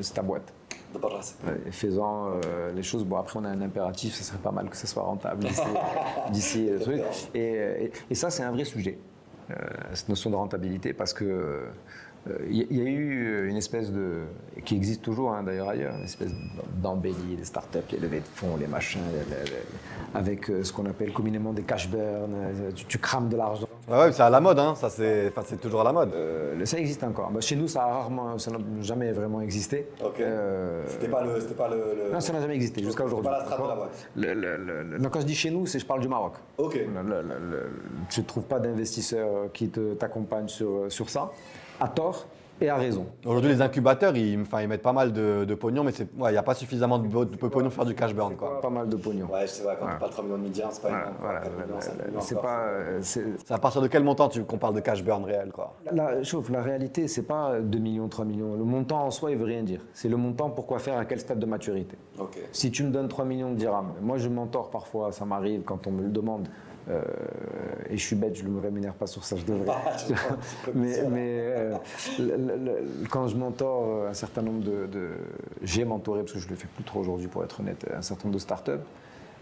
c'est 0.00 0.14
ta 0.14 0.22
boîte. 0.22 0.52
Ouais, 1.46 1.70
Faisant 1.70 2.28
euh, 2.44 2.72
les 2.72 2.82
choses. 2.82 3.04
Bon, 3.04 3.16
après, 3.16 3.38
on 3.38 3.44
a 3.44 3.48
un 3.48 3.60
impératif, 3.60 4.14
ce 4.14 4.24
serait 4.24 4.38
pas 4.38 4.50
mal 4.50 4.68
que 4.68 4.76
ça 4.76 4.86
soit 4.86 5.02
rentable 5.02 5.44
d'ici- 5.44 5.62
d'ici 6.32 6.66
le 6.70 6.78
truc. 6.80 7.00
Et, 7.34 7.40
et- 7.84 7.92
et 8.10 8.14
ça, 8.14 8.30
c'est 8.30 8.42
un 8.42 8.50
vrai 8.52 8.64
sujet, 8.64 8.98
euh, 9.50 9.54
cette 9.94 10.08
notion 10.08 10.30
de 10.30 10.36
rentabilité, 10.36 10.92
parce 10.92 11.12
que. 11.12 11.64
Euh, 12.28 12.36
Il 12.48 12.56
y, 12.56 12.66
il 12.70 12.76
y 12.78 12.80
a 12.80 12.84
eu 12.90 13.48
une 13.48 13.56
espèce 13.56 13.90
de. 13.92 14.20
qui 14.64 14.76
existe 14.76 15.02
toujours 15.02 15.32
hein, 15.32 15.42
d'ailleurs 15.42 15.68
ailleurs, 15.70 15.94
une 15.96 16.04
espèce 16.04 16.32
d'embellie 16.82 17.36
des 17.36 17.44
startups, 17.44 17.78
les 17.92 17.98
levées 17.98 18.20
de 18.20 18.26
fonds, 18.34 18.56
les 18.58 18.66
machins, 18.66 19.00
les- 19.12 19.34
les- 19.36 19.44
les- 19.50 19.56
avec 20.14 20.50
euh, 20.50 20.62
ce 20.64 20.72
qu'on 20.72 20.86
appelle 20.86 21.12
communément 21.12 21.52
des 21.52 21.62
cash 21.62 21.88
burns, 21.88 22.34
euh, 22.34 22.70
tu, 22.74 22.84
tu 22.84 22.98
crames 22.98 23.28
de 23.28 23.36
l'argent. 23.36 23.66
Ouais, 23.88 23.96
ouais, 23.98 24.12
c'est 24.12 24.22
à 24.22 24.30
la 24.30 24.40
mode, 24.40 24.58
hein. 24.58 24.74
ça 24.76 24.88
c'est 24.90 25.32
toujours 25.60 25.80
à 25.80 25.84
la 25.84 25.92
mode. 25.92 26.12
Euh, 26.14 26.64
ça 26.64 26.78
existe 26.78 27.02
encore. 27.04 27.30
Bah, 27.30 27.40
chez 27.40 27.56
nous, 27.56 27.66
ça 27.68 27.84
a 27.84 27.86
rarement, 27.92 28.38
ça 28.38 28.50
n'a 28.50 28.58
jamais 28.82 29.10
vraiment 29.12 29.40
existé. 29.40 29.86
Ok. 30.04 30.20
Euh, 30.20 30.84
C'était 30.88 31.08
pas 31.08 31.24
le. 31.24 31.40
C'était 31.40 31.54
pas 31.54 31.68
le. 31.68 31.76
le- 31.76 32.12
non, 32.12 32.20
ça 32.20 32.32
n'a 32.32 32.40
jamais 32.40 32.54
existé 32.54 32.82
jusqu'à 32.82 33.04
aujourd'hui. 33.04 33.30
pas 33.30 33.38
la 33.38 33.56
de 33.56 33.68
la 33.68 33.74
boîte. 33.76 35.10
Quand 35.12 35.20
je 35.20 35.26
dis 35.26 35.34
chez 35.34 35.50
nous, 35.50 35.66
c'est 35.66 35.78
je 35.78 35.86
parle 35.86 36.00
du 36.00 36.08
Maroc. 36.08 36.34
Ok. 36.58 36.78
Tu 38.10 38.20
ne 38.20 38.26
trouves 38.26 38.44
pas 38.44 38.58
d'investisseurs 38.60 39.50
qui 39.52 39.68
t'accompagnent 39.98 40.48
sur, 40.48 40.84
sur 40.88 41.08
ça, 41.10 41.30
à 41.80 41.88
tort 41.88 42.26
et 42.62 42.68
à 42.68 42.76
raison. 42.76 43.06
Aujourd'hui, 43.24 43.50
les 43.50 43.62
incubateurs, 43.62 44.14
ils, 44.14 44.36
mettent 44.68 44.82
pas 44.82 44.92
mal 44.92 45.14
de, 45.14 45.46
de 45.46 45.54
pognon, 45.54 45.82
mais 45.82 45.92
ouais, 45.98 46.28
il 46.28 46.32
n'y 46.32 46.36
a 46.36 46.42
pas 46.42 46.52
suffisamment 46.52 46.98
de, 46.98 47.06
de 47.08 47.36
pognon 47.36 47.64
pour 47.68 47.72
faire 47.72 47.86
du 47.86 47.94
cash 47.94 48.14
burn. 48.14 48.36
Quoi. 48.36 48.60
Pas 48.60 48.68
mal 48.68 48.86
de 48.86 48.96
pognon. 48.96 49.28
Ouais, 49.32 49.46
c'est 49.46 49.62
vrai, 49.62 49.78
quand 49.80 49.86
Ouais. 49.86 49.92
tu 49.94 49.98
parles 49.98 50.10
3 50.10 50.24
millions 50.24 50.36
de 50.36 50.42
médias, 50.42 50.66
c'est 50.70 50.82
pas 50.82 50.88
Voilà, 50.88 51.04
énorme. 51.04 51.16
voilà, 51.22 51.40
4 51.40 51.52
millions, 51.54 51.80
5 51.80 52.06
millions, 52.06 52.20
c'est 52.20 52.38
pas. 52.38 52.58
euh, 52.64 52.98
c'est- 53.00 53.50
à 53.50 53.56
partir 53.56 53.80
de 53.80 53.86
quel 53.86 54.04
montant 54.04 54.28
tu, 54.28 54.44
qu'on 54.44 54.58
parle 54.58 54.74
de 54.74 54.80
cash 54.80 55.02
burn 55.02 55.24
réel 55.24 55.52
quoi? 55.52 55.74
La, 55.90 56.22
chauffe, 56.22 56.50
la 56.50 56.60
réalité, 56.60 57.08
c'est 57.08 57.22
pas 57.22 57.58
2 57.60 57.78
millions, 57.78 58.08
3 58.08 58.26
millions. 58.26 58.54
Le 58.54 58.64
montant 58.64 59.06
en 59.06 59.10
soi, 59.10 59.30
il 59.30 59.38
veut 59.38 59.46
rien 59.46 59.62
dire. 59.62 59.80
C'est 59.94 60.10
le 60.10 60.18
montant 60.18 60.50
pour 60.50 60.66
quoi 60.66 60.78
faire, 60.80 60.98
à 60.98 61.06
quel 61.06 61.18
stade 61.20 61.38
de 61.38 61.46
maturité. 61.46 61.96
Si 62.52 62.70
tu 62.70 62.84
me 62.84 62.90
donnes 62.90 63.08
3 63.08 63.24
millions 63.24 63.52
de 63.52 63.56
dirhams, 63.56 63.94
moi 64.02 64.18
je 64.18 64.28
m'entords 64.28 64.68
parfois, 64.68 65.12
ça 65.12 65.24
m'arrive 65.24 65.62
quand 65.62 65.86
on 65.86 65.92
me 65.92 66.02
le 66.02 66.10
demande. 66.10 66.46
Euh, 66.90 67.02
et 67.88 67.96
je 67.96 68.04
suis 68.04 68.16
bête, 68.16 68.34
je 68.36 68.42
ne 68.44 68.48
me 68.50 68.60
rémunère 68.60 68.94
pas 68.94 69.06
sur 69.06 69.24
ça, 69.24 69.36
je 69.36 69.44
devrais. 69.44 69.66
Ah, 69.68 69.96
c'est 69.96 70.14
mais 70.74 70.94
euh, 70.98 71.76
le- 72.18 72.36
le- 72.36 72.56
le- 72.56 73.06
quand 73.10 73.28
je 73.28 73.36
mentor 73.36 73.84
euh, 73.86 74.10
un 74.10 74.14
certain 74.14 74.42
nombre 74.42 74.62
de. 74.64 74.86
de- 74.86 75.10
J'ai 75.62 75.84
mentoré, 75.84 76.20
parce 76.20 76.32
que 76.32 76.38
je 76.38 76.46
ne 76.46 76.50
le 76.50 76.56
fais 76.56 76.68
plus 76.74 76.84
trop 76.84 77.00
aujourd'hui 77.00 77.28
pour 77.28 77.44
être 77.44 77.60
honnête, 77.60 77.86
un 77.96 78.02
certain 78.02 78.24
nombre 78.24 78.34
de 78.34 78.40
startups 78.42 78.72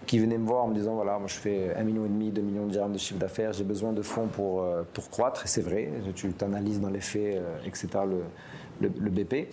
qui 0.07 0.19
venaient 0.19 0.39
me 0.39 0.47
voir 0.47 0.65
en 0.65 0.69
me 0.69 0.75
disant 0.75 0.95
voilà, 0.95 1.19
moi 1.19 1.27
je 1.29 1.35
fais 1.35 1.75
1,5 1.77 1.85
million, 1.85 2.03
2 2.07 2.41
millions 2.41 2.67
de 2.67 2.71
dirhams 2.71 2.93
de 2.93 2.99
chiffre 2.99 3.19
d'affaires, 3.21 3.53
j'ai 3.53 3.65
besoin 3.65 3.93
de 3.93 4.01
fonds 4.01 4.27
pour, 4.29 4.65
pour 4.95 5.11
croître, 5.11 5.45
et 5.45 5.49
c'est 5.49 5.61
vrai, 5.61 5.91
tu 6.15 6.33
t'analyses 6.33 6.81
dans 6.81 6.89
les 6.89 7.01
faits, 7.01 7.43
etc., 7.67 7.89
le, 8.81 8.89
BP, 9.11 9.49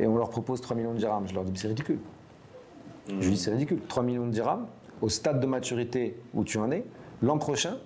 et 0.00 0.06
on 0.06 0.16
leur 0.18 0.28
propose 0.30 0.60
3 0.60 0.76
millions 0.76 0.92
de 0.92 0.98
dirhams. 0.98 1.26
Je 1.28 1.34
leur 1.34 1.44
dis 1.44 1.58
c'est 1.58 1.68
ridicule. 1.68 2.00
Je 3.08 3.14
lui 3.14 3.30
dis 3.30 3.38
c'est 3.38 3.52
ridicule. 3.52 3.78
3 3.88 4.02
millions 4.02 4.26
de 4.26 4.32
dirhams, 4.32 4.66
au 5.00 5.08
stade 5.08 5.40
de 5.40 5.46
maturité 5.46 6.18
où 6.34 6.44
tu 6.44 6.58
en 6.58 6.70
es, 6.70 6.84
l'an 7.24 7.38
prochain, 7.38 7.76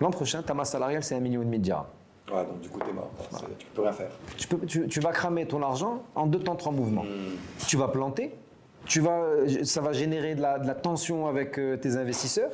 l'an 0.00 0.10
prochain, 0.10 0.42
ta 0.42 0.54
masse 0.54 0.70
salariale, 0.70 1.02
c'est 1.02 1.14
1,5 1.14 1.20
million 1.20 1.42
de 1.42 1.56
dirhams. 1.56 1.84
Ouais, 2.32 2.44
donc 2.44 2.60
du 2.60 2.68
coup, 2.68 2.78
t'es 2.80 2.92
mort. 2.92 3.10
C'est- 3.30 3.58
Tu 3.58 3.66
peux 3.74 3.82
rien 3.82 3.92
faire. 3.92 4.10
Tu, 4.36 4.46
peux, 4.48 4.58
tu, 4.66 4.86
tu 4.88 5.00
vas 5.00 5.10
cramer 5.12 5.46
ton 5.46 5.62
argent 5.62 6.02
en 6.14 6.26
deux 6.26 6.38
temps, 6.40 6.54
trois 6.56 6.72
mouvements. 6.72 7.04
Tu 7.66 7.76
vas 7.76 7.88
planter, 7.88 8.32
tu 8.86 9.00
vas, 9.00 9.22
ça 9.64 9.80
va 9.80 9.92
générer 9.92 10.34
de 10.34 10.40
la, 10.42 10.58
de 10.58 10.66
la 10.66 10.74
tension 10.74 11.26
avec 11.26 11.58
euh, 11.58 11.76
tes 11.76 11.96
investisseurs, 11.96 12.52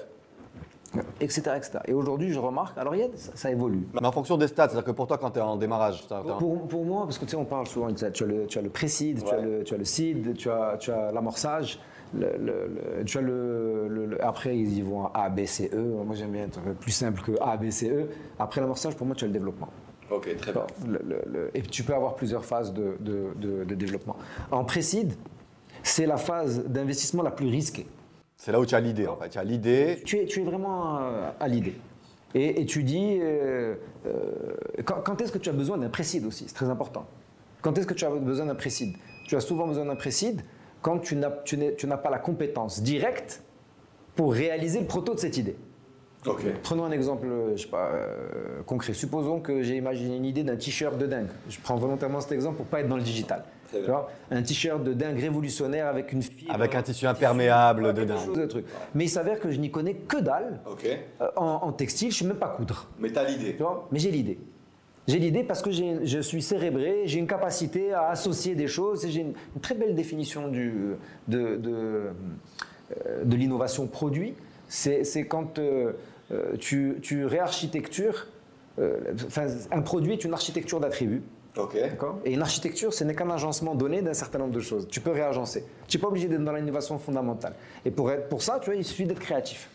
etc. 1.21 1.41
etc. 1.57 1.79
Et 1.87 1.93
aujourd'hui, 1.93 2.33
je 2.33 2.39
remarque, 2.39 2.77
alors 2.79 2.95
il 2.95 3.01
y 3.01 3.05
a- 3.05 3.09
ça, 3.15 3.33
ça 3.35 3.51
évolue. 3.51 3.87
Mais 3.93 4.07
en 4.07 4.13
fonction 4.13 4.37
des 4.39 4.49
stats, 4.49 4.69
c'est-à-dire 4.69 4.85
que 4.85 4.91
pour 4.93 5.07
toi, 5.07 5.19
quand 5.19 5.31
tu 5.31 5.39
es 5.39 5.43
en 5.43 5.57
démarrage, 5.57 6.07
t'as- 6.09 6.23
t'as- 6.27 6.35
Pour, 6.35 6.67
pour 6.67 6.85
moi, 6.85 7.05
parce 7.05 7.19
que 7.19 7.25
tu 7.27 7.33
sais, 7.33 7.37
on 7.37 7.45
parle 7.45 7.67
souvent, 7.67 7.93
tu 7.93 8.05
as 8.05 8.11
tu 8.11 8.25
as 8.25 8.27
le, 8.27 8.47
tu 8.47 8.59
as 8.59 8.63
le 8.63 8.71
pré-seed, 8.71 9.23
tu, 9.23 9.35
as 9.35 9.41
le, 9.41 9.65
tu 9.65 9.75
as 9.75 9.77
le 9.77 9.85
seed, 9.85 10.35
tu 10.37 10.51
as, 10.51 10.77
tu 10.79 10.91
as 10.91 11.13
l'amorçage, 11.13 11.79
le- 12.15 12.37
le- 12.39 12.71
le- 12.99 13.05
tu 13.05 13.19
as 13.19 13.21
le, 13.21 14.17
après 14.21 14.57
ils 14.59 14.79
y 14.79 14.83
vont 14.83 15.07
à 15.07 15.13
A, 15.25 15.29
B, 15.29 15.45
C, 15.45 15.71
E. 15.73 15.79
Moi 16.05 16.15
j'aime 16.15 16.33
bien 16.33 16.45
être 16.45 16.61
plus 16.81 16.93
simple 16.93 17.21
que 17.23 17.33
A, 17.41 17.57
B, 17.57 17.71
C, 17.71 17.91
E. 17.91 18.09
Après 18.39 18.61
l'amorçage, 18.61 18.97
pour 18.97 19.07
moi, 19.07 19.15
tu 19.17 19.25
as 19.25 19.27
le 19.29 19.33
développement. 19.33 19.69
Ok, 20.11 20.35
très 20.39 20.53
bien. 20.53 20.67
Et 21.55 21.63
tu 21.63 21.83
peux 21.83 21.95
avoir 21.95 22.15
plusieurs 22.15 22.45
phases 22.45 22.73
de, 22.73 22.97
de- 23.01 23.33
de- 23.37 23.65
de 23.65 23.75
développement. 23.75 24.17
En 24.51 24.65
pré-seed, 24.65 25.13
c'est 25.83 26.07
la 26.07 26.17
phase 26.17 26.65
d'investissement 26.65 27.23
la 27.23 27.31
plus 27.31 27.49
risquée. 27.49 27.87
c'est 28.37 28.53
là 28.53 28.59
où 28.61 28.65
tu 28.67 28.75
as 28.75 28.81
l'idée 28.81 29.07
en 29.07 29.17
fait. 29.17 29.29
Tu 29.29 29.39
as 29.39 29.45
l'idée, 29.45 30.01
Tu 30.07 30.17
es, 30.19 30.25
tu 30.25 30.41
es 30.41 30.45
vraiment 30.45 30.99
euh, 30.99 31.31
à 31.39 31.49
l'idée. 31.49 31.75
Et, 32.35 32.61
et 32.61 32.67
tu 32.67 32.85
dis, 32.85 33.19
euh, 33.21 33.75
euh, 34.07 34.55
quand, 34.85 35.03
quand 35.05 35.21
est-ce 35.21 35.33
que 35.33 35.39
tu 35.39 35.49
as 35.51 35.53
besoin 35.53 35.77
d'un 35.79 35.89
précide 35.89 36.25
aussi? 36.27 36.45
C'est 36.47 36.55
très 36.55 36.69
important. 36.71 37.07
Quand 37.63 37.77
est-ce 37.77 37.87
que 37.87 37.95
tu 37.95 38.05
as 38.05 38.11
besoin 38.11 38.47
d'un 38.47 38.55
précide? 38.55 38.97
Tu 39.27 39.35
as 39.37 39.41
souvent 39.41 39.67
besoin 39.67 39.85
d'un 39.87 39.97
précide 39.97 40.43
quand 40.83 40.99
tu 40.99 41.17
n'as, 41.17 41.31
pas 41.97 42.11
la 42.11 42.19
compétence 42.19 42.83
directe 42.83 43.43
pour 44.17 44.33
réaliser 44.33 44.81
le 44.81 44.87
proto 44.87 45.15
de 45.15 45.21
cette 45.21 45.37
idée. 45.37 45.57
Ok. 46.27 46.43
Prenons 46.63 46.85
un 46.85 46.91
exemple, 46.91 47.29
euh, 47.29 47.57
je 47.57 47.63
sais 47.63 47.69
pas, 47.69 47.91
euh, 47.93 48.63
concret. 48.67 48.93
Supposons 48.93 49.41
que 49.41 49.63
j'ai 49.63 49.77
imaginé 49.77 50.17
une 50.17 50.25
idée 50.25 50.43
d'un 50.43 50.57
t-shirt 50.57 50.99
de 50.99 51.07
dingue. 51.07 51.29
Je 51.49 51.59
prends 51.61 51.77
volontairement 51.77 52.21
cet 52.21 52.33
exemple 52.33 52.57
pour 52.57 52.67
pas 52.67 52.81
être 52.81 52.89
dans 52.89 52.97
le 52.97 53.03
digital. 53.03 53.45
Tu 53.71 53.83
vois, 53.83 54.11
un 54.31 54.43
t-shirt 54.43 54.83
de 54.83 54.95
dingue 54.95 55.21
révolutionnaire 55.21 55.87
avec 55.89 56.13
une 56.13 56.23
fibre, 56.23 56.55
avec 56.55 56.75
un 56.75 56.83
tissu 56.83 57.07
imperméable 57.07 57.93
de 57.93 58.05
dingue. 58.05 58.19
chose 58.19 58.37
de 58.39 58.47
truc. 58.47 58.65
Mais 58.95 59.05
il 59.05 59.09
s'avère 59.11 59.39
que 59.39 59.51
je 59.51 59.59
n'y 59.61 59.71
connais 59.71 59.95
que 59.95 60.17
dalle 60.17 60.61
Ok. 60.71 60.87
euh, 61.21 61.29
en, 61.37 61.45
en 61.63 61.73
textile. 61.73 62.11
Je 62.11 62.17
ne 62.17 62.19
sais 62.21 62.35
même 62.35 62.39
pas 62.41 62.49
coudre. 62.49 62.89
Mais 62.99 63.11
t'as 63.11 63.25
l'idée. 63.25 63.53
Tu 63.57 63.63
vois 63.63 63.87
Mais 63.93 63.99
j'ai 63.99 64.11
l'idée. 64.11 64.39
J'ai 65.09 65.19
l'idée 65.19 65.43
parce 65.43 65.63
que 65.63 65.71
je 65.73 66.21
suis 66.21 66.43
cérébré, 66.43 67.03
j'ai 67.07 67.19
une 67.19 67.27
capacité 67.27 67.93
à 67.95 68.11
associer 68.11 68.55
des 68.55 68.69
choses, 68.69 69.07
et 69.07 69.11
j'ai 69.11 69.23
une, 69.23 69.33
une 69.55 69.61
très 69.63 69.75
belle 69.75 69.95
définition 69.95 70.49
du, 70.49 70.73
de, 71.29 71.57
de, 71.57 71.71
euh, 73.07 73.25
de 73.25 73.37
l'innovation 73.37 73.87
produit. 73.87 74.35
C'est 74.69 75.05
c'est 75.05 75.25
quand 75.27 75.59
euh, 75.59 75.93
euh, 76.31 76.57
tu, 76.59 76.99
tu 77.01 77.25
réarchitectures, 77.25 78.27
euh, 78.79 78.99
enfin, 79.27 79.47
un 79.73 79.81
produit 79.81 80.13
est 80.13 80.25
une 80.25 80.35
architecture 80.35 80.79
d'attributs. 80.79 81.23
Ok. 81.57 81.75
D'accord? 81.75 82.21
Et 82.27 82.35
une 82.35 82.43
architecture, 82.43 82.93
ce 82.93 83.03
n'est 83.03 83.15
qu'un 83.15 83.31
agencement 83.31 83.75
donné 83.75 84.03
d'un 84.03 84.13
certain 84.15 84.39
nombre 84.39 84.53
de 84.53 84.61
choses. 84.61 84.87
Tu 84.89 85.01
peux 85.01 85.11
réagencer. 85.11 85.65
Tu 85.89 85.97
n'es 85.97 86.01
pas 86.03 86.09
obligé 86.09 86.29
d'être 86.29 86.45
dans 86.45 86.53
l'innovation 86.53 86.99
fondamentale. 86.99 87.55
Et 87.87 87.91
pour, 87.91 88.13
être, 88.13 88.29
pour 88.29 88.43
ça, 88.43 88.59
tu 88.61 88.67
vois, 88.67 88.77
il 88.77 88.85
suffit 88.85 89.07
d'être 89.07 89.19
créatif. 89.21 89.71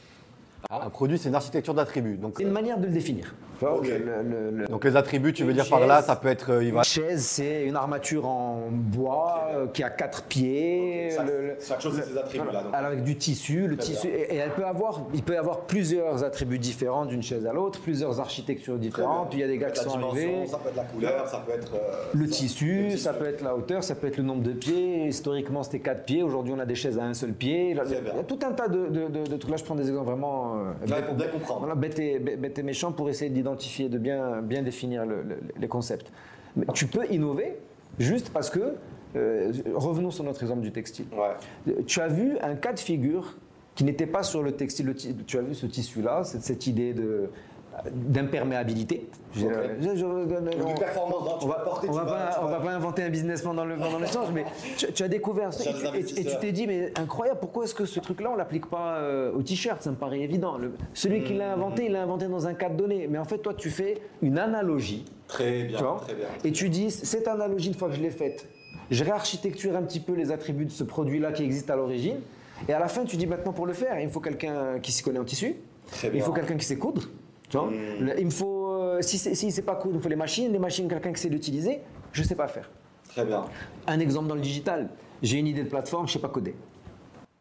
Un 0.69 0.89
produit, 0.89 1.17
c'est 1.17 1.27
une 1.29 1.35
architecture 1.35 1.73
d'attributs. 1.73 2.15
Donc, 2.15 2.35
C'est 2.37 2.43
une 2.43 2.51
manière 2.51 2.77
de 2.77 2.85
le 2.85 2.93
définir. 2.93 3.35
Vois, 3.63 3.81
le- 3.83 4.57
le- 4.61 4.67
donc 4.67 4.83
les 4.85 4.95
attributs, 4.95 5.33
tu 5.33 5.43
veux 5.43 5.53
dire 5.53 5.67
par 5.69 5.79
là, 5.85 5.97
chaise. 5.97 6.05
ça 6.05 6.15
peut 6.15 6.27
être. 6.27 6.51
euh, 6.51 6.63
il 6.63 6.71
va- 6.71 6.79
Une 6.79 6.83
chaise, 6.83 7.23
c'est 7.25 7.63
une 7.63 7.75
armature 7.75 8.25
en 8.27 8.59
bois 8.71 9.47
euh, 9.53 9.67
qui 9.67 9.83
a 9.83 9.89
quatre 9.89 10.23
pieds. 10.23 11.09
Chaque, 11.15 11.27
le- 11.27 11.41
le- 11.41 11.55
chaque 11.65 11.81
chose, 11.81 11.95
c'est 12.03 12.11
ses 12.11 12.17
attributs 12.17 12.45
là. 12.51 12.63
donc. 12.63 12.73
avec 12.73 13.03
du 13.03 13.15
tissu, 13.17 13.67
le 13.67 13.77
tissu, 13.77 14.07
et, 14.07 14.33
et 14.33 14.35
elle 14.37 14.51
peut 14.51 14.65
avoir, 14.65 15.01
il 15.13 15.23
peut 15.23 15.33
y 15.33 15.37
avoir 15.37 15.61
plusieurs 15.61 16.23
attributs 16.23 16.59
différents 16.59 17.05
d'une 17.05 17.23
chaise 17.23 17.45
à 17.45 17.53
l'autre, 17.53 17.79
plusieurs 17.81 18.19
architectures 18.19 18.77
différentes. 18.77 19.29
Puis 19.29 19.39
il 19.39 19.41
y 19.41 19.45
a 19.45 19.47
des 19.47 19.57
gars 19.57 19.71
qui 19.71 19.81
sont 19.83 19.97
arrivés. 19.97 20.45
Ça 20.47 20.57
peut 20.57 20.69
être 20.69 20.75
la 20.75 20.83
couleur, 20.83 21.27
ça 21.27 21.43
peut 21.45 21.53
être. 21.53 21.73
euh, 21.75 22.03
Le 22.13 22.27
ça- 22.27 22.31
tissu, 22.35 22.83
le 22.91 22.97
ça 22.97 23.11
tissu. 23.11 23.23
peut 23.23 23.29
être 23.29 23.41
la 23.43 23.55
hauteur, 23.55 23.83
ça 23.83 23.95
peut 23.95 24.07
être 24.07 24.17
le 24.17 24.23
nombre 24.23 24.43
de 24.43 24.51
pieds. 24.51 25.07
Historiquement, 25.07 25.63
c'était 25.63 25.79
quatre 25.79 26.03
pieds. 26.03 26.23
Aujourd'hui, 26.23 26.53
on 26.55 26.59
a 26.59 26.65
des 26.65 26.75
chaises 26.75 26.97
à 26.99 27.03
un 27.03 27.13
seul 27.13 27.33
pied. 27.33 27.73
Là, 27.73 27.83
Il 27.85 27.91
y 27.93 28.19
a 28.19 28.23
tout 28.23 28.39
un 28.45 28.51
tas 28.51 28.67
de, 28.67 28.87
de- 28.87 29.07
de- 29.07 29.29
de 29.29 29.37
trucs. 29.37 29.51
Là, 29.51 29.57
je 29.57 29.63
prends 29.63 29.75
des 29.75 29.87
exemples 29.87 30.07
vraiment 30.07 30.55
euh, 30.55 30.91
Ouais, 30.93 31.01
pour 31.03 31.15
bien 31.15 31.27
comprendre. 31.27 31.59
voilà, 31.61 31.75
bête 31.75 31.99
et, 31.99 32.19
bête- 32.19 32.39
bête 32.39 32.57
et 32.59 32.63
méchant 32.63 32.91
pour 32.91 33.09
essayer 33.09 33.29
d'identifier, 33.29 33.52
de 33.89 33.97
bien, 33.97 34.41
bien 34.41 34.61
définir 34.61 35.05
le- 35.05 35.23
le- 35.23 35.39
les 35.59 35.67
concepts. 35.67 36.11
Mais 36.55 36.65
tu 36.73 36.87
peux 36.87 37.05
innover 37.11 37.57
juste 37.99 38.29
parce 38.31 38.49
que, 38.49 38.75
euh, 39.15 39.51
revenons 39.73 40.11
sur 40.11 40.23
notre 40.23 40.41
exemple 40.43 40.61
du 40.61 40.71
textile. 40.71 41.05
Ouais. 41.13 41.73
Tu 41.85 41.99
as 42.01 42.07
vu 42.07 42.37
un 42.41 42.55
cas 42.55 42.73
de 42.73 42.79
figure 42.79 43.35
qui 43.75 43.83
n'était 43.83 44.05
pas 44.07 44.23
sur 44.23 44.43
le 44.43 44.51
textile. 44.51 44.85
Le 44.87 44.95
ti- 44.95 45.15
Tu 45.25 45.37
as 45.37 45.41
vu 45.41 45.53
ce 45.55 45.65
tissu-là, 45.65 46.23
cette, 46.23 46.41
cette 46.43 46.67
idée 46.67 46.93
de 46.93 47.29
d'imperméabilité. 47.91 49.09
Je- 49.33 49.45
Ok. 49.47 49.53
je- 49.79 49.89
je- 49.89 49.95
je- 49.95 50.01
Donc, 50.03 50.65
on- 50.65 50.69
une 50.69 50.77
performance, 50.77 51.43
on 51.43 51.47
va, 51.47 51.55
porter, 51.59 51.87
on 51.89 51.93
va 51.93 52.03
vas- 52.03 52.11
pas, 52.11 52.33
tu 52.33 52.39
on 52.41 52.45
vas- 52.45 52.57
va 52.59 52.65
pas 52.65 52.71
inventer 52.71 53.03
un 53.03 53.09
business 53.09 53.41
pendant 53.41 53.65
le 53.65 53.75
pendant 53.77 53.99
l'échange, 53.99 54.27
mais 54.33 54.45
tu, 54.77 54.91
tu 54.93 55.03
as 55.03 55.07
découvert 55.07 55.53
ça 55.53 55.63
et, 55.95 55.99
et 55.99 56.03
tu- 56.25 56.37
t'es 56.39 56.51
dit 56.51 56.67
mais 56.67 56.91
incroyable, 56.99 57.39
pourquoi 57.39 57.63
est-ce 57.65 57.73
que 57.75 57.85
ce 57.85 57.99
truc-là 57.99 58.29
on 58.31 58.35
l'applique 58.35 58.67
pas 58.67 58.97
euh, 58.97 59.31
au 59.33 59.41
t-shirt? 59.41 59.81
Ça 59.81 59.89
me 59.91 59.95
paraît 59.95 60.19
évident. 60.21 60.57
Le- 60.57 60.73
celui 60.93 61.23
qui 61.23 61.33
Hmm. 61.33 61.39
l'a 61.39 61.53
inventé, 61.53 61.85
il 61.85 61.91
l'a 61.93 62.03
inventé 62.03 62.27
dans 62.27 62.47
un 62.47 62.53
cadre 62.53 62.75
donné, 62.75 63.07
mais 63.09 63.17
en 63.17 63.25
fait 63.25 63.39
toi 63.39 63.53
tu 63.53 63.69
fais 63.69 64.01
une 64.21 64.37
analogie, 64.37 65.05
Très 65.27 65.63
bien. 65.63 65.77
tu 65.77 65.83
vois, 65.83 65.99
Très 66.03 66.13
bien. 66.15 66.27
et 66.43 66.51
tu 66.51 66.69
dis 66.69 66.91
cette 66.91 67.27
analogie 67.27 67.69
une 67.69 67.73
fois 67.75 67.89
que 67.89 67.95
je 67.95 68.01
l'ai 68.01 68.11
faite, 68.11 68.47
je 68.91 69.03
réarchitecture 69.03 69.75
un 69.75 69.81
petit 69.81 69.99
peu 69.99 70.13
les 70.13 70.31
attributs 70.31 70.65
de 70.65 70.71
ce 70.71 70.83
produit-là 70.83 71.31
qui 71.31 71.43
existe 71.43 71.69
à 71.71 71.75
l'origine, 71.75 72.17
et 72.69 72.73
à 72.73 72.79
la 72.79 72.87
fin 72.87 73.03
tu 73.03 73.17
dis 73.17 73.25
maintenant 73.27 73.51
pour 73.53 73.65
le 73.65 73.73
faire, 73.73 73.99
il 73.99 74.05
me 74.07 74.11
faut 74.11 74.19
quelqu'un 74.19 74.79
qui 74.81 74.91
s'y 74.91 75.01
connaît 75.01 75.19
en 75.19 75.23
tissu, 75.25 75.55
il 76.13 76.21
faut 76.21 76.31
quelqu'un 76.33 76.55
qui 76.55 76.65
sait 76.65 76.77
coudre. 76.77 77.01
Tu 77.53 77.59
vois 77.59 77.69
Le- 77.99 78.19
Il 78.19 78.25
me 78.25 78.31
faut, 78.31 78.65
euh, 78.71 78.97
si 79.01 79.19
c'est 79.19 79.35
si 79.35 79.61
pas 79.61 79.75
cool, 79.75 79.91
il 79.91 79.97
me 79.97 80.01
faut 80.01 80.09
les 80.09 80.15
machines. 80.15 80.51
Les 80.51 80.57
machines, 80.57 80.87
quelqu'un 80.87 81.13
qui 81.13 81.21
sait 81.21 81.29
l'utiliser, 81.29 81.81
je 82.11 82.23
sais 82.23 82.33
pas 82.33 82.47
faire. 82.47 82.67
Très 83.09 83.25
bien. 83.25 83.45
Un 83.85 83.99
exemple 83.99 84.27
dans 84.27 84.33
le 84.33 84.41
digital, 84.41 84.89
j'ai 85.21 85.37
une 85.37 85.45
idée 85.45 85.61
de 85.63 85.69
plateforme, 85.69 86.07
je 86.07 86.13
sais 86.13 86.19
pas 86.19 86.29
coder. 86.29 86.55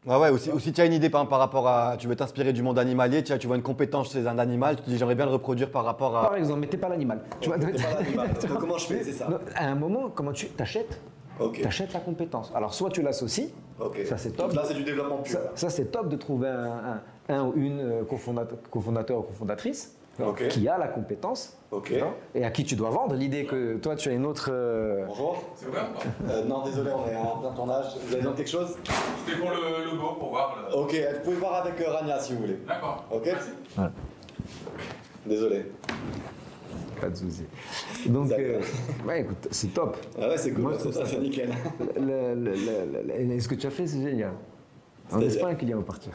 Ouais, 0.05 0.17
ouais, 0.17 0.29
ou 0.31 0.59
si, 0.59 0.71
tu 0.73 0.81
as 0.83 0.85
une 0.85 0.93
idée 0.93 1.09
par, 1.09 1.27
par 1.29 1.39
rapport 1.39 1.67
à. 1.67 1.97
Tu 1.97 2.09
veux 2.09 2.17
t'inspirer 2.17 2.53
du 2.53 2.63
monde 2.63 2.79
animalier, 2.79 3.23
tu, 3.23 3.33
as- 3.33 3.39
tu 3.39 3.47
vois 3.47 3.57
une 3.57 3.63
compétence 3.63 4.13
chez 4.13 4.27
un 4.27 4.39
animal, 4.39 4.77
tu 4.77 4.83
te 4.83 4.91
dis 4.91 4.99
j'aimerais 4.99 5.15
bien 5.15 5.25
le 5.25 5.33
reproduire 5.33 5.71
par 5.71 5.85
rapport 5.87 6.15
à. 6.15 6.23
Par 6.25 6.37
exemple, 6.37 6.61
mais 6.61 6.67
t'es 6.67 6.77
pas 6.77 6.91
l'animal. 6.91 7.23
Tu 7.41 7.49
vois, 7.49 7.57
pas 7.59 7.67
l'animal. 8.01 8.29
Comment 8.61 8.77
je 8.77 8.87
fais 8.89 9.03
C'est 9.05 9.13
ça. 9.13 9.29
À 9.55 9.69
un 9.69 9.75
moment, 9.77 10.11
comment 10.15 10.33
tu 10.33 10.47
t'achètes? 10.49 11.01
T'achètes 11.63 11.95
la 11.95 12.01
compétence. 12.01 12.53
Alors 12.55 12.75
soit 12.75 12.91
tu 12.91 13.01
l'associes, 13.01 13.49
ça 14.07 14.19
c'est 14.19 14.33
top. 14.33 14.49
Donc 14.49 14.57
Là, 14.57 14.65
c'est 14.67 14.75
du 14.75 14.85
développement 14.85 15.19
pur. 15.23 15.33
Ça, 15.39 15.53
ça, 15.55 15.71
c'est 15.71 15.87
top 15.87 16.09
de 16.11 16.17
trouver 16.17 16.49
un, 16.49 17.01
un- 17.31 17.35
un 17.35 17.45
ou 17.47 17.55
une 17.57 17.81
euh, 17.81 18.05
cofondateur, 18.05 18.59
cofondateur 18.71 19.19
ou 19.21 19.23
cofondatrice 19.23 19.97
Qui 20.49 20.69
a 20.69 20.79
la 20.79 20.89
compétence 20.89 21.57
et 22.35 22.45
à 22.45 22.51
qui 22.51 22.65
tu 22.65 22.77
dois 22.77 22.91
vendre 22.91 23.15
l'idée 23.15 23.45
que 23.47 23.77
toi 23.77 23.97
tu 23.97 24.09
as 24.09 24.13
une 24.13 24.27
autre. 24.27 24.49
euh, 24.53 25.05
Bonjour. 25.07 25.43
C'est 25.57 25.67
ou 25.69 25.71
pas 25.73 25.89
Euh, 26.29 26.45
non, 26.45 26.63
désolé, 26.65 26.91
on 26.93 27.11
est 27.11 27.17
en 27.17 27.39
plein 27.39 27.53
tournage. 27.53 27.87
Vous 28.03 28.09
avez 28.09 28.17
besoin 28.17 28.33
de 28.33 28.37
quelque 28.37 28.51
chose? 28.51 28.77
C'était 29.27 29.39
pour 29.39 29.51
le 29.51 29.85
logo, 29.91 30.15
pour 30.19 30.31
voir 30.31 30.59
le... 30.71 30.77
Ok, 30.77 30.95
vous 31.15 31.21
pouvez 31.25 31.37
voir 31.37 31.55
avec 31.67 31.81
euh, 31.81 31.91
Rania 31.91 32.19
si 32.19 32.35
vous 32.35 32.41
voulez. 32.41 32.59
D'accord. 32.69 33.05
Ok? 33.11 33.23
Merci. 33.25 33.51
Désolé. 35.27 35.67
Pas 37.01 37.09
de 37.09 37.17
souci. 37.17 37.45
Donc, 38.07 38.31
euh, 38.33 38.61
ouais, 39.07 39.23
écoute, 39.23 39.49
c'est 39.51 39.75
top. 39.75 39.97
Ah 40.21 40.29
ouais, 40.29 40.37
c'est 40.39 40.53
cool. 40.53 40.63
Moi, 40.63 40.73
je 40.73 40.77
ça, 40.79 40.83
trouve 40.83 40.93
ça, 40.95 41.05
ça 41.05 41.07
c'est 41.11 41.19
nickel. 41.21 41.51
Le- 41.97 42.35
le- 42.35 42.53
le- 42.55 43.25
le- 43.35 43.41
ce 43.41 43.49
que 43.49 43.55
tu 43.57 43.67
as 43.67 43.71
fait, 43.71 43.87
c'est 43.87 44.03
génial. 44.03 44.33
On 45.11 45.19
C'est-à-dire 45.19 45.29
espère 45.29 45.57
qu'il 45.59 45.69
y 45.69 45.73
a 45.73 45.79
au 45.79 45.83
partir. 45.83 46.13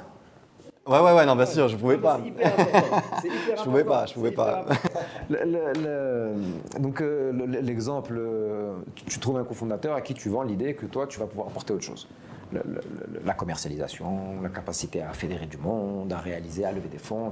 Ouais, 0.87 0.99
ouais, 0.99 1.13
ouais, 1.13 1.25
non, 1.25 1.35
bien 1.35 1.45
sûr, 1.45 1.67
je 1.67 1.75
pouvais 1.75 1.97
pas. 1.97 2.19
C'est 2.21 2.27
hyper 2.29 2.47
important. 2.47 3.01
Hyper 3.23 3.57
Je 3.57 3.63
pouvais 3.63 3.81
important. 3.81 3.99
pas, 3.99 4.05
je 4.05 4.13
pouvais 4.13 4.31
pas. 4.31 4.61
hyper 4.61 4.71
important. 4.77 4.99
Le- 5.29 5.43
le- 5.43 5.73
le- 5.83 6.79
donc 6.79 7.01
euh, 7.01 7.31
le- 7.33 7.45
l'exemple, 7.59 8.15
euh, 8.17 8.75
tu, 8.95 9.03
tu 9.05 9.19
trouves 9.19 9.37
un 9.37 9.43
cofondateur 9.43 9.93
à 9.95 10.01
qui 10.01 10.13
tu 10.13 10.29
vends 10.29 10.43
l'idée 10.43 10.73
que 10.75 10.85
toi 10.85 11.05
tu 11.07 11.19
vas 11.19 11.25
pouvoir 11.27 11.47
apporter 11.47 11.73
autre 11.73 11.83
chose. 11.83 12.07
Le- 12.53 12.61
le- 12.65 12.75
le- 12.75 13.19
la 13.25 13.33
commercialisation, 13.33 14.41
la 14.41 14.47
capacité 14.47 15.01
à 15.01 15.11
fédérer 15.11 15.47
du 15.47 15.57
monde, 15.57 16.13
à 16.13 16.17
réaliser, 16.19 16.63
à 16.63 16.71
lever 16.71 16.87
des 16.87 16.97
fonds. 16.97 17.31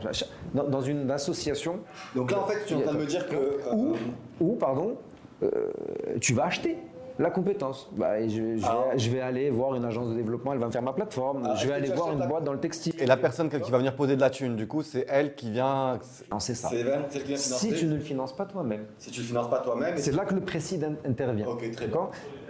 Dans, 0.53 0.63
dans 0.67 0.81
une 0.81 1.09
association 1.09 1.79
Donc 2.13 2.31
là, 2.31 2.39
en 2.41 2.45
fait, 2.47 2.65
tu 2.65 2.73
es 2.73 2.77
en 2.77 2.81
train 2.81 2.93
de 2.93 2.97
me 2.99 3.05
dire 3.05 3.25
que. 3.29 3.35
euh, 3.35 3.73
où, 3.73 3.93
où, 4.41 4.55
pardon, 4.55 4.97
euh, 5.43 5.71
tu 6.19 6.33
vas 6.33 6.45
acheter 6.47 6.77
la 7.19 7.29
compétence. 7.29 7.89
Bah, 7.95 8.19
et 8.19 8.29
je, 8.29 8.57
je 8.57 8.65
Ah. 8.65 8.85
vais, 8.91 8.99
je 8.99 9.09
vais 9.09 9.21
aller 9.21 9.49
voir 9.49 9.75
une 9.75 9.85
agence 9.85 10.09
de 10.09 10.15
développement, 10.15 10.53
elle 10.53 10.59
va 10.59 10.65
me 10.67 10.71
faire 10.71 10.81
ma 10.81 10.93
plateforme. 10.93 11.43
Ah, 11.45 11.55
je 11.55 11.67
vais 11.67 11.73
aller 11.73 11.89
voir 11.89 12.11
une 12.11 12.27
boîte 12.27 12.43
dans 12.43 12.53
le 12.53 12.59
textile. 12.59 12.93
Et 12.99 13.05
la 13.05 13.17
personne 13.17 13.49
qui 13.49 13.71
va 13.71 13.77
venir 13.77 13.95
poser 13.95 14.15
de 14.15 14.21
la 14.21 14.29
thune, 14.29 14.55
du 14.55 14.67
coup, 14.67 14.81
c'est 14.81 15.05
elle 15.09 15.35
qui 15.35 15.51
vient. 15.51 15.99
Non, 16.31 16.39
c'est 16.39 16.55
ça. 16.55 16.67
Vraiment 16.69 17.07
qui 17.09 17.19
vient. 17.19 17.37
Si 17.37 17.73
tu 17.73 17.85
ne 17.87 17.95
le 17.95 18.01
finances 18.01 18.35
pas 18.35 18.45
toi-même, 18.45 18.85
Si 18.97 19.11
tu 19.11 19.21
le 19.21 19.27
finances 19.27 19.49
pas 19.49 19.59
toi-même. 19.59 19.95
c'est 19.97 20.11
là 20.15 20.25
que 20.25 20.35
le 20.35 20.41
précide 20.41 20.83
in- 20.83 21.09
intervient. 21.09 21.47
Ok, 21.47 21.69
très 21.71 21.87
bien. 21.87 22.09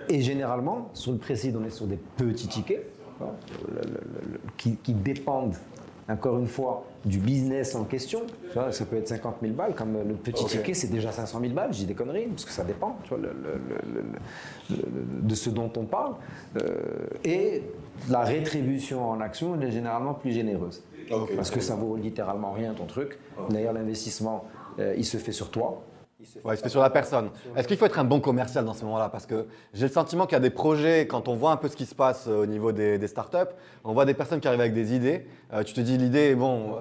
Et 0.09 0.21
généralement, 0.21 0.89
sur 0.93 1.11
le 1.11 1.17
précide, 1.17 1.55
on 1.55 1.63
est 1.65 1.69
sur 1.71 1.87
des 1.87 1.97
petits 2.17 2.47
tickets 2.47 2.91
qui 4.57 4.93
dépendent, 4.93 5.55
encore 6.07 6.37
une 6.37 6.47
fois, 6.47 6.85
du 7.03 7.17
business 7.17 7.73
en 7.75 7.83
question. 7.83 8.21
Tu 8.49 8.53
vois, 8.53 8.71
ça 8.71 8.85
peut 8.85 8.95
être 8.97 9.07
50 9.07 9.37
000 9.41 9.53
balles, 9.53 9.73
comme 9.75 9.93
le 10.07 10.13
petit 10.13 10.43
ticket, 10.57 10.73
c'est 10.75 10.87
déjà 10.91 11.11
500 11.11 11.39
000 11.41 11.53
balles. 11.53 11.73
Je 11.73 11.79
dis 11.79 11.85
des 11.85 11.93
conneries, 11.95 12.27
parce 12.27 12.45
que 12.45 12.51
ça 12.51 12.63
dépend 12.63 12.97
tu 13.03 13.09
vois, 13.09 13.17
le- 13.17 13.33
le- 13.33 13.59
le- 13.93 14.01
le- 14.01 14.75
le- 14.77 15.21
de 15.27 15.35
ce 15.35 15.49
dont 15.49 15.71
on 15.77 15.85
parle. 15.85 16.13
Euh, 16.57 17.07
et 17.23 17.63
la 18.09 18.21
rétribution 18.21 19.09
en 19.09 19.19
action, 19.21 19.55
elle 19.55 19.67
est 19.67 19.71
généralement 19.71 20.13
plus 20.13 20.31
généreuse. 20.31 20.83
Parce 21.35 21.49
que 21.51 21.59
ça 21.59 21.75
vaut 21.75 21.95
littéralement 21.95 22.51
rien 22.51 22.73
ton 22.73 22.85
truc. 22.85 23.17
Ok. 23.39 23.51
D'ailleurs, 23.51 23.73
l'investissement, 23.73 24.45
euh, 24.79 24.93
il 24.97 25.05
se 25.05 25.17
fait 25.17 25.31
sur 25.31 25.49
toi. 25.51 25.81
Il 26.25 26.27
se 26.27 26.39
fait 26.39 26.45
Ouais, 26.47 26.55
il 26.55 26.57
se 26.57 26.63
fait 26.63 26.69
sur 26.69 26.81
la 26.81 26.89
personne. 26.89 27.29
Est-ce 27.55 27.67
qu'il 27.67 27.77
faut 27.77 27.85
être 27.85 27.99
un 27.99 28.03
bon 28.03 28.19
commercial 28.19 28.65
dans 28.65 28.73
ce 28.73 28.83
moment-là? 28.85 29.09
Parce 29.09 29.27
que 29.27 29.45
j'ai 29.73 29.85
le 29.85 29.91
sentiment 29.91 30.25
qu'il 30.25 30.33
y 30.33 30.37
a 30.37 30.39
des 30.39 30.49
projets, 30.49 31.05
quand 31.07 31.27
on 31.27 31.35
voit 31.35 31.51
un 31.51 31.57
peu 31.57 31.67
ce 31.67 31.75
qui 31.75 31.85
se 31.85 31.93
passe 31.95 32.25
euh, 32.27 32.41
au 32.43 32.45
niveau 32.47 32.71
des, 32.71 32.97
des 32.97 33.07
startups, 33.07 33.37
on 33.83 33.93
voit 33.93 34.05
des 34.05 34.15
personnes 34.15 34.39
qui 34.39 34.47
arrivent 34.47 34.59
avec 34.61 34.73
des 34.73 34.95
idées. 34.95 35.27
Euh, 35.53 35.63
tu 35.63 35.73
te 35.73 35.81
dis, 35.81 35.97
l'idée, 35.97 36.33
bon, 36.35 36.73
euh, 36.75 36.79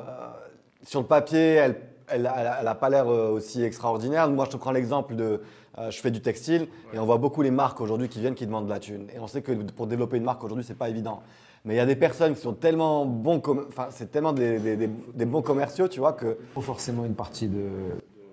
sur 0.82 1.00
le 1.00 1.06
papier, 1.06 1.54
elle 1.54 1.76
elle 2.06 2.20
n'a 2.22 2.74
pas 2.74 2.90
l'air 2.90 3.06
aussi 3.06 3.62
extraordinaire. 3.64 4.28
Moi, 4.28 4.44
je 4.44 4.50
te 4.50 4.56
prends 4.58 4.72
l'exemple 4.72 5.14
de. 5.16 5.40
euh, 5.78 5.90
je 5.90 5.98
fais 6.00 6.10
du 6.10 6.20
textile 6.20 6.68
et 6.92 6.98
on 6.98 7.06
voit 7.06 7.16
beaucoup 7.16 7.40
les 7.40 7.50
marques 7.50 7.80
aujourd'hui 7.80 8.10
qui 8.10 8.20
viennent 8.20 8.34
qui 8.34 8.44
demandent 8.44 8.66
de 8.66 8.70
la 8.70 8.78
thune. 8.78 9.06
Et 9.14 9.18
on 9.18 9.26
sait 9.26 9.40
que 9.40 9.52
pour 9.52 9.86
développer 9.86 10.18
une 10.18 10.22
marque 10.24 10.44
aujourd'hui, 10.44 10.66
c'est 10.66 10.76
pas 10.76 10.90
évident. 10.90 11.22
Mais 11.64 11.72
il 11.72 11.76
y 11.78 11.80
a 11.80 11.86
des 11.86 11.96
personnes 11.96 12.34
qui 12.34 12.42
sont 12.42 12.52
tellement 12.52 13.06
bons, 13.06 13.40
com- 13.40 13.64
enfin, 13.68 13.86
c'est 13.88 14.10
tellement 14.10 14.34
des, 14.34 14.58
des- 14.58 14.76
des- 14.76 14.90
des 15.14 15.24
bons 15.24 15.40
commerciaux, 15.40 15.88
tu 15.88 15.98
vois, 16.00 16.12
que. 16.12 16.36
Il 16.38 16.52
faut 16.52 16.60
forcément 16.60 17.06
une 17.06 17.14
partie 17.14 17.48
de. 17.48 17.62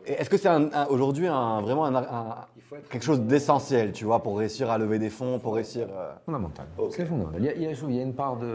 Est-ce 0.06 0.30
que 0.30 0.38
c'est 0.38 0.48
un- 0.50 0.70
un- 0.74 0.86
aujourd'hui 0.88 1.28
un, 1.28 1.62
vraiment 1.62 1.86
un- 1.86 1.96
un- 1.96 2.36
quelque 2.90 3.04
chose 3.04 3.22
d'essentiel, 3.22 3.92
tu 3.92 4.06
vois, 4.06 4.24
pour 4.24 4.38
réussir 4.40 4.70
à 4.72 4.78
lever 4.78 4.98
des 4.98 5.10
fonds, 5.10 5.38
pour 5.40 5.56
réussir. 5.56 5.88
euh, 5.92 6.12
Fondamental. 6.26 6.66
C'est 6.90 7.06
fondamental. 7.06 7.40
Il 7.42 7.46
y, 7.46 7.50
a, 7.50 7.54
il 7.54 7.62
y 7.62 7.68
a- 7.68 7.72
il 7.90 7.96
y 7.96 8.00
a 8.00 8.04
une 8.04 8.14
part 8.14 8.38
de. 8.38 8.48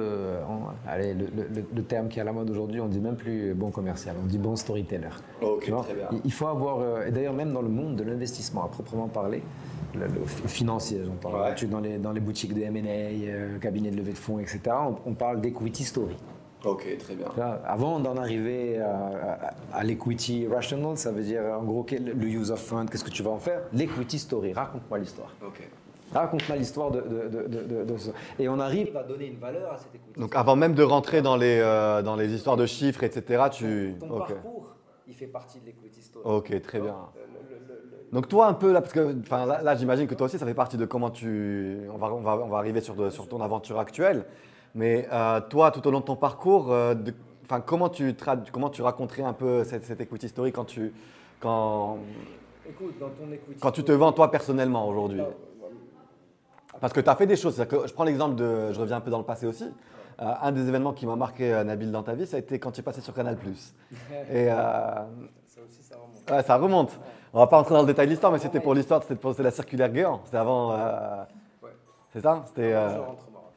on- 0.49 0.89
allez, 0.91 1.15
le, 1.15 1.27
le- 1.27 1.65
le 1.75 1.83
terme 1.85 2.09
qui 2.09 2.19
est 2.19 2.23
à 2.23 2.25
la 2.25 2.33
mode 2.33 2.51
aujourd'hui, 2.51 2.81
on 2.81 2.89
dit 2.89 2.99
même 3.01 3.17
plus 3.17 3.55
bon 3.55 3.71
commercial, 3.71 4.17
on 4.23 4.27
dit 4.27 4.39
bon 4.39 4.57
storyteller. 4.57 5.09
Ok, 5.41 5.65
Tu 5.65 5.71
vois 5.71 5.83
très 5.83 5.95
bien. 5.95 6.09
il, 6.13 6.21
il 6.25 6.33
faut 6.33 6.47
avoir. 6.49 6.81
euh, 6.81 7.07
et 7.07 7.11
d'ailleurs, 7.13 7.35
même 7.35 7.53
dans 7.53 7.63
le 7.63 7.69
monde 7.69 7.97
de 7.97 8.03
l'investissement 8.03 8.65
à 8.65 8.69
proprement 8.69 9.07
parler, 9.09 9.43
le, 9.95 10.07
financier, 10.49 11.01
j'en 11.05 11.13
parle. 11.31 11.43
Ouais. 11.43 11.55
Tu- 11.55 11.67
Dans, 11.67 11.81
les, 11.81 11.99
dans 11.99 12.13
les 12.13 12.21
boutiques 12.21 12.55
de 12.55 12.63
MA, 12.65 12.81
euh, 12.89 13.59
cabinets 13.59 13.91
de 13.91 13.97
levée 13.97 14.13
de 14.13 14.19
fonds, 14.19 14.39
etc., 14.39 14.61
on, 14.71 14.97
on 15.11 15.15
parle 15.15 15.41
d'equity 15.41 15.85
story. 15.85 16.17
Ok, 16.67 16.97
très 16.99 17.15
bien. 17.15 17.27
Avant 17.65 18.01
d'en 18.01 18.17
arriver 18.17 18.79
à, 18.81 18.91
à- 18.93 19.79
à 19.79 19.85
l'equity 19.85 20.47
rational, 20.49 20.97
ça 20.97 21.13
veut 21.13 21.23
dire 21.23 21.43
en 21.43 21.63
gros 21.65 21.83
quel- 21.85 22.05
le 22.05 22.27
use 22.27 22.51
of 22.51 22.61
fund, 22.61 22.89
qu'est-ce 22.91 23.05
que 23.05 23.11
tu 23.11 23.23
vas 23.23 23.31
en 23.31 23.39
faire? 23.39 23.61
L'equity 23.73 24.19
story, 24.19 24.53
raconte-moi 24.53 24.99
l'histoire. 24.99 25.33
Ok. 25.47 25.69
Raconte-moi 26.13 26.57
l'histoire 26.57 26.91
de, 26.91 27.01
de, 27.01 27.29
de, 27.29 27.49
de- 27.49 27.63
de- 27.63 27.85
de 27.85 27.97
ça. 27.99 28.11
Et 28.39 28.49
on 28.49 28.59
arrive 28.61 28.97
à 28.97 29.03
donner 29.03 29.27
une 29.27 29.39
valeur 29.39 29.73
à 29.73 29.77
cette 29.79 29.95
equity. 29.95 30.19
Donc 30.21 30.35
avant 30.37 30.57
même 30.57 30.75
de 30.75 30.83
rentrer 30.83 31.21
dans 31.23 31.37
les, 31.37 31.59
euh, 31.61 32.03
dans 32.03 32.17
les 32.17 32.33
histoires 32.33 32.57
de 32.57 32.67
chiffres, 32.67 33.03
etc., 33.03 33.45
tu. 33.51 33.95
Ton 34.01 34.11
Ok, 34.11 34.29
parcours, 34.29 34.67
il 35.09 35.15
fait 35.15 35.27
partie 35.27 35.59
de 35.61 35.67
l'equity 35.67 36.03
story. 36.03 36.25
ok, 36.25 36.63
très 36.63 36.81
bien. 36.81 36.95
Le- 37.15 37.21
le- 37.21 37.67
le- 37.67 37.75
le- 37.91 38.13
Donc 38.13 38.29
toi 38.29 38.47
un 38.47 38.55
peu 38.55 38.73
là, 38.73 38.81
parce 38.81 38.93
que 38.93 39.17
enfin, 39.21 39.47
là, 39.47 39.63
là, 39.63 39.75
j'imagine 39.75 40.07
que 40.07 40.15
toi 40.15 40.27
aussi 40.27 40.39
ça 40.39 40.47
fait 40.47 40.55
partie 40.55 40.77
de 40.77 40.85
comment 40.87 41.11
tu... 41.11 41.79
On 41.93 41.97
va, 41.99 42.13
on 42.13 42.21
va, 42.21 42.37
on 42.39 42.49
va 42.49 42.59
arriver 42.59 42.81
sur, 42.81 42.95
de- 42.95 43.11
sur 43.11 43.29
ton 43.29 43.41
aventure 43.41 43.79
actuelle, 43.81 44.25
mais 44.77 45.09
euh, 45.13 45.41
toi 45.41 45.73
tout 45.73 45.85
au 45.89 45.91
long 45.91 45.99
de 46.01 46.05
ton 46.05 46.15
parcours, 46.17 46.71
euh, 46.73 46.95
de- 46.95 47.13
comment, 47.67 47.89
tu 47.89 48.15
comment 48.53 48.71
tu 48.71 48.83
raconterais 48.83 49.23
un 49.25 49.33
peu 49.33 49.65
cette, 49.65 49.85
cette 49.85 50.01
equity 50.01 50.29
story 50.29 50.53
quand 50.53 50.65
tu, 50.67 50.93
quand, 51.41 51.99
Écoute, 52.69 52.95
dans 53.01 53.09
ton 53.11 53.33
equity 53.33 53.59
quand 53.61 53.73
tu 53.73 53.83
te 53.83 53.91
vends 53.93 54.13
toi 54.13 54.31
personnellement 54.31 54.87
aujourd'hui? 54.89 55.23
Ah, 56.73 56.79
Parce 56.81 56.93
que 56.93 57.01
tu 57.01 57.09
as 57.11 57.17
fait 57.17 57.27
des 57.27 57.37
choses, 57.37 57.57
que 57.69 57.87
je 57.87 57.93
prends 57.93 58.05
l'exemple 58.05 58.35
de, 58.37 58.73
je 58.73 58.81
reviens 58.81 58.99
un 58.99 59.01
peu 59.01 59.11
dans 59.11 59.19
le 59.19 59.25
passé 59.25 59.47
aussi, 59.47 59.67
Euh, 60.19 60.33
un 60.49 60.51
des 60.53 60.67
événements 60.67 60.95
qui 60.95 61.05
m'a 61.07 61.15
marqué 61.15 61.53
euh, 61.53 61.63
Nabil 61.63 61.93
dans 61.93 62.03
ta 62.03 62.15
vie, 62.15 62.27
ça 62.27 62.37
a 62.37 62.41
été 62.41 62.59
quand 62.59 62.73
tu 62.73 62.81
es 62.81 62.83
passé 62.83 63.03
sur 63.03 63.13
Canal+. 63.13 63.37
Et... 64.33 64.47
Ça 64.49 65.61
aussi, 65.67 65.83
ça 65.83 65.97
remonte. 65.97 66.31
Ouais, 66.31 66.43
ça 66.43 66.57
remonte. 66.57 67.01
On 67.35 67.39
va 67.39 67.47
pas 67.47 67.59
rentrer 67.59 67.75
dans 67.75 67.81
le 67.83 67.87
détail 67.87 68.07
de 68.07 68.11
l'histoire, 68.13 68.33
mais 68.33 68.39
c'était 68.39 68.61
pour 68.61 68.73
l'histoire, 68.75 69.03
c'était 69.03 69.15
pour 69.17 69.35
la 69.39 69.51
circulaire 69.51 69.91
Guéant. 69.91 70.21
C'était 70.25 70.39
avant. 70.39 70.73
euh, 70.73 71.23
Ouais. 71.63 71.71
C'est 72.13 72.21
ça? 72.23 72.43
C'était 72.47 72.73
euh, 72.73 72.89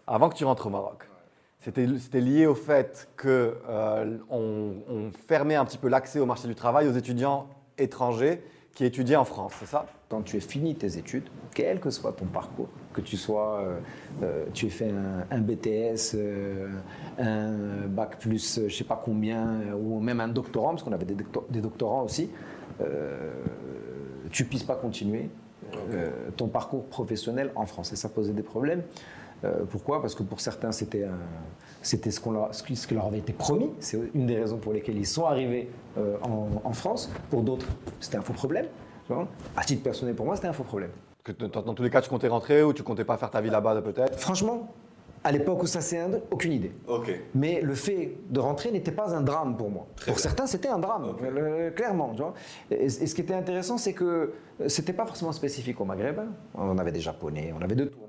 avant 0.06 0.28
que 0.30 0.36
tu 0.36 0.44
rentres 0.46 0.68
au 0.68 0.70
Maroc. 0.70 1.09
C'était 1.62 2.22
lié 2.22 2.46
au 2.46 2.56
fait 2.56 3.10
que 3.18 3.58
euh, 3.68 4.18
fermait 5.28 5.56
un 5.56 5.66
petit 5.66 5.78
peu 5.78 5.90
l'accès 5.90 6.20
au 6.20 6.26
marché 6.26 6.48
du 6.48 6.56
travail 6.56 6.88
aux 6.88 6.94
étudiants 6.94 7.48
étrangers 7.78 8.42
qui 8.74 8.86
étudiaient 8.86 9.18
en 9.18 9.26
France, 9.26 9.54
c'est 9.60 9.66
ça? 9.66 9.88
Quand 10.08 10.22
tu 10.22 10.38
as 10.38 10.40
fini 10.40 10.74
tes 10.74 10.98
études, 10.98 11.26
quel 11.54 11.82
que 11.82 11.90
soit 11.90 12.14
ton 12.14 12.26
parcours, 12.26 12.70
que 12.94 13.02
tu 13.02 13.18
sois, 13.18 13.60
euh, 13.60 13.80
euh, 14.24 14.46
tu 14.54 14.68
aies 14.68 14.70
fait 14.70 14.90
un, 15.32 15.40
BTS, 15.40 16.16
un 17.20 17.88
bac 17.88 18.18
plus 18.20 18.62
je 18.68 18.74
sais 18.74 18.86
pas 18.86 19.00
combien, 19.04 19.60
ou 19.78 20.00
même 20.00 20.22
un 20.22 20.30
doctorat, 20.30 20.70
parce 20.72 20.84
qu'on 20.84 20.94
avait 20.94 21.06
des, 21.06 21.16
docto- 21.16 21.46
des 21.50 21.60
doctorats 21.60 22.04
aussi, 22.04 22.30
euh, 22.80 23.34
tu 24.32 24.46
puisses 24.46 24.64
pas 24.64 24.76
continuer 24.76 25.30
ton 26.38 26.48
parcours 26.48 26.86
professionnel 26.86 27.52
en 27.56 27.66
France. 27.66 27.92
Et 27.94 27.96
ça 27.96 28.10
posait 28.10 28.34
des 28.34 28.44
problèmes. 28.44 28.82
Euh, 29.44 29.64
pourquoi? 29.70 30.02
Parce 30.02 30.16
que 30.16 30.24
pour 30.24 30.40
certains, 30.42 30.72
c'était 30.72 31.06
ce, 31.82 32.20
qu'on 32.20 32.32
leur, 32.32 32.54
ce 32.54 32.64
qui 32.64 32.94
leur 32.94 33.06
avait 33.06 33.20
été 33.20 33.34
promis. 33.34 33.72
C'est 33.80 34.00
une 34.14 34.26
des 34.28 34.38
raisons 34.38 34.58
pour 34.58 34.74
lesquelles 34.74 34.98
ils 34.98 35.06
sont 35.08 35.26
arrivés 35.26 35.70
euh, 35.98 36.18
en, 36.24 36.48
en 36.64 36.74
France. 36.74 37.10
Pour 37.30 37.42
d'autres, 37.44 37.66
c'était 38.00 38.18
un 38.18 38.22
faux 38.22 38.34
problème. 38.34 38.66
À 39.58 39.64
titre 39.64 39.82
personnel, 39.82 40.14
pour 40.16 40.26
moi, 40.26 40.36
c'était 40.36 40.50
un 40.50 40.54
faux 40.54 40.64
problème. 40.64 40.92
que 41.24 41.32
dans 41.32 41.74
tous 41.74 41.82
les 41.84 41.90
cas, 41.90 42.02
tu 42.02 42.10
comptais 42.10 42.28
rentrer 42.28 42.62
ou 42.64 42.74
tu 42.74 42.84
comptais 42.84 43.06
pas 43.06 43.18
faire 43.18 43.32
ta 43.32 43.42
vie 43.42 43.50
là-bas 43.50 43.82
peut-être? 43.82 44.20
Franchement, 44.20 44.68
À 45.24 45.32
l'époque 45.34 45.64
où 45.64 45.68
ça 45.68 45.82
s'est 45.82 45.98
un- 46.00 46.22
aucune 46.32 46.54
idée. 46.54 46.72
Mais 47.36 47.60
le 47.62 47.74
fait 47.76 48.16
de 48.30 48.40
rentrer 48.40 48.72
n'était 48.72 48.92
pas 48.94 49.14
un 49.16 49.22
drame 49.22 49.58
pour 49.58 49.70
moi. 49.70 49.86
Très 49.96 50.12
pour 50.12 50.16
bien. 50.16 50.22
certains, 50.24 50.46
c'était 50.48 50.70
un 50.70 50.80
drame, 50.80 51.14
euh, 51.24 51.72
clairement. 51.72 52.12
tu 52.16 52.22
vois. 52.22 52.34
Et, 52.72 52.86
et 52.86 52.90
ce 53.08 53.14
qui 53.16 53.22
était 53.22 53.34
intéressant, 53.34 53.78
c'est 53.78 53.94
que 53.94 54.32
c'était 54.68 54.94
pas 54.94 55.06
forcément 55.06 55.32
spécifique 55.34 55.82
au 55.82 55.86
Maghreb. 55.86 56.20
On 56.56 56.78
avait 56.78 56.92
des 56.94 57.02
Japonais, 57.02 57.52
on 57.58 57.62
avait 57.62 57.76
de 57.76 57.86
tout. 57.86 58.00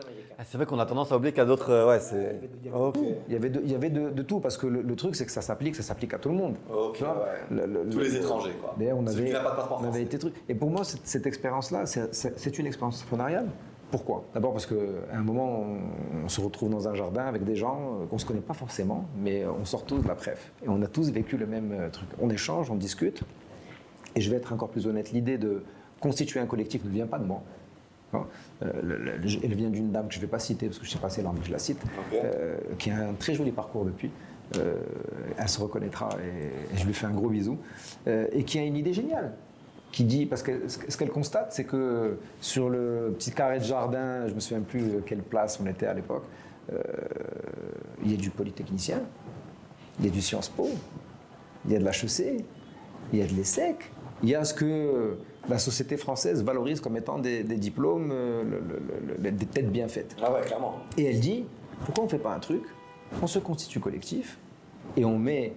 Américains. 0.00 0.34
Ah, 0.38 0.42
c'est 0.44 0.56
vrai 0.56 0.66
qu'on 0.66 0.78
a 0.78 0.86
tendance 0.86 1.10
à 1.12 1.16
oublier 1.16 1.32
qu'il 1.32 1.38
y 1.40 1.42
a 1.42 1.46
d'autres. 1.46 1.70
euh, 1.70 1.88
ouais, 1.88 2.00
c'est. 2.00 2.40
Ok. 2.74 2.98
Il 3.28 3.32
y 3.32 3.36
avait 3.36 3.50
de, 3.50 3.60
il 3.64 3.70
y 3.70 3.74
avait 3.74 3.90
de, 3.90 4.10
de 4.10 4.22
tout, 4.22 4.40
parce 4.40 4.56
que 4.56 4.66
le, 4.66 4.82
le 4.82 4.96
truc, 4.96 5.16
c'est 5.16 5.26
que 5.26 5.32
ça 5.32 5.42
s'applique, 5.42 5.76
ça 5.76 5.82
s'applique 5.82 6.14
à 6.14 6.18
tout 6.18 6.28
le 6.28 6.34
monde. 6.36 6.56
Ok, 6.72 6.96
Tu 6.98 7.04
vois, 7.04 7.14
ouais. 7.14 7.56
le- 7.56 7.66
le- 7.84 7.90
Tous 7.90 7.98
le- 7.98 8.04
les 8.04 8.16
étrangers, 8.16 8.52
quoi. 8.60 8.74
D'ailleurs, 8.78 8.98
on 8.98 9.06
Celui 9.06 9.18
avait, 9.20 9.26
qui 9.28 9.32
n'a 9.34 9.40
pas 9.40 9.50
de 9.50 9.56
passeport 9.56 9.80
on 9.82 9.88
avait 9.88 10.02
été 10.02 10.18
truc. 10.18 10.34
Et 10.48 10.54
pour 10.54 10.70
moi, 10.70 10.84
cette, 10.84 11.06
cette 11.06 11.26
expérience-là, 11.26 11.86
c'est- 11.86 12.14
c'est 12.14 12.38
c'est 12.38 12.58
une 12.58 12.66
expérience 12.66 12.96
entrepreneuriale. 13.02 13.46
Pourquoi? 13.90 14.24
D'abord 14.34 14.52
parce 14.52 14.66
qu'à 14.66 14.74
un 15.14 15.22
moment, 15.22 15.60
on, 15.62 16.24
on 16.24 16.28
se 16.28 16.42
retrouve 16.42 16.68
dans 16.68 16.88
un 16.88 16.94
jardin 16.94 17.24
avec 17.24 17.44
des 17.44 17.56
gens 17.56 18.00
euh, 18.02 18.06
qu'on 18.06 18.16
ne 18.16 18.20
se 18.20 18.26
connaît 18.26 18.40
pas 18.40 18.52
forcément, 18.52 19.06
mais 19.16 19.46
on 19.46 19.64
sort 19.64 19.84
tous 19.84 19.98
de 20.02 20.06
la 20.08 20.14
préf. 20.14 20.52
Et 20.62 20.68
on 20.68 20.82
a 20.82 20.86
tous 20.86 21.10
vécu 21.10 21.38
le 21.38 21.46
même 21.46 21.72
euh, 21.72 21.88
truc. 21.88 22.06
On 22.20 22.28
échange, 22.28 22.70
on 22.70 22.74
discute. 22.74 23.22
Et 24.14 24.20
je 24.20 24.30
vais 24.30 24.36
être 24.36 24.52
encore 24.52 24.68
plus 24.68 24.86
honnête, 24.86 25.12
l'idée 25.12 25.38
de 25.38 25.62
constituer 26.00 26.38
un 26.38 26.44
collectif 26.46 26.84
ne 26.84 26.90
vient 26.90 27.06
pas 27.06 27.18
de 27.18 27.24
moi. 27.24 27.42
Euh, 28.14 28.24
le- 28.82 28.96
le- 28.96 29.12
elle 29.44 29.54
vient 29.54 29.68
d'une 29.70 29.92
dame 29.92 30.08
que 30.08 30.14
je 30.14 30.18
ne 30.18 30.22
vais 30.22 30.30
pas 30.30 30.38
citer 30.38 30.66
parce 30.66 30.78
que 30.78 30.84
je 30.84 30.90
ne 30.90 30.94
sais 30.94 31.00
pas 31.00 31.10
si 31.10 31.20
elle 31.20 31.26
que 31.26 31.46
je 31.46 31.52
la 31.52 31.58
cite, 31.58 31.80
euh, 32.14 32.56
qui 32.78 32.90
a 32.90 32.96
un 33.08 33.12
très 33.12 33.34
joli 33.34 33.52
parcours 33.52 33.84
depuis. 33.84 34.10
Euh, 34.56 34.76
elle 35.36 35.48
se 35.48 35.60
reconnaîtra 35.60 36.08
et, 36.24 36.74
et 36.74 36.78
je 36.78 36.86
lui 36.86 36.94
fais 36.94 37.06
un 37.06 37.10
gros 37.12 37.28
bisou. 37.28 37.58
Et 38.06 38.44
qui 38.44 38.58
a 38.58 38.62
une 38.62 38.76
idée 38.76 38.92
géniale. 38.94 39.34
Qui 39.92 40.04
dit, 40.04 40.26
parce 40.26 40.42
que 40.42 40.68
ce 40.68 40.96
qu'elle 40.96 41.10
constate, 41.10 41.52
c'est 41.52 41.64
que 41.64 42.18
sur 42.40 42.68
le 42.70 43.14
petit 43.18 43.30
carré 43.32 43.58
de 43.58 43.64
jardin, 43.64 44.26
je 44.28 44.34
me 44.34 44.40
souviens 44.40 44.60
plus 44.62 44.84
quelle 45.06 45.22
place 45.22 45.58
on 45.62 45.66
était 45.66 45.86
à 45.86 45.94
l'époque, 45.94 46.24
il 48.04 48.10
y 48.10 48.14
a 48.14 48.16
du 48.16 48.30
polytechnicien, 48.30 49.00
il 49.98 50.06
y 50.06 50.08
a 50.08 50.10
du 50.12 50.20
Sciences 50.20 50.48
Po, 50.48 50.68
il 51.66 51.72
y 51.72 51.76
a 51.76 51.78
de 51.78 51.84
l'HEC, 51.84 52.44
il 53.12 53.18
y 53.18 53.22
a 53.22 53.26
de 53.26 53.32
l'ESSEC, 53.32 53.90
il 54.22 54.28
y 54.28 54.34
a 54.34 54.44
ce 54.44 54.54
que 54.54 55.16
la 55.48 55.58
société 55.58 55.96
française 55.96 56.42
valorise 56.44 56.80
comme 56.80 56.96
étant 56.96 57.18
des, 57.18 57.42
des 57.42 57.56
diplômes, 57.56 58.10
euh, 58.12 58.42
le- 58.44 58.60
le- 58.60 59.22
le- 59.22 59.30
des 59.30 59.46
têtes 59.46 59.70
bien 59.70 59.88
faites. 59.88 60.14
Ah 60.22 60.32
ouais, 60.32 60.40
clairement. 60.42 60.76
Et 60.96 61.04
elle 61.04 61.20
dit, 61.20 61.44
pourquoi 61.84 62.04
on 62.04 62.06
ne 62.06 62.10
fait 62.10 62.18
pas 62.18 62.34
un 62.34 62.38
truc 62.40 62.62
On 63.22 63.26
se 63.26 63.38
constitue 63.38 63.80
collectif 63.80 64.38
et 64.96 65.04
on 65.04 65.18
met 65.18 65.52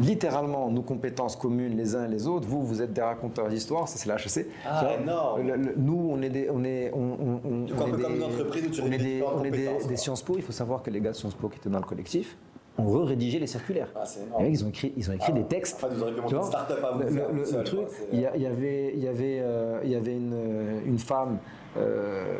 littéralement 0.00 0.70
nos 0.70 0.82
compétences 0.82 1.36
communes 1.36 1.76
les 1.76 1.94
uns 1.94 2.08
les 2.08 2.26
autres. 2.26 2.48
Vous, 2.48 2.64
vous 2.66 2.82
êtes 2.82 2.92
des 2.92 3.00
raconteurs 3.00 3.48
d'histoire, 3.48 3.86
ça 3.88 3.96
c'est 3.96 4.08
la 4.08 4.16
HEC. 4.16 4.46
Ah, 4.66 4.96
le- 5.38 5.74
nous, 5.76 6.08
on 6.10 6.20
est 6.22 6.30
des... 6.30 6.50
On 6.50 6.64
est, 6.64 6.90
on, 6.92 6.98
on- 6.98 7.40
on- 7.44 7.58
Donc, 7.66 7.70
on 7.78 7.82
un 7.84 7.88
est 7.88 7.96
des- 7.96 8.02
comme 8.02 8.14
une 8.16 8.22
entreprise 8.24 8.66
où 8.66 8.70
tu 8.70 8.80
on 8.82 8.86
est 8.86 8.96
réunis 8.96 9.86
des. 9.88 9.96
Sciences 9.96 10.22
Po. 10.22 10.34
Il 10.36 10.42
faut 10.42 10.52
savoir 10.52 10.82
que 10.82 10.90
les 10.90 11.00
gars 11.00 11.12
de 11.12 11.16
Sciences 11.16 11.34
Po 11.34 11.48
qui 11.48 11.58
étaient 11.58 11.70
dans 11.70 11.78
le 11.78 11.84
collectif 11.84 12.36
ont 12.78 12.86
re-rédigé 12.86 13.38
les 13.38 13.46
circulaires. 13.46 13.88
Ah, 13.94 14.04
Les 14.38 14.44
mecs, 14.44 14.54
ils 14.54 14.64
ont 14.64 14.68
écréé, 14.68 14.92
ils 14.96 15.10
ont 15.10 15.14
écrit 15.14 15.32
Ah, 15.34 15.38
des 15.38 15.44
textes. 15.44 15.76
en 15.82 15.88
fait, 15.88 15.94
vous 15.94 16.02
auriez 16.02 16.14
pu 16.16 16.34
une 16.34 16.42
start-up 16.42 16.84
à 16.84 16.90
vous 16.92 16.98
le, 17.02 17.06
faire 17.08 17.28
le- 17.32 17.38
le 17.38 17.44
seul, 17.44 17.64
truc, 17.64 17.80
il 18.12 18.20
y, 18.20 18.26
avait, 18.46 18.92
il 18.94 19.02
y 19.02 19.08
avait, 19.08 19.38
euh, 19.40 19.80
il 19.84 19.90
y 19.90 19.94
avait 19.94 20.14
une, 20.16 20.80
une 20.86 20.98
femme, 20.98 21.38
euh, 21.76 22.36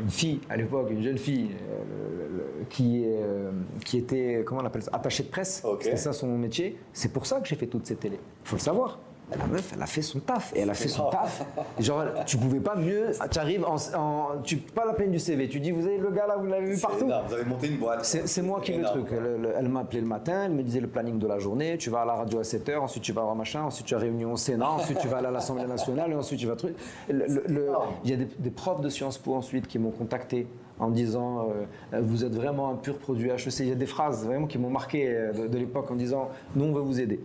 une 0.00 0.10
fille 0.10 0.40
à 0.48 0.56
l'époque, 0.56 0.88
une 0.90 1.02
jeune 1.02 1.18
fille, 1.18 1.50
euh, 1.52 2.28
le- 2.30 2.36
le- 2.36 2.64
qui, 2.68 3.04
euh, 3.06 3.50
qui 3.84 3.98
était, 3.98 4.42
comment 4.46 4.60
on 4.62 4.64
appelle 4.66 4.82
ça, 4.82 4.90
attachée 4.94 5.24
de 5.24 5.28
presse. 5.28 5.62
Ok. 5.64 5.82
C'était 5.82 5.96
ça 5.96 6.12
son 6.12 6.28
métier. 6.28 6.76
C'est 6.92 7.12
pour 7.12 7.26
ça 7.26 7.40
que 7.40 7.48
j'ai 7.48 7.56
fait 7.56 7.66
toutes 7.66 7.86
ces 7.86 7.96
télés. 7.96 8.20
Il 8.44 8.48
faut 8.48 8.56
le 8.56 8.60
savoir. 8.60 8.98
La 9.30 9.44
meuf, 9.48 9.72
elle 9.74 9.82
a 9.82 9.86
fait 9.86 10.02
son 10.02 10.20
taf. 10.20 10.52
Et 10.54 10.60
elle 10.60 10.70
a 10.70 10.74
fait 10.74 10.86
son 10.86 11.10
taf. 11.10 11.44
Genre, 11.80 12.04
tu 12.26 12.36
pouvais 12.36 12.60
pas 12.60 12.76
mieux. 12.76 13.10
Tu 13.30 13.38
arrives 13.40 13.64
en. 13.64 13.74
en- 13.98 14.40
tu, 14.44 14.58
pas 14.58 14.84
la 14.86 14.92
peine 14.92 15.10
du 15.10 15.18
CV. 15.18 15.48
Tu 15.48 15.58
dis, 15.58 15.72
vous 15.72 15.84
avez 15.84 15.98
le 15.98 16.10
gars 16.12 16.26
là, 16.28 16.36
vous 16.38 16.46
l'avez 16.46 16.66
vu 16.74 16.80
partout. 16.80 17.06
énorme. 17.06 17.24
Vous 17.26 17.34
avez 17.34 17.44
monté 17.44 17.66
une 17.66 17.78
boîte. 17.78 18.04
C'est 18.04 18.28
c'est 18.28 18.42
moi 18.42 18.60
qui 18.60 18.72
ai 18.72 18.78
le 18.78 18.84
truc. 18.84 19.08
quoi. 19.08 19.18
Le- 19.18 19.36
le- 19.36 19.52
elle 19.58 19.68
m'a 19.68 19.80
appelé 19.80 20.00
le 20.00 20.06
matin, 20.06 20.44
elle 20.44 20.52
me 20.52 20.62
disait 20.62 20.78
le 20.80 20.86
planning 20.86 21.18
de 21.18 21.26
la 21.26 21.40
journée. 21.40 21.76
Tu 21.76 21.90
vas 21.90 22.02
à 22.02 22.04
la 22.04 22.14
radio 22.14 22.38
à 22.38 22.42
7h, 22.42 22.78
ensuite 22.78 23.02
tu 23.02 23.12
vas 23.12 23.22
voir 23.22 23.34
machin, 23.34 23.62
ensuite 23.64 23.86
tu 23.86 23.94
as 23.96 23.98
réunion 23.98 24.32
au 24.32 24.36
Sénat, 24.36 24.70
ensuite 24.70 24.98
tu 25.00 25.08
vas 25.08 25.16
aller 25.16 25.26
à 25.26 25.30
l'Assemblée 25.32 25.66
nationale 25.66 26.12
et 26.12 26.14
ensuite 26.14 26.38
tu 26.38 26.46
vas 26.46 26.54
truc. 26.54 26.76
Il 27.08 28.10
y 28.10 28.12
a 28.12 28.16
des, 28.16 28.28
des 28.38 28.50
profs 28.50 28.80
de 28.80 28.88
Sciences 28.88 29.18
Po 29.18 29.34
ensuite 29.34 29.66
qui 29.66 29.78
m'ont 29.80 29.90
contacté 29.90 30.46
en 30.78 30.90
disant 30.90 31.48
euh, 31.92 32.00
vous 32.02 32.24
êtes 32.24 32.34
vraiment 32.34 32.70
un 32.70 32.76
pur 32.76 32.98
produit 32.98 33.30
HEC. 33.30 33.58
Il 33.60 33.68
y 33.68 33.72
a 33.72 33.74
des 33.74 33.86
phrases 33.86 34.24
vraiment 34.24 34.46
qui 34.46 34.58
m'ont 34.58 34.70
marqué 34.70 35.08
euh, 35.08 35.32
de, 35.32 35.46
de 35.48 35.58
l'époque 35.58 35.90
en 35.90 35.96
disant 35.96 36.28
nous 36.54 36.66
on 36.66 36.72
veut 36.72 36.80
vous 36.82 37.00
aider. 37.00 37.18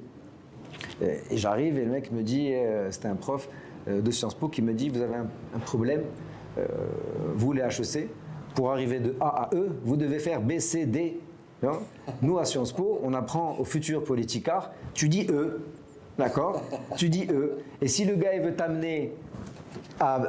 Euh, 1.02 1.16
Et 1.30 1.38
j'arrive 1.38 1.78
et 1.78 1.86
le 1.86 1.92
mec 1.92 2.12
me 2.12 2.24
dit, 2.24 2.54
euh, 2.54 2.90
c'était 2.92 3.08
un 3.08 3.16
prof 3.16 3.50
euh, 3.88 4.02
de 4.02 4.12
Sciences 4.12 4.36
Po 4.36 4.48
qui 4.50 4.62
me 4.62 4.74
dit, 4.74 4.90
vous 4.90 5.02
avez 5.02 5.16
un, 5.16 5.28
un 5.56 5.60
problème, 5.60 6.02
euh, 6.58 6.66
vous 7.36 7.54
les 7.54 7.62
HEC, 7.62 8.10
pour 8.56 8.72
arriver 8.72 9.00
de 9.00 9.16
A 9.20 9.44
à 9.44 9.56
E, 9.56 9.70
vous 9.84 9.96
devez 9.98 10.20
faire 10.20 10.42
B, 10.42 10.60
C, 10.60 10.86
D. 10.86 11.20
Nous 12.24 12.40
à 12.40 12.46
Sciences 12.46 12.74
Po, 12.74 13.00
on 13.04 13.14
apprend 13.14 13.56
aux 13.60 13.64
futurs 13.64 14.04
politicards, 14.04 14.72
tu 14.96 15.08
dis 15.08 15.28
E, 15.30 15.62
d'accord? 16.18 16.64
Tu 16.98 17.08
dis 17.08 17.28
E. 17.30 17.60
Et 17.82 17.88
si 17.88 18.04
le 18.04 18.16
gars 18.16 18.34
il 18.36 18.42
veut 18.42 18.56
t'amener 18.56 19.14
à 20.00 20.20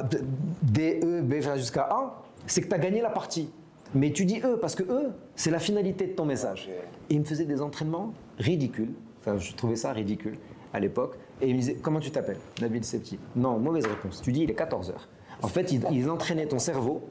D, 0.61 0.99
E, 1.03 1.21
B, 1.21 1.33
jusqu'à 1.57 1.87
A, 1.89 2.21
c'est 2.45 2.61
que 2.61 2.67
tu 2.67 2.75
as 2.75 2.79
gagné 2.79 3.01
la 3.01 3.09
partie. 3.09 3.49
Mais 3.95 4.11
tu 4.11 4.25
dis 4.25 4.39
E 4.43 4.57
parce 4.57 4.75
que 4.75 4.83
E, 4.83 5.09
c'est 5.35 5.49
la 5.51 5.59
finalité 5.59 6.05
de 6.07 6.13
ton 6.13 6.25
message. 6.25 6.69
Et 7.09 7.15
il 7.15 7.19
me 7.19 7.25
faisait 7.25 7.45
des 7.45 7.61
entraînements 7.61 8.13
ridicules. 8.37 8.93
Enfin, 9.25 9.37
je 9.37 9.53
trouvais 9.55 9.75
ça 9.75 9.91
ridicule 9.93 10.37
à 10.73 10.79
l'époque. 10.79 11.15
Et 11.41 11.47
il 11.47 11.55
me 11.55 11.59
disait 11.59 11.75
Comment 11.81 11.99
tu 11.99 12.11
t'appelles? 12.11 12.37
Nabil 12.61 12.83
Septi. 12.83 13.17
Non, 13.35 13.57
mauvaise 13.57 13.85
réponse. 13.85 14.21
Tu 14.21 14.31
dis 14.31 14.43
Il 14.43 14.51
est 14.51 14.59
14h. 14.59 14.91
En 15.41 15.47
fait, 15.47 15.71
ils, 15.71 15.81
ils 15.91 16.09
entraînaient 16.09 16.45
ton 16.45 16.59
cerveau. 16.59 17.01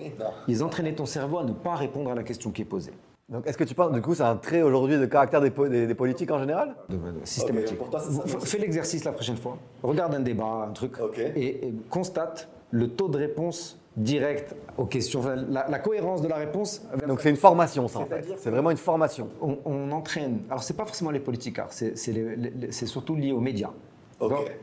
Ils 0.48 0.62
entraînaient 0.64 0.94
ton 0.94 1.06
cerveau 1.06 1.38
à 1.38 1.44
ne 1.44 1.52
pas 1.52 1.74
répondre 1.74 2.10
à 2.10 2.14
la 2.14 2.22
question 2.22 2.50
qui 2.50 2.62
est 2.62 2.66
posée. 2.66 2.92
Donc, 3.28 3.46
est-ce 3.46 3.56
que 3.56 3.64
tu 3.64 3.74
penses, 3.74 3.92
du 3.92 4.00
coup, 4.02 4.14
c'est 4.14 4.22
un 4.24 4.36
trait 4.36 4.62
aujourd'hui 4.62 4.98
de 4.98 5.06
caractère 5.06 5.40
des, 5.40 5.50
po- 5.50 5.68
des- 5.68 5.86
des 5.86 5.94
politiques 5.94 6.30
en 6.30 6.38
général? 6.38 6.74
De- 6.88 6.96
de- 6.96 7.02
systématique. 7.24 7.72
Ok, 7.72 7.78
pour 7.78 7.90
toi, 7.90 8.00
ça. 8.00 8.38
Fais 8.40 8.58
l'exercice 8.58 9.04
la 9.04 9.12
prochaine 9.12 9.36
fois. 9.36 9.56
Regarde 9.82 10.14
un 10.14 10.20
débat, 10.20 10.66
un 10.68 10.72
truc, 10.72 10.92
et 11.36 11.72
constate 11.90 12.48
le 12.70 12.88
taux 12.88 13.08
de 13.08 13.18
réponse 13.18 13.78
direct 13.96 14.54
aux 14.78 14.86
questions, 14.86 15.20
enfin, 15.20 15.36
la, 15.36 15.68
la 15.68 15.78
cohérence 15.78 16.22
de 16.22 16.28
la 16.28 16.36
réponse. 16.36 16.82
Donc, 17.06 17.20
c'est 17.20 17.30
une 17.30 17.36
formation, 17.36 17.88
ça, 17.88 17.98
en 18.00 18.06
fait. 18.06 18.24
C'est 18.38 18.50
vraiment 18.50 18.70
une 18.70 18.76
formation. 18.78 19.28
on, 19.40 19.58
on 19.64 19.90
entraîne. 19.92 20.40
Alors, 20.48 20.62
c'est 20.62 20.76
pas 20.76 20.84
forcément 20.86 21.10
les 21.10 21.20
politicards, 21.20 21.72
c'est 21.72 21.96
c'est 21.96 22.86
surtout 22.86 23.14
lié 23.16 23.32
aux 23.32 23.40
médias. 23.40 23.70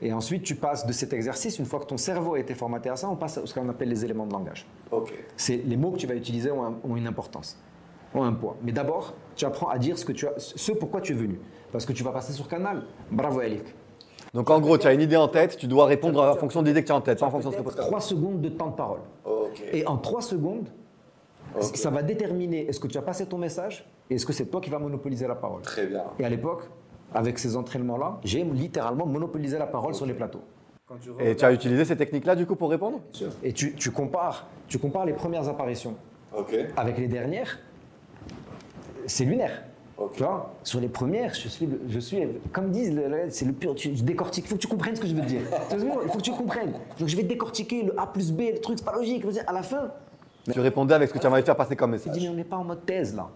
Et 0.01 0.13
ensuite, 0.13 0.43
tu 0.43 0.55
passes 0.55 0.85
de 0.85 0.93
cet 0.93 1.11
exercice, 1.11 1.59
une 1.59 1.65
fois 1.65 1.81
que 1.81 1.85
ton 1.85 1.97
cerveau 1.97 2.35
a 2.35 2.39
été 2.39 2.55
formaté 2.55 2.89
à 2.89 2.95
ça, 2.95 3.09
on 3.09 3.17
passe 3.17 3.37
à 3.37 3.45
ce 3.45 3.53
qu'on 3.53 3.67
appelle 3.67 3.89
les 3.89 4.05
éléments 4.05 4.25
de 4.25 4.31
langage. 4.31 4.65
Ok. 4.89 5.13
C'est 5.35 5.57
les 5.57 5.75
mots 5.75 5.91
que 5.91 5.97
tu 5.97 6.07
vas 6.07 6.15
utiliser 6.15 6.49
ont, 6.49 6.63
un- 6.63 6.77
ont 6.83 6.95
une 6.95 7.07
importance, 7.07 7.57
ont 8.15 8.23
un 8.23 8.31
poids. 8.31 8.55
Mais 8.63 8.71
d'abord, 8.71 9.13
tu 9.35 9.43
apprends 9.45 9.67
à 9.67 9.77
dire 9.77 9.97
ce 9.97 10.05
que 10.05 10.13
tu 10.13 10.25
as, 10.27 10.33
ce 10.37 10.71
pourquoi 10.71 11.01
tu 11.01 11.11
es 11.11 11.15
venu. 11.15 11.41
Parce 11.73 11.85
que 11.85 11.91
tu 11.91 12.03
vas 12.05 12.11
passer 12.13 12.31
sur 12.31 12.47
Canal. 12.47 12.83
Bravo, 13.11 13.41
Elik. 13.41 13.75
Donc, 14.33 14.49
en 14.49 14.59
gros, 14.59 14.77
tu 14.77 14.87
as 14.87 14.93
une 14.93 15.01
idée 15.01 15.15
en 15.15 15.27
tête, 15.27 15.57
tu 15.57 15.67
dois 15.67 15.85
répondre 15.85 16.21
en 16.21 16.35
fonction 16.35 16.61
de 16.61 16.67
l'idée 16.67 16.81
que 16.81 16.87
tu 16.87 16.91
as 16.91 16.95
en 16.95 17.01
tête, 17.01 17.19
pas 17.19 17.25
en 17.27 17.31
fonction 17.31 17.49
de 17.49 17.55
ce 17.55 17.59
que 17.59 17.63
Peut-être 17.65 17.81
Trois 17.87 18.01
secondes 18.01 18.41
de 18.41 18.49
temps 18.49 18.67
de 18.67 18.75
parole. 18.75 18.99
Et 19.73 19.85
en 19.87 19.97
trois 19.97 20.21
secondes, 20.21 20.67
Ok. 21.55 21.75
ça 21.75 21.89
va 21.89 22.03
déterminer 22.03 22.67
est-ce 22.67 22.79
que 22.79 22.87
tu 22.87 22.97
as 22.97 23.01
passé 23.01 23.25
ton 23.25 23.39
message 23.39 23.89
et 24.09 24.15
est-ce 24.15 24.25
que 24.25 24.33
c'est 24.33 24.45
toi 24.45 24.61
qui 24.61 24.69
vas 24.69 24.77
monopoliser 24.79 25.27
la 25.27 25.35
parole. 25.35 25.61
Très 25.63 25.87
bien. 25.87 26.03
Et 26.19 26.25
à 26.25 26.29
l'époque, 26.29 26.63
avec 27.13 27.39
ces 27.39 27.55
entraînements-là, 27.55 28.19
j'ai 28.23 28.43
littéralement 28.43 29.05
monopolisé 29.07 29.57
la 29.57 29.65
parole 29.65 29.95
sur 29.95 30.05
les 30.05 30.13
plateaux. 30.13 30.41
Et 31.19 31.35
tu 31.35 31.45
as 31.45 31.51
utilisé 31.51 31.85
ces 31.85 31.95
techniques-là, 31.97 32.35
du 32.35 32.45
coup, 32.45 32.55
pour 32.55 32.69
répondre? 32.69 32.99
Et 33.43 33.53
tu, 33.53 33.75
tu 33.75 33.91
compares, 33.91 34.47
tu 34.67 34.77
compares 34.79 35.05
les 35.05 35.13
premières 35.13 35.47
apparitions 35.47 35.95
avec 36.77 36.97
les 36.97 37.07
dernières, 37.07 37.59
c'est 39.07 39.25
lunaire. 39.25 39.63
Tu 40.15 40.23
vois, 40.23 40.53
sur 40.63 40.79
les 40.79 40.87
premières, 40.87 41.33
je 41.33 41.47
suis, 41.47 41.69
je 41.87 41.99
suis 41.99 42.19
comme 42.51 42.71
disent, 42.71 42.99
c'est 43.29 43.45
le 43.45 43.53
pur, 43.53 43.75
tu, 43.75 43.95
je 43.95 44.03
décortique. 44.03 44.45
Il 44.45 44.47
faut 44.49 44.55
que 44.55 44.61
tu 44.61 44.67
comprennes 44.67 44.95
ce 44.95 45.01
que 45.01 45.07
je 45.07 45.13
veux 45.15 45.21
te 45.21 45.27
dire? 45.27 45.41
Il 45.73 46.09
faut 46.09 46.17
que 46.17 46.23
tu 46.23 46.31
comprennes. 46.31 46.73
Donc 46.99 47.07
je 47.07 47.15
vais 47.17 47.23
décortiquer 47.23 47.83
le 47.83 47.99
A 47.99 48.07
plus 48.07 48.31
B, 48.31 48.41
le 48.53 48.59
truc, 48.59 48.77
c'est 48.79 48.85
pas 48.85 48.93
logique. 48.95 49.25
À 49.47 49.53
la 49.53 49.63
fin, 49.63 49.91
Tu 50.51 50.59
répondais 50.59 50.93
avec 50.93 51.09
ce 51.09 51.13
que 51.13 51.19
tu 51.19 51.27
as 51.27 51.31
envie 51.31 51.41
de 51.41 51.45
faire 51.45 51.55
passer 51.55 51.75
comme 51.75 51.91
tu 51.97 51.97
dis, 51.97 52.07
message. 52.09 52.23
mais 52.23 52.29
on 52.29 52.33
n'est 52.33 52.43
pas 52.43 52.57
en 52.57 52.63
mode 52.63 52.85
thèse 52.85 53.15
là. 53.15 53.29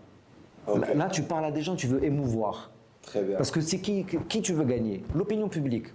Là, 0.67 0.93
là, 0.93 1.09
tu 1.09 1.23
parles 1.23 1.45
à 1.45 1.51
des 1.51 1.61
gens, 1.61 1.75
tu 1.75 1.87
veux 1.87 2.03
émouvoir. 2.03 2.71
Très 3.01 3.21
bien. 3.21 3.35
Parce 3.35 3.51
que 3.51 3.59
c'est 3.59 3.79
qui, 3.79 4.05
qui 4.29 4.41
tu 4.41 4.53
veux 4.53 4.63
gagner? 4.63 5.03
L'opinion 5.13 5.49
publique. 5.49 5.87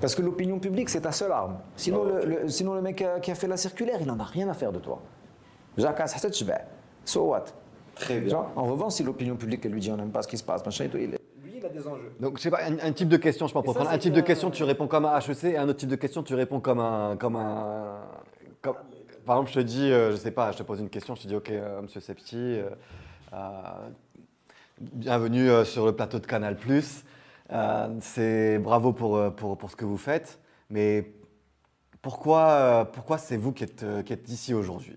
Parce 0.00 0.14
que 0.14 0.22
l'opinion 0.22 0.58
publique, 0.60 0.88
c'est 0.88 1.00
ta 1.00 1.10
seule 1.12 1.32
arme. 1.32 1.56
Sinon, 1.76 2.02
Ok. 2.02 2.24
le, 2.24 2.42
le- 2.42 2.48
sinon 2.48 2.74
le 2.74 2.82
mec 2.82 2.96
qui 2.96 3.04
a, 3.04 3.18
qui 3.18 3.30
a 3.32 3.34
fait 3.34 3.48
la 3.48 3.56
circulaire, 3.56 3.98
il 4.00 4.06
n'en 4.06 4.18
a 4.20 4.24
rien 4.24 4.48
à 4.48 4.54
faire 4.54 4.70
de 4.70 4.78
toi. 4.78 5.00
Jacques. 5.76 6.00
So 7.04 7.22
what? 7.24 7.44
Très 7.94 8.20
bien. 8.20 8.46
En 8.56 8.64
revanche, 8.64 8.94
si 8.94 9.02
l'opinion 9.02 9.36
publique, 9.36 9.64
elle 9.64 9.72
lui 9.72 9.80
dit 9.80 9.90
on 9.90 9.96
n'aime 9.96 10.10
pas 10.10 10.22
ce 10.22 10.28
qui 10.28 10.36
se 10.38 10.44
passe, 10.44 10.64
machin 10.64 10.84
et 10.84 10.88
tout, 10.88 10.98
il 10.98 11.14
est- 11.14 11.20
lui, 11.42 11.52
il 11.58 11.64
a 11.64 11.68
des 11.68 11.86
enjeux. 11.86 12.12
Donc, 12.20 12.38
je 12.38 12.42
sais 12.42 12.50
pas, 12.50 12.60
un, 12.64 12.78
un 12.78 12.92
type 12.92 13.08
de 13.08 13.16
question, 13.16 13.46
je 13.46 13.52
pense, 13.52 13.64
pour 13.64 13.74
ça, 13.74 13.80
prendre 13.80 13.94
un 13.94 13.98
type 13.98 14.12
de 14.12 14.20
question, 14.20 14.50
tu 14.50 14.64
réponds 14.64 14.86
comme 14.88 15.04
un 15.06 15.18
HEC, 15.18 15.44
et 15.44 15.56
un 15.56 15.68
autre 15.68 15.78
type 15.78 15.88
de 15.88 15.96
question, 15.96 16.22
tu 16.22 16.34
réponds 16.34 16.60
comme 16.60 16.80
un. 16.80 17.16
Comme 17.16 17.36
un 17.36 18.00
comme- 18.62 18.76
par 19.24 19.36
exemple, 19.36 19.50
je 19.50 19.60
te 19.60 19.64
dis, 19.64 19.90
euh, 19.90 20.10
je 20.12 20.16
sais 20.16 20.30
pas, 20.30 20.52
je 20.52 20.58
te 20.58 20.62
pose 20.62 20.80
une 20.80 20.90
question, 20.90 21.14
je 21.14 21.22
te 21.22 21.28
dis, 21.28 21.34
ok, 21.36 21.50
euh, 21.50 21.80
monsieur 21.82 22.00
Septi, 22.00 22.36
euh, 22.36 22.68
euh, 23.32 23.60
bienvenue 24.80 25.48
euh, 25.50 25.64
sur 25.64 25.86
le 25.86 25.92
plateau 25.92 26.18
de 26.18 26.26
Canal. 26.26 26.56
Euh, 27.52 27.88
c'est 28.00 28.58
bravo 28.58 28.92
pour, 28.92 29.34
pour, 29.34 29.56
pour 29.56 29.70
ce 29.70 29.76
que 29.76 29.84
vous 29.84 29.96
faites, 29.98 30.38
mais 30.70 31.12
pourquoi, 32.02 32.40
euh, 32.48 32.84
pourquoi 32.84 33.16
c'est 33.18 33.36
vous 33.38 33.52
qui 33.52 33.64
êtes, 33.64 33.82
euh, 33.82 34.02
qui 34.02 34.12
êtes 34.12 34.28
ici 34.28 34.52
aujourd'hui? 34.52 34.96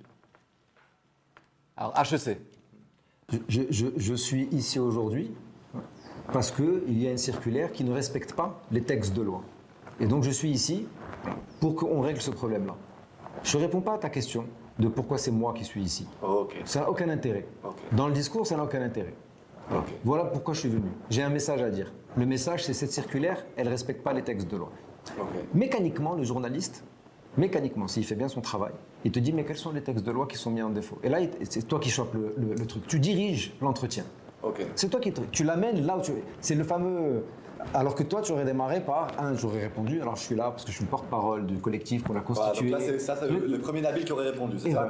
Alors, 1.78 1.94
HEC. 1.98 2.38
Je, 3.50 3.64
je- 3.70 3.88
je 3.98 4.14
suis 4.14 4.48
ici 4.54 4.80
aujourd'hui 4.80 5.32
parce 6.32 6.50
qu'il 6.50 6.98
y 6.98 7.08
a 7.08 7.12
une 7.12 7.18
circulaire 7.18 7.74
qui 7.74 7.84
ne 7.84 7.92
respecte 7.92 8.32
pas 8.32 8.62
les 8.72 8.82
textes 8.82 9.14
de 9.14 9.22
loi. 9.22 9.42
Et 10.00 10.06
donc 10.08 10.24
je 10.24 10.30
suis 10.32 10.50
ici 10.50 10.88
pour 11.60 11.76
qu'on 11.76 12.00
règle 12.00 12.22
ce 12.22 12.32
problème-là. 12.32 12.76
Je 13.44 13.58
ne 13.58 13.64
réponds 13.64 13.82
pas 13.82 13.96
à 13.96 13.98
ta 13.98 14.10
question 14.10 14.46
de 14.80 14.88
pourquoi 14.88 15.18
c'est 15.18 15.32
moi 15.32 15.54
qui 15.54 15.66
suis 15.66 15.82
ici. 15.84 16.08
Ok. 16.24 16.56
Ça 16.64 16.80
n'a 16.82 16.90
aucun 16.90 17.10
intérêt. 17.10 17.46
Dans 17.92 18.08
le 18.08 18.14
discours, 18.14 18.48
ça 18.48 18.56
n'a 18.56 18.64
aucun 18.64 18.82
intérêt. 18.82 19.14
Voilà 20.06 20.24
pourquoi 20.24 20.54
je 20.54 20.62
suis 20.62 20.70
venu. 20.70 20.88
J'ai 21.10 21.22
un 21.24 21.30
message 21.30 21.62
à 21.62 21.70
dire. 21.70 21.92
Le 22.16 22.26
message, 22.26 22.64
c'est 22.64 22.74
cette 22.74 22.94
circulaire, 22.94 23.46
elle 23.58 23.66
ne 23.66 23.72
respecte 23.72 24.04
pas 24.04 24.14
les 24.14 24.24
textes 24.24 24.50
de 24.50 24.56
loi. 24.56 24.72
Mécaniquement, 25.54 26.16
le 26.16 26.24
journaliste, 26.24 26.86
mécaniquement, 27.38 27.88
s'il 27.88 28.04
fait 28.06 28.16
bien 28.16 28.28
son 28.28 28.42
travail, 28.42 28.74
il 29.06 29.12
te 29.12 29.20
dit 29.20 29.32
mais 29.34 29.46
quels 29.46 29.58
sont 29.58 29.72
les 29.72 29.82
textes 29.82 30.06
de 30.06 30.12
loi 30.12 30.26
qui 30.28 30.38
sont 30.38 30.52
mis 30.52 30.62
en 30.62 30.70
défaut? 30.70 30.98
Et 31.04 31.10
là, 31.10 31.20
c'est 31.50 31.68
toi 31.68 31.80
qui 31.80 31.90
chopes 31.90 32.14
le, 32.14 32.34
le- 32.38 32.56
le 32.56 32.66
truc. 32.66 32.86
Tu 32.88 33.00
diriges 33.00 33.54
l'entretien. 33.62 34.04
C'est 34.76 34.90
toi 34.90 35.00
qui 35.00 35.12
tu 35.32 35.44
l'amènes 35.44 35.86
là 35.86 35.98
où 35.98 36.02
tu 36.02 36.12
C'est 36.42 36.56
le 36.56 36.64
fameux. 36.64 37.24
Alors 37.74 37.96
que 37.96 38.04
toi, 38.04 38.22
tu 38.22 38.32
aurais 38.32 38.46
démarré 38.46 38.80
par 38.82 39.08
un, 39.20 39.34
j'aurais 39.34 39.62
répondu. 39.62 40.00
Alors 40.00 40.16
je 40.16 40.22
suis 40.22 40.36
là 40.36 40.52
parce 40.52 40.64
que 40.64 40.72
je 40.72 40.76
suis 40.78 40.86
le 40.86 40.90
porte-parole 40.90 41.46
du 41.46 41.58
collectif 41.58 42.04
qu'on 42.04 42.16
a 42.16 42.22
Voilà, 42.22 42.52
donc 42.54 42.56
constitué. 42.56 42.70
là, 42.70 43.00
ça, 43.00 43.16
c'est 43.18 43.28
le, 43.30 43.46
le 43.46 43.60
premier 43.60 43.82
Nabil 43.82 44.06
qui 44.06 44.12
aurait 44.14 44.30
répondu, 44.30 44.58
c'est 44.60 44.72
ça? 44.72 44.88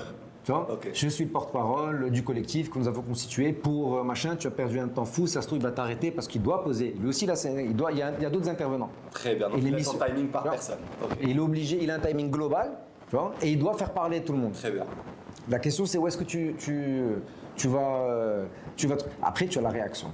Tu 0.47 0.53
vois. 0.53 0.65
Je 0.93 1.09
suis 1.09 1.25
le 1.25 1.29
porte-parole 1.29 2.09
du 2.09 2.23
collectif 2.23 2.69
que 2.69 2.79
nous 2.79 2.87
avons 2.87 3.01
constitué 3.01 3.51
pour 3.51 3.97
euh, 3.97 4.03
machin. 4.03 4.37
Tu 4.37 4.47
as 4.47 4.51
perdu 4.51 4.79
un 4.79 4.87
temps 4.87 5.03
fou. 5.03 5.27
Ça 5.27 5.41
se 5.41 5.47
trouve, 5.47 5.59
il 5.59 5.61
va 5.61 5.71
t'arrêter 5.73 6.09
parce 6.09 6.25
qu'il 6.25 6.41
doit 6.41 6.63
poser. 6.63 6.95
Lui 7.01 7.09
aussi, 7.09 7.25
là, 7.25 7.33
il 7.59 7.75
doit. 7.75 7.91
Il 7.91 7.97
y 7.97 8.01
a, 8.01 8.13
il 8.17 8.23
y 8.23 8.25
a 8.25 8.29
d'autres 8.29 8.47
intervenants. 8.47 8.89
Très 9.11 9.35
bien. 9.35 9.49
Donc, 9.49 9.57
Et 9.57 9.59
il 9.61 9.65
l'émission- 9.65 9.91
son 9.91 10.05
timing 10.05 10.27
par 10.29 10.43
Tu 10.43 10.49
personne. 10.51 10.77
Et 11.19 11.31
il 11.31 11.35
est 11.35 11.41
obligé. 11.41 11.83
Il 11.83 11.91
a 11.91 11.95
un 11.95 11.99
timing 11.99 12.31
global. 12.31 12.77
Tu 13.09 13.17
vois 13.17 13.33
Et 13.41 13.51
il 13.51 13.59
doit 13.59 13.73
faire 13.73 13.91
parler 13.91 14.21
tout 14.23 14.31
le 14.31 14.39
monde. 14.39 14.53
Très 14.53 14.71
bien. 14.71 14.85
La 15.49 15.59
question, 15.59 15.85
c'est 15.85 15.97
où 15.97 16.07
est-ce 16.07 16.17
que 16.17 16.23
tu, 16.23 16.55
tu, 16.57 17.01
tu 17.57 17.67
vas. 17.67 17.79
euh, 18.09 18.45
Tu 18.77 18.87
vas 18.87 18.95
te- 18.95 19.03
Après, 19.21 19.47
tu 19.47 19.59
as 19.59 19.61
la 19.61 19.69
réaction. 19.69 20.07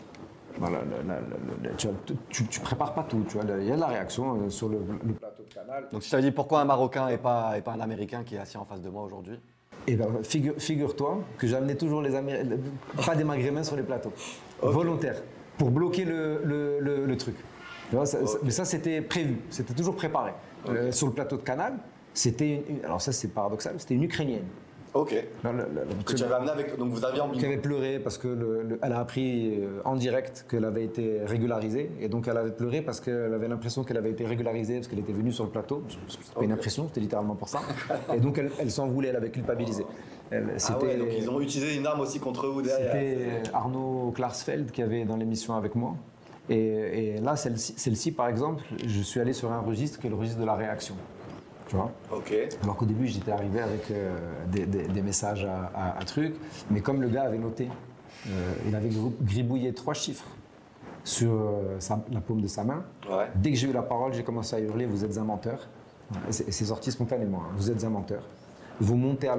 Voilà, 0.57 0.79
la- 0.79 1.13
la- 1.13 1.21
la- 1.21 1.69
la- 1.69 1.75
tu, 1.75 1.87
tu, 2.29 2.47
tu 2.47 2.59
prépares 2.59 2.95
pas 2.95 3.03
tout. 3.03 3.23
Tu 3.29 3.37
vois, 3.37 3.43
il 3.59 3.67
y 3.67 3.71
a 3.71 3.75
de 3.75 3.79
la 3.79 3.85
réaction 3.85 4.33
euh, 4.45 4.49
sur 4.49 4.67
le, 4.67 4.79
le 5.05 5.13
plateau 5.13 5.43
de 5.43 5.53
canal. 5.53 5.87
Donc, 5.91 6.01
si 6.01 6.07
je 6.07 6.11
t'avais 6.11 6.23
dit 6.23 6.31
pourquoi 6.31 6.61
un 6.61 6.65
Marocain 6.65 7.07
et 7.09 7.19
pas, 7.19 7.55
et 7.55 7.61
pas 7.61 7.73
un 7.73 7.79
Américain 7.81 8.23
qui 8.23 8.33
est 8.33 8.39
assis 8.39 8.57
en 8.57 8.65
face 8.65 8.81
de 8.81 8.89
moi 8.89 9.03
aujourd'hui? 9.03 9.39
Et 9.87 9.95
ben, 9.95 10.07
figure, 10.23 10.53
figure-toi 10.57 11.21
que 11.37 11.45
j'amenais 11.47 11.75
toujours 11.75 12.01
les 12.01 12.15
Américains, 12.15 12.57
pas 13.05 13.15
des 13.15 13.23
Maghrébins 13.23 13.63
sur 13.63 13.75
les 13.75 13.83
plateaux, 13.83 14.13
volontaires, 14.61 15.21
pour 15.57 15.71
bloquer 15.71 16.05
le, 16.05 16.41
le- 16.43 16.79
le- 16.79 17.05
le 17.05 17.17
truc. 17.17 17.35
Tu 17.89 17.95
vois, 17.95 18.05
ça- 18.05 18.25
ça- 18.25 18.37
mais 18.43 18.51
ça, 18.51 18.63
c'était 18.65 19.01
prévu, 19.01 19.37
c'était 19.49 19.73
toujours 19.73 19.95
préparé. 19.95 20.31
Euh, 20.69 20.91
sur 20.93 21.07
le 21.07 21.13
plateau 21.13 21.35
de 21.35 21.41
Canal, 21.41 21.73
c'était 22.13 22.63
une- 22.69 22.85
alors 22.85 23.01
ça 23.01 23.11
c'est 23.11 23.27
paradoxal, 23.27 23.75
c'était 23.77 23.95
une 23.95 24.03
Ukrainienne. 24.03 24.45
Ok. 24.93 25.15
Non, 25.43 25.53
le- 25.53 25.57
le- 25.63 25.81
le- 25.97 26.03
Que 26.05 26.13
tu 26.13 26.23
avais 26.23 26.35
amené 26.35 26.51
avec. 26.51 26.77
Donc 26.77 26.91
vous 26.91 27.03
aviez 27.03 27.19
en 27.21 27.29
qui 27.29 27.37
bingo. 27.39 27.47
avait 27.47 27.57
pleuré 27.61 27.99
parce 27.99 28.17
que 28.19 28.27
le- 28.27 28.61
le- 28.61 28.79
elle 28.81 28.93
a 28.93 28.99
appris 28.99 29.55
euh, 29.59 29.81
en 29.85 29.95
direct 29.95 30.45
qu'elle 30.49 30.65
avait 30.65 30.83
été 30.85 31.21
régularisée 31.25 31.89
et 31.99 32.09
donc 32.09 32.27
elle 32.27 32.37
avait 32.37 32.51
pleuré 32.51 32.81
parce 32.83 32.99
qu'elle 32.99 33.33
avait 33.33 33.47
l'impression 33.47 33.83
qu'elle 33.83 33.97
avait 33.97 34.11
été 34.11 34.23
régularisée 34.25 34.75
parce 34.75 34.87
qu'elle 34.87 34.99
était 34.99 35.13
venue 35.13 35.31
sur 35.31 35.45
le 35.45 35.49
plateau. 35.49 35.81
C'était 36.07 36.23
pas 36.35 36.43
une 36.43 36.51
impression, 36.51 36.85
c'était 36.87 37.01
littéralement 37.01 37.35
pour 37.35 37.49
ça. 37.49 37.59
Et 38.15 38.19
donc 38.19 38.37
elle, 38.37 38.51
elle 38.59 38.69
s'en 38.69 38.87
voulait, 38.87 39.09
elle 39.09 39.15
avait 39.15 39.31
culpabilisé. 39.31 39.83
Elle- 40.29 40.55
Ah 40.69 40.79
ouais, 40.79 40.97
donc 40.97 41.07
ils 41.17 41.29
ont 41.29 41.41
utilisé 41.41 41.75
une 41.75 41.87
arme 41.87 42.01
aussi 42.01 42.19
contre 42.19 42.47
vous 42.47 42.61
derrière. 42.61 42.91
c'était 42.91 43.49
Arnaud 43.53 44.11
Klarsfeld 44.15 44.71
qui 44.71 44.81
avait 44.83 45.05
dans 45.05 45.17
l'émission 45.17 45.55
avec 45.55 45.73
moi. 45.75 45.95
Et, 46.49 47.15
et 47.15 47.17
là, 47.21 47.35
celle-ci, 47.37 47.73
celle-ci, 47.77 48.11
par 48.11 48.27
exemple, 48.27 48.63
je 48.85 49.01
suis 49.01 49.19
allé 49.21 49.31
sur 49.33 49.51
un 49.51 49.59
registre 49.61 49.99
qui 49.99 50.07
est 50.07 50.09
le 50.09 50.15
registre 50.17 50.39
de 50.41 50.45
la 50.45 50.55
réaction. 50.55 50.93
Tu 51.73 51.77
vois 51.79 51.91
Ok. 52.11 52.31
alors 52.61 52.75
qu'au 52.77 52.85
début, 52.85 53.07
j'étais 53.07 53.31
arrivé 53.31 53.59
avec 53.59 53.89
euh, 53.89 54.15
des, 54.51 54.67
des- 54.67 54.87
des 54.87 55.01
messages 55.01 55.43
à, 55.43 55.71
à, 55.73 55.97
à 55.99 56.03
trucs, 56.05 56.35
mais 56.69 56.81
comme 56.81 57.01
le 57.01 57.07
gars 57.09 57.23
avait 57.23 57.39
noté, 57.39 57.67
euh, 58.27 58.53
il 58.67 58.75
avait 58.75 58.91
gribouillé 59.23 59.73
trois 59.73 59.95
chiffres 59.95 60.27
sur 61.03 61.31
euh, 61.31 61.79
sa- 61.79 62.03
la 62.11 62.21
paume 62.21 62.41
de 62.41 62.47
sa 62.47 62.63
main. 62.63 62.83
Ouais. 63.09 63.25
Dès 63.35 63.49
que 63.51 63.57
j'ai 63.57 63.67
eu 63.69 63.73
la 63.73 63.81
parole, 63.81 64.13
j'ai 64.13 64.23
commencé 64.23 64.55
à 64.55 64.59
hurler 64.59 64.85
Vous 64.85 65.03
êtes 65.03 65.17
un 65.17 65.23
menteur. 65.23 65.67
Et 66.29 66.31
c'est 66.31 66.65
sorti 66.65 66.91
spontanément 66.91 67.39
hein, 67.41 67.51
Vous 67.57 67.71
êtes 67.71 67.83
un 67.83 67.89
menteur. 67.89 68.21
Vous, 68.79 68.95
montez 68.95 69.27
à 69.29 69.35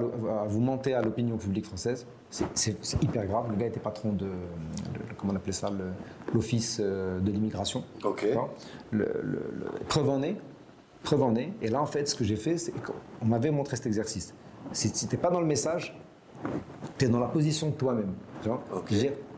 vous 0.48 0.60
mentez 0.60 0.92
à 0.94 1.02
l'opinion 1.02 1.36
publique 1.36 1.66
française. 1.66 2.04
C'est- 2.30 3.00
hyper 3.00 3.26
grave. 3.26 3.46
Le 3.48 3.54
gars 3.56 3.66
était 3.66 3.78
patron 3.78 4.10
de. 4.12 4.26
comment 5.16 5.32
on 5.34 5.36
appelait 5.36 5.52
ça 5.52 5.70
L'office 6.34 6.80
de 6.80 7.30
l'immigration. 7.30 7.84
Preuve 9.88 10.08
en 10.10 10.22
est, 10.22 10.36
preuve 11.04 11.22
en 11.22 11.36
est. 11.36 11.52
Et 11.62 11.68
là, 11.68 11.80
en 11.80 11.86
fait, 11.86 12.08
ce 12.08 12.14
que 12.16 12.24
j'ai 12.24 12.36
fait, 12.36 12.58
c'est 12.58 12.72
qu'on 12.72 13.26
m'avait 13.26 13.50
montré 13.52 13.76
cet 13.76 13.86
exercice. 13.86 14.34
Si 14.72 14.90
tu 14.90 15.06
n'es 15.06 15.20
pas 15.20 15.30
dans 15.30 15.40
le 15.40 15.46
message, 15.46 15.96
tu 16.98 17.04
es 17.04 17.08
dans 17.08 17.20
la 17.20 17.28
position 17.28 17.68
de 17.68 17.74
toi-même. 17.74 18.12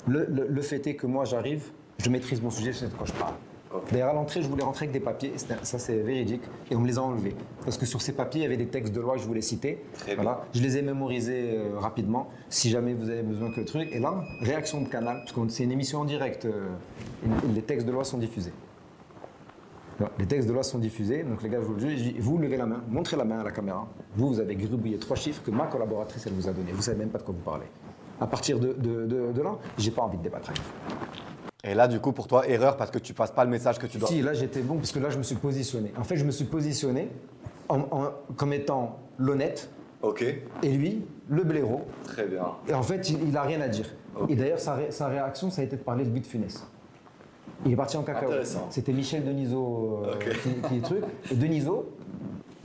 Le, 0.08 0.24
le- 0.28 0.46
le 0.48 0.62
fait 0.62 0.86
est 0.86 0.94
que 0.94 1.06
moi, 1.06 1.24
j'arrive, 1.24 1.70
je 1.98 2.08
maîtrise 2.10 2.40
mon 2.40 2.50
sujet, 2.50 2.72
je 2.72 2.78
sais 2.78 2.86
de 2.86 2.92
quoi 2.94 3.06
je 3.06 3.12
parle. 3.12 3.34
Ok. 3.74 3.90
D'ailleurs, 3.90 4.10
à 4.10 4.12
l'entrée, 4.14 4.40
je 4.40 4.48
voulais 4.48 4.62
rentrer 4.62 4.84
avec 4.84 4.92
des 4.92 5.04
papiers, 5.04 5.32
ça 5.36 5.78
c'est 5.78 5.96
véridique, 5.98 6.42
et 6.70 6.76
on 6.76 6.80
me 6.80 6.86
les 6.86 6.96
a 6.98 7.02
enlevés. 7.02 7.34
Parce 7.64 7.76
que 7.76 7.84
sur 7.84 8.00
ces 8.00 8.12
papiers, 8.12 8.40
il 8.40 8.44
y 8.44 8.46
avait 8.46 8.56
des 8.56 8.68
textes 8.68 8.92
de 8.94 9.00
loi 9.00 9.14
que 9.16 9.20
je 9.20 9.26
voulais 9.26 9.42
citer. 9.42 9.84
Très 9.94 10.14
bien. 10.14 10.22
voilà. 10.22 10.44
Je 10.54 10.62
les 10.62 10.76
ai 10.78 10.82
mémorisés 10.82 11.56
euh, 11.58 11.78
rapidement, 11.78 12.28
si 12.48 12.70
jamais 12.70 12.94
vous 12.94 13.10
avez 13.10 13.22
besoin 13.22 13.50
que 13.52 13.58
le 13.60 13.66
truc. 13.66 13.88
Et 13.92 13.98
là, 13.98 14.22
réaction 14.40 14.80
de 14.80 14.88
canal, 14.88 15.16
parce 15.18 15.32
que 15.32 15.40
c'est 15.48 15.64
une 15.64 15.72
émission 15.72 16.00
en 16.00 16.04
direct, 16.04 16.44
euh, 16.44 16.68
les 17.54 17.62
textes 17.62 17.86
de 17.86 17.92
loi 17.92 18.04
sont 18.04 18.18
diffusés. 18.18 18.52
Non, 19.98 20.08
Les 20.18 20.26
textes 20.26 20.46
de 20.48 20.52
loi 20.52 20.62
sont 20.62 20.78
diffusés, 20.78 21.22
donc 21.22 21.42
les 21.42 21.48
gars, 21.48 21.58
je 21.60 21.66
vous 21.66 21.74
le 21.74 21.80
dis, 21.94 22.14
vous 22.18 22.36
levez 22.38 22.56
la 22.58 22.66
main, 22.66 22.82
montrez 22.88 23.16
la 23.16 23.24
main 23.24 23.38
à 23.40 23.44
la 23.44 23.50
caméra. 23.50 23.86
Vous, 24.14 24.28
vous 24.28 24.40
avez 24.40 24.54
gribouillé 24.54 24.98
trois 24.98 25.16
chiffres 25.16 25.42
que 25.42 25.50
ma 25.50 25.66
collaboratrice, 25.66 26.26
elle 26.26 26.34
vous 26.34 26.48
a 26.48 26.52
donnés. 26.52 26.72
Vous 26.72 26.82
savez 26.82 26.98
même 26.98 27.08
pas 27.08 27.18
de 27.18 27.22
quoi 27.22 27.34
vous 27.34 27.42
parlez. 27.44 27.64
À 28.20 28.26
partir 28.26 28.58
de, 28.58 28.74
de, 28.74 29.06
de, 29.06 29.32
de 29.32 29.42
là, 29.42 29.56
j'ai 29.78 29.90
pas 29.90 30.02
envie 30.02 30.18
de 30.18 30.22
débattre 30.22 30.50
avec 30.50 30.60
vous. 30.60 30.96
Et 31.64 31.74
là, 31.74 31.88
du 31.88 31.98
coup, 31.98 32.12
pour 32.12 32.26
toi, 32.28 32.46
erreur 32.48 32.76
parce 32.76 32.90
que 32.90 32.98
tu 32.98 33.12
passes 33.14 33.30
pas 33.32 33.44
le 33.44 33.50
message 33.50 33.78
que 33.78 33.86
tu 33.86 33.98
dois. 33.98 34.08
Si, 34.08 34.22
là 34.22 34.34
j'étais 34.34 34.60
bon 34.60 34.76
parce 34.76 34.92
que 34.92 34.98
là 35.00 35.10
je 35.10 35.18
me 35.18 35.22
suis 35.22 35.34
positionné. 35.34 35.92
En 35.98 36.04
fait, 36.04 36.16
je 36.16 36.24
me 36.24 36.30
suis 36.30 36.44
positionné 36.44 37.08
en- 37.68 37.80
en- 37.90 38.10
comme 38.36 38.52
étant 38.52 38.98
l'honnête 39.18 39.68
Ok. 40.02 40.22
et 40.62 40.70
lui, 40.70 41.04
le 41.28 41.42
blaireau. 41.42 41.84
Très 42.04 42.26
bien. 42.26 42.44
Et 42.68 42.74
en 42.74 42.82
fait, 42.82 43.08
il, 43.10 43.28
il 43.28 43.36
a 43.36 43.42
rien 43.42 43.60
à 43.62 43.68
dire. 43.68 43.86
Et 44.28 44.36
d'ailleurs, 44.36 44.60
sa, 44.60 44.74
ré- 44.76 44.90
sa 44.90 45.08
réaction, 45.08 45.50
ça 45.50 45.62
a 45.62 45.64
été 45.64 45.76
de 45.76 45.82
parler 45.82 46.04
de 46.04 46.10
but 46.10 46.24
funeste. 46.26 46.66
Il 47.64 47.72
est 47.72 47.76
parti 47.76 47.96
en 47.96 48.02
cacao. 48.02 48.30
C'était 48.70 48.92
Michel 48.92 49.24
Denisot 49.24 50.02
euh, 50.04 50.14
qui, 50.18 50.68
qui 50.68 50.76
est 50.76 50.80
truc. 50.82 51.02
Et 51.30 51.34
Denisot, 51.34 51.86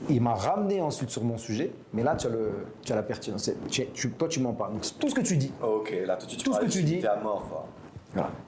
il 0.10 0.22
m'a 0.22 0.34
ramené 0.34 0.82
ensuite 0.82 1.10
sur 1.10 1.24
mon 1.24 1.38
sujet. 1.38 1.72
Mais 1.94 2.04
là, 2.04 2.16
tu 2.16 2.28
as, 2.28 2.30
le, 2.30 2.52
tu 2.84 2.92
as 2.92 2.96
la 2.96 3.04
pertinence. 3.04 3.50
Tu- 3.70 3.88
tu- 3.94 4.10
toi, 4.12 4.28
tu 4.28 4.40
mens 4.42 4.54
pas. 4.54 4.70
Donc, 4.70 4.82
tout 5.00 5.10
ce 5.10 5.16
que 5.16 5.22
tu 5.22 5.38
dis, 5.38 5.52
Ok, 5.64 5.96
là 6.06 6.18
tout 6.18 6.26
Tout 6.28 6.40
ce 6.40 6.50
parles 6.52 6.66
que 6.66 6.72
tu 6.72 6.84
dis- 6.84 7.06
à 7.06 7.16
mort, 7.22 7.48
quoi. 7.50 7.68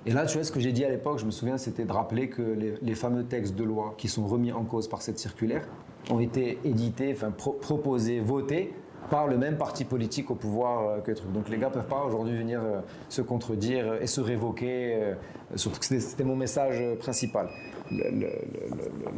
Et 0.06 0.12
là, 0.12 0.26
tu 0.26 0.34
vois, 0.38 0.44
ce 0.44 0.52
que 0.52 0.60
j'ai 0.60 0.74
dit 0.74 0.84
à 0.84 0.89
l'époque, 0.89 1.20
je 1.20 1.26
me 1.26 1.32
souviens, 1.32 1.58
c'était 1.58 1.86
de 1.86 1.91
rappeler 1.94 2.28
que 2.28 2.41
les, 2.41 2.74
les 2.82 2.96
fameux 2.96 3.24
textes 3.24 3.56
de 3.56 3.64
loi 3.64 3.94
qui 3.98 4.10
sont 4.10 4.26
remis 4.28 4.52
en 4.52 4.66
cause 4.66 4.89
par 4.89 5.02
cette 5.02 5.18
circulaire 5.20 5.66
ont 6.12 6.20
été 6.20 6.60
édités, 6.66 7.14
enfin 7.16 7.32
pro- 7.32 7.54
proposés, 7.54 8.20
votés 8.20 8.74
par 9.10 9.28
le 9.28 9.38
même 9.38 9.58
parti 9.58 9.86
politique 9.86 10.32
au 10.32 10.36
pouvoir 10.36 10.88
euh, 10.88 10.99
que 10.99 11.12
truc. 11.12 11.32
Donc 11.32 11.49
les 11.49 11.58
gars 11.58 11.70
peuvent 11.70 11.88
pas 11.88 12.04
aujourd'hui 12.04 12.38
venir 12.38 12.62
euh, 12.64 12.80
se 13.10 13.22
contredire 13.22 14.01
et 14.01 14.08
se 14.08 14.22
révoquer. 14.22 14.95
euh, 14.95 15.14
surtout 15.56 15.80
c'était- 15.82 16.24
mon 16.24 16.36
message 16.36 16.78
euh, 16.80 16.95
principal. 16.95 17.47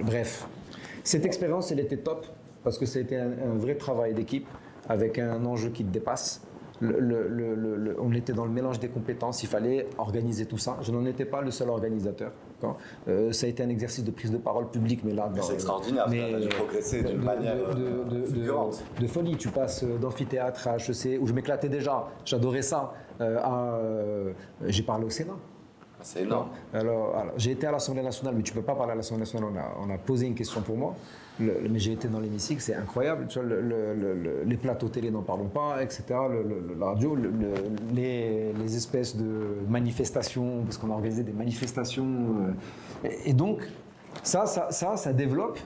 Bref, 0.04 0.48
cette 1.04 1.26
expérience, 1.26 1.72
elle 1.72 1.80
était 1.80 1.98
top 1.98 2.26
parce 2.64 2.78
que 2.78 2.86
ça 2.86 3.00
a 3.00 3.02
été 3.04 3.16
un, 3.18 3.54
vrai 3.56 3.76
travail 3.76 4.14
d'équipe 4.14 4.48
avec 4.90 5.20
un 5.20 5.46
enjeu 5.46 5.70
qui 5.70 5.86
te 5.86 5.92
dépasse. 5.92 6.42
On 6.82 8.12
était 8.14 8.34
dans 8.34 8.46
le 8.46 8.52
mélange 8.52 8.80
des 8.80 8.90
compétences, 8.90 9.44
il 9.44 9.48
fallait 9.48 9.88
organiser 9.98 10.46
tout 10.46 10.58
ça. 10.58 10.78
Je 10.82 10.92
n'en 10.92 11.06
étais 11.06 11.26
pas 11.26 11.42
le 11.42 11.52
seul 11.52 11.70
organisateur. 11.70 12.32
Euh, 13.08 13.32
ça 13.32 13.45
a 13.45 13.49
été 13.49 13.62
un 13.64 13.70
exercice 13.70 14.03
de 14.03 14.12
prise 14.12 14.32
de 14.32 14.38
parole 14.38 14.70
publique, 14.70 15.01
mais 15.03 15.14
là, 15.14 15.30
C'est 15.41 15.53
extraordinaire, 15.53 16.08
mais 16.10 16.30
tu 16.30 16.36
as 16.36 16.39
dû 16.39 16.47
progresser 16.49 17.03
d'une 17.03 17.20
de- 17.20 17.24
manière 17.24 17.56
de- 17.56 17.62
euh, 17.82 18.03
de- 18.06 18.20
de- 18.22 18.26
fulgurante. 18.26 18.84
de 18.99 19.08
folie. 19.08 19.38
Tu 19.38 19.49
passes 19.49 19.84
d'amphithéâtre 19.84 20.68
à 20.68 20.78
HEC, 20.78 21.20
où 21.22 21.28
je 21.28 21.34
m'éclatais 21.34 21.70
déjà, 21.70 22.08
j'adorais 22.26 22.62
ça, 22.62 22.93
euh, 23.22 23.38
euh, 23.45 24.32
j'ai 24.66 24.84
parlé 24.84 25.06
au 25.06 25.10
Sénat. 25.10 25.34
C'est 26.06 26.22
énorme. 26.22 26.49
Alors, 26.72 27.16
alors, 27.18 27.34
j'ai 27.38 27.51
été 27.51 27.66
à 27.66 27.72
l'Assemblée 27.72 28.03
nationale, 28.03 28.36
mais 28.36 28.43
tu 28.43 28.53
peux 28.53 28.62
pas 28.62 28.76
parler 28.76 28.91
à 28.91 28.95
l'Assemblée 28.95 29.22
nationale. 29.22 29.49
On 29.53 29.58
a, 29.58 29.88
on 29.88 29.93
a 29.93 29.97
posé 29.97 30.28
une 30.28 30.36
question 30.36 30.62
pour 30.62 30.78
moi, 30.78 30.93
Le- 31.39 31.68
mais 31.70 31.80
j'ai 31.80 31.93
été 31.93 32.08
dans 32.08 32.20
l'hémicycle, 32.20 32.62
c'est 32.62 32.76
incroyable. 32.76 33.26
Tu 33.28 33.39
vois, 33.39 33.47
le- 33.47 33.60
le- 33.62 33.93
le- 33.95 34.14
le- 34.14 34.43
les 34.45 34.56
plateaux 34.58 34.88
télé, 34.88 35.10
n'en 35.10 35.24
parlons 35.24 35.47
pas, 35.49 35.82
etc. 35.84 36.03
La 36.80 36.86
radio, 36.86 37.16
le- 37.16 37.24
le- 37.30 37.53
les, 37.93 38.53
les 38.53 38.76
espèces 38.78 39.18
de 39.18 39.58
manifestations, 39.68 40.62
parce 40.64 40.78
qu'on 40.78 40.91
a 40.91 40.93
organisé 40.93 41.24
des 41.24 41.34
manifestations. 41.34 42.06
euh, 43.03 43.08
et, 43.10 43.32
et 43.32 43.34
donc, 43.34 43.68
ça, 44.24 44.45
ça, 44.45 44.68
ça, 44.72 44.97
ça 44.97 45.12
développe. 45.12 45.58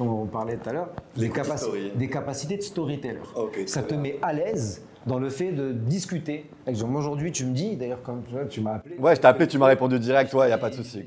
On 0.00 0.08
en 0.08 0.26
parlait 0.26 0.56
tout 0.56 0.68
à 0.68 0.72
l'heure, 0.74 0.90
des, 1.16 1.28
capaci- 1.28 2.08
capacités 2.08 2.56
de 2.56 2.62
storyteller. 2.62 3.18
Ça 3.66 3.82
te 3.82 3.94
met 3.94 4.18
à 4.22 4.32
l'aise 4.32 4.80
dans 5.08 5.18
le 5.18 5.30
fait 5.30 5.50
de 5.52 5.72
discuter. 5.72 6.48
Aujourd'hui, 6.94 7.32
tu 7.32 7.44
me 7.46 7.52
dis, 7.52 7.76
d'ailleurs, 7.76 8.02
quand 8.04 8.18
tu 8.48 8.60
m'as 8.60 8.74
appelé. 8.74 8.96
Ouais, 8.98 9.16
je 9.16 9.20
t'ai 9.20 9.26
appelé, 9.26 9.48
tu 9.48 9.58
m'as 9.58 9.66
répondu 9.66 9.98
direct, 9.98 10.32
ouais, 10.34 10.48
y 10.50 10.52
a 10.52 10.58
pas 10.58 10.70
de 10.70 10.74
souci, 10.74 11.04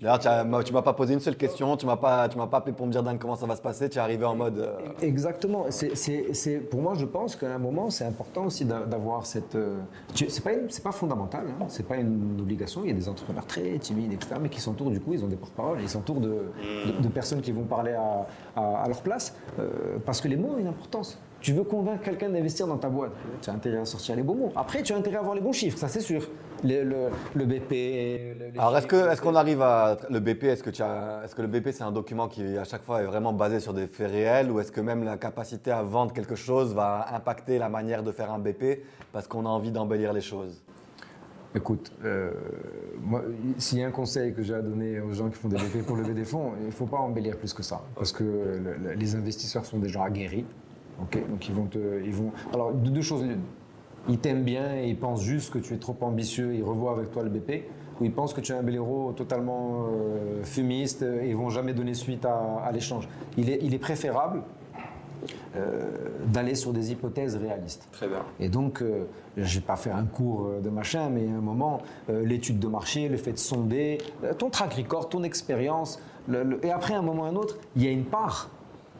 D'ailleurs, 0.00 0.18
tu 0.64 0.72
m'as 0.72 0.80
pas 0.80 0.94
posé 0.94 1.12
une 1.12 1.20
seule 1.20 1.36
question, 1.36 1.76
tu 1.76 1.84
m'as 1.84 1.96
pas, 1.98 2.26
tu 2.26 2.38
m'as 2.38 2.46
pas 2.46 2.56
appelé 2.56 2.72
pour 2.74 2.86
me 2.86 2.90
dire 2.92 3.02
Dan 3.02 3.18
comment 3.18 3.36
ça 3.36 3.44
va 3.44 3.54
se 3.54 3.60
passer. 3.60 3.90
Tu 3.90 3.98
es 3.98 4.00
arrivé 4.00 4.24
en 4.24 4.34
mode. 4.34 4.58
euh, 4.58 4.78
Exactement. 5.02 5.66
C'est, 5.68 6.58
pour 6.70 6.80
moi, 6.80 6.94
je 6.96 7.04
pense 7.04 7.36
qu'à 7.36 7.54
un 7.54 7.58
moment, 7.58 7.90
c'est 7.90 8.06
important 8.06 8.46
aussi 8.46 8.64
d'a- 8.64 8.86
d'avoir 8.86 9.26
cette. 9.26 9.56
euh, 9.56 9.76
c'est 10.14 10.42
pas, 10.42 10.52
c'est 10.70 10.82
pas 10.82 10.92
fondamental. 10.92 11.44
Hein, 11.60 11.66
c'est 11.68 11.86
pas 11.86 11.96
une 11.96 12.38
obligation. 12.40 12.80
Il 12.82 12.88
y 12.88 12.92
a 12.92 12.94
des 12.94 13.10
entrepreneurs 13.10 13.44
très 13.44 13.76
timides, 13.78 14.14
etc., 14.14 14.36
mais 14.40 14.48
qui 14.48 14.62
s'entourent 14.62 14.90
du 14.90 15.00
coup, 15.00 15.12
ils 15.12 15.22
ont 15.22 15.28
des 15.28 15.36
porte-paroles, 15.36 15.80
ils 15.82 15.88
s'entourent 15.90 16.20
de, 16.22 16.28
de- 16.86 17.02
de 17.02 17.08
personnes 17.08 17.42
qui 17.42 17.52
vont 17.52 17.64
parler 17.64 17.92
à, 17.92 18.26
à- 18.56 18.84
à 18.84 18.88
leur 18.88 19.02
place, 19.02 19.36
euh, 19.58 19.68
parce 20.06 20.22
que 20.22 20.28
les 20.28 20.36
mots 20.36 20.54
ont 20.54 20.58
une 20.58 20.68
importance. 20.68 21.20
Tu 21.40 21.52
veux 21.54 21.64
convaincre 21.64 22.02
quelqu'un 22.02 22.28
d'investir 22.28 22.66
dans 22.66 22.76
ta 22.76 22.88
boîte, 22.88 23.12
tu 23.40 23.48
as 23.48 23.52
intérêt 23.54 23.78
à 23.78 23.84
sortir 23.86 24.14
les 24.14 24.22
bons 24.22 24.34
mots. 24.34 24.52
Après, 24.56 24.82
tu 24.82 24.92
as 24.92 24.96
intérêt 24.96 25.16
à 25.16 25.20
avoir 25.20 25.34
les 25.34 25.40
bons 25.40 25.52
chiffres, 25.52 25.78
ça 25.78 25.88
c'est 25.88 26.00
sûr. 26.00 26.28
Le, 26.62 26.84
le- 26.84 27.08
le 27.34 27.44
BP. 27.46 27.70
le- 28.54 28.60
Alors, 28.60 28.76
est-ce 28.76 29.20
qu'on 29.22 29.34
arrive 29.34 29.62
à 29.62 29.96
le 30.10 30.20
BP 30.20 30.44
Est-ce 30.44 30.62
que 30.62 30.68
tu 30.68 30.82
as, 30.82 31.22
est-ce 31.24 31.34
que 31.34 31.40
le 31.40 31.48
BP 31.48 31.70
c'est 31.72 31.82
un 31.84 31.92
document 31.92 32.28
qui 32.28 32.58
à 32.58 32.64
chaque 32.64 32.82
fois 32.82 33.00
est 33.00 33.06
vraiment 33.06 33.32
basé 33.32 33.60
sur 33.60 33.72
des 33.72 33.86
faits 33.86 34.10
réels, 34.10 34.50
ou 34.50 34.60
est-ce 34.60 34.70
que 34.70 34.82
même 34.82 35.02
la 35.02 35.16
capacité 35.16 35.70
à 35.70 35.82
vendre 35.82 36.12
quelque 36.12 36.34
chose 36.34 36.74
va 36.74 37.06
impacter 37.14 37.58
la 37.58 37.70
manière 37.70 38.02
de 38.02 38.12
faire 38.12 38.30
un 38.30 38.38
BP 38.38 38.82
parce 39.12 39.26
qu'on 39.26 39.46
a 39.46 39.48
envie 39.48 39.70
d'embellir 39.70 40.12
les 40.12 40.20
choses? 40.20 40.62
Écoute, 41.54 41.90
euh, 42.04 42.30
moi, 43.02 43.22
s'il 43.58 43.78
y 43.78 43.82
a 43.82 43.86
un 43.86 43.90
conseil 43.90 44.32
que 44.34 44.42
j'ai 44.42 44.54
à 44.54 44.60
donner 44.62 45.00
aux 45.00 45.12
gens 45.14 45.28
qui 45.30 45.34
font 45.36 45.48
des 45.48 45.56
BP 45.56 45.84
pour 45.84 45.96
lever 45.96 46.14
des 46.14 46.24
fonds, 46.24 46.52
il 46.60 46.66
ne 46.66 46.70
faut 46.70 46.86
pas 46.86 46.98
embellir 46.98 47.36
plus 47.38 47.52
que 47.54 47.62
ça. 47.62 47.80
Parce 47.96 48.12
que 48.12 48.22
le- 48.22 48.76
le- 48.80 48.92
les 48.92 49.16
investisseurs 49.16 49.64
sont 49.64 49.78
des 49.78 49.88
gens 49.88 50.02
aguerris. 50.04 50.44
Ok 51.02 51.28
Donc 51.28 51.48
ils 51.48 51.54
vont 51.54 51.66
te. 51.66 51.78
Ils 52.04 52.12
vont, 52.14 52.32
alors, 52.52 52.72
de- 52.72 52.90
deux 52.90 53.02
choses 53.02 53.22
l'une. 53.24 53.40
Ils 54.08 54.18
t'aiment 54.18 54.44
bien 54.44 54.76
et 54.76 54.88
ils 54.88 54.98
pensent 54.98 55.22
juste 55.22 55.52
que 55.52 55.58
tu 55.58 55.74
es 55.74 55.76
trop 55.78 55.96
ambitieux, 56.00 56.54
ils 56.54 56.62
revoient 56.64 56.92
avec 56.92 57.10
toi 57.10 57.22
le 57.22 57.28
BP, 57.28 57.64
ou 58.00 58.04
ils 58.04 58.12
pensent 58.12 58.32
que 58.32 58.40
tu 58.40 58.52
es 58.52 58.54
un 58.54 58.62
belléro 58.62 59.12
totalement 59.12 59.84
euh, 59.92 60.42
fumiste 60.42 61.02
et 61.02 61.28
ils 61.28 61.36
vont 61.36 61.50
jamais 61.50 61.74
donner 61.74 61.92
suite 61.94 62.24
à, 62.24 62.62
à 62.64 62.72
l'échange. 62.72 63.08
Il 63.36 63.50
est, 63.50 63.58
il 63.62 63.74
est 63.74 63.78
préférable 63.78 64.42
euh, 65.56 65.90
d'aller 66.26 66.54
sur 66.54 66.72
des 66.72 66.92
hypothèses 66.92 67.36
réalistes. 67.36 67.86
Très 67.92 68.08
bien. 68.08 68.22
Et 68.38 68.48
donc, 68.48 68.80
euh, 68.82 69.04
je 69.36 69.42
ne 69.42 69.60
vais 69.60 69.66
pas 69.66 69.76
faire 69.76 69.96
un 69.96 70.06
cours 70.06 70.46
euh, 70.46 70.60
de 70.60 70.70
machin, 70.70 71.10
mais 71.10 71.26
à 71.28 71.36
un 71.36 71.40
moment, 71.42 71.82
euh, 72.08 72.24
l'étude 72.24 72.58
de 72.58 72.68
marché, 72.68 73.08
le 73.08 73.16
fait 73.18 73.32
de 73.32 73.38
sonder, 73.38 73.98
euh, 74.24 74.32
ton 74.32 74.48
track 74.48 74.74
record, 74.74 75.08
ton 75.10 75.22
expérience, 75.24 76.00
le- 76.26 76.42
le- 76.44 76.64
et 76.64 76.70
après, 76.70 76.94
à 76.94 76.98
un 76.98 77.02
moment 77.02 77.22
ou 77.22 77.26
à 77.26 77.28
un 77.28 77.36
autre, 77.36 77.58
il 77.76 77.84
y 77.84 77.88
a 77.88 77.90
une 77.90 78.04
part, 78.04 78.48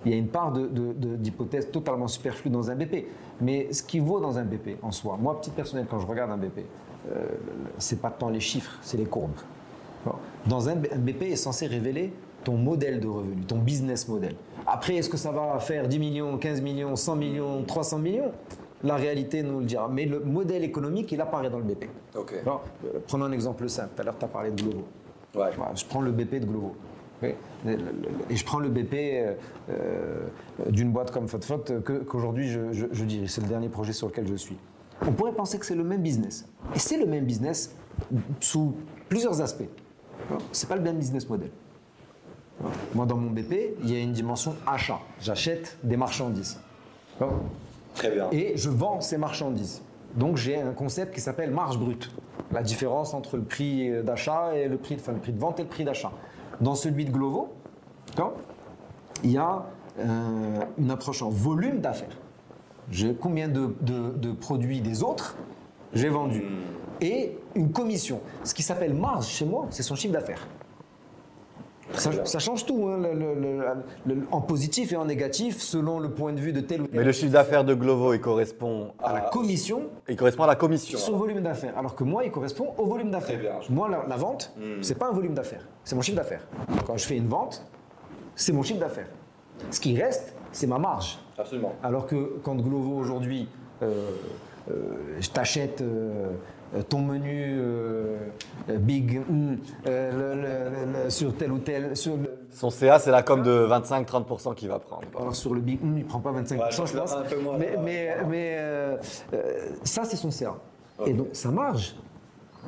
il 0.04 0.12
y 0.12 0.14
a 0.14 0.18
une 0.18 0.28
part 0.28 0.52
de- 0.52 0.66
de- 0.66 0.92
de- 0.92 1.16
d'hypothèse 1.16 1.70
totalement 1.70 2.08
superflue 2.08 2.50
dans 2.50 2.70
un 2.70 2.74
BP. 2.74 3.06
Mais 3.40 3.72
ce 3.72 3.82
qui 3.82 3.98
vaut 4.00 4.20
dans 4.20 4.38
un 4.38 4.44
BP 4.44 4.76
en 4.82 4.90
soi, 4.90 5.16
moi, 5.20 5.40
petit 5.40 5.50
personnel, 5.50 5.86
quand 5.90 5.98
je 6.00 6.06
regarde 6.06 6.30
un 6.30 6.36
BP, 6.38 6.64
euh, 7.10 7.26
c'est 7.78 8.00
pas 8.00 8.10
tant 8.10 8.28
les 8.28 8.40
chiffres, 8.40 8.78
c'est 8.82 8.96
les 8.96 9.04
courbes. 9.06 9.30
Bon. 10.04 10.12
Dans 10.46 10.68
un, 10.68 10.72
un 10.76 10.98
BP 10.98 11.22
est 11.32 11.36
censé 11.36 11.66
révéler 11.66 12.12
ton 12.44 12.56
modèle 12.56 13.00
de 13.00 13.08
revenu, 13.08 13.42
ton 13.42 13.58
business 13.58 14.08
model. 14.08 14.34
Après, 14.66 14.94
est-ce 14.96 15.10
que 15.10 15.16
ça 15.18 15.30
va 15.30 15.58
faire 15.58 15.86
10 15.88 15.98
millions, 15.98 16.38
15 16.38 16.62
millions, 16.62 16.96
100 16.96 17.16
millions, 17.16 17.62
300 17.64 17.98
millions? 17.98 18.32
La 18.82 18.96
réalité 18.96 19.42
nous 19.42 19.58
le 19.60 19.66
dira. 19.66 19.88
Mais 19.88 20.06
le 20.06 20.20
modèle 20.20 20.64
économique, 20.64 21.12
il 21.12 21.20
apparaît 21.20 21.50
dans 21.50 21.58
le 21.58 21.64
BP. 21.64 21.84
Ok. 22.16 22.34
Alors, 22.42 22.62
euh, 22.86 22.98
prenons 23.06 23.26
un 23.26 23.32
exemple 23.32 23.68
simple. 23.68 23.90
Tout 23.94 24.00
à 24.00 24.04
l'heure, 24.06 24.16
tu 24.18 24.24
as 24.24 24.28
parlé 24.28 24.50
de 24.52 24.62
Glovo. 24.62 24.84
Ouais. 25.34 25.50
Voilà, 25.56 25.74
je 25.74 25.84
prends 25.84 26.00
le 26.00 26.12
BP 26.12 26.40
de 26.40 26.46
Glovo. 26.46 26.74
Et 27.22 28.36
je 28.36 28.44
prends 28.44 28.58
le 28.58 28.68
BP 28.68 28.94
euh, 28.94 29.34
euh, 29.70 30.26
d'une 30.70 30.90
boîte 30.90 31.10
comme 31.10 31.28
FotFot 31.28 31.58
que- 31.84 31.98
qu'aujourd'hui 32.02 32.48
je, 32.48 32.72
je, 32.72 32.86
je 32.90 33.04
dirige. 33.04 33.30
C'est 33.30 33.42
le 33.42 33.46
dernier 33.48 33.68
projet 33.68 33.92
sur 33.92 34.06
lequel 34.08 34.26
je 34.26 34.34
suis. 34.34 34.56
On 35.06 35.12
pourrait 35.12 35.32
penser 35.32 35.58
que 35.58 35.66
c'est 35.66 35.74
le 35.74 35.84
même 35.84 36.02
business. 36.02 36.46
Et 36.74 36.78
c'est 36.78 36.98
le 36.98 37.06
même 37.06 37.24
business 37.24 37.74
sous 38.40 38.74
plusieurs 39.08 39.40
aspects. 39.40 39.68
C'est 40.52 40.68
pas 40.68 40.76
le 40.76 40.82
même 40.82 40.96
business 40.98 41.28
model. 41.28 41.50
Moi, 42.94 43.06
dans 43.06 43.16
mon 43.16 43.30
BP, 43.30 43.74
il 43.82 43.90
y 43.90 43.96
a 43.96 44.00
une 44.00 44.12
dimension 44.12 44.54
achat. 44.66 44.98
J'achète 45.20 45.78
des 45.82 45.96
marchandises. 45.96 46.60
Très 47.94 48.10
bien. 48.10 48.28
Et 48.32 48.52
je 48.56 48.68
vends 48.70 49.00
ces 49.00 49.16
marchandises. 49.18 49.82
Donc 50.14 50.36
j'ai 50.36 50.60
un 50.60 50.72
concept 50.72 51.14
qui 51.14 51.20
s'appelle 51.20 51.50
marge 51.50 51.78
brute. 51.78 52.10
La 52.52 52.62
différence 52.62 53.14
entre 53.14 53.36
le 53.36 53.42
prix 53.44 53.90
d'achat 54.02 54.54
et 54.56 54.68
le 54.68 54.76
prix, 54.76 54.96
enfin, 54.96 55.12
le 55.12 55.18
prix 55.18 55.32
de 55.32 55.38
vente 55.38 55.60
et 55.60 55.62
le 55.62 55.68
prix 55.68 55.84
d'achat. 55.84 56.12
Dans 56.60 56.74
celui 56.74 57.04
de 57.04 57.10
Glovo, 57.10 57.48
il 59.24 59.30
y 59.32 59.38
a 59.38 59.64
euh, 59.98 60.60
une 60.78 60.90
approche 60.90 61.22
en 61.22 61.30
volume 61.30 61.80
d'affaires. 61.80 62.16
Combien 63.20 63.48
de, 63.48 63.74
de- 63.80 64.10
de 64.16 64.32
produits 64.32 64.80
des 64.80 65.02
autres 65.02 65.36
j'ai 65.92 66.08
vendu 66.08 66.44
et 67.00 67.36
une 67.54 67.72
commission. 67.72 68.20
Ce 68.44 68.52
qui 68.54 68.62
s'appelle 68.62 68.94
marge 68.94 69.26
chez 69.26 69.44
moi, 69.44 69.66
c'est 69.70 69.82
son 69.82 69.94
chiffre 69.96 70.12
d'affaires. 70.12 70.46
Ça, 72.00 72.24
ça 72.24 72.38
change 72.38 72.64
tout, 72.64 72.88
hein, 72.88 72.96
le- 72.98 73.12
le- 73.12 73.34
le- 73.34 74.14
le- 74.14 74.22
en 74.30 74.40
positif 74.40 74.92
et 74.92 74.96
en 74.96 75.04
négatif, 75.04 75.60
selon 75.60 75.98
le 76.00 76.10
point 76.10 76.32
de 76.32 76.40
vue 76.40 76.52
de 76.52 76.60
tel 76.60 76.82
ou 76.82 76.86
tel. 76.86 76.98
Mais 76.98 77.04
le 77.04 77.12
chiffre 77.12 77.32
d'affaires 77.32 77.64
de 77.64 77.74
Glovo, 77.74 78.14
il 78.14 78.20
correspond 78.20 78.92
à 78.98 79.10
à, 79.10 79.12
la 79.14 79.20
commission 79.22 79.82
il 80.08 80.16
correspond 80.16 80.44
à 80.44 80.46
la 80.46 80.56
commission. 80.56 80.98
son 80.98 81.16
volume 81.16 81.40
d'affaires. 81.42 81.74
Alors 81.76 81.94
que 81.94 82.04
moi, 82.04 82.24
il 82.24 82.30
correspond 82.30 82.72
au 82.78 82.86
volume 82.86 83.10
d'affaires. 83.10 83.38
Moi, 83.68 83.88
la, 83.88 84.04
la 84.08 84.16
vente, 84.16 84.52
c'est 84.80 84.98
pas 84.98 85.08
un 85.08 85.12
volume 85.12 85.34
d'affaires, 85.34 85.66
c'est 85.84 85.94
mon 85.94 86.02
chiffre 86.02 86.16
d'affaires. 86.16 86.46
Quand 86.86 86.96
je 86.96 87.04
fais 87.06 87.16
une 87.16 87.28
vente, 87.28 87.64
c'est 88.34 88.52
mon 88.52 88.62
chiffre 88.62 88.80
d'affaires. 88.80 89.08
Ce 89.70 89.78
qui 89.78 90.00
reste, 90.00 90.34
c'est 90.52 90.66
ma 90.66 90.78
marge. 90.78 91.18
Absolument. 91.38 91.74
Alors 91.82 92.06
que 92.06 92.38
quand 92.42 92.54
Glovo 92.56 92.96
aujourd'hui, 92.96 93.46
euh, 93.82 94.10
euh, 94.70 94.74
je 95.20 95.28
t'achète 95.30 95.80
euh, 95.82 95.84
euh, 95.84 96.30
ton 96.88 97.00
menu 97.00 97.56
euh, 97.58 98.18
euh, 98.68 98.76
Big 98.78 99.20
mm, 99.28 99.56
euh, 99.86 100.12
le- 100.34 100.40
le- 100.40 100.92
le- 100.98 101.04
le- 101.04 101.10
sur 101.10 101.36
tel 101.36 101.52
ou 101.52 101.58
tel. 101.58 101.96
Sur 101.96 102.16
le, 102.16 102.38
Son 102.52 102.70
CA, 102.70 102.98
c'est 102.98 103.10
la 103.10 103.22
com 103.22 103.42
de 103.42 103.66
25-30% 103.68 104.54
qu'il 104.54 104.68
va 104.68 104.78
prendre. 104.78 105.02
alors 105.18 105.34
sur 105.34 105.54
le 105.54 105.60
Big, 105.60 105.82
mm, 105.82 105.98
il 105.98 106.04
prend 106.04 106.20
pas 106.20 106.32
25%, 106.32 106.58
Ouais, 106.58 106.70
je 106.70 106.76
pense 106.76 106.94
moins, 107.42 107.58
mais 107.58 107.76
mais, 107.82 108.16
mais, 108.28 108.56
euh, 108.58 108.96
euh, 109.34 109.68
ça, 109.84 110.04
c'est 110.04 110.16
son 110.16 110.30
CA. 110.30 110.54
Et 111.06 111.12
donc, 111.14 111.28
sa 111.32 111.50
marge, 111.50 111.94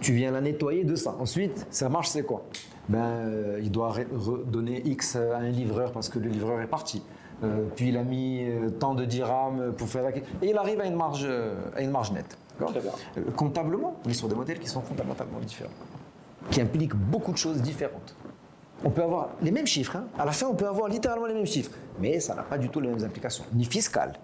tu 0.00 0.12
viens 0.14 0.30
la 0.30 0.40
nettoyer 0.40 0.84
de 0.84 0.94
ça. 0.94 1.14
Ensuite, 1.20 1.66
sa 1.70 1.88
marge, 1.88 2.09
c'est 2.09 2.22
quoi? 2.22 2.42
Ben, 2.88 2.98
euh, 2.98 3.61
Il 3.62 3.70
doit 3.70 3.92
redonner 3.92 4.82
X 4.86 5.16
à 5.16 5.36
un 5.36 5.50
livreur 5.50 5.92
parce 5.92 6.09
que 6.09 6.18
le 6.18 6.28
livreur 6.28 6.61
est 6.61 6.66
parti. 6.66 7.03
Euh, 7.44 7.64
puis 7.76 7.88
il 7.88 7.96
a 7.96 8.03
mis 8.05 8.44
euh, 8.44 8.70
tant 8.70 8.94
de 8.94 9.05
dirhams 9.05 9.72
pour 9.76 9.88
faire 9.88 10.05
la... 10.05 10.11
Et 10.11 10.22
il 10.50 10.57
arrive 10.57 10.80
à 10.80 10.86
une 10.86 10.94
marge, 10.96 11.26
euh, 11.28 11.55
à 11.76 11.82
une 11.82 11.90
marge 11.90 12.12
nette. 12.12 12.38
Euh, 13.18 13.22
Comptablement, 13.36 13.96
on 14.05 14.09
est 14.11 14.14
sur 14.14 14.28
des 14.28 14.34
modèles 14.34 14.59
qui 14.59 14.68
sont 14.68 14.82
fondamentalement 14.82 15.38
différents, 15.40 15.70
qui 16.50 16.61
impliquent 16.61 16.94
beaucoup 16.96 17.32
de 17.32 17.38
choses 17.38 17.61
différentes. 17.62 18.14
On 18.84 18.90
peut 18.90 19.03
avoir 19.03 19.30
les 19.40 19.53
mêmes 19.53 19.66
chiffres. 19.66 19.96
hein. 19.96 20.07
À 20.18 20.24
la 20.24 20.32
fin, 20.32 20.46
on 20.48 20.55
peut 20.55 20.66
avoir 20.66 20.88
littéralement 20.88 21.26
les 21.26 21.34
mêmes 21.34 21.46
chiffres. 21.46 21.70
Mais 22.00 22.18
ça 22.20 22.34
n'a 22.34 22.42
pas 22.42 22.59
du 22.59 22.68
tout 22.68 22.80
les 22.80 22.88
mêmes 22.88 23.05
implications, 23.05 23.44
ni 23.53 23.64
fiscales, 23.64 24.14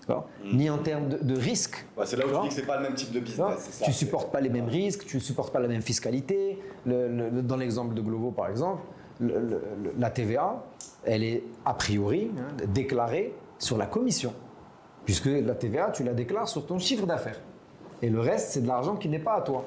d'accord 0.00 0.28
ni 0.52 0.70
en 0.70 0.78
termes 0.78 1.08
de, 1.08 1.18
de 1.18 1.36
risque. 1.36 1.84
C'est 2.04 2.16
là 2.16 2.24
où 2.26 2.30
tu 2.30 2.42
dis 2.42 2.48
que 2.48 2.54
c'est 2.54 2.66
pas 2.66 2.76
le 2.76 2.82
même 2.84 2.94
type 2.94 3.10
de 3.10 3.20
business. 3.20 3.58
ça. 3.70 3.84
tu 3.84 3.92
supportes 3.92 4.30
pas 4.30 4.40
les 4.40 4.50
mêmes 4.50 4.68
risques, 4.68 5.04
tu 5.04 5.18
supportes 5.20 5.52
pas 5.52 5.58
la 5.60 5.66
même 5.68 5.82
fiscalité. 5.82 6.60
Le- 6.86 7.08
le- 7.08 7.28
le- 7.30 7.42
dans 7.42 7.56
l'exemple 7.56 7.94
de 7.94 8.02
Glovo, 8.02 8.30
par 8.30 8.48
exemple, 8.48 8.82
le- 9.20 9.38
le- 9.40 9.62
le- 9.82 9.94
la 9.98 10.10
TVA, 10.10 10.62
elle 11.04 11.24
est 11.24 11.42
a 11.64 11.74
priori 11.74 12.30
hein, 12.38 12.54
déclarée 12.68 13.34
sur 13.58 13.76
la 13.78 13.86
commission, 13.86 14.32
puisque 15.04 15.26
la 15.26 15.54
TVA, 15.54 15.90
tu 15.90 16.04
la 16.04 16.12
déclares 16.14 16.48
sur 16.48 16.66
ton 16.66 16.78
chiffre 16.78 17.06
d'affaires. 17.06 17.40
Et 18.04 18.10
le 18.10 18.20
reste, 18.20 18.50
c'est 18.50 18.60
de 18.60 18.68
l'argent 18.68 18.96
qui 18.96 19.08
n'est 19.08 19.18
pas 19.18 19.36
à 19.36 19.40
toi. 19.40 19.64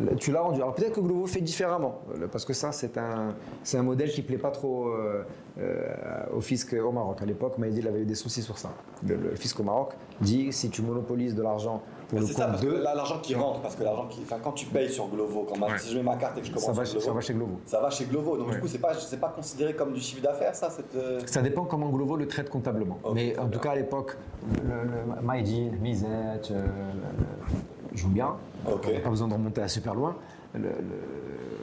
Là, 0.00 0.12
Tu 0.16 0.32
l'as 0.32 0.40
rendu. 0.40 0.62
Alors 0.62 0.74
peut-être 0.74 0.94
que 0.94 1.00
Glovo 1.00 1.26
fait 1.26 1.42
différemment, 1.42 2.00
parce 2.32 2.46
que 2.46 2.54
ça, 2.54 2.72
c'est 2.72 2.96
un, 2.96 3.34
c'est 3.62 3.76
un 3.76 3.82
modèle 3.82 4.10
qui 4.10 4.22
plaît 4.22 4.38
pas 4.38 4.50
trop 4.50 4.88
euh, 4.88 5.22
euh, 5.58 5.86
au 6.34 6.40
fisc 6.40 6.74
au 6.74 6.90
Maroc. 6.90 7.18
À 7.20 7.26
l'époque, 7.26 7.58
Maïdi 7.58 7.80
il 7.80 7.86
avait 7.86 8.00
eu 8.00 8.06
des 8.06 8.14
soucis 8.14 8.40
sur 8.42 8.56
ça. 8.56 8.70
Le, 9.06 9.16
le 9.16 9.36
fisc 9.36 9.60
au 9.60 9.62
Maroc 9.62 9.92
dit 10.22 10.52
si 10.52 10.70
tu 10.70 10.80
monopolises 10.80 11.34
de 11.34 11.42
l'argent 11.42 11.82
pour 12.08 12.20
le 12.20 12.26
C'est 12.26 12.32
ça, 12.34 12.44
compte 12.44 12.52
parce 12.52 12.64
que 12.64 12.70
de, 12.70 12.82
là, 12.82 12.94
l'argent 12.94 13.18
qui 13.20 13.34
rentre, 13.34 13.60
parce 13.60 13.76
que 13.76 13.82
l'argent 13.84 14.06
qui. 14.08 14.20
Enfin, 14.22 14.36
quand 14.42 14.52
tu 14.52 14.66
payes 14.66 14.90
sur 14.90 15.06
Glovo, 15.08 15.46
quand 15.48 15.58
ma- 15.58 15.78
si 15.78 15.90
je 15.92 15.96
mets 15.98 16.02
ma 16.04 16.16
carte 16.16 16.38
et 16.38 16.40
que 16.40 16.46
je 16.46 16.52
commence 16.52 16.66
ça 16.66 16.72
va, 16.72 16.84
sur 16.84 17.00
ça 17.00 17.04
Glovo, 17.06 17.14
va 17.14 17.20
chez 17.20 17.34
Glovo. 17.34 17.60
ça 17.66 17.80
va 17.80 17.90
chez 17.90 18.04
Glovo. 18.04 18.36
Donc, 18.36 18.48
Ouais. 18.48 18.54
du 18.54 18.60
coup, 18.60 18.66
c'est 18.68 18.78
pas, 18.78 18.94
c'est 18.94 19.20
pas 19.20 19.28
considéré 19.34 19.74
comme 19.74 19.92
du 19.92 20.00
chiffre 20.00 20.22
d'affaires, 20.22 20.54
ça 20.54 20.70
cette, 20.70 20.94
euh, 20.96 21.20
Ça 21.26 21.42
dépend 21.42 21.64
comment 21.64 21.88
Glovo 21.90 22.16
le 22.16 22.26
traite 22.28 22.50
comptablement. 22.50 22.98
Mais 23.14 23.38
en 23.38 23.48
tout 23.48 23.58
cas, 23.60 23.70
à 23.72 23.76
l'époque, 23.76 24.16
le, 24.62 25.22
le 25.22 25.78
Misette, 25.80 26.50
euh, 26.50 26.66
joue 27.94 28.08
bien. 28.08 28.36
Ok. 28.70 28.86
On 28.88 28.92
n'a 28.92 29.00
Pas 29.00 29.10
besoin 29.10 29.28
de 29.28 29.32
remonter 29.34 29.62
à 29.62 29.68
super 29.68 29.94
loin. 29.94 30.16
Le- 30.54 30.60
le- 30.60 30.70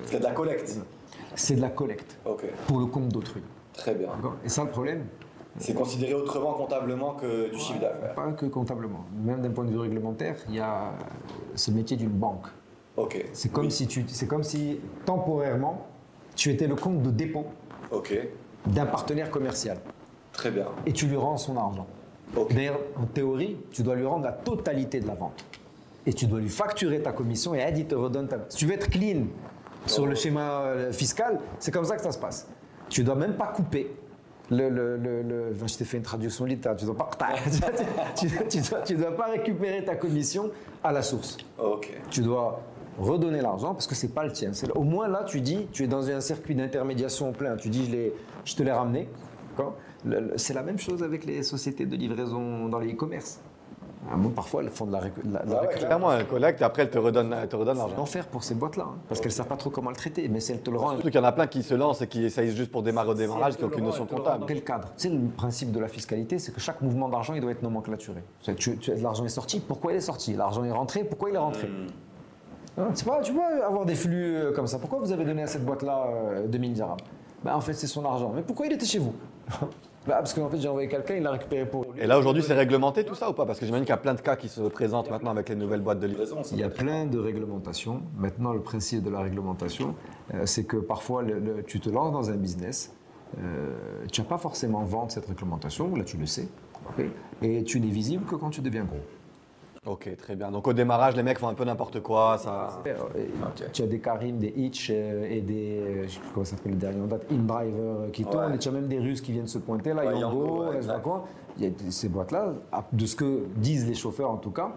C'est 0.05 0.19
de 0.19 0.23
la 0.23 0.31
collecte. 0.31 0.77
c'est 1.35 1.55
de 1.55 1.61
la 1.61 1.69
collecte 1.69 2.17
pour 2.67 2.79
le 2.79 2.85
compte 2.87 3.07
d'autrui. 3.09 3.41
très 3.73 3.95
bien. 3.95 4.09
Et 4.43 4.49
ça, 4.49 4.63
le 4.63 4.69
problème, 4.69 5.05
C'est 5.60 5.74
considéré 5.74 6.14
autrement 6.14 6.54
comptablement 6.54 7.14
que 7.14 7.52
du 7.52 7.58
chiffre 7.60 7.82
d'affaires. 7.82 8.14
pas 8.16 8.32
que 8.32 8.45
comptablement. 8.45 9.06
Même 9.24 9.41
d'un 9.41 9.49
point 9.49 9.66
de 9.66 9.72
vue 9.72 9.80
réglementaire, 9.80 10.38
il 10.47 10.56
y 10.56 10.60
a 10.60 10.76
euh, 10.76 10.89
ce 11.56 11.72
métier 11.72 11.97
d'une 11.97 12.10
banque. 12.10 12.47
Ok. 12.97 13.26
C'est 13.34 13.52
comme, 13.52 13.66
Oui. 13.66 13.72
si 13.72 13.86
tu, 13.88 14.06
c'est 14.08 14.28
comme 14.28 14.43
si 14.43 14.80
temporairement, 15.06 15.88
tu 16.36 16.49
étais 16.52 16.68
le 16.68 16.76
compte 16.76 17.02
de 17.02 17.12
dépôt 17.12 17.45
Ok, 17.91 18.18
d'un 18.66 18.86
partenaire 18.86 19.30
commercial 19.30 19.78
très 20.32 20.49
bien. 20.52 20.68
et 20.86 20.93
tu 20.93 21.08
lui 21.08 21.18
rends 21.18 21.36
son 21.38 21.58
argent. 21.58 21.88
Ok. 22.38 22.54
D'ailleurs, 22.56 22.80
en 22.97 23.06
théorie, 23.06 23.58
tu 23.72 23.84
dois 23.84 23.95
lui 23.95 24.06
rendre 24.06 24.24
la 24.24 24.32
totalité 24.32 25.02
de 25.02 25.08
la 25.08 25.16
vente. 25.16 25.43
Et 26.06 26.14
tu 26.14 26.26
dois 26.28 26.39
lui 26.39 26.49
facturer 26.49 27.02
ta 27.02 27.12
commission 27.12 27.54
et 27.54 27.58
elle, 27.60 27.86
te 27.86 27.93
redonne 27.95 28.28
ta... 28.30 28.38
Si 28.49 28.58
tu 28.58 28.66
veux 28.66 28.74
être 28.74 28.89
clean 28.89 29.24
Sur 29.86 30.08
le 30.08 30.16
schéma 30.16 30.62
euh, 30.62 30.91
fiscal, 30.93 31.39
c'est 31.60 31.72
comme 31.72 31.84
ça 31.86 31.97
que 31.97 32.02
ça 32.02 32.12
se 32.14 32.18
passe. 32.20 32.47
Tu 32.89 33.04
dois 33.04 33.16
même 33.16 33.36
pas 33.36 33.47
couper. 33.47 33.93
Le, 34.52 34.70
le- 34.70 34.97
le- 34.97 35.54
je 35.66 35.78
t'ai 35.78 35.86
fait 35.86 35.97
une 35.97 36.04
traduction 36.04 36.43
littérale, 36.45 36.78
tu 36.78 36.86
dois 36.86 36.95
pas, 36.97 37.10
tu, 38.16 38.28
tu 38.49 38.60
dois, 38.62 38.80
tu 38.82 38.95
dois 38.95 39.16
pas 39.16 39.28
récupérer 39.32 39.84
ta 39.86 39.95
commission 39.95 40.52
à 40.84 40.91
la 40.91 41.02
source. 41.02 41.38
Ok. 41.58 41.89
Tu 42.10 42.22
dois 42.22 42.62
redonner 42.99 43.41
l'argent 43.41 43.74
parce 43.74 43.88
que 43.88 43.95
c'est 43.95 44.14
pas 44.14 44.26
le 44.26 44.32
tien. 44.34 44.52
C'est- 44.52 44.70
Au 44.72 44.84
moins 44.84 45.08
là, 45.08 45.24
tu 45.26 45.39
dis, 45.39 45.68
tu 45.72 45.86
es 45.86 45.88
dans 45.88 46.10
un 46.10 46.20
circuit 46.20 46.54
d'intermédiation 46.54 47.32
plein. 47.32 47.56
Tu 47.56 47.70
dis, 47.70 47.89
je, 47.89 48.12
je 48.52 48.56
te 48.56 48.62
l'ai 48.64 48.72
ramené. 48.74 49.08
C'est 50.36 50.54
la 50.54 50.64
même 50.64 50.80
chose 50.80 51.04
avec 51.04 51.26
les 51.26 51.43
sociétés 51.43 51.86
de 51.86 51.95
livraison 51.95 52.68
dans 52.68 52.80
les 52.80 52.91
e-commerce. 52.93 53.39
Ah, 54.10 54.16
parfois, 54.36 54.64
elles 54.64 54.70
font 54.70 54.86
de 54.86 54.91
la, 54.93 54.99
la- 55.02 55.43
la 55.45 55.58
Ah 55.60 55.62
ouais. 55.66 55.68
Clairement, 55.76 56.12
elle 56.12 56.28
collecte 56.28 56.60
et 56.62 56.64
après 56.64 56.82
elle 56.84 56.89
te 56.89 56.97
redonne, 56.97 57.34
elle 57.39 57.47
te 57.47 57.56
redonne 57.56 57.76
C'est 57.76 57.82
l'argent. 57.82 57.95
l'enfer 57.97 58.26
pour 58.28 58.43
ces 58.43 58.56
boîtes-là, 58.56 58.86
hein, 58.88 58.95
parce 59.08 59.22
qu'elles 59.22 59.30
ne 59.32 59.36
savent 59.36 59.47
pas 59.47 59.58
trop 59.58 59.70
comment 59.70 59.89
le 59.91 59.95
traiter. 59.95 60.28
Mais 60.28 60.39
si 60.39 60.52
elles 60.52 60.62
te 60.62 60.72
le 60.72 60.78
rendent, 60.78 60.93
Surtout 60.95 61.10
qu'il 61.12 61.20
y 61.20 61.24
en 61.24 61.28
a 61.28 61.32
plein 61.32 61.47
qui 61.47 61.62
se 61.62 61.74
lancent 61.76 62.02
et 62.02 62.08
qui 62.08 62.26
essayent 62.26 62.56
juste 62.56 62.72
pour 62.72 62.82
démarrer 62.84 63.10
au 63.10 63.14
démarrage, 63.14 63.56
qui 63.58 63.62
n'ont 63.62 63.68
aucune 63.68 63.86
notion 63.86 64.06
dans 64.06 64.18
comptable. 64.18 64.45
quel 64.47 64.64
cadre? 64.64 64.88
Tu 64.97 65.08
sais, 65.08 65.14
le 65.14 65.28
principe 65.30 65.72
de 65.72 65.80
la 65.80 65.88
fiscalité, 65.88 66.39
c'est 66.39 66.52
que 66.52 66.60
chaque 66.60 66.82
mouvement 66.82 67.10
d'argent, 67.10 67.34
il 67.36 67.41
doit 67.41 67.52
être 67.52 67.62
nomenclaturé. 67.62 68.24
C'est- 68.41 68.56
Tu, 68.56 68.78
tu- 68.78 68.93
l'argent 68.95 69.24
est 69.24 69.30
sorti, 69.30 69.60
pourquoi 69.60 69.91
il 69.93 69.97
est 69.97 70.02
sorti? 70.02 70.34
L'argent 70.34 70.64
est 70.64 70.72
rentré, 70.72 71.04
pourquoi 71.04 71.30
il 71.30 71.36
est 71.36 71.39
rentré? 71.39 71.70
Hein, 72.78 72.88
c'est 72.93 73.06
pas, 73.06 73.22
Tu 73.22 73.34
peux 73.34 73.64
avoir 73.64 73.86
des 73.86 73.95
flux 73.95 74.36
euh, 74.36 74.52
comme 74.54 74.66
ça. 74.66 74.80
Pourquoi 74.80 74.97
vous 74.99 75.12
avez 75.12 75.26
donné 75.26 75.43
à 75.43 75.47
cette 75.47 75.64
boîte-là 75.66 76.06
euh, 76.08 76.47
2000 76.47 76.74
dirhams? 76.74 76.97
Ben, 77.43 77.54
En 77.56 77.62
fait, 77.62 77.74
c'est 77.74 77.88
son 77.88 78.04
argent. 78.06 78.32
Mais 78.36 78.41
pourquoi 78.41 78.66
il 78.66 78.74
était 78.74 78.86
chez 78.86 78.99
vous? 78.99 79.14
Bah, 80.08 80.16
Parce 80.18 80.34
qu'en 80.34 80.49
fait, 80.49 80.58
j'ai 80.58 80.68
envoyé 80.68 80.88
quelqu'un, 80.88 81.16
il 81.16 81.24
l'a 81.24 81.32
récupéré 81.32 81.66
pour 81.66 81.86
lui. 81.93 82.02
Et 82.02 82.08
là 82.08 82.18
aujourd'hui, 82.18 82.41
c'est 82.41 82.54
réglementé 82.56 83.04
tout 83.04 83.14
ça 83.16 83.30
ou 83.30 83.34
pas? 83.34 83.45
Parce 83.45 83.60
que 83.60 83.66
j'imagine 83.66 83.86
qu'il 83.86 83.91
y 83.91 83.93
a 83.93 83.97
plein 83.97 84.16
de 84.16 84.22
cas 84.22 84.36
qui 84.36 84.49
se 84.49 84.62
présentent 84.62 85.12
maintenant 85.12 85.30
avec 85.32 85.47
les 85.49 85.56
nouvelles 85.56 85.82
boîtes 85.82 85.99
de 85.99 86.08
livraison. 86.08 86.41
Il 86.52 86.58
y 86.60 86.64
a 86.64 86.70
plein 86.70 87.06
de 87.06 87.20
réglementations. 87.20 88.02
Maintenant, 88.18 88.52
le 88.54 88.62
principe 88.62 89.04
de 89.04 89.10
la 89.12 89.20
réglementation, 89.20 89.93
euh, 90.34 90.45
c'est 90.45 90.64
que 90.64 90.78
parfois, 90.78 91.22
le- 91.22 91.39
le- 91.39 91.64
tu 91.64 91.80
te 91.80 91.89
lances 91.89 92.12
dans 92.14 92.32
un 92.32 92.36
business, 92.38 92.93
euh, 93.38 93.70
tu 94.12 94.22
n'as 94.22 94.28
pas 94.28 94.38
forcément 94.39 94.84
vendre 94.84 95.12
cette 95.12 95.26
réglementation, 95.28 95.95
là 95.95 96.04
tu 96.04 96.18
le 96.18 96.26
sais, 96.26 96.47
et 97.43 97.64
tu 97.64 97.80
n'es 97.80 97.88
visible 97.88 98.26
que 98.26 98.36
quand 98.36 98.49
tu 98.49 98.62
deviens 98.62 98.84
gros. 98.86 98.97
Ok, 99.88 100.15
très 100.15 100.36
bien. 100.36 100.51
Donc 100.51 100.67
au 100.67 100.73
démarrage, 100.73 101.15
les 101.15 101.23
mecs 101.23 101.39
font 101.39 101.47
un 101.47 101.55
peu 101.55 101.63
n'importe 101.65 102.01
quoi. 102.01 102.38
Ça... 102.38 102.67
Et, 103.15 103.25
Tu 103.73 103.82
as 103.82 103.88
des 103.88 103.99
Karim, 103.99 104.38
des 104.38 104.53
Hitch 104.55 104.89
euh, 104.91 105.25
et 105.27 105.41
des, 105.41 105.79
euh, 105.79 106.03
je 106.03 106.09
sais 106.13 106.19
plus 106.19 106.29
comment 106.36 106.45
ça 106.45 106.55
s'appelle 106.55 106.73
le 106.73 106.77
dernier 106.77 107.01
en 107.01 107.07
date, 107.07 107.25
InDriver 107.32 107.79
euh, 107.79 108.09
qui 108.11 108.23
tournent, 108.23 108.53
et 108.53 108.59
tu 108.59 108.69
as 108.69 108.71
même 108.71 108.88
des 108.88 108.99
Russes 108.99 109.21
qui 109.21 109.32
viennent 109.32 109.47
se 109.47 109.57
pointer 109.57 109.93
là, 109.95 110.05
Ouais, 110.05 110.19
Yango, 110.19 110.45
Yango, 110.45 110.63
ouais. 110.65 110.82
Il 111.57 111.63
y 111.63 111.67
a 111.67 111.71
ces 111.89 112.09
boîtes-là, 112.09 112.53
de 112.93 113.05
ce 113.07 113.15
que 113.15 113.45
disent 113.55 113.88
les 113.88 113.95
chauffeurs 113.95 114.29
en 114.29 114.38
tout 114.38 114.51
cas, 114.51 114.71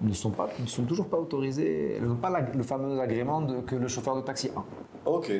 ne 0.00 0.12
sont, 0.14 0.30
pas, 0.30 0.48
ne 0.58 0.66
sont 0.66 0.84
toujours 0.84 1.08
pas 1.08 1.18
autorisées, 1.18 1.96
elles 1.98 2.06
n'ont 2.06 2.16
pas 2.16 2.30
la- 2.30 2.40
le 2.40 2.62
fameux 2.62 2.98
agrément 2.98 3.42
de- 3.42 3.60
que 3.60 3.76
le 3.76 3.88
chauffeur 3.88 4.16
de 4.16 4.22
taxi 4.22 4.50
a. 4.56 4.64
Ok. 5.08 5.30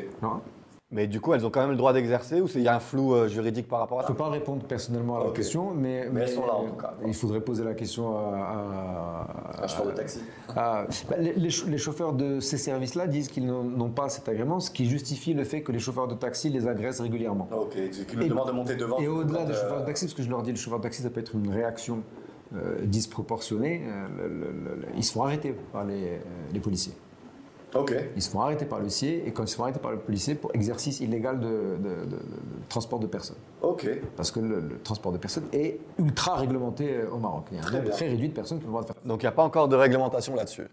Mais 0.93 1.09
du 1.09 1.21
coup, 1.21 1.35
elles 1.35 1.45
ont 1.45 1.51
quand 1.51 1.63
même 1.63 1.73
le 1.73 1.77
droit 1.77 1.93
d'exercer 1.93 2.41
ou 2.41 2.47
il 2.55 2.61
y 2.63 2.69
a 2.69 2.77
un 2.77 2.81
flou 2.81 3.13
euh, 3.13 3.27
juridique 3.27 3.67
par 3.67 3.81
rapport 3.81 3.99
à 3.99 4.03
Je 4.03 4.07
ça 4.07 4.13
ne 4.13 4.17
peux 4.19 4.23
pas 4.23 4.31
répondre 4.31 4.63
personnellement 4.65 5.21
à 5.21 5.25
la 5.25 5.31
question, 5.33 5.73
mais, 5.75 6.09
Mais 6.13 6.21
elles 6.21 6.29
sont 6.29 6.47
là, 6.47 6.55
en 6.55 6.65
tout 6.67 6.77
cas. 6.77 6.93
Il 7.05 7.13
faudrait 7.13 7.41
poser 7.41 7.65
la 7.65 7.75
question 7.75 8.17
à. 8.17 9.27
à- 9.59 9.65
Un 9.65 9.67
chauffeur 9.67 9.87
de 9.87 9.91
taxi. 9.93 10.21
à- 10.55 10.87
bah, 11.11 11.17
les, 11.19 11.33
les 11.33 11.51
ch- 11.51 11.67
les 11.67 11.79
chauffeurs 11.79 12.13
de 12.13 12.39
ces 12.39 12.57
services-là 12.57 13.09
disent 13.09 13.27
qu'ils 13.27 13.47
n'ont 13.47 13.91
pas 13.91 14.09
cet 14.09 14.29
agrément, 14.29 14.61
ce 14.61 14.71
qui 14.71 14.87
justifie 14.87 15.35
le 15.35 15.43
fait 15.43 15.63
que 15.63 15.73
les 15.73 15.81
chauffeurs 15.81 16.07
de 16.07 16.15
taxi 16.15 16.51
les 16.51 16.69
agressent 16.69 17.01
régulièrement. 17.01 17.49
Ok. 17.51 17.75
Me 17.77 18.23
Et- 18.23 18.29
demandent 18.29 18.47
de 18.47 18.53
monter 18.53 18.77
devant. 18.77 19.01
Et 19.01 19.09
au-delà 19.09 19.45
des 19.45 19.55
euh, 19.55 19.61
chauffeurs 19.61 19.81
de 19.81 19.87
taxi, 19.87 20.05
parce 20.05 20.15
que 20.15 20.23
je 20.23 20.31
leur 20.31 20.43
dis, 20.45 20.53
le 20.53 20.57
chauffeur 20.57 20.79
de 20.79 20.85
taxi, 20.85 21.03
ça 21.03 21.11
peut 21.11 21.19
être 21.21 21.35
une 21.35 21.51
réaction 21.51 22.03
euh, 22.55 22.77
disproportionnée, 22.85 23.83
le- 24.17 24.29
le- 24.29 24.39
le- 24.53 24.77
le- 24.83 24.87
ils 24.97 25.03
se 25.03 25.13
font 25.13 25.25
arrêter 25.25 25.53
par 25.73 25.85
les, 25.85 26.21
les 26.55 26.61
policiers. 26.61 26.93
Ils 28.17 28.23
se 28.23 28.31
font 28.31 28.41
arrêter 28.41 28.65
par 28.65 28.79
le 28.79 28.85
policier, 28.85 29.27
et 29.27 29.33
quand 29.33 29.43
ils 29.45 29.49
se 29.49 29.57
font 29.57 29.65
arrêter 29.65 29.81
par 29.81 29.91
le 29.91 29.99
policier, 29.99 30.35
pour 30.35 30.55
exercice 30.55 31.01
illégal 31.01 31.41
de, 31.41 31.47
de- 31.47 31.51
de- 31.51 32.05
de- 32.05 32.11
de 32.17 32.19
transport 32.69 32.99
de 32.99 33.07
personnes. 33.07 33.37
Ok. 33.63 33.89
Parce 34.17 34.31
que 34.31 34.41
le, 34.41 34.61
le 34.61 34.79
transport 34.83 35.13
de 35.13 35.19
personnes 35.19 35.47
est 35.53 35.79
ultra 35.99 36.37
réglementé 36.37 36.95
euh, 36.95 37.11
au 37.11 37.19
Maroc. 37.19 37.47
Il 37.51 37.57
y 37.57 37.61
a 37.61 37.63
un 37.63 37.67
Très 37.67 37.79
nombre 37.79 37.91
très 37.91 38.09
réduit 38.09 38.29
de 38.29 38.35
personnes 38.35 38.59
qui 38.59 38.65
ont 38.65 38.69
le 38.69 38.73
droit 38.73 38.83
de 38.83 38.87
faire. 38.87 38.97
Donc 39.05 39.23
il 39.23 39.25
n'y 39.25 39.29
a 39.29 39.33
pas 39.33 39.45
encore 39.45 39.69
de 39.69 39.77
réglementation 39.77 40.35
là-dessus. 40.35 40.67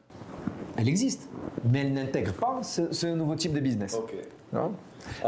Elle 0.77 0.87
existe, 0.89 1.29
mais 1.71 1.81
elle 1.81 1.93
n'intègre 1.93 2.33
pas 2.33 2.63
ce, 2.63 2.91
ce 2.91 3.07
nouveau 3.07 3.35
type 3.35 3.53
de 3.53 3.59
business. 3.59 3.95
Ok. 3.95 4.13
Hein 4.55 4.71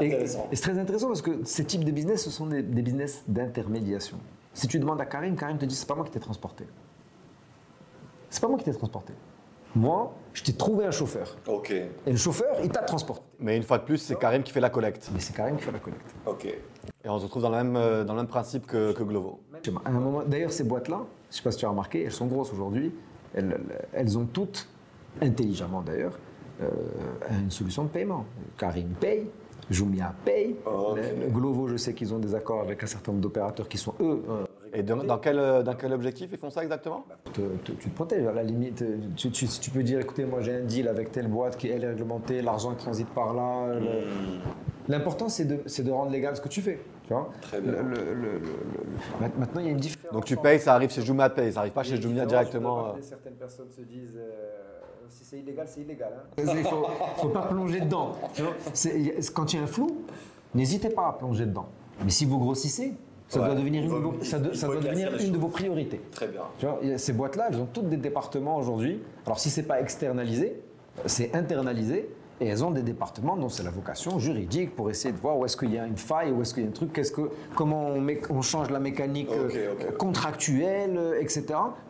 et 0.02 0.08
Intéressant. 0.14 0.48
et 0.52 0.56
c'est 0.56 0.62
très 0.72 0.80
intéressant 0.80 1.08
parce 1.08 1.22
que 1.22 1.44
ces 1.44 1.66
types 1.66 1.84
de 1.84 1.92
business, 1.92 2.24
ce 2.24 2.30
sont 2.30 2.48
des, 2.48 2.64
des 2.64 2.82
business 2.82 3.24
d'intermédiation. 3.28 4.18
Si 4.54 4.68
tu 4.68 4.80
demandes 4.80 5.02
à 5.02 5.06
Karim, 5.06 5.36
Karim 5.36 5.58
te 5.58 5.66
dit 5.66 5.76
c'est 5.76 5.88
pas 5.88 5.96
moi 5.96 6.06
qui 6.06 6.12
t'ai 6.12 6.20
transporté. 6.20 6.66
C'est 8.30 8.42
pas 8.42 8.48
moi 8.48 8.58
qui 8.58 8.64
t'ai 8.66 8.74
transporté. 8.74 9.14
Moi, 9.76 10.14
je 10.36 10.44
t'ai 10.44 10.54
trouvé 10.54 10.86
un 10.86 10.92
chauffeur. 10.92 11.38
Ok. 11.48 11.72
Et 11.72 11.90
le 12.06 12.18
chauffeur, 12.18 12.58
il 12.62 12.70
t'a 12.70 12.82
transporté. 12.82 13.24
Mais 13.40 13.56
une 13.56 13.64
fois 13.64 13.78
de 13.78 13.84
plus, 13.84 13.98
c'est 13.98 14.20
Karim 14.20 14.44
qui 14.44 14.52
fait 14.52 14.60
la 14.60 14.70
collecte. 14.70 15.10
Mais 15.14 15.22
c'est 15.22 15.34
Karim 15.34 15.56
qui 15.56 15.64
fait 15.64 15.72
la 15.72 15.80
collecte. 15.80 16.14
Ok. 16.26 16.46
Et 16.46 17.10
on 17.10 17.18
se 17.18 17.24
retrouve 17.24 17.42
dans 17.42 17.50
le 17.50 17.56
même, 17.56 17.76
euh, 17.78 18.04
dans 18.04 18.14
le 18.14 18.20
même 18.20 18.28
principe 18.28 18.68
que, 18.68 18.92
que 18.92 19.02
Glovo. 19.02 19.40
À 19.86 19.90
un 19.90 19.94
moment, 19.94 20.24
d'ailleurs, 20.28 20.52
ces 20.52 20.66
boîtes-là, 20.66 20.98
je 20.98 21.36
ne 21.36 21.38
sais 21.38 21.42
pas 21.42 21.52
si 21.52 21.58
tu 21.60 21.66
as 21.66 21.70
remarqué, 21.70 22.04
elles 22.04 22.12
sont 22.12 22.28
grosses 22.28 22.52
aujourd'hui. 22.52 22.94
Elles, 23.34 24.18
ont 24.18 24.26
toutes, 24.26 24.68
intelligemment 25.22 25.82
d'ailleurs, 25.82 26.20
euh, 26.62 26.70
une 27.32 27.52
solution 27.52 27.84
de 27.84 27.90
paiement. 27.90 28.26
Karim 28.58 28.90
paye, 29.00 29.30
Jumia 29.70 30.14
paye. 30.26 30.58
Le 30.66 31.30
Glovo, 31.30 31.70
je 31.70 31.78
sais 31.78 31.94
qu'ils 31.94 32.14
ont 32.14 32.20
des 32.20 32.36
accords 32.36 32.62
avec 32.62 32.84
un 32.84 32.88
certain 32.88 33.14
nombre 33.14 33.24
d'opérateurs 33.24 33.70
qui 33.70 33.78
sont 33.78 33.94
eux. 34.02 34.22
Et 34.78 34.84
dans, 34.84 34.98
dans 34.98 35.18
quel, 35.18 35.40
euh, 35.40 35.64
dans 35.64 35.74
quel 35.74 35.94
objectif 35.94 36.30
ils 36.34 36.38
font 36.38 36.50
ça 36.50 36.62
exactement? 36.62 37.06
Te- 37.34 37.40
te- 37.64 37.72
tu 37.72 37.90
te 37.90 37.96
protèges. 37.96 38.28
À 38.28 38.34
la 38.34 38.44
limite, 38.44 38.82
euh, 38.82 38.98
tu, 39.16 39.32
tu- 39.32 39.48
tu 39.48 39.72
peux 39.72 39.84
dire 39.84 40.00
écoutez, 40.02 40.26
moi 40.26 40.42
j'ai 40.42 40.54
un 40.56 40.64
deal 40.64 40.88
avec 40.90 41.12
telle 41.14 41.28
boîte 41.30 41.56
qui 41.56 41.70
elle 41.70 41.84
est 41.84 41.88
réglementée, 41.90 42.42
l'argent 42.42 42.74
transite 42.76 43.08
par 43.10 43.34
là. 43.34 43.74
le- 43.74 43.80
Hmm. 43.80 44.40
L'important 44.88 45.30
c'est 45.30 45.46
de, 45.46 45.60
c'est 45.66 45.84
de 45.84 45.92
rendre 45.92 46.12
légal 46.12 46.36
ce 46.36 46.42
que 46.42 46.50
tu 46.50 46.62
fais. 46.62 46.80
Tu 47.08 47.14
vois? 47.14 47.30
Très 47.42 47.62
bien. 47.62 47.72
Le- 47.72 47.82
le- 47.82 48.14
le- 48.14 48.14
le- 48.14 48.40
le- 48.40 49.20
Ma- 49.22 49.30
Maintenant 49.40 49.62
il 49.62 49.66
y 49.66 49.70
a 49.70 49.72
une 49.72 49.78
différence. 49.78 50.12
Donc 50.14 50.26
tu 50.26 50.36
payes, 50.38 50.60
ça 50.60 50.74
arrive 50.76 50.92
chez 50.92 51.02
Jumia 51.02 51.30
Pay, 51.30 51.52
ça 51.54 51.62
arrive 51.62 51.72
pas 51.74 51.84
chez 51.84 52.00
Jumia 52.02 52.26
directement. 52.26 52.88
euh. 52.88 52.92
Certaines 53.02 53.36
personnes 53.36 53.70
se 53.72 53.82
disent 53.82 54.18
euh, 54.18 54.32
si 55.10 55.24
c'est 55.24 55.40
illégal, 55.40 55.68
c'est 55.70 55.82
illégal. 55.82 56.12
hein. 56.18 56.44
Il 56.58 56.64
faut, 56.64 56.86
faut 57.18 57.30
pas 57.30 57.44
plonger 57.44 57.80
dedans. 57.80 58.12
quand 59.34 59.54
il 59.54 59.56
y 59.58 59.60
a 59.60 59.64
un 59.64 59.68
flou, 59.68 60.02
n'hésitez 60.54 60.90
pas 60.90 61.08
à 61.08 61.14
plonger 61.14 61.46
dedans. 61.46 61.68
Mais 62.04 62.10
si 62.12 62.26
vous 62.26 62.38
grossissez, 62.40 62.94
ça 63.36 63.42
Ouais, 63.42 63.48
doit 63.48 63.56
devenir, 63.56 63.84
une, 63.84 63.90
de 63.90 63.96
vos, 63.96 64.16
ça 64.22 64.40
ça 64.54 64.68
doit 64.68 64.78
devenir 64.78 65.16
une 65.20 65.32
de 65.32 65.38
priorités. 65.38 66.02
Très 66.12 66.28
bien. 66.28 66.42
Tu 66.58 66.66
vois, 66.66 66.80
ces 66.98 67.14
boîtes-là, 67.14 67.48
elles 67.50 67.60
ont 67.60 67.68
toutes 67.72 67.90
des 67.90 67.98
départements 67.98 68.58
aujourd'hui. 68.58 69.00
Alors 69.26 69.40
si 69.40 69.50
c'est 69.50 69.64
pas 69.64 69.80
externalisé, 69.82 70.62
c'est 71.06 71.36
internalisé. 71.36 72.10
Et 72.42 72.48
elles 72.48 72.66
ont 72.66 72.72
des 72.72 72.82
départements 72.82 73.38
dont 73.38 73.48
c'est 73.48 73.64
la 73.64 73.70
vocation 73.70 74.20
juridique 74.20 74.76
pour 74.76 74.90
essayer 74.90 75.14
de 75.14 75.20
voir 75.20 75.38
où 75.38 75.46
est-ce 75.46 75.56
qu'il 75.56 75.72
y 75.72 75.78
a 75.78 75.86
une 75.86 75.96
faille, 75.96 76.32
où 76.32 76.42
est-ce 76.42 76.54
qu'il 76.54 76.64
y 76.64 76.66
a 76.66 76.70
un 76.70 76.74
truc, 76.74 76.92
qu'est-ce 76.92 77.14
que, 77.14 77.30
comment 77.56 77.94
on, 78.30 78.42
change 78.42 78.72
la 78.72 78.80
mécanique 78.80 79.30
euh, 79.32 79.76
contractuelle, 79.98 80.98
euh, 80.98 81.22
etc. 81.22 81.46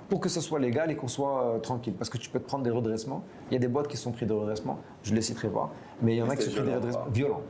pour 0.08 0.20
que 0.20 0.30
ce 0.30 0.42
soit 0.42 0.60
légal 0.60 0.92
et 0.92 0.96
qu'on 0.96 1.08
soit 1.08 1.42
euh, 1.42 1.58
tranquille. 1.58 1.96
Parce 1.98 2.12
que 2.12 2.20
tu 2.20 2.30
peux 2.30 2.40
te 2.40 2.46
prendre 2.46 2.64
des 2.64 2.70
redressements. 2.70 3.24
Il 3.50 3.56
y 3.56 3.58
a 3.58 3.60
des 3.60 3.68
boîtes 3.68 3.88
qui 3.88 3.98
sont 3.98 4.12
prises 4.12 4.28
de 4.28 4.34
redressement, 4.34 4.78
je 5.02 5.12
ne 5.12 5.16
les 5.16 5.24
citerai 5.24 5.48
pas, 5.48 5.72
mais 6.02 6.16
il 6.16 6.18
y 6.18 6.22
en 6.22 6.30
a 6.30 6.36
qui 6.36 6.44
sont 6.44 6.50
c'était 6.52 6.62
prises 6.62 6.74
de 6.76 6.80
violent, 6.80 6.82
redressements 6.82 7.12
violents. 7.12 7.42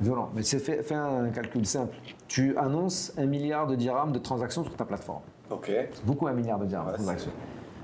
Violent. 0.00 0.30
Mais 0.34 0.42
c'est 0.42 0.58
fait, 0.58 0.94
un 0.94 1.28
calcul 1.30 1.64
simple. 1.66 1.94
Tu 2.28 2.56
annonces 2.56 3.12
un 3.16 3.26
milliard 3.26 3.66
de 3.66 3.74
dirhams 3.74 4.12
de 4.12 4.18
transactions 4.18 4.64
sur 4.64 4.74
ta 4.76 4.84
plateforme. 4.84 5.22
Ok. 5.50 5.66
C'est 5.92 6.04
beaucoup 6.04 6.26
un 6.26 6.32
milliard 6.32 6.58
de 6.58 6.66
dirhams. 6.66 6.86
Ouais, 6.86 6.92
de 6.92 6.96
transactions. 6.96 7.30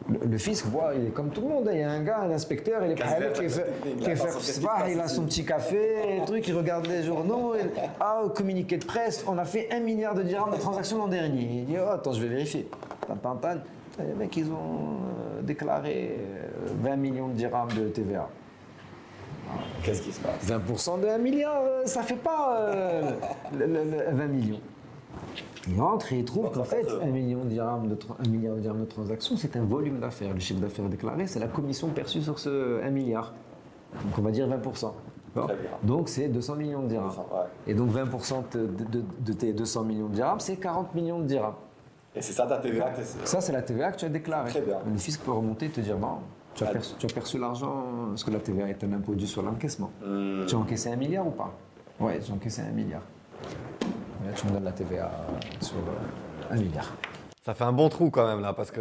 Le, 0.09 0.19
le 0.27 0.39
fisc, 0.39 0.65
voit, 0.67 0.93
il 0.97 1.07
est 1.07 1.11
comme 1.11 1.29
tout 1.31 1.43
le 1.43 1.49
monde. 1.49 1.69
hein. 1.69 1.73
Il 1.75 1.81
y 1.81 1.83
a 1.83 1.91
un 1.91 2.03
gars, 2.03 2.21
un 2.23 2.31
inspecteur, 2.33 2.83
il 2.85 2.93
est 2.93 2.95
verte, 2.95 3.39
qui 3.41 3.49
fait, 3.49 3.67
il 3.87 3.97
qui 3.97 4.11
a 4.11 4.17
fait 4.17 4.31
se 4.41 4.61
il 4.91 4.99
a 4.99 5.07
son 5.07 5.25
petit 5.25 5.45
café, 5.45 6.23
truc, 6.27 6.49
il 6.49 6.57
regarde 6.57 6.87
les 6.87 7.03
journaux. 7.05 7.55
et- 7.55 7.61
ah, 8.01 8.23
communiqué 8.35 8.77
de 8.79 8.85
presse, 8.85 9.25
on 9.29 9.39
a 9.39 9.45
fait 9.45 9.69
un 9.73 9.79
milliard 9.81 10.15
de 10.15 10.23
dirhams 10.23 10.51
de 10.53 10.57
transactions 10.59 10.99
l'an 10.99 11.07
dernier. 11.09 11.43
Il 11.43 11.65
dit, 11.67 11.77
oh, 11.79 11.91
attends, 11.91 12.13
je 12.13 12.23
vais 12.23 12.29
vérifier. 12.29 12.69
Tan. 13.23 13.39
Les 13.99 14.15
mecs, 14.15 14.37
ils 14.37 14.51
ont 14.51 14.55
euh, 15.39 15.43
déclaré 15.43 16.17
euh, 16.19 16.47
20 16.83 16.97
millions 16.97 17.29
de 17.29 17.35
dirhams 17.35 17.73
de 17.77 17.89
TVA. 17.89 18.29
Qu'est-ce 19.83 20.03
qui 20.03 20.13
se 20.13 20.21
passe 20.21 20.47
20% 20.47 21.01
de 21.01 21.07
1 21.09 21.19
milliard, 21.19 21.63
euh, 21.63 21.87
ça 21.87 22.03
fait 22.03 22.17
pas 22.17 22.57
euh, 22.59 23.13
le- 23.59 23.67
le- 23.67 23.85
le 23.85 24.05
20 24.17 24.27
millions. 24.27 24.61
Il 25.69 25.81
rentre 25.81 26.13
et 26.13 26.19
il 26.19 26.25
trouve 26.25 26.51
qu'en 26.51 26.65
fait, 26.65 26.87
1 27.03 27.07
million 27.07 27.41
de 27.45 27.49
dirhams 27.51 27.87
de 27.89 27.95
tra- 27.95 28.17
1 28.25 28.29
milliard 28.29 28.55
de 28.57 28.61
dirhams 28.61 28.81
de 28.81 28.85
transactions, 28.87 29.37
c'est 29.37 29.57
un 29.57 29.63
volume 29.65 30.01
d'affaires. 30.01 30.33
Le 30.33 30.41
chiffre 30.41 30.61
d'affaires 30.61 30.87
déclaré, 30.89 31.27
c'est 31.27 31.39
la 31.39 31.49
commission 31.49 31.89
perçue 31.89 32.23
sur 32.23 32.39
ce 32.39 32.83
1 32.83 32.91
milliard. 32.91 33.33
Donc 34.05 34.19
on 34.19 34.23
va 34.23 34.31
dire 34.31 34.49
20%. 34.49 34.93
Bon. 35.35 35.45
Très 35.47 35.55
bien. 35.57 35.71
Donc 35.83 36.09
c'est 36.09 36.29
200 36.29 36.57
millions 36.57 36.83
de 36.83 36.89
dirhams. 36.89 37.09
200, 37.09 37.27
ouais. 37.33 37.39
Et 37.67 37.75
donc 37.75 37.91
20% 37.91 38.43
de, 38.55 38.67
de- 38.67 39.05
de 39.21 39.33
tes 39.33 39.53
200 39.53 39.85
millions 39.85 40.09
de 40.09 40.15
dirhams, 40.15 40.41
c'est 40.41 40.57
40 40.57 40.95
millions 40.95 41.19
de 41.21 41.25
dirhams. 41.27 41.55
Et 42.17 42.23
c'est 42.23 42.33
ça 42.33 42.47
ta 42.47 42.59
TVA 42.59 42.91
que 42.91 42.97
t'es- 42.97 43.05
Ça, 43.27 43.41
c'est 43.41 43.53
la 43.53 43.63
TVA 43.63 43.93
que 43.93 43.99
tu 43.99 44.05
as 44.07 44.09
déclarée. 44.09 44.51
Très 44.51 44.61
bien. 44.63 44.79
Le 44.91 44.99
fisc 44.99 45.21
peut 45.21 45.31
remonter 45.31 45.67
et 45.67 45.71
te 45.71 45.81
dire, 45.81 45.97
bon, 45.97 46.09
tu 46.65 47.07
as 47.07 47.09
Ah. 47.11 47.13
perçu, 47.15 47.39
l'argent, 47.39 47.85
parce 48.11 48.25
que 48.25 48.31
la 48.31 48.39
TVA 48.39 48.69
est 48.69 48.83
un 48.85 48.93
impôt 48.93 49.15
dû 49.15 49.27
sur 49.27 49.43
l'encaissement. 49.43 49.91
Hmm. 50.05 50.47
Tu 50.47 50.55
as 50.55 50.59
encaissé 50.59 50.91
un 50.91 50.97
milliard 50.97 51.27
ou 51.27 51.31
pas? 51.31 51.53
Ouais, 51.99 52.21
j'ai 52.25 52.33
encaissé 52.33 52.63
un 52.63 52.71
milliard. 52.73 53.03
Là, 54.25 54.33
tu 54.35 54.47
me 54.47 54.53
donnes 54.53 54.65
la 54.65 54.73
TVA 54.73 55.11
sur 55.61 55.77
euh, 55.77 56.53
un 56.55 56.57
milliard. 56.57 56.93
Ça 57.43 57.55
fait 57.55 57.65
un 57.65 57.73
bon 57.73 57.89
trou 57.89 58.11
quand 58.11 58.27
même 58.27 58.41
là 58.43 58.53
parce 58.53 58.71
que. 58.71 58.81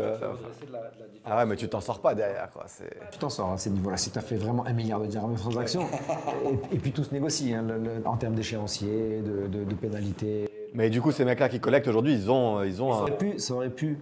Ah 1.25 1.37
ouais, 1.37 1.45
mais 1.45 1.55
tu 1.55 1.67
t'en 1.69 1.79
sors 1.81 1.99
pas 1.99 2.13
derrière 2.13 2.49
quoi. 2.51 2.65
Tu 3.11 3.17
t'en 3.17 3.29
sors 3.29 3.51
à 3.51 3.57
ces 3.57 3.69
niveaux-là. 3.69 3.95
Si 3.97 4.11
tu 4.11 4.17
as 4.17 4.21
fait 4.21 4.35
vraiment 4.35 4.65
un 4.65 4.73
milliard 4.73 4.99
de 4.99 5.05
dirhams 5.07 5.33
de 5.33 5.39
transactions, 5.39 5.85
et, 6.71 6.75
et 6.75 6.79
puis 6.79 6.91
tout 6.91 7.03
se 7.03 7.13
négocie 7.13 7.53
hein, 7.53 7.63
le- 7.67 7.77
le- 7.77 8.05
en 8.07 8.17
termes 8.17 8.35
d'échéancier, 8.35 9.21
de, 9.21 9.47
de, 9.47 9.63
de 9.63 9.75
pénalités. 9.75 10.49
Mais 10.73 10.89
du 10.89 11.01
coup, 11.01 11.11
ces 11.11 11.23
mecs-là 11.25 11.47
qui 11.49 11.59
collectent 11.59 11.87
aujourd'hui, 11.87 12.13
ils 12.13 12.29
ont, 12.29 12.61
ils 12.63 12.81
ont 12.83 12.91
Ça 12.91 12.99
un. 12.99 13.01
aurait 13.03 13.17
pu, 13.17 13.39
ça 13.39 13.53
aurait 13.53 13.69
pu, 13.69 13.97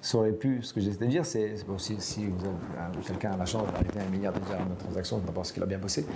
ça 0.00 0.18
aurait 0.18 0.32
pu. 0.32 0.62
Ce 0.62 0.72
que 0.72 0.80
j'essaie 0.80 0.98
de 0.98 1.06
dire, 1.06 1.24
c'est 1.24 1.54
bon, 1.66 1.78
si, 1.78 1.96
si 1.98 2.26
euh, 2.26 3.00
quelqu'un 3.06 3.32
a 3.32 3.36
la 3.36 3.46
chance 3.46 3.66
d'arriver 3.72 4.00
à 4.00 4.04
un 4.04 4.10
milliard 4.10 4.32
de 4.32 4.40
dirhams 4.40 4.68
de 4.68 4.78
transactions, 4.78 5.18
d'abord 5.18 5.34
parce 5.34 5.52
qu'il 5.52 5.62
a 5.62 5.66
bien 5.66 5.78
bossé. 5.78 6.06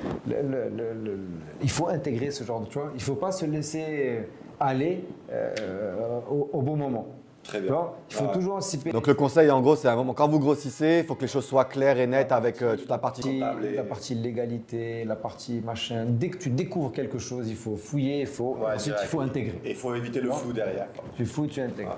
il 1.63 1.71
faut 1.71 1.89
intégrer 1.89 2.31
ce 2.31 2.45
genre 2.45 2.61
de 2.61 2.71
vois. 2.71 2.93
Il 2.95 3.03
faut 3.03 3.17
pas 3.17 3.33
se 3.33 3.45
laisser 3.47 4.27
aller 4.61 5.05
euh, 5.31 6.21
au 6.29 6.63
bon 6.63 6.77
moment. 6.77 7.07
Très 7.45 7.61
bien. 7.61 7.77
il 8.11 8.15
faut 8.17 8.27
toujours 8.29 8.55
anticiper. 8.57 8.93
Donc 8.93 9.07
le 9.07 9.15
conseil, 9.15 9.51
en 9.51 9.61
gros, 9.61 9.75
c'est 9.77 9.89
un 9.89 9.97
moment 9.97 10.15
quand 10.15 10.29
vous 10.29 10.39
grossissez, 10.39 11.01
il 11.03 11.05
faut 11.07 11.15
que 11.17 11.23
les 11.23 11.29
choses 11.29 11.45
soient 11.45 11.65
claires 11.65 11.99
et 11.99 12.07
nettes 12.07 12.33
avec 12.33 12.63
euh, 12.63 12.77
toute 12.77 12.89
la 12.89 12.99
partie. 12.99 13.23
partie- 13.23 13.39
comptable 13.41 13.65
et- 13.67 13.75
la 13.77 13.83
partie 13.85 14.15
légalité, 14.15 15.05
la 15.05 15.17
partie 15.17 15.61
machin. 15.61 16.05
Dès 16.09 16.29
que 16.31 16.39
tu 16.39 16.51
découvres 16.51 16.93
quelque 16.93 17.19
chose, 17.19 17.49
il 17.49 17.57
faut 17.57 17.77
fouiller, 17.77 18.21
il 18.21 18.27
faut, 18.27 18.57
Ouais, 18.61 18.75
ensuite 18.77 18.95
il 19.03 19.07
faut 19.09 19.21
intégrer. 19.21 19.61
Et 19.65 19.71
il 19.71 19.77
faut 19.77 19.95
éviter 19.95 20.21
le 20.21 20.31
flou 20.31 20.53
derrière. 20.53 20.87
Tu 21.17 21.27
fouilles, 21.27 21.49
tu 21.49 21.61
intègres. 21.61 21.97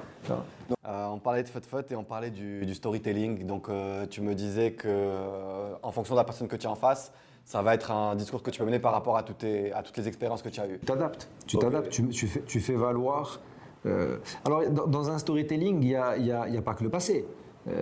Euh, 0.86 1.06
on 1.12 1.18
parlait 1.18 1.42
de 1.42 1.48
fut 1.48 1.58
et 1.90 1.96
on 1.96 2.04
parlait 2.04 2.30
du, 2.30 2.64
du 2.64 2.74
storytelling. 2.74 3.44
Donc 3.46 3.68
euh, 3.68 4.06
tu 4.06 4.20
me 4.22 4.34
disais 4.34 4.72
que 4.72 4.88
euh, 4.88 5.74
en 5.82 5.92
fonction 5.92 6.14
de 6.14 6.20
la 6.20 6.24
personne 6.24 6.48
que 6.48 6.56
tu 6.56 6.66
as 6.66 6.70
en 6.70 6.74
face, 6.74 7.12
ça 7.44 7.60
va 7.60 7.74
être 7.74 7.90
un 7.90 8.14
discours 8.14 8.42
que 8.42 8.50
tu 8.50 8.58
peux 8.60 8.64
mener 8.64 8.78
par 8.78 8.92
rapport 8.92 9.16
à 9.18 9.22
toutes, 9.22 9.38
tes- 9.38 9.72
à 9.72 9.82
toutes 9.82 9.96
les 9.98 10.08
expériences 10.08 10.40
que 10.42 10.48
tu 10.48 10.60
as 10.60 10.66
eues. 10.66 10.78
Tu 10.80 10.86
t'adaptes. 10.86 11.28
Tu 11.46 11.58
t'adaptes, 11.58 11.90
tu, 11.90 12.08
tu 12.08 12.26
fais, 12.26 12.40
tu 12.40 12.60
fais 12.60 12.74
valoir. 12.74 13.40
Euh, 13.86 14.16
alors, 14.44 14.62
dans, 14.70 14.86
dans 14.86 15.10
un 15.10 15.18
storytelling, 15.18 15.82
il 15.82 15.88
n'y 15.88 15.94
a, 15.96 16.16
y 16.16 16.30
a- 16.32 16.46
il 16.48 16.54
y 16.54 16.58
a 16.58 16.62
pas 16.62 16.74
que 16.74 16.84
le 16.84 16.90
passé. 16.90 17.24
Euh, 17.68 17.72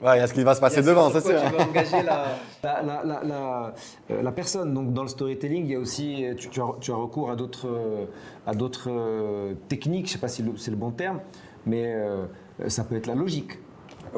Ouais, 0.00 0.18
il 0.18 0.20
y 0.20 0.22
a 0.22 0.26
ce 0.28 0.34
qui 0.34 0.44
va 0.44 0.54
se 0.54 0.60
passer 0.60 0.82
devant, 0.82 1.10
c'est 1.10 1.20
sûr. 1.20 1.40
Tu 1.50 1.56
vas 1.56 1.64
engager 1.66 2.02
la, 2.04 2.26
la, 2.62 3.02
la- 3.24 3.74
euh, 4.10 4.22
la 4.22 4.30
personne. 4.32 4.72
Donc, 4.72 4.92
dans 4.92 5.02
le 5.02 5.08
storytelling, 5.08 5.64
il 5.64 5.72
y 5.72 5.74
a 5.74 5.80
aussi, 5.80 6.24
tu, 6.36 6.48
tu 6.48 6.60
as, 6.60 6.66
tu 6.80 6.92
as 6.92 6.94
recours 6.94 7.28
à 7.30 7.34
d'autres, 7.34 7.66
euh, 8.88 9.54
techniques. 9.68 10.06
Je 10.06 10.10
ne 10.10 10.14
sais 10.14 10.18
pas 10.20 10.28
si 10.28 10.44
c'est 10.58 10.70
le 10.70 10.76
bon 10.76 10.92
terme, 10.92 11.20
mais 11.66 11.92
euh, 11.92 12.26
ça 12.68 12.84
peut 12.84 12.94
être 12.94 13.08
la 13.08 13.16
logique. 13.16 13.58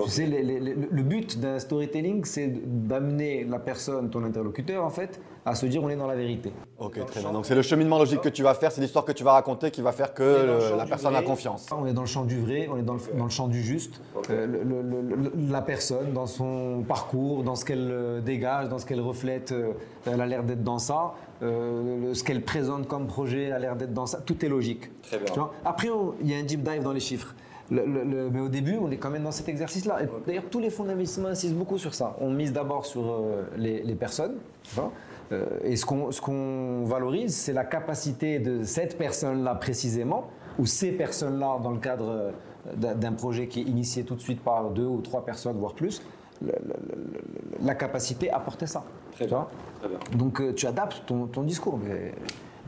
Tu 0.04 0.10
sais, 0.10 0.26
les- 0.26 0.42
les- 0.42 0.60
les- 0.60 0.74
le 0.74 1.02
but 1.02 1.38
d'un 1.40 1.58
storytelling, 1.58 2.24
c'est 2.24 2.52
d'amener 2.86 3.44
la 3.44 3.58
personne, 3.58 4.10
ton 4.10 4.24
interlocuteur, 4.24 4.84
en 4.84 4.90
fait, 4.90 5.20
à 5.44 5.54
se 5.54 5.66
dire 5.66 5.82
on 5.82 5.88
est 5.88 5.96
dans 5.96 6.06
la 6.06 6.16
vérité. 6.16 6.52
Ok, 6.78 7.04
très 7.06 7.20
bien. 7.20 7.32
Donc 7.32 7.46
c'est 7.46 7.54
le 7.54 7.62
cheminement 7.62 7.98
logique 7.98 8.20
que 8.20 8.28
tu 8.28 8.42
vas 8.42 8.54
faire, 8.54 8.72
c'est 8.72 8.80
l'histoire 8.80 9.04
que 9.04 9.12
tu 9.12 9.24
vas 9.24 9.32
raconter 9.32 9.70
qui 9.70 9.80
va 9.82 9.92
faire 9.92 10.12
que 10.12 10.22
le 10.22 10.60
champ 10.60 10.76
la 10.76 10.86
personne 10.86 11.12
vrai. 11.12 11.20
a 11.22 11.26
confiance. 11.26 11.66
On 11.76 11.86
est 11.86 11.92
dans 11.92 12.02
le 12.02 12.06
champ 12.06 12.24
du 12.24 12.38
vrai, 12.40 12.68
on 12.72 12.76
est 12.78 12.82
dans 12.82 12.94
le, 12.94 13.00
dans 13.16 13.24
le 13.24 13.30
champ 13.30 13.48
du 13.48 13.62
juste. 13.62 14.00
Euh, 14.30 14.46
le- 14.46 14.62
le- 14.64 14.82
le- 14.82 15.16
le- 15.16 15.32
la 15.50 15.62
personne, 15.62 16.12
dans 16.12 16.26
son 16.26 16.84
parcours, 16.86 17.42
dans 17.44 17.54
ce 17.54 17.64
qu'elle 17.64 17.88
euh, 17.90 18.20
dégage, 18.20 18.68
dans 18.68 18.78
ce 18.78 18.86
qu'elle 18.86 19.00
reflète, 19.00 19.52
euh, 19.52 19.72
elle 20.06 20.20
a 20.20 20.26
l'air 20.26 20.42
d'être 20.42 20.64
dans 20.64 20.78
ça. 20.78 21.14
Euh, 21.42 22.12
ce 22.14 22.24
qu'elle 22.24 22.42
présente 22.42 22.88
comme 22.88 23.06
projet, 23.06 23.44
elle 23.44 23.52
a 23.52 23.58
l'air 23.58 23.76
d'être 23.76 23.92
dans 23.94 24.06
ça. 24.06 24.18
Tout 24.24 24.44
est 24.44 24.48
logique. 24.48 24.90
Très 25.02 25.18
bien. 25.18 25.26
Tu 25.26 25.38
vois? 25.38 25.52
Après, 25.64 25.88
il 26.22 26.30
y 26.30 26.34
a 26.34 26.38
un 26.38 26.42
deep 26.42 26.62
dive 26.62 26.82
dans 26.82 26.92
les 26.92 27.00
chiffres. 27.00 27.34
Le- 27.70 27.84
le- 27.84 28.04
le- 28.04 28.30
mais 28.30 28.40
au 28.40 28.48
début, 28.48 28.76
on 28.80 28.90
est 28.90 28.96
quand 28.96 29.10
même 29.10 29.24
dans 29.24 29.32
cet 29.32 29.48
exercice-là. 29.48 30.02
Et 30.02 30.06
D'ailleurs, 30.26 30.44
tous 30.50 30.60
les 30.60 30.70
fonds 30.70 30.84
d'investissement 30.84 31.28
insistent 31.28 31.56
beaucoup 31.56 31.78
sur 31.78 31.94
ça. 31.94 32.16
On 32.20 32.30
mise 32.30 32.52
d'abord 32.52 32.86
sur 32.86 33.02
euh, 33.10 33.42
les, 33.56 33.82
les 33.82 33.94
personnes. 33.96 34.36
vois. 34.74 34.92
Euh, 35.32 35.44
et 35.64 35.74
ce 35.74 35.84
qu'on 35.84 36.12
ce 36.12 36.20
qu'on 36.20 36.84
valorise, 36.84 37.34
c'est 37.34 37.52
la 37.52 37.64
capacité 37.64 38.38
de 38.38 38.62
cette 38.62 38.96
personne-là 38.96 39.56
précisément, 39.56 40.28
ou 40.60 40.66
ces 40.66 40.92
personnes-là 40.92 41.58
dans 41.60 41.72
le 41.72 41.78
cadre 41.80 42.32
euh, 42.76 42.94
d'un 42.94 43.12
projet 43.12 43.48
qui 43.48 43.60
est 43.60 43.64
initié 43.64 44.04
tout 44.04 44.14
de 44.14 44.20
suite 44.20 44.40
par 44.42 44.70
deux 44.70 44.86
ou 44.86 45.00
trois 45.00 45.24
personnes, 45.24 45.56
voire 45.58 45.74
plus, 45.74 46.00
le- 46.42 46.52
le- 46.64 46.74
le- 46.94 47.66
la 47.66 47.74
capacité 47.74 48.30
à 48.30 48.38
porter 48.38 48.66
ça. 48.68 48.84
Très 49.12 49.24
tu 49.24 49.30
bien. 49.30 49.38
vois. 49.38 49.50
Très 49.80 49.88
bien. 49.88 49.98
Donc 50.16 50.40
euh, 50.40 50.52
tu 50.54 50.66
adaptes 50.68 51.02
ton, 51.06 51.26
ton 51.26 51.42
discours, 51.42 51.78
mais 51.82 52.12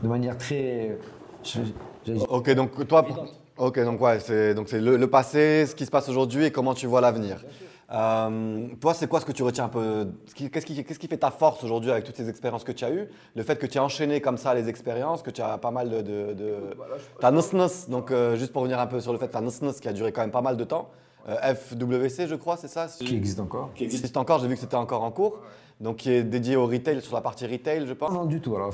de 0.03 0.07
manière 0.09 0.37
très... 0.37 0.97
je- 1.43 1.61
Ok, 2.29 2.49
donc 2.55 2.85
toi, 2.87 3.05
ok, 3.59 3.79
donc 3.83 4.01
ouais, 4.01 4.19
c'est 4.19 4.55
donc 4.55 4.69
c'est 4.69 4.79
le, 4.79 4.97
le 4.97 5.07
passé, 5.09 5.65
ce 5.67 5.75
qui 5.75 5.85
se 5.85 5.91
passe 5.91 6.09
aujourd'hui 6.09 6.45
et 6.45 6.51
comment 6.51 6.73
tu 6.73 6.87
vois 6.87 7.01
l'avenir. 7.01 7.43
Euh, 7.91 8.67
toi, 8.79 8.93
c'est 8.93 9.07
quoi 9.07 9.19
ce 9.19 9.25
que 9.25 9.31
tu 9.31 9.41
retiens 9.41 9.65
un 9.65 9.69
peu 9.69 10.07
Qu'est-ce 10.35 10.65
qui, 10.65 10.83
qu'est-ce 10.83 10.99
qui 10.99 11.07
fait 11.07 11.17
ta 11.17 11.31
force 11.31 11.63
aujourd'hui 11.63 11.89
avec 11.89 12.03
toutes 12.03 12.15
ces 12.15 12.29
expériences 12.29 12.63
que 12.63 12.71
tu 12.71 12.85
as 12.85 12.91
eues? 12.91 13.07
Le 13.35 13.41
fait 13.43 13.57
que 13.57 13.65
tu 13.65 13.79
as 13.79 13.83
enchaîné 13.83 14.21
comme 14.21 14.37
ça 14.37 14.53
les 14.53 14.69
expériences, 14.69 15.23
que 15.23 15.31
tu 15.31 15.41
as 15.41 15.57
pas 15.57 15.71
mal 15.71 15.89
de. 15.89 16.01
de, 16.01 16.33
de... 16.33 16.55
T'as 17.19 17.31
Nuss 17.31 17.89
donc 17.89 18.11
euh, 18.11 18.35
juste 18.35 18.53
pour 18.53 18.61
revenir 18.61 18.79
un 18.79 18.85
peu 18.85 19.01
sur 19.01 19.11
le 19.11 19.17
fait, 19.17 19.29
t'as 19.29 19.41
Nuss 19.41 19.59
qui 19.81 19.87
a 19.87 19.93
duré 19.93 20.11
quand 20.11 20.21
même 20.21 20.31
pas 20.31 20.41
mal 20.41 20.55
de 20.55 20.63
temps. 20.63 20.89
Euh, 21.27 21.55
FWC, 21.55 22.27
je 22.27 22.35
crois, 22.35 22.57
c'est 22.57 22.67
ça? 22.67 22.87
Qui 22.87 23.15
existe 23.15 23.39
encore. 23.39 23.71
Qui 23.73 23.83
existe 23.85 24.03
existe 24.03 24.17
encore, 24.17 24.39
j'ai 24.39 24.47
vu 24.47 24.53
que 24.53 24.61
c'était 24.61 24.75
encore 24.75 25.03
en 25.03 25.11
cours. 25.11 25.39
Donc 25.79 25.97
qui 25.97 26.11
est 26.11 26.23
dédié 26.23 26.57
au 26.57 26.65
retail, 26.67 27.01
sur 27.01 27.15
la 27.15 27.21
partie 27.21 27.47
retail, 27.47 27.87
je 27.87 27.93
pense. 27.93 28.11
Non, 28.11 28.25
du 28.25 28.41
tout. 28.41 28.53
Alors, 28.55 28.73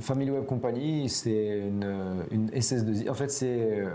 Family 0.00 0.30
Web 0.32 0.46
Company, 0.46 1.08
c'est 1.08 1.58
une, 1.60 2.24
une 2.32 2.48
SS2I. 2.50 3.08
En 3.08 3.14
fait, 3.14 3.30
c'est 3.30 3.46
euh, 3.82 3.90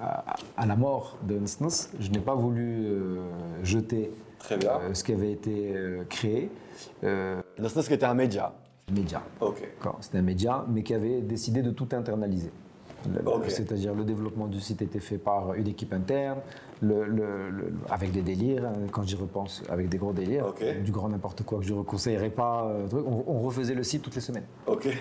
à, 0.00 0.34
à 0.56 0.66
la 0.66 0.74
mort 0.74 1.16
de 1.22 1.34
Nuss, 1.38 1.88
je 2.00 2.10
n'ai 2.10 2.18
pas 2.18 2.34
voulu 2.34 2.84
euh, 2.86 3.16
jeter 3.62 4.10
Très 4.40 4.56
bien. 4.56 4.70
euh, 4.72 4.92
ce 4.94 5.04
qui 5.04 5.12
avait 5.12 5.30
été 5.30 5.72
euh, 5.76 6.02
créé. 6.08 6.50
Euh, 7.04 7.40
Nuss 7.60 7.86
qui 7.86 7.94
était 7.94 8.06
un 8.06 8.14
média. 8.14 8.52
média. 8.92 9.22
Ok. 9.40 9.62
C'était 10.00 10.18
un 10.18 10.22
média, 10.22 10.64
mais 10.68 10.82
qui 10.82 10.94
avait 10.94 11.20
décidé 11.20 11.62
de 11.62 11.70
tout 11.70 11.88
internaliser. 11.92 12.50
Le- 13.08 13.20
le- 13.22 13.28
Ok. 13.28 13.44
C'est-à-dire 13.50 13.94
le 13.94 14.02
développement 14.04 14.48
du 14.48 14.60
site 14.60 14.82
était 14.82 14.98
fait 14.98 15.18
par 15.18 15.54
une 15.54 15.68
équipe 15.68 15.92
interne, 15.92 16.38
le- 16.80 17.04
le- 17.06 17.50
le- 17.50 17.72
avec 17.90 18.12
des 18.12 18.22
délires, 18.22 18.64
hein, 18.66 18.72
quand 18.92 19.02
j'y 19.02 19.16
repense, 19.16 19.62
avec 19.68 19.88
des 19.88 19.98
gros 19.98 20.12
délires, 20.12 20.46
du 20.84 20.92
grand 20.92 21.08
n'importe 21.08 21.42
quoi 21.42 21.58
que 21.58 21.64
je 21.64 21.74
ne 21.74 21.82
conseillerais 21.82 22.30
pas. 22.30 22.66
euh, 22.66 22.86
on, 22.92 23.24
on 23.26 23.38
refaisait 23.40 23.74
le 23.74 23.82
site 23.82 24.02
toutes 24.02 24.14
les 24.14 24.20
semaines. 24.20 24.44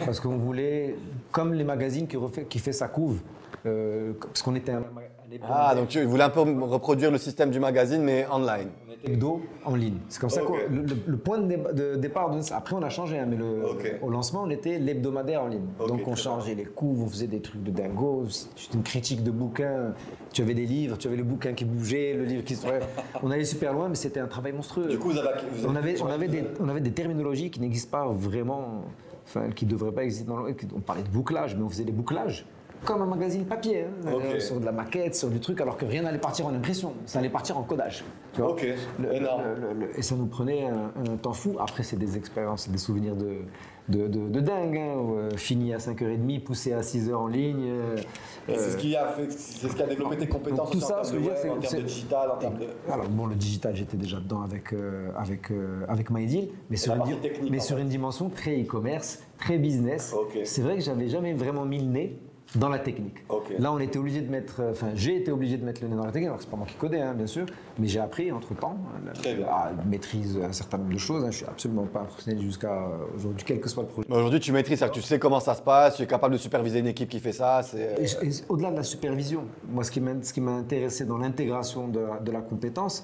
Parce 0.05 0.19
qu'on 0.19 0.37
voulait, 0.37 0.95
comme 1.31 1.53
les 1.53 1.63
magazines 1.63 2.07
qui, 2.07 2.17
refait, 2.17 2.45
qui 2.45 2.59
fait 2.59 2.71
sa 2.71 2.87
couve, 2.87 3.19
euh, 3.65 4.13
parce 4.19 4.41
qu'on 4.41 4.55
était 4.55 4.71
un, 4.71 4.83
Ah, 5.49 5.75
donc 5.75 5.89
tu 5.89 6.01
voulais 6.03 6.23
un 6.23 6.29
peu 6.29 6.41
reproduire 6.41 7.11
le 7.11 7.17
système 7.17 7.49
du 7.51 7.59
magazine, 7.59 8.01
mais 8.01 8.25
online. 8.31 8.69
On 8.87 8.93
était 8.93 9.11
hebdo 9.11 9.41
en 9.65 9.75
ligne. 9.75 9.97
C'est 10.09 10.19
comme 10.21 10.29
ça 10.29 10.43
Ok. 10.43 10.55
que 10.69 10.73
le, 11.05 11.17
point 11.17 11.37
de, 11.39 11.47
dé- 11.47 11.63
de 11.73 11.95
départ 11.95 12.29
de 12.31 12.39
Après, 12.53 12.75
on 12.75 12.81
a 12.81 12.89
changé, 12.89 13.19
hein, 13.19 13.25
mais 13.27 13.35
le, 13.35 13.61
au 14.01 14.09
lancement, 14.09 14.43
on 14.43 14.49
était 14.49 14.79
l'hebdomadaire 14.79 15.43
en 15.43 15.47
ligne. 15.47 15.65
Donc, 15.87 16.07
on 16.07 16.15
changeait 16.15 16.55
les 16.55 16.65
couves, 16.65 17.03
on 17.03 17.07
faisait 17.07 17.27
des 17.27 17.41
trucs 17.41 17.63
de 17.63 17.71
dingo. 17.71 18.25
C'était 18.29 18.75
une 18.77 18.83
critique 18.83 19.23
de 19.23 19.31
bouquins. 19.31 19.93
Tu 20.31 20.41
avais 20.41 20.53
des 20.53 20.65
livres, 20.65 20.97
tu 20.97 21.07
avais 21.07 21.17
le 21.17 21.23
bouquin 21.23 21.53
qui 21.53 21.65
bougeait, 21.65 22.13
le 22.13 22.23
livre 22.23 22.43
qui 22.43 22.55
se. 22.55 22.65
Bref, 22.65 22.87
on 23.23 23.29
allait 23.31 23.45
super 23.45 23.73
loin, 23.73 23.89
mais 23.89 23.95
c'était 23.95 24.19
un 24.19 24.27
travail 24.27 24.53
monstrueux. 24.53 24.87
Du 24.87 24.97
coup, 24.97 25.09
vous 25.09 25.17
avez. 25.17 25.29
vous 25.53 25.67
on 25.67 25.75
avait, 25.75 26.01
on, 26.01 26.07
avait 26.07 26.27
des, 26.27 26.43
on 26.59 26.69
avait 26.69 26.81
des 26.81 26.91
terminologies 26.91 27.51
qui 27.51 27.59
n'existent 27.59 27.97
pas 27.97 28.07
vraiment, 28.11 28.85
enfin, 29.25 29.49
qui 29.49 29.65
ne 29.65 29.71
devraient 29.71 29.91
pas 29.91 30.03
exister 30.03 30.25
dans 30.27 30.37
le. 30.37 30.55
On 30.75 30.79
parlait 30.79 31.03
de 31.03 31.09
bouclage, 31.09 31.55
mais 31.55 31.63
on 31.63 31.69
faisait 31.69 31.83
des 31.83 31.91
bouclages. 31.91 32.45
Comme 32.85 33.01
un 33.01 33.05
magazine 33.05 33.43
papier, 33.45 33.83
hein, 33.83 34.07
euh, 34.07 34.39
sur 34.39 34.59
de 34.59 34.65
la 34.65 34.71
maquette, 34.71 35.15
sur 35.15 35.29
du 35.29 35.39
truc, 35.39 35.59
alors 35.61 35.77
que 35.77 35.85
rien 35.85 36.03
n'allait 36.03 36.19
partir 36.19 36.45
en 36.45 36.53
impression, 36.53 36.93
ça 37.05 37.19
allait 37.19 37.29
partir 37.29 37.57
en 37.57 37.63
codage. 37.63 38.03
Tu 38.33 38.41
vois 38.41 38.51
Ok. 38.51 38.65
Le- 38.99 39.13
Énorme. 39.15 39.41
le- 39.59 39.73
le- 39.73 39.79
le- 39.87 39.99
et 39.99 40.01
ça 40.01 40.15
nous 40.15 40.27
prenait 40.27 40.65
un, 40.67 40.91
un 41.11 41.15
temps 41.17 41.33
fou. 41.33 41.55
Après, 41.59 41.83
c'est 41.83 41.97
des 41.97 42.17
expériences, 42.17 42.69
des 42.69 42.77
souvenirs 42.77 43.15
de, 43.15 43.37
de, 43.89 44.07
de, 44.07 44.27
de 44.29 44.39
dingue. 44.39 44.77
hein, 44.77 44.95
où, 44.97 45.15
euh, 45.17 45.31
fini 45.37 45.73
à 45.73 45.77
5h30, 45.79 46.39
poussé 46.43 46.71
à 46.73 46.81
6h 46.81 47.13
en 47.15 47.27
ligne. 47.27 47.63
euh, 47.67 47.95
c'est 48.47 48.57
ce 48.71 48.77
qui 48.77 48.95
a 48.95 49.07
fait, 49.07 49.29
c'est 49.31 49.67
ce 49.67 49.75
qui 49.75 49.81
a 49.83 49.87
développé 49.87 50.17
tes 50.17 50.27
compétences 50.27 50.69
tout 50.69 50.79
ça, 50.79 51.01
en 51.01 51.03
ce 51.03 51.11
termes 51.11 51.23
que 51.23 51.29
de 51.29 51.33
web, 51.33 51.57
en 51.57 51.61
c'est- 51.61 51.67
termes 51.69 51.81
de 51.83 51.87
digital, 51.87 52.31
en 52.31 52.37
termes 52.37 52.57
de. 52.59 52.67
alors 52.93 53.09
bon, 53.09 53.25
le 53.25 53.35
digital, 53.35 53.75
j'étais 53.75 53.97
déjà 53.97 54.17
dedans 54.19 54.41
avec 54.43 54.73
avec 55.17 55.51
avec 55.89 56.09
MyDeal, 56.11 56.47
mais 56.69 56.77
sur 56.77 56.93
une, 56.93 57.49
mais 57.49 57.59
sur 57.59 57.77
dimension 57.77 58.29
très 58.29 58.61
e-commerce, 58.61 59.19
très 59.39 59.57
business. 59.57 60.15
C'est 60.45 60.61
vrai 60.61 60.75
que 60.75 60.81
j'avais 60.81 61.09
jamais 61.09 61.33
vraiment 61.33 61.65
mis 61.65 61.79
le 61.79 61.85
nez 61.87 62.19
dans 62.55 62.69
la 62.69 62.79
technique. 62.79 63.17
Là, 63.59 63.71
on 63.73 63.79
était 63.79 63.99
obligé 63.99 64.21
de 64.21 64.29
mettre, 64.31 64.61
euh, 64.61 64.71
enfin, 64.71 64.87
j'ai 64.95 65.17
été 65.17 65.31
obligé 65.31 65.57
de 65.57 65.65
mettre 65.65 65.81
le 65.81 65.89
nez 65.89 65.95
dans 65.95 66.05
la 66.05 66.11
technique. 66.11 66.27
Alors 66.27 66.37
que 66.37 66.43
c'est 66.43 66.49
pas 66.49 66.57
moi 66.57 66.65
qui 66.65 66.75
codais, 66.75 67.01
hein, 67.01 67.13
bien 67.13 67.27
sûr, 67.27 67.45
mais 67.77 67.87
j'ai 67.87 67.99
appris 67.99 68.31
entre 68.31 68.53
temps 68.55 68.77
bien. 69.23 69.45
à 69.47 69.71
maîtrise 69.85 70.39
un 70.41 70.53
certain 70.53 70.77
nombre 70.77 70.93
de 70.93 70.97
choses. 70.97 71.23
hein. 71.23 71.31
Je 71.31 71.37
suis 71.37 71.45
absolument 71.45 71.83
pas 71.85 71.99
professionnel 72.01 72.41
jusqu'à 72.41 72.71
euh, 72.71 73.05
aujourd'hui, 73.15 73.43
quel 73.45 73.59
que 73.59 73.69
soit 73.69 73.83
le 73.83 73.89
projet. 73.89 74.07
Aujourd'hui, 74.09 74.39
tu 74.39 74.51
maîtrises, 74.51 74.83
tu 74.93 75.01
sais 75.01 75.19
comment 75.19 75.39
ça 75.39 75.55
se 75.55 75.61
passe, 75.61 75.97
tu 75.97 76.03
es 76.03 76.07
capable 76.07 76.33
de 76.33 76.39
superviser 76.39 76.79
une 76.79 76.87
équipe 76.87 77.09
qui 77.09 77.19
fait 77.19 77.33
ça. 77.33 77.61
Au-delà 78.49 78.71
de 78.71 78.77
la 78.77 78.83
supervision, 78.83 79.43
moi, 79.69 79.83
ce 79.83 79.91
qui 79.91 79.99
m'a, 80.01 80.51
intéressé 80.51 81.05
dans 81.05 81.17
l'intégration 81.17 81.87
de, 81.87 81.99
la- 81.99 82.19
de 82.19 82.31
la 82.31 82.41
compétence, 82.41 83.03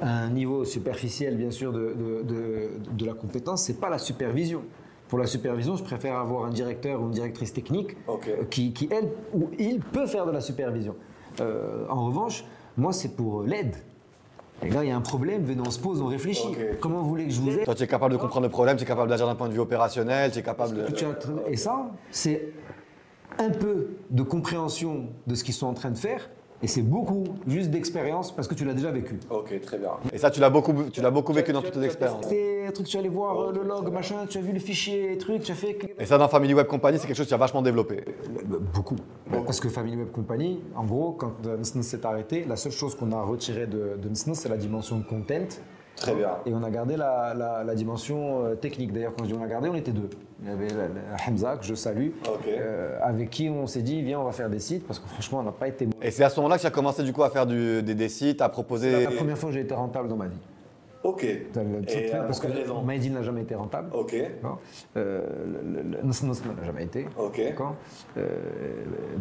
à 0.00 0.08
un 0.20 0.30
niveau 0.30 0.64
superficiel, 0.64 1.36
bien 1.36 1.50
sûr, 1.50 1.72
de, 1.72 1.94
de, 1.94 2.22
de- 2.22 2.70
de 2.92 3.04
la 3.04 3.14
compétence, 3.14 3.62
c'est 3.64 3.80
pas 3.80 3.90
la 3.90 3.98
supervision. 3.98 4.62
Pour 5.08 5.18
la 5.18 5.26
supervision, 5.26 5.76
je 5.76 5.84
préfère 5.84 6.16
avoir 6.16 6.44
un 6.46 6.50
directeur 6.50 7.00
ou 7.00 7.06
une 7.06 7.12
directrice 7.12 7.52
technique 7.52 7.96
euh, 8.08 8.44
qui, 8.50 8.72
qui, 8.72 8.88
elle, 8.90 9.10
ou 9.32 9.50
il 9.58 9.80
peut 9.80 10.06
faire 10.06 10.26
de 10.26 10.32
la 10.32 10.40
supervision. 10.40 10.96
Euh, 11.40 11.86
en 11.88 12.06
revanche, 12.06 12.44
moi, 12.76 12.92
c'est 12.92 13.14
pour 13.14 13.42
euh, 13.42 13.46
l'aide. 13.46 13.76
Les 14.62 14.70
gars, 14.70 14.82
il 14.82 14.88
y 14.88 14.90
a 14.90 14.96
un 14.96 15.02
problème, 15.02 15.44
venez, 15.44 15.60
on 15.64 15.70
se 15.70 15.78
pose, 15.78 16.00
on 16.00 16.06
réfléchit. 16.06 16.48
Ok. 16.48 16.78
Comment 16.80 17.02
vous 17.02 17.08
voulez 17.08 17.26
que 17.26 17.32
je 17.32 17.40
vous 17.40 17.50
aide 17.50 17.64
Toi, 17.64 17.74
tu 17.74 17.82
es 17.82 17.86
capable 17.86 18.14
de 18.14 18.18
comprendre 18.18 18.46
le 18.46 18.50
problème, 18.50 18.76
tu 18.76 18.84
es 18.84 18.86
capable 18.86 19.10
d'agir 19.10 19.26
d'un 19.26 19.34
point 19.34 19.48
de 19.48 19.52
vue 19.52 19.60
opérationnel, 19.60 20.32
tu 20.32 20.38
es 20.38 20.42
capable 20.42 20.74
de... 20.74 20.86
Et 21.48 21.56
ça, 21.56 21.90
c'est 22.10 22.52
un 23.38 23.50
peu 23.50 23.88
de 24.10 24.22
compréhension 24.22 25.08
de 25.26 25.34
ce 25.34 25.44
qu'ils 25.44 25.54
sont 25.54 25.66
en 25.66 25.74
train 25.74 25.90
de 25.90 25.98
faire 25.98 26.30
Et 26.62 26.66
c'est 26.66 26.82
beaucoup 26.82 27.24
juste 27.46 27.70
d'expérience 27.70 28.34
parce 28.34 28.48
que 28.48 28.54
tu 28.54 28.64
l'as 28.64 28.72
déjà 28.72 28.90
vécu. 28.90 29.18
Ok, 29.30 29.60
très 29.60 29.78
bien. 29.78 29.90
Et 30.12 30.18
ça, 30.18 30.30
tu 30.30 30.40
l'as 30.40 30.50
beaucoup, 30.50 30.72
tu 30.90 31.02
l'as 31.02 31.10
beaucoup 31.10 31.32
vécu 31.32 31.52
dans 31.52 31.60
toutes 31.62 31.74
tes 31.74 31.84
expériences. 31.84 32.24
Un 32.26 32.70
truc, 32.72 32.86
tu 32.86 32.96
allais 32.96 33.08
voir 33.08 33.38
euh, 33.40 33.52
le 33.52 33.62
log, 33.62 33.92
machin, 33.92 34.26
tu 34.28 34.38
as 34.38 34.40
vu 34.40 34.52
le 34.52 34.58
fichier, 34.58 35.16
truc, 35.18 35.42
tu 35.42 35.52
as 35.52 35.54
fait. 35.54 35.78
Et 35.98 36.06
ça, 36.06 36.18
dans 36.18 36.28
Family 36.28 36.54
Web 36.54 36.66
Company, 36.66 36.98
c'est 36.98 37.06
quelque 37.06 37.16
chose 37.16 37.26
que 37.26 37.30
tu 37.30 37.34
as 37.34 37.38
vachement 37.38 37.62
développé. 37.62 38.04
Beaucoup. 38.74 38.96
Parce 39.44 39.60
que 39.60 39.68
Family 39.68 39.96
Web 39.96 40.10
Company, 40.12 40.62
en 40.74 40.84
gros, 40.84 41.12
quand 41.12 41.46
euh, 41.46 41.58
Nsns 41.58 41.82
s'est 41.82 42.06
arrêté, 42.06 42.44
la 42.48 42.56
seule 42.56 42.72
chose 42.72 42.94
qu'on 42.94 43.12
a 43.12 43.22
retirée 43.22 43.66
de, 43.66 43.96
de 43.96 44.08
c'est 44.14 44.48
la 44.48 44.56
dimension 44.56 45.02
content. 45.02 45.46
Très 45.96 46.14
bien. 46.14 46.28
Et 46.44 46.52
on 46.54 46.62
a 46.62 46.70
gardé 46.70 46.96
la, 46.96 47.32
la- 47.34 47.64
la 47.64 47.74
dimension 47.74 48.44
euh, 48.44 48.54
technique. 48.54 48.92
D'ailleurs, 48.92 49.12
quand 49.16 49.24
je 49.24 49.30
dis 49.32 49.36
on 49.38 49.42
a 49.42 49.46
gardé, 49.48 49.68
on 49.68 49.74
était 49.74 49.92
deux. 49.92 50.10
Il 50.42 50.48
y 50.48 50.52
avait 50.52 50.68
la- 50.68 50.88
la 50.88 51.16
Hamza, 51.26 51.56
que 51.56 51.64
je 51.64 51.74
salue, 51.74 52.10
euh, 52.46 52.98
avec 53.02 53.30
qui 53.30 53.48
on 53.48 53.66
s'est 53.66 53.80
dit, 53.82 54.02
viens, 54.02 54.20
on 54.20 54.24
va 54.24 54.32
faire 54.32 54.50
des 54.50 54.58
sites, 54.60 54.86
parce 54.86 54.98
que 54.98 55.08
franchement, 55.08 55.38
on 55.40 55.42
n'a 55.44 55.52
pas 55.52 55.68
été. 55.68 55.88
Et 56.02 56.10
c'est 56.10 56.24
à 56.24 56.28
ce 56.28 56.36
moment-là 56.40 56.56
que 56.56 56.60
tu 56.60 56.66
as 56.66 56.70
commencé 56.70 57.02
du 57.02 57.12
coup 57.12 57.22
à 57.24 57.30
faire 57.30 57.46
du- 57.46 57.82
des, 57.82 57.94
des 57.94 58.08
sites, 58.10 58.42
à 58.42 58.48
proposer. 58.48 59.04
La 59.04 59.10
première 59.10 59.38
fois 59.38 59.48
que 59.48 59.54
j'ai 59.54 59.62
été 59.62 59.74
rentable 59.74 60.08
dans 60.08 60.16
ma 60.16 60.26
vie. 60.26 60.36
Ok. 61.06 61.24
Et 61.24 62.08
là, 62.12 62.22
parce 62.24 62.40
que 62.40 62.48
Maïdine 62.84 63.14
n'a 63.14 63.22
jamais 63.22 63.42
été 63.42 63.54
rentable. 63.54 63.90
Ok. 63.94 64.14
Euh, 64.96 65.20
le- 65.46 65.82
le- 65.82 65.90
le 65.90 65.98
Ns 66.02 66.22
Ns 66.24 66.42
n'a 66.58 66.64
jamais 66.64 66.84
été. 66.84 67.06
Ok. 67.18 67.40
Euh, 68.16 68.26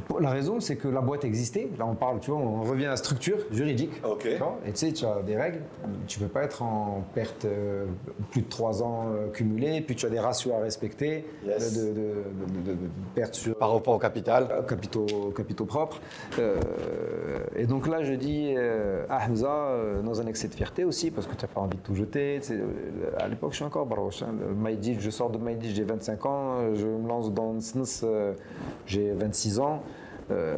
pour- 0.08 0.20
La 0.22 0.30
raison, 0.32 0.60
c'est 0.60 0.76
que 0.78 0.88
la 0.88 1.02
boîte 1.02 1.24
existait. 1.26 1.68
Là, 1.78 1.86
on 1.86 1.94
parle, 1.96 2.20
tu 2.20 2.32
vois, 2.32 2.40
on 2.40 2.64
revient 2.64 2.86
à 2.86 2.90
la 2.92 2.96
structure 2.98 3.38
juridique. 3.52 3.92
Ok. 4.04 4.26
Et 4.26 4.72
tu 4.72 4.78
sais, 4.78 4.92
tu 4.94 5.06
as 5.06 5.22
des 5.22 5.36
règles. 5.36 5.60
Tu 6.08 6.20
ne 6.20 6.26
peux 6.26 6.32
pas 6.34 6.44
être 6.44 6.64
en 6.64 7.04
perte 7.14 7.46
euh, 7.46 7.86
plus 8.32 8.42
de 8.42 8.48
3 8.50 8.82
ans 8.82 9.06
euh, 9.14 9.30
cumulés. 9.32 9.82
Puis 9.82 9.96
tu 9.96 10.06
as 10.06 10.10
des 10.10 10.20
ratios 10.20 10.54
à 10.56 10.60
respecter 10.60 11.26
Yes. 11.46 11.78
euh, 11.78 11.90
de, 11.90 11.94
de, 11.94 11.94
de- 11.94 12.72
de- 12.72 12.74
de 12.86 12.90
perte 13.14 13.36
sur 13.36 13.56
Par 13.58 13.72
rapport 13.74 13.94
au 13.96 14.00
capital. 14.00 14.48
euh, 14.52 14.62
capitaux, 14.64 15.06
capitaux 15.36 15.66
propres. 15.66 16.00
Euh, 16.40 16.56
et 17.56 17.66
donc 17.68 17.88
là, 17.88 18.04
je 18.04 18.14
dis 18.14 18.54
euh, 18.58 19.06
à 19.10 19.26
Hamza, 19.28 19.48
euh, 19.52 20.02
dans 20.02 20.22
un 20.22 20.28
excès 20.28 20.48
de 20.48 20.56
fierté 20.56 20.84
aussi, 20.86 21.12
parce 21.12 21.28
que 21.28 21.36
tu 21.36 21.46
n'as 21.46 21.52
pas 21.52 21.62
envie 21.62 21.75
de 21.76 21.82
tout 21.82 21.96
jeter. 21.96 22.40
Euh, 22.52 22.66
à 23.18 23.28
l'époque, 23.28 23.52
je 23.52 23.58
suis 23.58 23.66
encore 23.66 23.86
barouche. 23.86 24.22
Hein, 24.24 24.34
Maïdif, 24.58 25.00
je 25.02 25.10
sors 25.10 25.30
de 25.30 25.38
Maïdif, 25.38 25.74
j'ai 25.76 25.84
25 25.84 26.26
ans, 26.26 26.74
je 26.74 26.86
me 26.88 27.08
lance 27.08 27.32
dans 27.34 27.54
Nsns, 27.54 28.02
euh, 28.04 28.34
j'ai 28.86 29.12
26 29.12 29.60
ans. 29.60 29.82
Euh, 30.32 30.56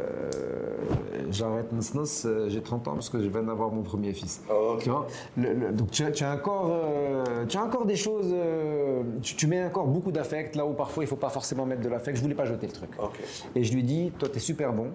J'arrête 1.30 1.72
Nsns, 1.72 2.24
euh, 2.26 2.48
j'ai 2.48 2.62
30 2.62 2.88
ans 2.88 2.94
parce 2.94 3.10
que 3.10 3.20
je 3.22 3.28
viens 3.28 3.42
d'avoir 3.42 3.70
mon 3.70 3.82
premier 3.82 4.14
fils. 4.14 4.40
Ok. 4.50 4.82
Tu 4.82 4.88
vois, 4.88 5.06
le- 5.36 5.52
le- 5.52 5.72
donc 5.72 5.90
tu 5.90 6.02
as, 6.04 6.10
tu 6.10 6.24
as 6.24 6.32
encore, 6.32 6.68
euh, 6.70 7.44
tu 7.46 7.58
as 7.58 7.62
encore 7.64 7.84
des 7.84 7.96
choses, 7.96 8.30
euh, 8.32 9.02
tu, 9.22 9.36
tu 9.36 9.46
mets 9.46 9.62
encore 9.64 9.86
beaucoup 9.86 10.10
d'affect 10.10 10.56
là 10.56 10.64
où 10.64 10.72
parfois 10.72 11.04
il 11.04 11.06
faut 11.06 11.16
pas 11.16 11.28
forcément 11.28 11.66
mettre 11.66 11.82
de 11.82 11.88
l'affect. 11.90 12.16
Je 12.16 12.22
voulais 12.22 12.34
pas 12.34 12.46
jeter 12.46 12.66
le 12.66 12.72
truc. 12.72 12.90
Ok. 12.98 13.20
Et 13.54 13.62
je 13.64 13.74
lui 13.74 13.82
dis, 13.82 14.10
toi, 14.18 14.28
tu 14.30 14.36
es 14.36 14.40
super 14.40 14.72
bon, 14.72 14.86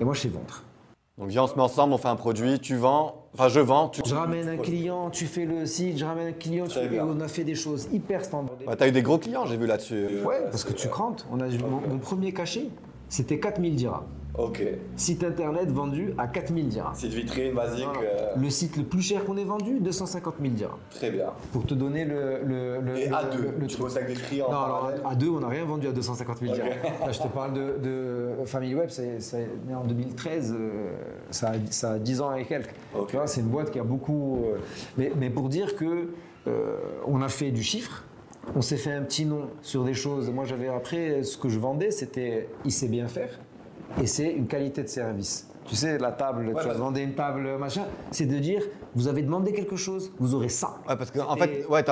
et 0.00 0.04
moi, 0.04 0.14
je 0.14 0.20
sais 0.20 0.28
vendre. 0.28 0.62
Donc 1.18 1.28
viens, 1.28 1.42
on 1.42 1.46
se 1.46 1.54
met 1.54 1.60
ensemble, 1.62 1.92
on 1.92 1.98
fait 1.98 2.08
un 2.08 2.16
produit, 2.16 2.58
tu 2.58 2.76
vends, 2.76 3.21
enfin 3.34 3.48
je 3.48 3.60
vends, 3.60 3.88
tu. 3.88 4.02
Je 4.06 4.14
ramène 4.14 4.48
un 4.48 4.56
client, 4.56 5.10
tu 5.10 5.26
fais 5.26 5.44
le 5.44 5.66
site, 5.66 5.98
je 5.98 6.04
ramène 6.04 6.28
un 6.28 6.32
client, 6.32 6.66
tu 6.66 6.74
fais- 6.78 7.00
on 7.00 7.20
a 7.20 7.28
fait 7.28 7.44
des 7.44 7.54
choses 7.54 7.88
hyper 7.92 8.24
standard. 8.24 8.56
Ouais, 8.66 8.76
T'as 8.76 8.88
eu 8.88 8.92
des 8.92 9.02
gros 9.02 9.18
clients, 9.18 9.46
j'ai 9.46 9.56
vu 9.56 9.66
là-dessus. 9.66 10.06
Ouais, 10.24 10.42
parce 10.50 10.64
que 10.64 10.72
tu 10.72 10.88
crantes. 10.88 11.26
On 11.32 11.40
a, 11.40 11.46
mon, 11.48 11.80
mon 11.88 11.98
premier 11.98 12.32
cachet, 12.32 12.68
c'était 13.12 13.38
4000 13.38 13.76
dirhams. 13.76 14.04
Ok. 14.38 14.62
Site 14.96 15.22
internet 15.24 15.70
vendu 15.70 16.14
à 16.16 16.26
4000 16.26 16.68
dirhams. 16.68 16.94
Site 16.94 17.12
vitrine 17.12 17.52
basique. 17.52 17.84
Voilà. 17.84 18.00
euh, 18.08 18.32
Le 18.38 18.48
site 18.48 18.78
le 18.78 18.84
plus 18.84 19.02
cher 19.02 19.26
qu'on 19.26 19.36
ait 19.36 19.44
vendu, 19.44 19.78
250 19.80 20.36
000 20.40 20.54
dirhams. 20.54 20.78
Très 20.88 21.10
bien. 21.10 21.26
Pour 21.52 21.66
te 21.66 21.74
donner 21.74 22.06
le. 22.06 22.38
le, 22.42 22.80
le- 22.80 22.96
Et 22.98 23.08
le- 23.10 23.14
à 23.14 23.24
deux, 23.24 23.42
le- 23.58 23.66
tu 23.66 23.74
truc. 23.74 23.80
bosses 23.80 23.96
avec 23.98 24.08
des 24.08 24.14
clients 24.22 24.50
Non, 24.50 24.56
alors, 24.62 24.90
à 25.04 25.14
deux, 25.14 25.28
on 25.28 25.40
n'a 25.40 25.48
rien 25.48 25.66
vendu 25.66 25.86
à 25.86 25.92
250 25.92 26.38
000 26.38 26.50
Ok. 26.52 26.56
dirhams. 26.56 26.70
Là, 27.06 27.12
je 27.12 27.20
te 27.20 27.28
parle 27.28 27.52
de, 27.52 27.74
de 27.82 28.28
Family 28.46 28.74
Web, 28.74 28.88
c'est 28.88 29.18
né 29.68 29.74
en 29.74 29.84
2013, 29.84 30.54
euh, 30.58 30.92
ça, 31.30 31.50
a, 31.50 31.52
ça 31.68 31.90
a 31.92 31.98
10 31.98 32.22
ans 32.22 32.34
et 32.34 32.46
quelques. 32.46 32.74
Ok. 32.98 33.08
Tu 33.08 33.16
vois, 33.16 33.26
c'est 33.26 33.42
une 33.42 33.48
boîte 33.48 33.70
qui 33.70 33.78
a 33.80 33.84
beaucoup. 33.84 34.44
euh, 34.46 34.56
mais, 34.96 35.12
mais 35.20 35.28
pour 35.28 35.50
dire 35.50 35.76
que 35.76 36.08
on 37.06 37.20
a 37.22 37.28
fait 37.28 37.50
du 37.50 37.62
chiffre, 37.62 38.02
on 38.56 38.60
s'est 38.62 38.76
fait 38.76 38.92
un 38.92 39.02
petit 39.02 39.24
nom 39.24 39.48
sur 39.62 39.84
des 39.84 39.94
choses. 39.94 40.30
Moi, 40.30 40.44
j'avais 40.44 40.68
après, 40.68 41.22
ce 41.22 41.36
que 41.36 41.48
je 41.48 41.58
vendais, 41.58 41.90
c'était 41.90 42.48
il 42.64 42.72
sait 42.72 42.88
bien 42.88 43.08
faire 43.08 43.30
et 44.00 44.06
c'est 44.06 44.30
une 44.32 44.46
qualité 44.46 44.82
de 44.82 44.88
service. 44.88 45.48
Tu 45.64 45.76
sais, 45.76 45.96
la 45.96 46.10
table, 46.10 46.52
tu 46.60 46.68
as 46.68 46.74
demandé 46.74 47.02
une 47.02 47.14
table, 47.14 47.56
machin, 47.56 47.84
c'est 48.10 48.26
de 48.26 48.36
dire 48.40 48.62
vous 48.96 49.06
avez 49.06 49.22
demandé 49.22 49.52
quelque 49.52 49.76
chose, 49.76 50.12
vous 50.18 50.34
aurez 50.34 50.48
ça. 50.48 50.74
Ouais, 50.88 50.96
parce 50.96 51.12
qu'en 51.12 51.34
C'était- 51.34 51.62
fait, 51.62 51.66
ouais, 51.66 51.84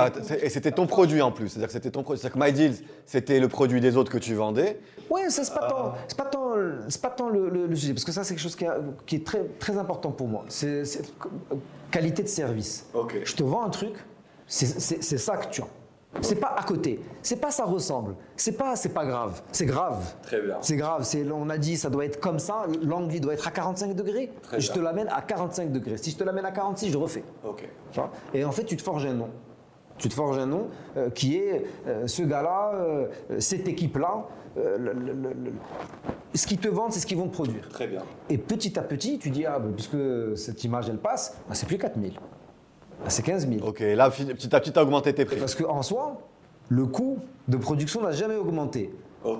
et 0.42 0.48
c'était 0.50 0.72
ton 0.72 0.88
produit 0.88 1.22
en 1.22 1.30
plus. 1.30 1.48
C'est-à-dire 1.48 1.68
que 1.68 1.72
c'était 1.72 1.90
ton 1.92 2.02
produit. 2.02 2.20
C'est-à-dire 2.20 2.40
que 2.40 2.44
My 2.44 2.52
Deals, 2.52 2.84
c'était 3.06 3.38
le 3.38 3.46
produit 3.46 3.80
des 3.80 3.96
autres 3.96 4.10
que 4.10 4.18
tu 4.18 4.34
vendais. 4.34 4.80
Ouais, 5.08 5.30
ça 5.30 5.44
c'est 5.44 5.54
pas 5.54 5.68
tant, 5.68 5.94
c'est 6.08 6.16
pas 6.16 6.24
tant, 6.24 6.50
c'est 6.88 7.00
pas 7.00 7.10
tant 7.10 7.28
le, 7.28 7.48
le- 7.48 7.66
le 7.68 7.76
sujet, 7.76 7.92
parce 7.92 8.04
que 8.04 8.10
ça 8.12 8.24
c'est 8.24 8.34
quelque 8.34 8.42
chose 8.42 8.56
qui, 8.56 8.66
a- 8.66 8.80
qui 9.06 9.16
est 9.16 9.24
très, 9.24 9.44
très 9.60 9.78
important 9.78 10.10
pour 10.10 10.26
moi. 10.26 10.44
C'est 10.48 10.82
qualité 11.92 12.24
de 12.24 12.28
service. 12.28 12.86
Ok. 12.92 13.18
Je 13.24 13.34
te 13.36 13.44
vends 13.44 13.62
un 13.64 13.70
truc, 13.70 13.94
c'est 14.48 14.66
ça 15.18 15.36
que 15.36 15.48
tu 15.48 15.62
as. 15.62 15.68
C'est 16.22 16.40
pas 16.40 16.54
à 16.58 16.64
côté, 16.64 17.00
c'est 17.22 17.40
pas 17.40 17.52
ça 17.52 17.64
ressemble, 17.64 18.16
c'est 18.36 18.56
pas 18.56 18.74
c'est 18.74 18.88
pas 18.88 19.06
grave, 19.06 19.42
c'est 19.52 19.64
grave. 19.64 20.12
Très 20.22 20.40
bien. 20.40 20.56
C'est 20.60 20.76
grave, 20.76 21.04
c'est 21.04 21.24
on 21.30 21.48
a 21.48 21.56
dit 21.56 21.76
ça 21.76 21.88
doit 21.88 22.04
être 22.04 22.18
comme 22.18 22.40
ça, 22.40 22.66
l'angle 22.82 23.20
doit 23.20 23.34
être 23.34 23.46
à 23.46 23.52
45 23.52 23.94
degrés. 23.94 24.32
Très 24.42 24.60
je 24.60 24.72
te 24.72 24.80
l'amène 24.80 25.06
à 25.08 25.22
45 25.22 25.70
degrés. 25.70 25.96
Si 25.98 26.10
je 26.10 26.16
te 26.16 26.24
l'amène 26.24 26.44
à 26.44 26.50
46, 26.50 26.90
je 26.90 26.98
refais. 26.98 27.22
Ok. 27.44 27.68
Et 28.34 28.44
en 28.44 28.50
fait, 28.50 28.64
tu 28.64 28.76
te 28.76 28.82
forges 28.82 29.06
un 29.06 29.14
nom. 29.14 29.30
Tu 29.98 30.08
te 30.08 30.14
forges 30.14 30.38
un 30.38 30.46
nom 30.46 30.68
euh, 30.96 31.10
qui 31.10 31.36
est 31.36 31.66
euh, 31.86 32.06
ce 32.06 32.22
gars-là, 32.22 32.72
euh, 32.74 33.06
cette 33.38 33.68
équipe-là. 33.68 34.24
ce 36.34 36.46
qu'ils 36.46 36.58
te 36.58 36.68
vendent, 36.68 36.92
c'est 36.92 37.00
ce 37.00 37.06
qu'ils 37.06 37.18
vont 37.18 37.28
te 37.28 37.34
produire. 37.34 37.68
Très 37.68 37.86
bien. 37.86 38.02
Et 38.30 38.38
petit 38.38 38.78
à 38.78 38.82
petit, 38.82 39.18
tu 39.18 39.30
dis, 39.30 39.44
ah, 39.44 39.58
ben, 39.58 39.72
puisque 39.72 39.98
cette 40.36 40.64
image, 40.64 40.88
elle 40.88 40.98
passe, 40.98 41.36
bah, 41.46 41.54
c'est 41.54 41.66
plus 41.66 41.78
4000. 41.78 42.18
Bah, 43.02 43.08
c'est 43.08 43.22
15 43.22 43.48
000. 43.48 43.66
Ok, 43.66 43.80
là, 43.80 44.10
petit 44.10 44.54
à 44.54 44.60
petit, 44.60 44.72
t'as 44.72 44.82
augmenté 44.82 45.14
tes 45.14 45.24
prix. 45.24 45.36
Parce 45.36 45.54
qu'en 45.54 45.82
soi, 45.82 46.20
le 46.68 46.86
coût 46.86 47.18
de 47.48 47.56
production 47.56 48.02
n'a 48.02 48.12
jamais 48.12 48.36
augmenté. 48.36 48.92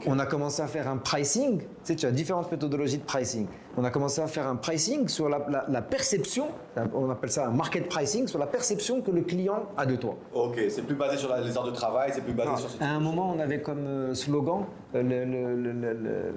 On 0.07 0.19
a 0.19 0.27
commencé 0.27 0.61
à 0.63 0.67
faire 0.67 0.89
un 0.89 0.99
pricing. 0.99 1.59
Tu 1.61 1.67
sais, 1.85 1.97
tu 1.97 2.05
as 2.07 2.11
différentes 2.11 2.51
méthodologies 2.53 2.99
de 2.99 3.03
pricing. 3.05 3.47
On 3.79 3.85
a 3.85 3.91
commencé 3.91 4.21
à 4.21 4.27
faire 4.27 4.47
un 4.47 4.57
pricing 4.57 5.09
sur 5.09 5.29
la, 5.29 5.39
la- 5.49 5.65
la 5.69 5.81
perception, 5.83 6.49
on 6.93 7.09
appelle 7.09 7.31
ça 7.31 7.47
un 7.47 7.51
market 7.51 7.89
pricing, 7.89 8.27
sur 8.27 8.39
la 8.39 8.47
perception 8.47 9.01
que 9.01 9.11
le 9.11 9.23
client 9.23 9.67
a 9.77 9.87
de 9.87 9.97
toi. 9.97 10.17
Ok, 10.35 10.61
c'est 10.69 10.83
plus 10.83 10.97
basé 10.97 11.17
sur 11.17 11.29
la- 11.31 11.41
les 11.41 11.57
heures 11.57 11.65
de 11.65 11.71
travail, 11.71 12.11
c'est 12.13 12.21
plus 12.23 12.33
basé 12.35 12.51
sur 12.57 12.69
ce 12.69 12.83
À 12.83 12.89
un 12.89 13.01
moment, 13.01 13.33
on 13.35 13.39
avait 13.39 13.63
comme 13.63 14.15
slogan 14.15 14.65
le- 14.93 15.03
le- 15.03 15.25
le- 15.25 15.55
le- 15.55 15.73
le- 15.73 15.93
le- 15.93 16.33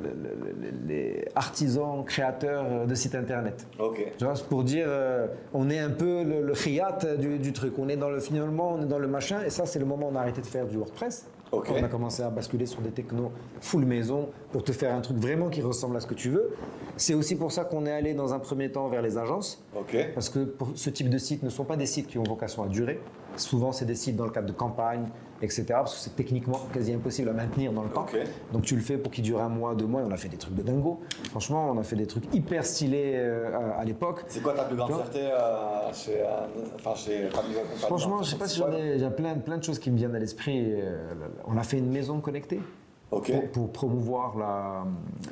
le- 0.62 0.88
les 0.88 1.28
artisans 1.36 2.04
créateurs 2.06 2.66
euh, 2.70 2.86
de 2.86 2.96
sites 2.96 3.16
internet. 3.16 3.68
Ok. 3.80 4.14
Tu 4.18 4.24
vois, 4.24 4.36
pour 4.50 4.64
dire, 4.64 4.86
euh, 4.88 5.28
on 5.54 5.70
est 5.70 5.80
un 5.80 5.90
peu 5.90 6.24
le, 6.24 6.54
khiyat 6.54 6.98
du, 7.20 7.40
du 7.40 7.52
truc. 7.52 7.74
On 7.80 7.90
est 7.90 7.98
dans 7.98 8.10
le 8.10 8.20
finalement, 8.20 8.74
on 8.78 8.84
est 8.84 8.88
dans 8.88 9.00
le 9.00 9.08
machin. 9.08 9.42
Et 9.46 9.50
ça, 9.50 9.66
c'est 9.66 9.80
le 9.80 9.86
moment 9.86 10.08
où 10.08 10.12
on 10.14 10.16
a 10.16 10.22
arrêté 10.22 10.40
de 10.42 10.46
faire 10.46 10.66
du 10.68 10.78
WordPress. 10.78 11.26
On 11.54 11.84
a 11.84 11.88
commencé 11.88 12.24
à 12.24 12.30
basculer 12.30 12.66
sur 12.66 12.82
des 12.82 12.90
technos 12.90 13.32
full 13.62 13.86
maison 13.86 14.30
pour 14.52 14.64
te 14.64 14.72
faire 14.72 14.94
un 14.96 15.02
truc 15.02 15.18
vraiment 15.18 15.50
qui 15.50 15.62
ressemble 15.62 15.96
à 15.98 16.00
ce 16.00 16.08
que 16.08 16.14
tu 16.14 16.30
veux. 16.30 16.56
C'est 16.98 17.14
aussi 17.14 17.36
pour 17.36 17.52
ça 17.52 17.64
qu'on 17.64 17.86
est 17.86 17.92
allé 17.92 18.14
dans 18.14 18.34
un 18.34 18.40
premier 18.40 18.72
temps 18.72 18.88
vers 18.88 19.02
les 19.02 19.18
agences. 19.18 19.64
Parce 20.14 20.30
que 20.30 20.40
pour 20.40 20.70
ce 20.76 20.90
type 20.90 21.10
de 21.10 21.18
sites 21.18 21.44
ne 21.44 21.50
sont 21.50 21.66
pas 21.66 21.78
des 21.78 21.86
sites 21.86 22.08
qui 22.08 22.18
ont 22.18 22.24
vocation 22.24 22.64
à 22.64 22.68
durer. 22.68 23.00
Souvent, 23.36 23.72
c'est 23.72 23.86
des 23.86 23.96
sites 23.96 24.16
dans 24.16 24.26
le 24.26 24.32
cadre 24.32 24.48
de 24.48 24.54
campagne, 24.54 25.08
etc. 25.42 25.66
Parce 25.70 25.96
que 25.96 26.00
c'est 26.00 26.16
techniquement 26.16 26.60
quasi 26.72 26.94
impossible 26.94 27.30
à 27.30 27.34
maintenir 27.34 27.74
dans 27.74 27.84
le 27.84 27.90
temps. 27.90 28.06
Donc 28.52 28.64
tu 28.64 28.76
le 28.76 28.82
fais 28.82 28.98
pour 28.98 29.12
qu'il 29.12 29.24
dure 29.24 29.42
un 29.42 29.50
mois, 29.50 29.74
deux 29.74 29.88
mois. 29.88 30.02
Et 30.02 30.06
on 30.06 30.12
a 30.12 30.18
fait 30.18 30.30
des 30.30 30.38
trucs 30.38 30.54
de 30.54 30.62
dingo. 30.62 31.00
Franchement, 31.32 31.72
on 31.72 31.80
a 31.80 31.84
fait 31.84 31.96
des 31.96 32.06
trucs 32.06 32.26
hyper 32.34 32.64
stylés 32.64 33.14
euh, 33.16 33.80
à, 33.80 33.84
l'époque. 33.84 34.24
C'est 34.28 34.44
quoi 34.44 34.54
ta 34.54 34.66
plus 34.66 34.76
grande 34.76 34.94
fierté 34.94 35.22
euh, 35.22 35.94
chez, 35.94 36.22
euh, 36.22 36.46
enfin, 36.76 36.94
chez 36.96 37.30
Franchement, 37.78 38.22
je 38.22 38.30
sais 38.30 38.38
pas 38.38 38.48
si 38.48 38.60
j'en 38.60 38.72
ai. 38.72 39.00
J'ai 39.00 39.10
plein, 39.10 39.34
plein 39.36 39.58
de 39.58 39.64
choses 39.64 39.80
qui 39.80 39.90
me 39.90 39.98
viennent 39.98 40.16
à 40.16 40.20
l'esprit. 40.20 40.74
Euh, 40.76 41.14
On 41.48 41.58
a 41.58 41.64
fait 41.64 41.80
une 41.80 41.90
maison 41.90 42.20
connectée. 42.20 42.60
Pour, 43.34 43.50
pour 43.52 43.72
promouvoir 43.72 44.38
la, 44.38 44.84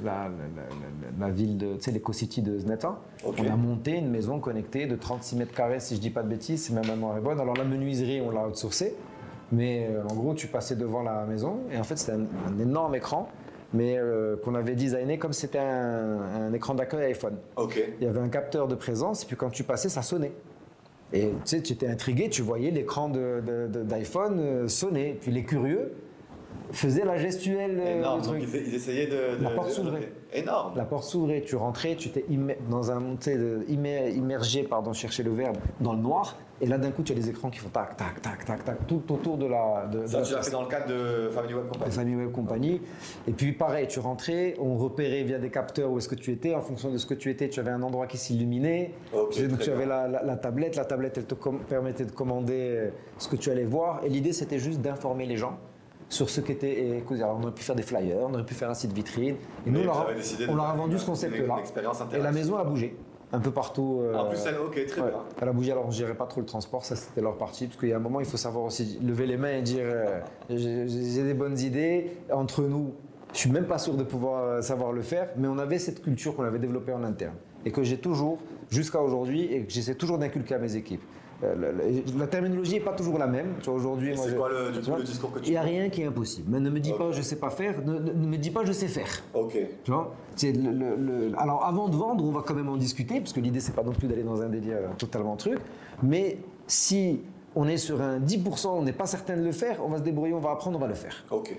la, 0.03 0.11
la- 0.23 0.27
la- 0.29 1.25
la 1.27 1.32
ville 1.32 1.57
de, 1.57 1.75
tu 1.75 1.82
sais, 1.82 1.91
l'EcoCity 1.91 2.41
de 2.41 2.57
Zneta. 2.59 2.99
On 3.25 3.32
a 3.51 3.55
monté 3.55 3.97
une 3.97 4.09
maison 4.09 4.39
connectée 4.39 4.86
de 4.86 4.95
36 4.95 5.36
mètres 5.36 5.53
carrés, 5.53 5.79
si 5.79 5.95
je 5.95 6.01
dis 6.01 6.09
pas 6.09 6.23
de 6.23 6.29
bêtises, 6.29 6.63
si 6.65 6.73
ma 6.73 6.82
mémoire 6.82 7.17
est 7.17 7.21
bonne. 7.21 7.39
Alors 7.39 7.55
la 7.55 7.63
menuiserie, 7.63 8.21
on 8.21 8.32
l'a 8.32 8.47
outsourcée, 8.47 8.95
mais 9.51 9.88
euh, 9.89 10.03
en 10.09 10.13
gros, 10.15 10.34
tu 10.34 10.47
passais 10.47 10.75
devant 10.75 11.03
la 11.03 11.25
maison 11.25 11.57
et 11.71 11.77
en 11.77 11.84
fait, 11.84 11.97
c'était 11.97 12.13
un, 12.13 12.25
un 12.47 12.59
énorme 12.59 12.95
écran, 12.95 13.27
mais 13.73 13.97
euh, 13.97 14.36
qu'on 14.43 14.55
avait 14.55 14.75
designé 14.75 15.17
comme 15.17 15.34
c'était 15.34 15.59
un, 15.59 16.19
un 16.49 16.53
écran 16.53 16.73
d'accueil 16.75 17.05
iPhone. 17.11 17.36
Il 17.99 18.03
y 18.05 18.07
avait 18.07 18.19
un 18.19 18.30
capteur 18.30 18.68
de 18.68 18.76
présence, 18.76 19.23
et 19.23 19.26
puis 19.27 19.35
quand 19.35 19.49
tu 19.49 19.64
passais, 19.64 19.89
ça 19.89 20.01
sonnait. 20.01 20.34
Et 21.14 21.27
tu 21.27 21.35
sais, 21.45 21.61
tu 21.61 21.73
étais 21.73 21.88
intrigué, 21.88 22.30
tu 22.30 22.41
voyais 22.41 22.72
l'écran 22.72 23.10
de- 23.10 23.41
de- 23.45 23.68
de- 23.68 23.84
d'iPhone 23.84 24.39
euh, 24.39 24.68
sonner. 24.69 25.10
Et 25.10 25.14
puis 25.14 25.31
les 25.31 25.43
curieux, 25.43 25.93
faisait 26.71 27.05
la 27.05 27.17
gestuelle. 27.17 27.79
euh, 27.79 27.97
Énorme. 27.99 28.19
le 28.21 28.25
Donc 28.25 28.38
truc. 28.39 28.49
ils, 28.53 28.67
ils 28.69 28.75
essayaient 28.75 29.07
de. 29.07 29.41
La 29.43 29.49
porte 29.51 29.69
s'ouvrait. 29.71 30.11
Énorme. 30.33 30.73
La 30.77 30.85
porte 30.85 31.03
s'ouvrait, 31.03 31.41
tu 31.41 31.55
rentrais, 31.57 31.95
tu 31.95 32.07
étais 32.09 32.25
dans 32.69 32.91
un, 32.91 33.01
immergé, 33.67 34.63
pardon, 34.63 34.93
chercher 34.93 35.23
le 35.23 35.31
verbe, 35.31 35.57
dans 35.79 35.93
le 35.93 35.99
noir. 35.99 36.38
Et 36.63 36.67
là, 36.67 36.77
d'un 36.77 36.91
coup, 36.91 37.01
tu 37.01 37.11
as 37.11 37.15
les 37.15 37.27
écrans 37.27 37.49
qui 37.49 37.57
font 37.57 37.69
tac, 37.69 37.97
tac, 37.97 38.21
tac, 38.21 38.45
tac, 38.45 38.63
tac, 38.63 38.88
tout 38.88 39.01
autour 39.11 39.35
de 39.38 39.47
la. 39.47 39.88
De, 39.91 40.05
Ça, 40.05 40.21
tu 40.21 40.33
l'as 40.33 40.43
fait 40.43 40.51
dans 40.51 40.61
le 40.61 40.67
cadre 40.67 40.88
de 40.88 41.29
Family 41.31 41.55
Web 41.55 41.67
Company. 41.69 41.91
famille 41.91 42.15
web 42.15 42.31
compagnie. 42.31 42.81
Et 43.27 43.31
puis 43.31 43.51
pareil, 43.53 43.88
tu 43.88 43.99
rentrais, 43.99 44.53
on 44.59 44.77
repérait 44.77 45.23
via 45.23 45.39
des 45.39 45.49
capteurs 45.49 45.89
où 45.89 45.97
est-ce 45.97 46.07
que 46.07 46.13
tu 46.15 46.31
étais. 46.31 46.53
En 46.53 46.61
fonction 46.61 46.91
de 46.91 46.97
ce 46.97 47.07
que 47.07 47.15
tu 47.15 47.31
étais, 47.31 47.49
tu 47.49 47.59
avais 47.59 47.71
un 47.71 47.81
endroit 47.81 48.05
qui 48.05 48.17
s'illuminait. 48.17 48.91
Donc 49.11 49.31
tu 49.31 49.71
avais 49.71 49.88
la, 49.88 50.07
la- 50.07 50.21
la 50.23 50.35
tablette. 50.38 50.75
La 50.75 50.85
tablette, 50.85 51.17
elle 51.17 51.25
te 51.25 51.33
permettait 51.67 52.05
de 52.05 52.11
commander 52.11 52.53
euh, 52.77 52.89
ce 53.17 53.27
que 53.27 53.35
tu 53.38 53.49
allais 53.49 53.63
voir. 53.65 54.01
Et 54.05 54.09
l'idée, 54.09 54.31
c'était 54.31 54.59
juste 54.59 54.81
d'informer 54.81 55.25
les 55.25 55.38
gens 55.38 55.57
sur 56.11 56.29
ce 56.29 56.41
qu'était. 56.41 57.01
alors, 57.15 57.38
on 57.39 57.43
aurait 57.43 57.51
pu 57.53 57.63
faire 57.63 57.75
des 57.75 57.81
flyers, 57.83 58.17
on 58.29 58.33
aurait 58.33 58.45
pu 58.45 58.53
faire 58.53 58.69
un 58.69 58.73
site 58.75 58.91
vitrine. 58.93 59.35
Et 59.65 59.71
nous, 59.71 59.79
on 59.79 59.85
leur 59.85 59.97
a, 60.01 60.07
on 60.49 60.55
leur 60.55 60.75
vendu 60.75 60.99
ce 60.99 61.05
concept-là. 61.05 61.55
Et 62.13 62.19
la 62.19 62.31
maison 62.31 62.57
a 62.57 62.63
bougé. 62.63 62.95
Un 63.33 63.39
peu 63.39 63.51
partout. 63.51 64.01
euh, 64.01 64.13
En 64.13 64.25
plus, 64.27 64.39
elle, 64.45 64.57
ok, 64.59 64.85
très 64.88 65.01
Ouais. 65.01 65.07
bien. 65.09 65.19
Elle 65.41 65.47
a 65.47 65.53
bougé, 65.53 65.71
alors 65.71 65.85
on 65.85 65.88
ne 65.88 65.93
gérait 65.93 66.15
pas 66.15 66.25
trop 66.25 66.41
le 66.41 66.45
transport, 66.45 66.83
ça 66.83 66.97
c'était 66.97 67.21
leur 67.21 67.38
partie, 67.38 67.67
parce 67.67 67.79
qu'il 67.79 67.88
y 67.88 67.93
a 67.93 67.95
un 67.95 67.99
moment, 67.99 68.19
il 68.19 68.25
faut 68.25 68.35
savoir 68.35 68.65
aussi 68.65 68.99
lever 69.01 69.25
les 69.25 69.38
mains 69.38 69.53
et 69.53 69.61
dire 69.61 69.85
euh, 69.85 70.19
j'ai 70.49 70.85
j'ai 70.89 71.23
des 71.23 71.33
bonnes 71.33 71.57
idées, 71.57 72.11
entre 72.29 72.61
nous, 72.63 72.91
je 73.31 73.38
suis 73.38 73.49
même 73.49 73.63
pas 73.67 73.77
sûr 73.77 73.93
de 73.95 74.03
pouvoir 74.03 74.43
euh, 74.43 74.61
savoir 74.61 74.91
le 74.91 75.01
faire, 75.01 75.29
mais 75.38 75.47
on 75.47 75.57
avait 75.59 75.79
cette 75.79 76.01
culture 76.03 76.35
qu'on 76.35 76.43
avait 76.43 76.59
développée 76.59 76.91
en 76.91 77.05
interne, 77.05 77.35
et 77.65 77.71
que 77.71 77.83
j'ai 77.83 77.97
toujours, 77.99 78.38
jusqu'à 78.69 78.99
aujourd'hui, 78.99 79.43
et 79.45 79.63
que 79.63 79.71
j'essaie 79.71 79.95
toujours 79.95 80.17
d'inculquer 80.17 80.55
à 80.55 80.59
mes 80.59 80.75
équipes. 80.75 81.03
Euh, 81.43 81.55
la, 82.19 82.27
terminologie 82.27 82.73
n'est 82.76 82.80
pas 82.81 82.93
toujours 82.93 83.18
la 83.18 83.26
même. 83.27 83.55
Aujourd'hui, 83.68 84.15
c'est 84.15 84.35
quoi 84.38 84.49
le- 84.49 84.72
du 84.72 84.80
tu 84.80 84.84
coup, 84.85 84.89
vois, 84.91 84.97
le 84.99 85.03
discours 85.03 85.31
que 85.34 85.39
tu 85.39 85.47
Il 85.47 85.51
n'y 85.51 85.57
a 85.57 85.61
rien 85.61 85.89
qui 85.89 86.01
est 86.03 86.05
impossible. 86.05 86.47
Mais 86.51 86.59
ne 86.59 86.69
me 86.69 86.80
dis 86.80 86.93
pas 86.93 87.11
je 87.11 87.22
sais 87.22 87.38
pas 87.38 87.49
faire, 87.49 87.81
ne, 87.85 87.93
ne- 87.93 88.11
ne 88.11 88.27
me 88.27 88.38
dis 88.38 88.51
pas 88.51 88.63
je 88.63 88.72
sais 88.72 88.88
faire. 88.88 89.07
Ok. 89.34 89.57
Tu 89.84 89.91
vois 89.91 90.13
C'est 90.35 90.51
le- 90.51 90.72
le- 90.72 90.95
le- 90.95 91.31
Alors 91.39 91.65
avant 91.65 91.88
de 91.89 91.95
vendre, 91.95 92.23
on 92.23 92.31
va 92.31 92.41
quand 92.45 92.53
même 92.53 92.69
en 92.69 92.77
discuter, 92.77 93.19
parce 93.19 93.34
que 93.34 93.39
l'idée 93.39 93.59
c'est 93.59 93.73
pas 93.76 93.84
non 93.84 93.91
plus 93.91 94.07
d'aller 94.07 94.23
dans 94.23 94.41
un 94.41 94.49
délire 94.49 94.77
euh, 94.77 94.88
totalement 94.97 95.35
truc. 95.35 95.57
Mais 96.03 96.38
si 96.68 97.22
on 97.55 97.68
est 97.68 97.77
sur 97.77 98.01
un 98.01 98.19
10%, 98.19 98.77
on 98.77 98.84
n'est 98.84 98.93
pas 98.93 99.07
certain 99.07 99.35
de 99.35 99.41
le 99.43 99.51
faire, 99.51 99.80
on 99.84 99.89
va 99.89 99.97
se 99.97 100.03
débrouiller, 100.03 100.34
on 100.34 100.39
va 100.39 100.51
apprendre, 100.51 100.77
on 100.77 100.81
va 100.81 100.88
le 100.88 100.93
faire. 100.93 101.26
Ok. 101.31 101.53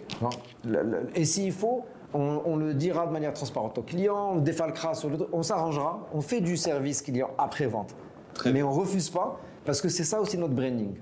Et 1.14 1.24
s'il 1.24 1.52
faut, 1.52 1.82
on, 2.14 2.40
on 2.44 2.56
le 2.56 2.74
dira 2.74 3.06
de 3.06 3.12
manière 3.12 3.32
transparente 3.34 3.76
au 3.78 3.82
client, 3.82 4.30
on 4.32 4.34
le 4.36 4.40
défalquera 4.42 4.94
sur 4.94 5.10
le 5.10 5.16
truc, 5.16 5.28
on 5.32 5.42
s'arrangera, 5.42 6.06
on 6.14 6.20
fait 6.20 6.40
du 6.40 6.56
service 6.56 7.02
client 7.02 7.30
après 7.38 7.66
vente. 7.66 7.94
Très 8.34 8.50
Mais 8.50 8.60
bien. 8.60 8.66
on 8.66 8.72
refuse 8.72 9.10
pas, 9.10 9.38
parce 9.64 9.80
que 9.80 9.89
c'est 9.89 10.05
ça 10.05 10.20
aussi 10.20 10.36
notre 10.39 10.55
branding. 10.55 10.94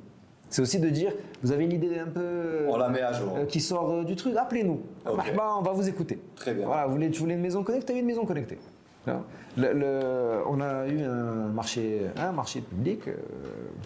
C'est 0.49 0.62
aussi 0.62 0.81
de 0.81 0.89
dire, 0.89 1.12
vous 1.45 1.53
avez 1.53 1.65
une 1.65 1.73
idée 1.73 1.99
un 1.99 2.07
peu 2.09 2.66
On 2.69 2.77
la 2.77 2.89
met 2.89 3.01
à 3.03 3.12
jour. 3.12 3.35
euh, 3.37 3.45
qui 3.45 3.61
sort 3.61 3.91
euh, 3.91 4.05
du 4.05 4.16
truc, 4.16 4.35
appelez-nous. 4.37 4.81
Ok. 5.09 5.16
Bah, 5.16 5.23
bah, 5.37 5.55
on 5.59 5.62
va 5.62 5.70
vous 5.70 5.89
écouter. 5.89 6.20
Très 6.35 6.55
bien. 6.55 6.66
Voilà, 6.66 6.87
vous 6.87 6.93
voulez, 6.95 7.11
tu 7.11 7.20
voulais 7.20 7.35
une 7.35 7.41
maison 7.41 7.62
connectée, 7.62 7.97
une 7.99 8.07
maison 8.07 8.24
connectée. 8.24 8.59
Hein 9.07 9.23
Le- 9.57 9.73
le- 9.73 10.41
on 10.49 10.61
a 10.61 10.87
eu 10.89 11.03
un 11.03 11.49
marché, 11.49 12.03
un 12.16 12.32
marché 12.32 12.61
public 12.62 13.07
euh, 13.09 13.15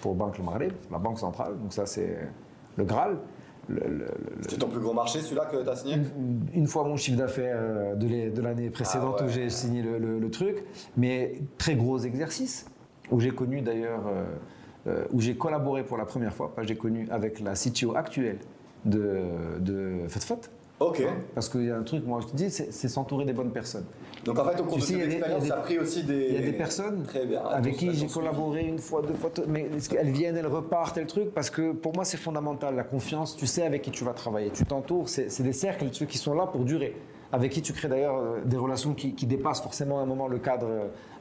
pour 0.01 0.14
Banque 0.14 0.38
Le 0.38 0.44
Maghreb, 0.44 0.72
la 0.90 0.98
banque 0.98 1.18
centrale, 1.18 1.52
donc 1.60 1.72
ça 1.72 1.84
c'est 1.86 2.16
le 2.76 2.84
Graal. 2.84 3.18
C'est 4.48 4.59
ton 4.59 4.68
plus 4.68 4.80
gros 4.80 4.92
marché, 4.92 5.20
celui-là 5.20 5.46
que 5.46 5.62
tu 5.62 5.68
as 5.68 5.76
signé? 5.76 5.94
Une, 5.96 6.40
une 6.52 6.66
fois 6.66 6.84
mon 6.84 6.96
chiffre 6.96 7.16
d'affaires 7.16 7.96
de 7.96 8.06
l'année- 8.06 8.30
de 8.30 8.42
l'année 8.42 8.70
précédente 8.70 9.16
Ah 9.20 9.22
ouais. 9.24 9.28
où 9.28 9.32
j'ai 9.32 9.48
signé 9.51 9.82
le, 9.82 10.30
truc, 10.30 10.64
mais 10.96 11.34
très 11.59 11.74
gros 11.74 11.98
exercice, 11.98 12.66
où 13.10 13.20
j'ai 13.20 13.30
connu 13.30 13.60
d'ailleurs, 13.62 14.02
euh, 14.06 14.24
où 15.12 15.20
j'ai 15.20 15.35
collaboré 15.36 15.82
pour 15.85 15.97
la 15.97 16.05
première 16.05 16.35
fois, 16.35 16.55
pas 16.55 16.62
j'ai 16.62 16.77
connu 16.77 17.09
avec 17.11 17.40
la 17.40 17.55
CTO 17.55 17.97
actuelle 17.97 18.39
de, 18.85 19.20
de 19.61 20.01
FetFet. 20.09 20.48
Ok. 20.81 21.02
Parce 21.35 21.48
qu'il 21.48 21.65
y 21.66 21.70
a 21.70 21.77
un 21.77 21.82
truc, 21.82 22.05
moi 22.05 22.20
je 22.20 22.27
te 22.27 22.36
dis, 22.36 22.51
c'est 22.51 22.89
s'entourer 22.89 23.24
des 23.24 23.32
bonnes 23.32 23.52
personnes. 23.52 23.85
Donc 24.24 24.39
en 24.39 24.44
fait, 24.44 24.61
au 24.61 24.65
cours 24.65 24.74
Tu 24.74 24.81
de 24.81 24.85
sais, 24.86 24.93
cette 24.94 25.02
a 25.02 25.36
expérience, 25.36 25.65
pris 25.65 25.78
aussi 25.78 26.02
des. 26.02 26.27
Il 26.31 26.35
y 26.35 26.39
a 26.39 26.40
des 26.40 26.52
personnes 26.52 27.02
Très 27.05 27.27
bien. 27.27 27.43
avec 27.44 27.77
qui 27.77 27.86
Elles 27.89 27.94
j'ai 27.94 28.06
collaboré 28.06 28.65
une 28.65 28.78
fois, 28.78 29.02
deux 29.02 29.15
fois, 29.15 29.31
mais 29.47 29.70
elles 29.98 30.11
viennent, 30.11 30.36
elles 30.36 30.47
repartent, 30.47 30.94
tel 30.97 31.06
truc, 31.06 31.32
parce 31.32 31.51
que 31.51 31.73
pour 31.73 31.94
moi 31.94 32.05
c'est 32.05 32.16
fondamental, 32.16 32.74
la 32.74 32.85
confiance, 32.85 33.36
tu 33.36 33.47
sais 33.47 33.62
avec 33.62 33.82
qui 33.82 33.90
tu 33.90 34.02
vas 34.05 34.12
travailler, 34.15 34.51
tu 34.51 34.65
t'entoures, 34.65 35.09
c'est 35.09 35.31
c'est 35.31 35.43
des 35.43 35.52
cercles 35.52 35.86
ceux 35.93 36.06
qui 36.06 36.19
sont 36.19 36.35
là 36.35 36.47
pour 36.47 36.65
durer, 36.65 36.97
avec 37.35 37.51
qui 37.52 37.62
tu 37.62 37.73
crées 37.73 37.89
d'ailleurs 37.89 38.16
euh, 38.16 38.40
des 38.44 38.56
relations 38.56 38.94
qui, 38.94 39.15
qui 39.15 39.27
dépassent 39.27 39.61
forcément 39.61 39.98
à 39.98 40.02
un 40.02 40.06
moment 40.06 40.28
le 40.28 40.39
cadre 40.39 40.69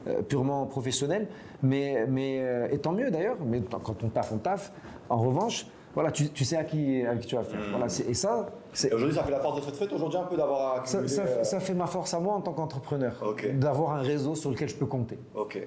euh, 0.06 0.22
purement 0.22 0.64
professionnel, 0.66 1.26
mais, 1.62 2.06
mais 2.08 2.38
euh, 2.40 2.68
et 2.70 2.78
tant 2.78 2.92
mieux 2.92 3.10
d'ailleurs, 3.10 3.36
mais 3.44 3.60
quand 3.60 4.02
on 4.04 4.08
taffe, 4.08 4.32
on 4.32 4.38
taffe. 4.38 4.72
En 5.08 5.16
revanche, 5.18 5.66
voilà, 5.94 6.10
tu, 6.12 6.28
tu 6.30 6.44
sais 6.44 6.56
à 6.56 6.64
qui, 6.64 7.04
à 7.04 7.16
qui 7.16 7.26
tu 7.26 7.34
vas 7.36 7.42
faire. 7.42 7.60
Voilà, 7.70 7.88
c'est- 7.88 8.08
et 8.08 8.14
ça, 8.14 8.48
aujourd'hui, 8.92 9.14
ça 9.14 9.22
fait 9.24 9.30
la 9.30 9.40
force 9.40 9.60
de 9.60 9.64
cette 9.64 9.76
fête 9.76 9.92
aujourd'hui 9.92 10.18
un 10.18 10.24
peu 10.24 10.36
d'avoir 10.36 10.86
ça, 10.86 10.98
accumulé. 10.98 11.08
ça- 11.08 11.22
euh, 11.22 11.44
ça 11.44 11.60
fait 11.60 11.74
ma 11.74 11.86
force 11.86 12.12
à 12.14 12.20
moi 12.20 12.34
en 12.34 12.40
tant 12.40 12.52
qu'entrepreneur, 12.52 13.22
d'avoir 13.54 13.92
un 13.92 14.00
réseau 14.02 14.34
sur 14.34 14.50
lequel 14.50 14.68
je 14.68 14.74
peux 14.74 14.86
compter. 14.86 15.18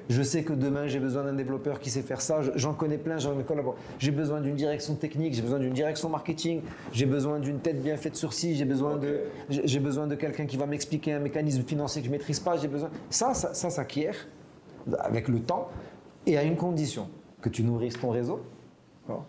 Je 0.09 0.21
sais 0.21 0.43
que 0.43 0.53
demain 0.53 0.87
j'ai 0.87 0.99
besoin 0.99 1.23
d'un 1.23 1.33
développeur 1.33 1.79
qui 1.79 1.89
sait 1.89 2.01
faire 2.01 2.21
ça. 2.21 2.41
Je- 2.41 2.51
J'en 2.55 2.73
connais 2.73 2.97
plein, 2.97 3.17
j'en 3.17 3.39
ai 3.39 3.43
collaboré. 3.43 3.77
J'ai 3.99 4.11
besoin 4.11 4.41
d'une 4.41 4.55
direction 4.55 4.95
technique, 4.95 5.33
j'ai 5.33 5.41
besoin 5.41 5.59
d'une 5.59 5.73
direction 5.73 6.09
marketing, 6.09 6.61
j'ai 6.91 7.05
besoin 7.05 7.39
d'une 7.39 7.59
tête 7.59 7.81
bien 7.81 7.97
faite 7.97 8.15
sur 8.15 8.33
ci, 8.33 8.55
j'ai 8.55 8.65
besoin 8.65 8.97
de, 8.97 9.19
j'ai 9.49 9.79
besoin 9.79 10.07
de 10.07 10.15
quelqu'un 10.15 10.45
qui 10.45 10.57
va 10.57 10.65
m'expliquer 10.65 11.13
un 11.13 11.19
mécanisme 11.19 11.63
financier 11.63 12.01
que 12.01 12.07
je 12.07 12.11
maîtrise 12.11 12.39
pas. 12.39 12.57
J'ai 12.57 12.67
besoin. 12.67 12.89
Ça, 13.09 13.33
ça, 13.33 13.53
ça 13.53 13.69
s'acquiert 13.69 14.27
avec 14.99 15.27
le 15.27 15.39
temps 15.39 15.69
et 16.25 16.37
à 16.37 16.43
une 16.43 16.55
condition 16.55 17.07
que 17.41 17.49
tu 17.49 17.63
nourrisses 17.63 17.99
ton 17.99 18.09
réseau. 18.09 18.39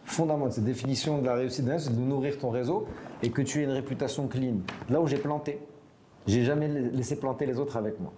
Fondamental, 0.05 0.52
cette 0.52 0.64
définition 0.64 1.18
de 1.18 1.26
la 1.26 1.34
réussite 1.34 1.64
d'un, 1.64 1.78
c'est 1.78 1.94
de 1.94 2.00
nourrir 2.00 2.38
ton 2.38 2.50
réseau 2.50 2.86
et 3.22 3.30
que 3.30 3.42
tu 3.42 3.60
aies 3.60 3.64
une 3.64 3.70
réputation 3.70 4.26
clean. 4.28 4.56
Là 4.90 5.00
où 5.00 5.06
j'ai 5.06 5.18
planté, 5.18 5.60
j'ai 6.26 6.44
jamais 6.44 6.68
laissé 6.68 7.16
planter 7.18 7.46
les 7.46 7.59
autres 7.59 7.76
avec 7.76 7.98
moi. 8.00 8.12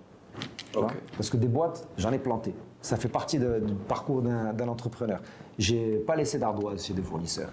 Parce 1.16 1.28
que 1.30 1.36
des 1.36 1.48
boîtes, 1.48 1.86
j'en 1.98 2.12
ai 2.12 2.18
planté. 2.18 2.54
Ça 2.80 2.96
fait 2.96 3.08
partie 3.08 3.38
de- 3.38 3.58
du 3.60 3.74
parcours 3.74 4.22
d'un 4.22 4.52
d'un 4.54 4.68
entrepreneur. 4.68 5.20
J'ai 5.58 5.96
pas 5.98 6.16
laissé 6.16 6.38
d'ardoise 6.38 6.84
chez 6.84 6.94
des 6.94 7.02
fournisseurs. 7.02 7.52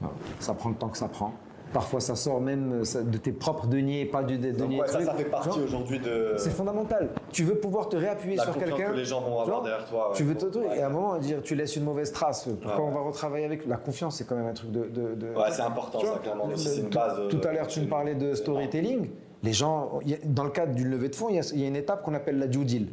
Voilà. 0.00 0.14
Ça 0.38 0.54
prend 0.54 0.68
le 0.68 0.76
temps 0.76 0.88
que 0.88 0.98
ça 0.98 1.08
prend. 1.08 1.32
Parfois, 1.74 1.98
ça 2.00 2.14
sort 2.14 2.40
même 2.40 2.72
euh, 2.72 2.84
ça- 2.84 3.02
de 3.02 3.18
tes 3.18 3.32
propres 3.32 3.66
deniers, 3.66 4.06
pas 4.06 4.22
du 4.22 4.38
des 4.38 4.52
deniers. 4.52 4.80
ouais, 4.80 4.86
ça, 4.86 5.04
ça 5.04 5.12
fait 5.14 5.24
partie 5.24 5.58
aujourd'hui 5.60 5.98
de. 5.98 6.34
C'est 6.38 6.50
fondamental. 6.50 7.10
Tu 7.32 7.42
veux 7.42 7.56
pouvoir 7.56 7.88
te 7.88 7.96
réappuyer 7.96 8.36
La 8.36 8.44
sur 8.44 8.54
confiance 8.54 8.70
quelqu'un. 8.76 8.92
que 8.92 8.96
les 8.96 9.04
gens 9.04 9.20
vont 9.20 9.40
avoir 9.40 9.60
derrière 9.62 9.84
toi, 9.84 10.10
ouais. 10.10 10.14
Tu 10.16 10.22
veux 10.22 10.36
te 10.36 10.46
et 10.72 10.80
à 10.80 10.86
un 10.86 10.90
moment 10.90 11.18
dire 11.18 11.42
tu 11.42 11.56
laisses 11.56 11.74
une 11.74 11.82
mauvaise 11.84 12.12
trace. 12.12 12.48
Pourquoi 12.62 12.84
on 12.84 12.92
va 12.92 13.00
retravailler 13.00 13.44
avec 13.44 13.66
La 13.66 13.76
confiance, 13.76 14.16
c'est 14.16 14.24
quand 14.26 14.36
même 14.36 14.46
un 14.46 14.52
truc 14.52 14.70
de. 14.70 14.84
de- 14.84 15.14
de- 15.16 15.34
Ouais, 15.34 15.50
c'est 15.50 15.62
important, 15.62 15.98
ça, 16.00 16.20
clairement. 16.22 16.48
c'est 16.54 16.76
une 16.78 16.88
tout- 16.90 16.96
base. 16.98 17.18
euh, 17.18 17.28
Tout 17.28 17.40
à 17.42 17.52
l'heure, 17.52 17.66
tu 17.66 17.80
me 17.80 17.88
parlais 17.88 18.14
de 18.14 18.34
storytelling. 18.34 19.08
Les 19.42 19.52
gens, 19.52 19.98
dans 20.26 20.44
le 20.44 20.50
cadre 20.50 20.74
d'une 20.74 20.88
levée 20.88 21.08
de 21.08 21.16
fonds, 21.16 21.28
il 21.28 21.36
y, 21.36 21.64
a, 21.64 21.66
une 21.68 21.74
étape 21.76 22.02
qu'on 22.04 22.14
appelle 22.14 22.38
la 22.38 22.46
due 22.46 22.64
deal. 22.64 22.86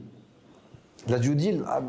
La 1.07 1.19
due 1.19 1.35
deal, 1.35 1.63
ah, 1.67 1.77
euh, 1.77 1.81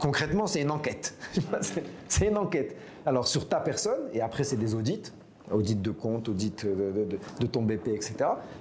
concrètement, 0.00 0.46
c'est 0.48 0.62
une 0.62 0.70
enquête. 0.72 1.14
C'est 2.08 2.26
une 2.26 2.36
enquête. 2.38 2.74
Alors, 3.06 3.26
sur 3.28 3.48
ta 3.48 3.60
personne, 3.60 4.00
et 4.12 4.20
après, 4.20 4.42
c'est 4.44 4.56
des 4.56 4.74
audits. 4.74 5.12
Audit 5.52 5.80
de 5.82 5.90
compte, 5.90 6.28
audit 6.28 6.64
de, 6.66 6.70
de- 6.74 7.04
de- 7.04 7.18
de 7.40 7.46
ton 7.46 7.62
BP, 7.62 7.88
etc. 7.88 8.14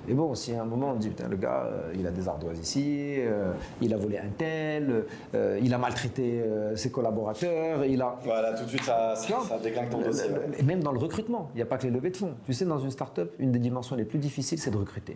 Et 0.07 0.13
bon, 0.13 0.33
si 0.35 0.53
à 0.53 0.61
un 0.61 0.65
moment 0.65 0.91
on 0.91 0.95
dit, 0.95 1.09
putain, 1.09 1.27
le 1.27 1.35
gars, 1.37 1.65
euh, 1.67 1.93
il 1.95 2.05
a 2.07 2.11
des 2.11 2.27
ardoises 2.27 2.59
ici, 2.59 3.15
euh, 3.19 3.51
il 3.81 3.93
a 3.93 3.97
volé 3.97 4.17
un 4.17 4.29
tel, 4.37 5.05
euh, 5.35 5.59
il 5.61 5.73
a 5.73 5.77
maltraité 5.77 6.43
ses 6.75 6.91
collaborateurs, 6.91 7.85
il 7.85 8.01
a. 8.01 8.17
Voilà, 8.23 8.53
tout 8.53 8.63
de 8.63 8.69
suite, 8.69 8.83
ça, 8.83 9.15
ça, 9.15 9.59
déclinque 9.61 9.89
ton 9.89 10.01
dossier. 10.01 10.29
ouais. 10.31 10.63
Même 10.63 10.81
dans 10.81 10.91
le 10.91 10.99
recrutement, 10.99 11.49
il 11.53 11.57
n'y 11.57 11.61
a 11.61 11.65
pas 11.65 11.77
que 11.77 11.83
les 11.83 11.91
levées 11.91 12.09
de 12.09 12.17
fonds. 12.17 12.33
Tu 12.45 12.53
sais, 12.53 12.65
dans 12.65 12.79
une 12.79 12.91
start-up, 12.91 13.33
une 13.39 13.51
des 13.51 13.59
dimensions 13.59 13.95
les 13.95 14.05
plus 14.05 14.19
difficiles, 14.19 14.57
c'est 14.59 14.71
de 14.71 14.77
recruter. 14.77 15.15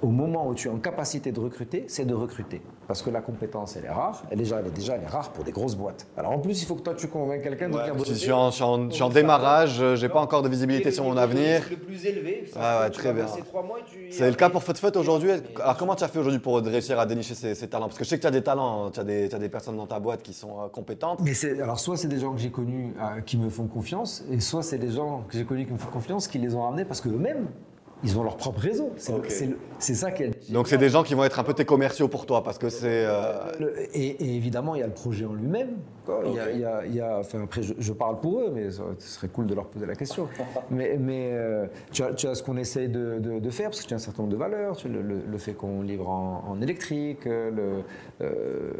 Au 0.00 0.08
moment 0.08 0.46
où 0.46 0.54
tu 0.54 0.68
es 0.68 0.70
en 0.70 0.78
capacité 0.78 1.32
de 1.32 1.40
recruter, 1.40 1.84
c'est 1.88 2.04
de 2.04 2.14
recruter. 2.14 2.62
Parce 2.86 3.02
que 3.02 3.10
la 3.10 3.20
compétence, 3.20 3.76
elle 3.76 3.84
est 3.84 3.90
rare. 3.90 4.22
Elle, 4.30 4.38
déjà, 4.38 4.60
elle 4.60 4.68
est 4.68 4.70
déjà 4.70 4.94
elle 4.94 5.02
est 5.02 5.06
rare 5.08 5.30
pour 5.30 5.42
des 5.42 5.50
grosses 5.50 5.74
boîtes. 5.74 6.06
Alors 6.16 6.30
en 6.32 6.38
plus, 6.38 6.62
il 6.62 6.66
faut 6.66 6.76
que 6.76 6.82
toi, 6.82 6.94
tu 6.94 7.08
convainques 7.08 7.42
quelqu'un 7.42 7.68
de 7.68 7.74
Ouais, 7.74 7.80
venir 7.80 7.94
Je 7.94 7.98
bosser. 7.98 8.14
suis 8.14 8.30
en, 8.32 8.50
je 8.50 8.54
suis 8.54 8.62
en- 8.64 8.88
je 8.90 8.94
suis 8.94 9.02
en 9.02 9.08
démarrage, 9.08 9.80
euh, 9.80 9.96
j'ai 9.96 10.08
pas 10.08 10.20
encore 10.20 10.42
de 10.42 10.48
visibilité 10.48 10.92
sur 10.92 11.02
mon 11.02 11.16
avenir. 11.16 11.62
le 11.68 11.76
plus 11.76 12.06
élevé. 12.06 12.44
ça 12.52 12.60
Ah 12.62 12.80
ouais, 12.82 12.90
très 12.90 13.12
bien. 13.12 13.26
C'est 14.10 14.28
le 14.30 14.36
cas 14.36 14.48
pour 14.50 14.62
FutFut 14.62 14.96
aujourd'hui. 14.96 15.30
Alors 15.60 15.76
comment 15.76 15.96
tu 15.96 16.04
as 16.04 16.08
fait 16.08 16.20
aujourd'hui 16.20 16.40
pour 16.40 16.58
réussir 16.58 16.98
à 17.00 17.04
dénicher 17.04 17.34
ces, 17.34 17.56
ces 17.56 17.68
talents? 17.68 17.86
Parce 17.86 17.98
que 17.98 18.04
je 18.04 18.08
sais 18.10 18.16
que 18.18 18.22
tu 18.22 18.28
as 18.28 18.30
des 18.30 18.42
talents, 18.42 18.86
hein. 18.86 18.90
tu 18.92 19.00
as 19.00 19.04
des, 19.04 19.28
tu 19.28 19.34
as 19.34 19.38
des 19.40 19.48
personnes 19.48 19.76
dans 19.76 19.86
ta 19.88 19.98
boîte 19.98 20.22
qui 20.22 20.32
sont 20.32 20.60
euh, 20.62 20.68
compétentes. 20.68 21.18
Mais 21.24 21.34
c'est 21.34 21.60
alors 21.60 21.80
soit 21.80 21.96
c'est 21.96 22.08
des 22.08 22.20
gens 22.20 22.32
que 22.32 22.38
j'ai 22.40 22.50
connus 22.52 22.94
euh, 23.00 23.20
qui 23.22 23.36
me 23.36 23.50
font 23.50 23.66
confiance, 23.66 24.24
et 24.30 24.38
soit 24.38 24.62
c'est 24.62 24.78
des 24.78 24.92
gens 24.92 25.24
que 25.28 25.36
j'ai 25.36 25.44
connus 25.44 25.66
qui 25.66 25.72
me 25.72 25.78
font 25.78 25.90
confiance 25.90 26.28
qui 26.28 26.38
les 26.38 26.54
ont 26.54 26.62
ramenés 26.62 26.84
parce 26.84 27.00
qu'eux-mêmes, 27.00 27.46
ils 28.04 28.16
ont 28.18 28.22
leur 28.22 28.36
propre 28.36 28.60
réseau. 28.60 28.90
C'est 29.78 29.94
ça 29.94 30.10
qui 30.12 30.22
est. 30.24 30.52
Donc 30.52 30.68
c'est 30.68 30.78
des 30.78 30.88
gens 30.88 31.02
qui 31.02 31.14
vont 31.14 31.24
être 31.24 31.38
un 31.40 31.44
peu 31.44 31.54
tes 31.54 31.64
commerciaux 31.64 32.06
pour 32.08 32.26
toi 32.26 32.42
parce 32.44 32.58
que 32.58 32.68
c'est... 32.68 33.04
euh, 33.06 33.32
et, 33.92 34.06
et 34.06 34.36
évidemment, 34.36 34.74
il 34.76 34.80
y 34.80 34.82
a 34.84 34.86
le 34.86 34.92
projet 34.92 35.24
en 35.24 35.32
lui-même. 35.32 35.78
quoi. 36.06 36.20
Il 36.26 36.32
y 36.34 36.38
a- 36.38 36.44
Ok. 36.44 36.50
il 36.54 36.60
y 36.60 36.64
a- 36.64 36.86
il 36.86 36.94
y 36.94 37.00
a- 37.00 37.18
enfin, 37.18 37.42
après, 37.42 37.62
je, 37.62 37.74
je 37.78 37.92
parle 37.92 38.20
pour 38.20 38.40
eux, 38.40 38.50
mais 38.54 38.70
ce 38.70 38.82
serait 38.98 39.28
cool 39.28 39.46
de 39.46 39.54
leur 39.54 39.66
poser 39.66 39.86
la 39.86 39.94
question. 39.96 40.28
mais 40.70 40.96
mais 40.98 41.30
euh, 41.32 41.66
tu, 41.92 42.02
as, 42.02 42.12
tu 42.14 42.26
as 42.28 42.34
ce 42.36 42.42
qu'on 42.42 42.56
essaye 42.56 42.88
de, 42.88 43.18
de- 43.18 43.38
de 43.40 43.50
faire, 43.50 43.70
parce 43.70 43.82
que 43.82 43.86
tu 43.88 43.94
as 43.94 43.96
un 43.96 44.00
certain 44.00 44.22
nombre 44.22 44.32
de 44.32 44.38
valeurs. 44.38 44.76
Tu 44.76 44.88
le, 44.88 45.02
le- 45.02 45.22
le 45.28 45.38
fait 45.38 45.52
qu'on 45.54 45.82
livre 45.82 46.08
en, 46.08 46.44
en 46.48 46.60
électrique. 46.62 47.26
euh, 47.26 47.50
Le, 47.50 48.24
euh, 48.24 48.72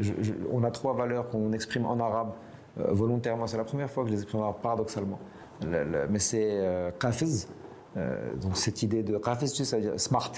je- 0.00 0.12
je- 0.22 0.32
on 0.52 0.64
a 0.64 0.70
trois 0.70 0.94
valeurs 0.94 1.28
qu'on 1.28 1.52
exprime 1.52 1.86
en 1.86 1.98
arabe 2.00 2.32
volontairement. 2.76 3.46
C'est 3.46 3.56
la 3.56 3.64
première 3.64 3.90
fois 3.90 4.02
que 4.02 4.10
je 4.10 4.14
les 4.14 4.20
exprime 4.22 4.40
en 4.40 4.44
arabe, 4.44 4.56
paradoxalement. 4.62 5.18
Le- 5.64 5.84
le- 5.84 6.06
mais 6.10 6.18
c'est 6.18 6.60
qafiz, 6.98 7.48
Euh, 7.96 8.34
donc 8.36 8.56
cette 8.56 8.82
idée 8.82 9.02
de 9.02 9.14
Rafes, 9.16 9.44
ça 9.46 9.76
veut 9.76 9.82
dire 9.82 9.98
smart. 10.00 10.32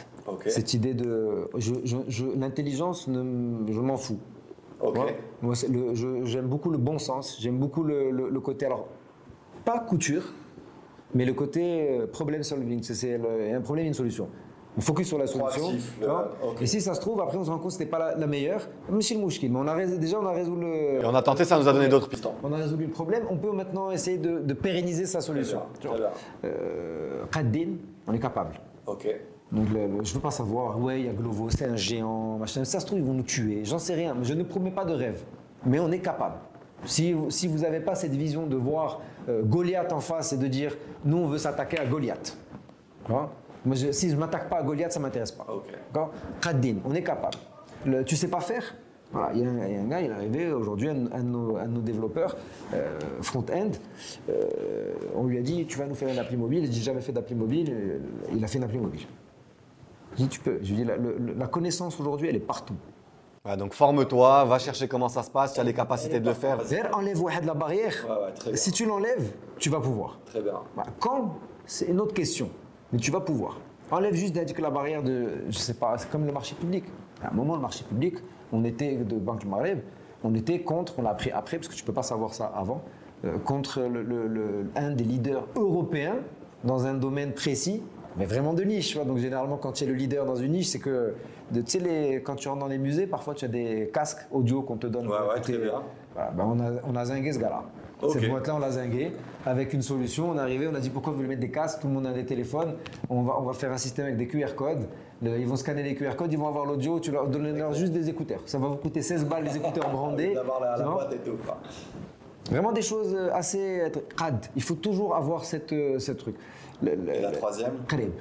Cette 0.50 0.74
idée 0.74 0.94
de 0.94 1.48
je, 1.56 1.74
je- 1.84 1.96
je- 2.06 2.26
l'intelligence, 2.38 3.08
ne 3.08 3.70
je 3.72 3.80
m'en 3.80 3.96
fous. 3.96 4.18
Ok. 4.80 4.94
Moi, 4.96 5.06
moi, 5.42 5.54
c'est 5.56 5.68
le- 5.68 5.94
je- 5.94 6.24
j'aime 6.24 6.46
beaucoup 6.46 6.70
le 6.70 6.78
bon 6.78 6.98
sens. 6.98 7.36
J'aime 7.40 7.58
beaucoup 7.58 7.82
le, 7.82 8.10
le- 8.12 8.28
le 8.28 8.40
côté 8.40 8.66
alors 8.66 8.86
pas 9.64 9.80
couture, 9.80 10.22
mais 11.14 11.24
le 11.24 11.32
côté 11.32 11.98
euh, 12.00 12.06
problem 12.06 12.42
solving. 12.44 12.82
C'est, 12.82 12.94
c'est 12.94 13.20
un 13.52 13.60
problème, 13.60 13.86
une 13.86 13.94
solution. 13.94 14.28
On 14.76 14.80
focus 14.80 15.08
sur 15.08 15.18
la 15.18 15.26
solution. 15.26 15.72
Le-. 16.00 16.62
Et 16.62 16.66
si 16.66 16.80
ça 16.80 16.94
se 16.94 17.00
trouve, 17.00 17.20
après 17.20 17.36
on 17.36 17.44
se 17.44 17.50
rend 17.50 17.56
compte 17.58 17.66
que 17.68 17.72
c'était 17.72 17.90
pas 17.90 17.98
la, 17.98 18.14
la 18.14 18.26
meilleure. 18.28 18.60
Michel 18.88 19.18
Mouchkin, 19.18 19.48
mais 19.50 19.58
on 19.58 19.66
a 19.66 19.74
rés- 19.74 19.98
déjà 19.98 20.18
on 20.20 20.26
a 20.26 20.32
résolu 20.32 20.60
le. 20.60 21.02
Et 21.02 21.04
on 21.04 21.14
a 21.14 21.22
tenté, 21.22 21.44
ça 21.44 21.58
nous 21.58 21.66
a 21.68 21.72
donné 21.72 21.88
d'autres 21.88 22.08
pistes. 22.08 22.28
On 22.44 22.52
a 22.52 22.56
résolu 22.56 22.84
le 22.84 22.90
problème, 22.92 23.24
on 23.30 23.36
peut 23.36 23.50
maintenant 23.50 23.90
essayer 23.90 24.18
de, 24.18 24.38
de 24.38 24.54
pérenniser 24.54 25.06
sa 25.06 25.18
Très 25.18 25.26
solution. 25.28 25.62
bien. 25.80 25.90
Très 25.90 25.98
bien. 25.98 26.08
Euh, 26.44 27.24
on 28.06 28.12
est 28.12 28.18
capable. 28.18 28.60
Ok. 28.86 29.08
Donc 29.50 29.70
le- 29.70 29.86
le- 29.98 30.04
je 30.04 30.14
veux 30.14 30.20
pas 30.20 30.30
savoir, 30.30 30.78
ouais, 30.80 31.00
il 31.00 31.06
y 31.06 31.08
a 31.08 31.12
Glovo, 31.12 31.48
c'est 31.50 31.64
un 31.64 31.76
géant, 31.76 32.36
machin. 32.38 32.64
Ça 32.64 32.80
se 32.80 32.86
trouve, 32.86 32.98
ils 32.98 33.04
vont 33.04 33.14
nous 33.14 33.22
tuer. 33.22 33.64
J'en 33.64 33.78
sais 33.78 33.94
rien, 33.94 34.14
mais 34.14 34.24
je 34.24 34.34
ne 34.34 34.42
promets 34.42 34.70
pas 34.70 34.84
de 34.84 34.92
rêve. 34.94 35.22
Mais 35.66 35.80
on 35.80 35.90
est 35.90 35.98
capable. 36.00 36.36
Si, 36.84 37.14
si 37.30 37.48
vous 37.48 37.58
n'avez 37.58 37.80
pas 37.80 37.94
cette 37.96 38.12
vision 38.14 38.46
de 38.46 38.54
voir 38.56 39.00
euh, 39.28 39.42
Goliath 39.42 39.92
en 39.92 40.00
face 40.00 40.32
et 40.32 40.36
de 40.36 40.46
dire, 40.46 40.76
nous, 41.04 41.16
on 41.16 41.26
veut 41.26 41.38
s'attaquer 41.38 41.78
à 41.78 41.86
Goliath. 41.86 42.36
Tu 43.06 43.10
vois? 43.12 43.32
Moi, 43.64 43.76
je- 43.76 43.92
si 43.92 44.08
je 44.10 44.14
ne 44.14 44.20
m'attaque 44.20 44.48
pas 44.48 44.56
à 44.58 44.62
Goliath, 44.62 44.92
ça 44.92 44.98
ne 45.00 45.04
m'intéresse 45.04 45.32
pas. 45.32 45.46
Ok. 45.52 45.64
D'accord? 45.92 46.10
On 46.84 46.94
est 46.94 47.02
capable. 47.02 47.38
Le, 47.84 48.04
tu 48.04 48.16
sais 48.16 48.28
pas 48.28 48.40
faire? 48.40 48.74
Voilà, 49.12 49.30
il 49.34 49.40
y, 49.40 49.46
a 49.46 49.48
un- 49.50 49.66
il 49.66 49.72
y 49.74 49.76
a 49.76 49.80
un 49.80 49.84
gars, 49.88 50.00
il 50.02 50.10
est 50.10 50.14
arrivé 50.14 50.52
aujourd'hui, 50.52 50.88
un, 50.88 51.06
un 51.12 51.20
de 51.22 51.28
nos, 51.28 51.56
un 51.56 51.64
de 51.66 51.70
nos 51.72 51.80
développeurs 51.80 52.36
euh, 52.74 52.98
front-end. 53.22 53.70
euh, 54.28 54.92
on 55.14 55.24
lui 55.24 55.38
a 55.38 55.42
dit 55.42 55.64
Tu 55.66 55.78
vas 55.78 55.86
nous 55.86 55.94
faire 55.94 56.08
une 56.08 56.18
appli 56.18 56.36
mobile. 56.36 56.64
Il 56.64 56.70
dit 56.70 56.82
Jamais 56.82 57.00
fait 57.00 57.12
d'appli 57.12 57.34
mobile. 57.34 57.70
Euh, 57.72 57.98
Il 58.34 58.44
a 58.44 58.46
fait 58.48 58.58
une 58.58 58.64
appli 58.64 58.78
mobile. 58.78 59.06
Je 60.12 60.16
dis 60.24 60.28
Tu 60.28 60.40
peux. 60.40 60.58
Je 60.62 60.68
lui 60.68 60.76
dis 60.76 60.84
La, 60.84 60.96
le- 60.96 61.16
la 61.36 61.46
connaissance 61.46 61.98
aujourd'hui, 61.98 62.28
elle 62.28 62.36
est 62.36 62.40
partout. 62.40 62.74
Ouais, 63.46 63.56
donc 63.56 63.72
forme-toi, 63.72 64.44
va 64.44 64.58
chercher 64.58 64.88
comment 64.88 65.08
ça 65.08 65.22
se 65.22 65.30
passe, 65.30 65.54
tu 65.54 65.60
as 65.60 65.64
les 65.64 65.72
capacités 65.72 66.20
de 66.20 66.26
le 66.26 66.34
faire. 66.34 66.58
Enlève 66.92 67.22
ouais, 67.22 67.40
de 67.40 67.46
la 67.46 67.54
barrière. 67.54 67.94
Ouais, 68.06 68.26
ouais, 68.26 68.32
très 68.34 68.50
bien. 68.50 68.56
si 68.60 68.72
tu 68.72 68.84
l'enlèves, 68.84 69.32
tu 69.58 69.70
vas 69.70 69.80
pouvoir. 69.80 70.18
Très 70.26 70.42
bien. 70.42 70.54
Quand, 71.00 71.36
c'est 71.64 71.86
une 71.86 72.00
autre 72.00 72.12
question. 72.12 72.50
Mais 72.92 72.98
tu 72.98 73.10
vas 73.10 73.20
pouvoir. 73.20 73.58
Enlève 73.90 74.14
juste 74.14 74.34
d'indiquer 74.34 74.62
la 74.62 74.70
barrière 74.70 75.02
de, 75.02 75.28
je 75.48 75.58
sais 75.58 75.74
pas, 75.74 75.96
c'est 75.98 76.10
comme 76.10 76.26
le 76.26 76.32
marché 76.32 76.54
public. 76.54 76.84
À 77.22 77.30
un 77.30 77.34
moment, 77.34 77.54
le 77.56 77.62
marché 77.62 77.84
public, 77.84 78.16
on 78.52 78.64
était 78.64 78.96
de 78.96 79.16
Banque 79.16 79.44
Maghreb, 79.44 79.80
on 80.24 80.34
était 80.34 80.60
contre, 80.60 80.94
on 80.98 81.02
l'a 81.02 81.10
appris 81.10 81.30
après, 81.30 81.56
parce 81.56 81.68
que 81.68 81.74
tu 81.74 81.84
peux 81.84 81.92
pas 81.92 82.02
savoir 82.02 82.34
ça 82.34 82.52
avant, 82.54 82.82
euh, 83.24 83.38
contre 83.38 83.80
le, 83.82 84.02
le- 84.02 84.26
le- 84.26 84.66
un 84.76 84.90
des 84.90 85.04
leaders 85.04 85.46
européens 85.56 86.16
dans 86.64 86.86
un 86.86 86.94
domaine 86.94 87.32
précis, 87.32 87.82
mais 88.16 88.24
vraiment 88.26 88.52
de 88.52 88.62
niche. 88.64 88.94
vois. 88.96 89.04
Donc 89.04 89.18
généralement, 89.18 89.56
quand 89.56 89.72
tu 89.72 89.84
es 89.84 89.86
le 89.86 89.94
leader 89.94 90.24
dans 90.26 90.36
une 90.36 90.52
niche, 90.52 90.68
c'est 90.68 90.80
que, 90.80 91.14
tu 91.54 91.62
sais, 91.66 91.78
les- 91.78 92.22
quand 92.22 92.34
tu 92.36 92.48
rentres 92.48 92.60
dans 92.60 92.66
les 92.66 92.78
musées, 92.78 93.06
parfois 93.06 93.34
tu 93.34 93.44
as 93.44 93.48
des 93.48 93.90
casques 93.92 94.26
audio 94.32 94.62
qu'on 94.62 94.76
te 94.76 94.86
donne. 94.86 95.06
Ouais, 95.08 95.14
ouais, 95.34 95.40
très 95.40 95.56
bien. 95.58 95.82
Voilà, 96.14 96.30
ben, 96.32 96.44
on, 96.46 96.60
a, 96.60 96.70
on 96.86 96.96
a 96.96 97.04
zingué 97.04 97.32
ce 97.32 97.38
gars-là. 97.38 97.62
Ok. 98.02 98.12
Cette 98.12 98.30
boîte-là, 98.30 98.54
on 98.54 98.58
l'a 98.60 98.70
zingué 98.70 99.12
avec 99.44 99.72
une 99.72 99.82
solution. 99.82 100.30
On 100.30 100.36
est 100.36 100.40
arrivé, 100.40 100.68
on 100.70 100.74
a 100.74 100.80
dit 100.80 100.90
pourquoi 100.90 101.10
vous 101.12 101.16
voulez 101.16 101.28
mettre 101.28 101.40
des 101.40 101.50
casques? 101.50 101.80
Tout 101.80 101.88
le 101.88 101.94
monde 101.94 102.06
a 102.06 102.12
des 102.12 102.24
téléphones. 102.24 102.74
On 103.10 103.22
va, 103.22 103.38
on 103.38 103.42
va 103.42 103.52
faire 103.54 103.72
un 103.72 103.78
système 103.78 104.04
avec 104.06 104.16
des 104.16 104.28
QR 104.28 104.54
codes. 104.56 104.86
Le- 105.20 105.38
ils 105.38 105.46
vont 105.46 105.56
scanner 105.56 105.82
les 105.82 105.94
QR 105.96 106.14
codes, 106.16 106.32
ils 106.32 106.38
vont 106.38 106.46
avoir 106.48 106.64
l'audio. 106.64 107.00
Tu 107.00 107.10
leur 107.10 107.26
donnes 107.26 107.56
leur 107.56 107.72
juste 107.72 107.92
des 107.92 108.08
écouteurs. 108.08 108.40
Ça 108.46 108.58
va 108.58 108.68
vous 108.68 108.76
coûter 108.76 109.02
16 109.02 109.24
balles 109.24 109.44
les 109.44 109.56
écouteurs 109.56 109.90
brandés. 109.90 110.32
D'avoir 110.34 110.60
la, 110.60 110.78
boîte 110.84 111.12
et 111.14 111.18
tout. 111.28 111.36
quoi. 111.44 111.58
Vraiment 112.50 112.72
des 112.72 112.82
choses 112.82 113.14
euh, 113.14 113.30
assez 113.32 113.80
euh. 113.80 114.30
Il 114.54 114.62
faut 114.62 114.74
toujours 114.76 115.16
avoir 115.16 115.44
cette, 115.44 115.72
euh, 115.72 115.98
cette 115.98 116.18
truc. 116.18 116.36
Le- 116.82 116.94
le- 116.94 117.14
Et 117.16 117.20
la 117.20 117.32
troisième? 117.32 117.72
Qarib. 117.88 118.12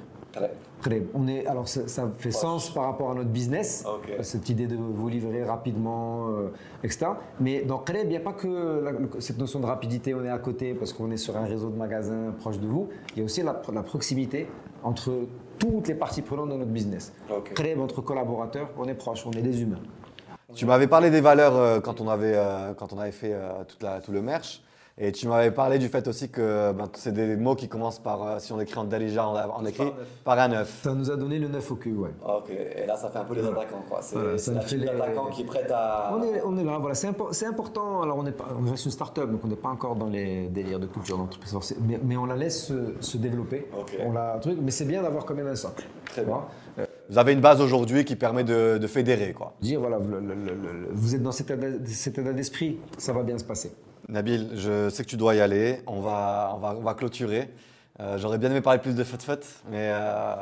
Très-. 0.80 1.06
On 1.14 1.26
est, 1.26 1.46
alors 1.46 1.66
ça, 1.66 1.88
ça 1.88 2.08
fait 2.18 2.30
sens 2.30 2.70
par 2.72 2.84
rapport 2.84 3.10
à 3.10 3.14
notre 3.14 3.30
business, 3.30 3.84
Ok. 3.86 4.12
cette 4.22 4.48
idée 4.48 4.66
de 4.66 4.76
vous 4.76 5.08
livrer 5.08 5.42
rapidement, 5.44 6.28
euh, 6.28 6.48
etc. 6.84 7.06
Mais 7.40 7.62
dans 7.62 7.78
Qarib, 7.78 8.04
il 8.04 8.10
n'y 8.10 8.16
a 8.16 8.20
pas 8.20 8.32
que 8.32 8.82
la- 8.84 9.20
cette 9.20 9.38
notion 9.38 9.58
de 9.60 9.66
rapidité, 9.66 10.14
on 10.14 10.24
est 10.24 10.28
à 10.30 10.38
côté 10.38 10.74
parce 10.74 10.92
qu'on 10.92 11.10
est 11.10 11.16
sur 11.16 11.36
un 11.36 11.44
réseau 11.44 11.70
de 11.70 11.76
magasins 11.76 12.32
proche 12.38 12.58
de 12.58 12.66
vous. 12.66 12.88
Il 13.14 13.18
y 13.18 13.22
a 13.22 13.24
aussi 13.24 13.42
la, 13.42 13.60
la 13.72 13.82
proximité 13.82 14.46
entre 14.84 15.12
toutes 15.58 15.88
les 15.88 15.94
parties 15.94 16.22
prenantes 16.22 16.50
de 16.50 16.54
notre 16.56 16.70
business. 16.70 17.12
Ok. 17.28 17.54
Qarib, 17.54 17.80
entre 17.80 18.00
collaborateurs, 18.00 18.70
on 18.78 18.84
est 18.86 18.94
proche, 18.94 19.26
on 19.26 19.32
est 19.32 19.42
des 19.42 19.62
humains. 19.62 19.80
Tu 20.54 20.64
m'avais 20.64 20.86
parlé 20.86 21.10
des 21.10 21.20
valeurs 21.20 21.56
euh, 21.56 21.80
quand, 21.80 22.00
on 22.00 22.08
avait, 22.08 22.32
euh, 22.36 22.72
quand 22.74 22.92
on 22.92 22.98
avait 22.98 23.10
fait 23.12 23.32
euh, 23.34 23.50
la- 23.82 24.00
tout 24.00 24.12
le 24.12 24.22
merch. 24.22 24.62
Et 25.00 25.12
tu 25.12 25.28
m'avais 25.28 25.52
parlé 25.52 25.78
du 25.78 25.86
fait 25.88 26.08
aussi 26.08 26.28
que 26.28 26.72
ben, 26.72 26.86
c'est 26.94 27.12
des 27.12 27.36
mots 27.36 27.54
qui 27.54 27.68
commencent 27.68 28.00
par, 28.00 28.20
euh, 28.26 28.38
si 28.40 28.52
on 28.52 28.60
écrit 28.60 28.78
en 28.78 28.84
Dalija, 28.84 29.28
on, 29.28 29.62
on 29.62 29.64
écrit 29.64 29.92
par 30.24 30.36
un 30.40 30.48
neuf. 30.48 30.80
Ça 30.82 30.92
nous 30.92 31.08
a 31.08 31.16
donné 31.16 31.38
le 31.38 31.46
9 31.46 31.70
au 31.70 31.76
cul, 31.76 31.92
ouais. 31.92 32.10
Ok, 32.26 32.50
et 32.50 32.84
là 32.84 32.96
ça 32.96 33.08
fait 33.08 33.18
un 33.18 33.24
peu 33.24 33.34
les 33.34 33.44
attaquants 33.46 33.84
quoi. 33.88 34.00
C'est 34.02 34.16
Voilà, 34.16 34.38
ça 34.38 34.52
la 34.54 34.60
fait 34.60 34.76
les- 34.76 34.86
d'attaquants 34.86 35.26
qui 35.26 35.42
est 35.42 35.44
prête 35.44 35.70
à. 35.70 36.12
On 36.16 36.22
est, 36.24 36.42
on 36.44 36.56
est 36.58 36.64
là, 36.64 36.78
voilà, 36.78 36.96
c'est 36.96 37.08
impo- 37.08 37.28
c'est 37.32 37.46
important. 37.46 38.02
Alors, 38.02 38.18
on, 38.18 38.26
est 38.26 38.32
pas, 38.32 38.48
on 38.60 38.68
reste 38.68 38.86
une 38.86 38.90
start-up, 38.90 39.30
donc 39.30 39.40
on 39.44 39.48
n'est 39.48 39.54
pas 39.54 39.68
encore 39.68 39.94
dans 39.94 40.08
les 40.08 40.48
délires 40.48 40.80
de 40.80 40.86
culture 40.86 41.16
d'entreprise, 41.16 41.52
forcément, 41.52 41.80
mais, 41.86 42.00
mais 42.02 42.16
on 42.16 42.26
la 42.26 42.34
laisse 42.34 42.66
se, 42.66 42.94
se 43.00 43.18
développer. 43.18 43.68
Ok. 43.78 43.96
On 44.04 44.10
la, 44.10 44.38
truc, 44.40 44.58
mais 44.60 44.72
c'est 44.72 44.84
bien 44.84 45.02
d'avoir 45.02 45.24
quand 45.24 45.34
même 45.34 45.46
un 45.46 45.54
socle. 45.54 45.86
Très 46.06 46.24
bien. 46.24 46.40
Euh, 46.80 46.86
Vous 47.08 47.18
avez 47.18 47.34
une 47.34 47.40
base 47.40 47.60
aujourd'hui 47.60 48.04
qui 48.04 48.16
permet 48.16 48.42
de, 48.42 48.78
de 48.78 48.86
fédérer. 48.88 49.32
Quoi. 49.32 49.52
dire, 49.60 49.78
voilà, 49.78 49.98
le- 50.00 50.18
le- 50.18 50.34
le- 50.34 50.54
le- 50.54 50.88
vous 50.90 51.14
êtes 51.14 51.22
dans 51.22 51.30
cet 51.30 51.52
état 51.52 52.32
d'esprit, 52.32 52.80
ça 52.98 53.12
va 53.12 53.22
bien 53.22 53.38
se 53.38 53.44
passer. 53.44 53.70
Nabil, 54.08 54.50
je 54.54 54.88
sais 54.88 55.04
que 55.04 55.08
tu 55.08 55.16
dois 55.16 55.34
y 55.34 55.40
aller. 55.40 55.80
On 55.86 56.00
va, 56.00 56.52
on 56.54 56.58
va, 56.58 56.74
on 56.78 56.80
va 56.82 56.94
clôturer. 56.94 57.52
Euh, 58.00 58.16
J'aurais 58.18 58.38
bien 58.38 58.50
aimé 58.50 58.60
parler 58.60 58.80
plus 58.80 58.94
de 58.94 59.04
fut 59.04 59.20
fut, 59.20 59.32
mais 59.70 59.90
euh, 59.92 60.34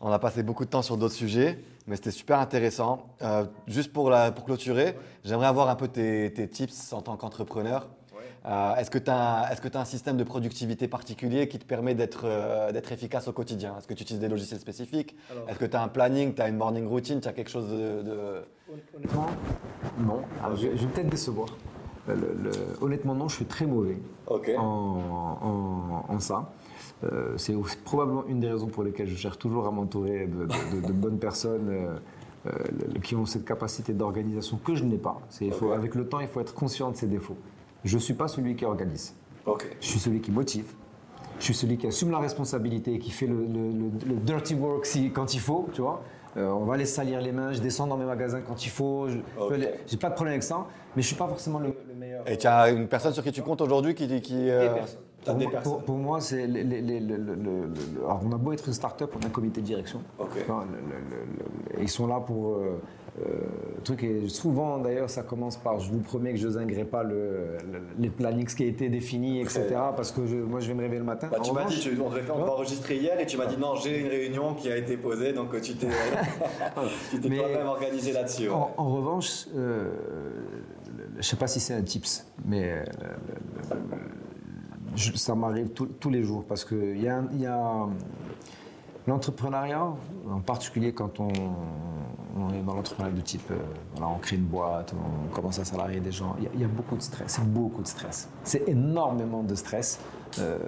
on 0.00 0.12
a 0.12 0.18
passé 0.18 0.42
beaucoup 0.42 0.64
de 0.64 0.70
temps 0.70 0.82
sur 0.82 0.96
d'autres 0.96 1.14
sujets. 1.14 1.58
Mais 1.86 1.96
c'était 1.96 2.10
super 2.12 2.38
intéressant. 2.38 3.06
Euh, 3.22 3.44
juste 3.66 3.92
pour, 3.92 4.10
la, 4.10 4.30
pour 4.32 4.44
clôturer, 4.44 4.96
j'aimerais 5.24 5.46
avoir 5.48 5.68
un 5.68 5.74
peu 5.74 5.88
tes, 5.88 6.32
tes 6.32 6.48
tips 6.48 6.92
en 6.92 7.02
tant 7.02 7.16
qu'entrepreneur. 7.16 7.88
Est-ce 8.76 8.90
que 8.90 8.98
tu 8.98 9.10
as, 9.10 9.50
tu 9.58 9.76
as 9.76 9.80
un 9.80 9.84
système 9.86 10.18
de 10.18 10.22
productivité 10.24 10.86
particulier 10.86 11.48
qui 11.48 11.58
te 11.58 11.64
permet 11.64 11.94
d'être 11.94 12.26
d'être 12.72 12.92
efficace 12.92 13.26
au 13.26 13.32
quotidien? 13.32 13.74
Est-ce 13.78 13.86
que 13.88 13.94
tu 13.94 14.02
utilises 14.02 14.20
des 14.20 14.28
logiciels 14.28 14.60
spécifiques? 14.60 15.16
Est-ce 15.48 15.58
que 15.58 15.64
tu 15.64 15.74
as 15.74 15.82
un 15.82 15.88
planning, 15.88 16.34
tu 16.34 16.42
as 16.42 16.48
une 16.48 16.58
morning 16.58 16.86
routine, 16.86 17.22
tu 17.22 17.28
as 17.28 17.32
quelque 17.32 17.48
chose 17.50 17.70
de... 17.70 18.02
de- 18.02 18.44
Honnêtement, 18.94 19.26
non. 19.98 20.20
Alors, 20.44 20.56
je, 20.58 20.68
je 20.76 20.82
vais 20.84 20.92
peut-être 20.92 21.08
décevoir. 21.08 21.48
Le- 22.08 22.14
le- 22.14 22.50
honnêtement, 22.82 23.14
non, 23.14 23.28
je 23.28 23.36
suis 23.36 23.44
très 23.46 23.66
mauvais 23.66 23.98
en, 24.58 26.04
en- 26.08 26.14
en 26.14 26.20
ça. 26.20 26.52
Euh, 27.04 27.34
c'est 27.36 27.54
probablement 27.84 28.24
une 28.26 28.40
des 28.40 28.50
raisons 28.50 28.66
pour 28.66 28.82
lesquelles 28.84 29.08
je 29.08 29.16
cherche 29.16 29.38
toujours 29.38 29.66
à 29.66 29.70
m'entourer 29.70 30.26
de, 30.26 30.44
de- 30.46 30.80
de- 30.82 30.86
de 30.86 30.92
bonnes 30.92 31.18
personnes 31.18 31.68
euh, 31.70 31.96
euh, 32.46 32.50
qui 33.02 33.16
ont 33.16 33.24
cette 33.26 33.44
capacité 33.44 33.92
d'organisation 33.94 34.58
que 34.62 34.74
je 34.74 34.84
n'ai 34.84 34.98
pas. 34.98 35.18
Il 35.46 35.52
faut. 35.52 35.66
Avec 35.72 35.94
le 35.94 36.06
temps, 36.08 36.20
il 36.20 36.28
faut 36.28 36.40
être 36.40 36.54
conscient 36.54 36.90
de 36.90 36.96
ses 36.96 37.06
défauts. 37.06 37.36
Je 37.84 37.94
ne 37.96 38.00
suis 38.00 38.14
pas 38.14 38.28
celui 38.28 38.54
qui 38.54 38.64
organise. 38.64 39.14
Je 39.80 39.86
suis 39.86 39.98
celui 39.98 40.20
qui 40.20 40.30
motive. 40.30 40.72
Je 41.38 41.44
suis 41.44 41.54
celui 41.54 41.76
qui 41.78 41.86
assume 41.86 42.10
la 42.10 42.18
responsabilité, 42.18 42.98
qui 42.98 43.10
fait 43.10 43.26
le, 43.26 43.34
le- 43.46 43.70
le- 43.72 44.08
le 44.08 44.14
dirty 44.16 44.54
work 44.54 44.86
si, 44.86 45.10
quand 45.10 45.34
il 45.34 45.40
faut, 45.40 45.68
tu 45.72 45.80
vois. 45.82 46.02
Euh, 46.36 46.50
on 46.50 46.64
va 46.64 46.74
aller 46.74 46.84
salir 46.86 47.20
les 47.20 47.30
mains, 47.30 47.52
je 47.52 47.60
descends 47.60 47.86
dans 47.86 47.96
mes 47.96 48.04
magasins 48.04 48.40
quand 48.40 48.64
il 48.66 48.68
faut. 48.70 49.08
Je 49.08 49.18
j'ai 49.86 49.96
pas 49.96 50.10
de 50.10 50.14
problème 50.14 50.32
avec 50.32 50.42
ça, 50.42 50.66
mais 50.96 51.02
je 51.02 51.06
suis 51.06 51.16
pas 51.16 51.28
forcément 51.28 51.60
le, 51.60 51.68
le 51.68 51.93
meilleur. 52.22 52.28
Et 52.30 52.38
tu 52.38 52.46
as 52.46 52.70
une 52.70 52.88
personne 52.88 53.12
sur 53.12 53.22
qui 53.22 53.32
tu 53.32 53.42
comptes 53.42 53.60
aujourd'hui 53.60 53.94
qui... 53.94 54.20
qui 54.20 54.50
euh, 54.50 54.68
Pour, 55.24 55.34
des 55.36 55.44
moi- 55.44 55.52
personnes. 55.52 55.72
pour- 55.72 55.82
pour 55.84 55.96
moi, 55.96 56.20
c'est 56.20 56.46
les- 56.46 56.64
les- 56.64 56.82
les- 56.82 57.14
alors 58.04 58.20
on 58.26 58.32
a 58.32 58.36
beau 58.36 58.52
être 58.52 58.66
une 58.68 58.74
start-up, 58.74 59.10
on 59.18 59.22
a 59.24 59.26
un 59.26 59.30
comité 59.30 59.60
de 59.62 59.66
direction. 59.66 60.00
Ok. 60.18 60.28
Enfin, 60.42 60.64
le- 60.70 60.76
le- 60.78 61.00
le- 61.10 61.76
le- 61.78 61.82
ils 61.82 61.88
sont 61.88 62.06
là 62.06 62.20
pour 62.20 62.56
euh, 62.56 62.78
euh, 63.20 63.22
truc 63.84 64.02
et 64.02 64.28
souvent 64.28 64.76
d'ailleurs 64.78 65.08
ça 65.08 65.22
commence 65.22 65.56
par 65.56 65.78
je 65.78 65.88
vous 65.92 66.00
promets 66.00 66.32
que 66.32 66.38
je 66.38 66.48
zinguerai 66.48 66.82
pas 66.84 67.04
le, 67.04 67.56
le- 67.72 67.80
les 67.96 68.10
plannings 68.10 68.52
qui 68.52 68.64
a 68.64 68.66
été 68.66 68.88
définis 68.88 69.40
etc 69.40 69.66
parce 69.96 70.10
que 70.10 70.26
je- 70.26 70.34
moi 70.34 70.58
je 70.58 70.66
vais 70.68 70.74
me 70.74 70.80
réveiller 70.82 70.98
le 70.98 71.04
matin. 71.06 71.28
Bah, 71.30 71.36
En 71.38 71.42
tu 71.42 71.52
m'as 71.52 71.60
revanche- 71.62 71.76
dit, 71.76 71.80
tu, 71.94 72.00
on 72.04 72.10
devait 72.10 72.22
faire, 72.22 72.36
enregistrer 72.36 72.96
hier 72.96 73.18
et 73.20 73.24
tu 73.24 73.36
m'as 73.38 73.46
dit 73.46 73.56
non, 73.56 73.76
j'ai 73.76 74.00
une 74.00 74.08
réunion 74.08 74.54
qui 74.54 74.68
a 74.70 74.76
été 74.76 74.96
posée 74.96 75.32
donc 75.32 75.58
tu 75.62 75.74
t'es 75.76 75.86
tu 77.12 77.20
t'es 77.20 77.28
Mais- 77.28 77.38
quand 77.38 77.48
même 77.48 77.66
organisé 77.68 78.12
là-dessus. 78.12 78.48
ouais. 78.48 78.54
En, 78.54 78.72
en 78.76 78.88
revanche, 78.96 79.46
euh, 79.56 79.92
je 81.14 81.18
ne 81.18 81.22
sais 81.22 81.36
pas 81.36 81.46
si 81.46 81.60
c'est 81.60 81.74
un 81.74 81.82
tips, 81.82 82.26
mais 82.44 82.72
euh, 82.72 82.84
ça 85.14 85.34
m'arrive 85.34 85.68
tous- 85.70 86.10
les 86.10 86.22
jours 86.22 86.44
parce 86.44 86.64
que 86.64 86.94
il 86.94 87.00
y 87.00 87.40
y 87.40 87.46
a 87.46 87.86
l'entrepreneuriat, 89.06 89.92
en 90.30 90.40
particulier 90.40 90.92
quand 90.92 91.20
on, 91.20 91.28
est 92.52 92.62
dans 92.62 92.74
l'entrepreneuriat 92.74 93.16
de 93.16 93.20
type, 93.22 93.50
euh, 93.50 93.58
on 94.00 94.18
crée 94.18 94.36
une 94.36 94.44
boîte, 94.44 94.92
on 94.94 95.32
commence 95.32 95.58
à 95.58 95.64
salarier 95.64 96.00
des 96.00 96.12
gens, 96.12 96.36
il 96.38 96.58
y 96.58 96.62
y, 96.62 96.64
a 96.64 96.68
beaucoup 96.68 96.96
de 96.96 97.02
stress, 97.02 97.34
c'est 97.34 97.44
beaucoup 97.52 97.82
de 97.82 97.86
stress, 97.86 98.28
c'est 98.42 98.68
énormément 98.68 99.42
de 99.42 99.54
stress 99.54 100.00
Euh, 100.38 100.58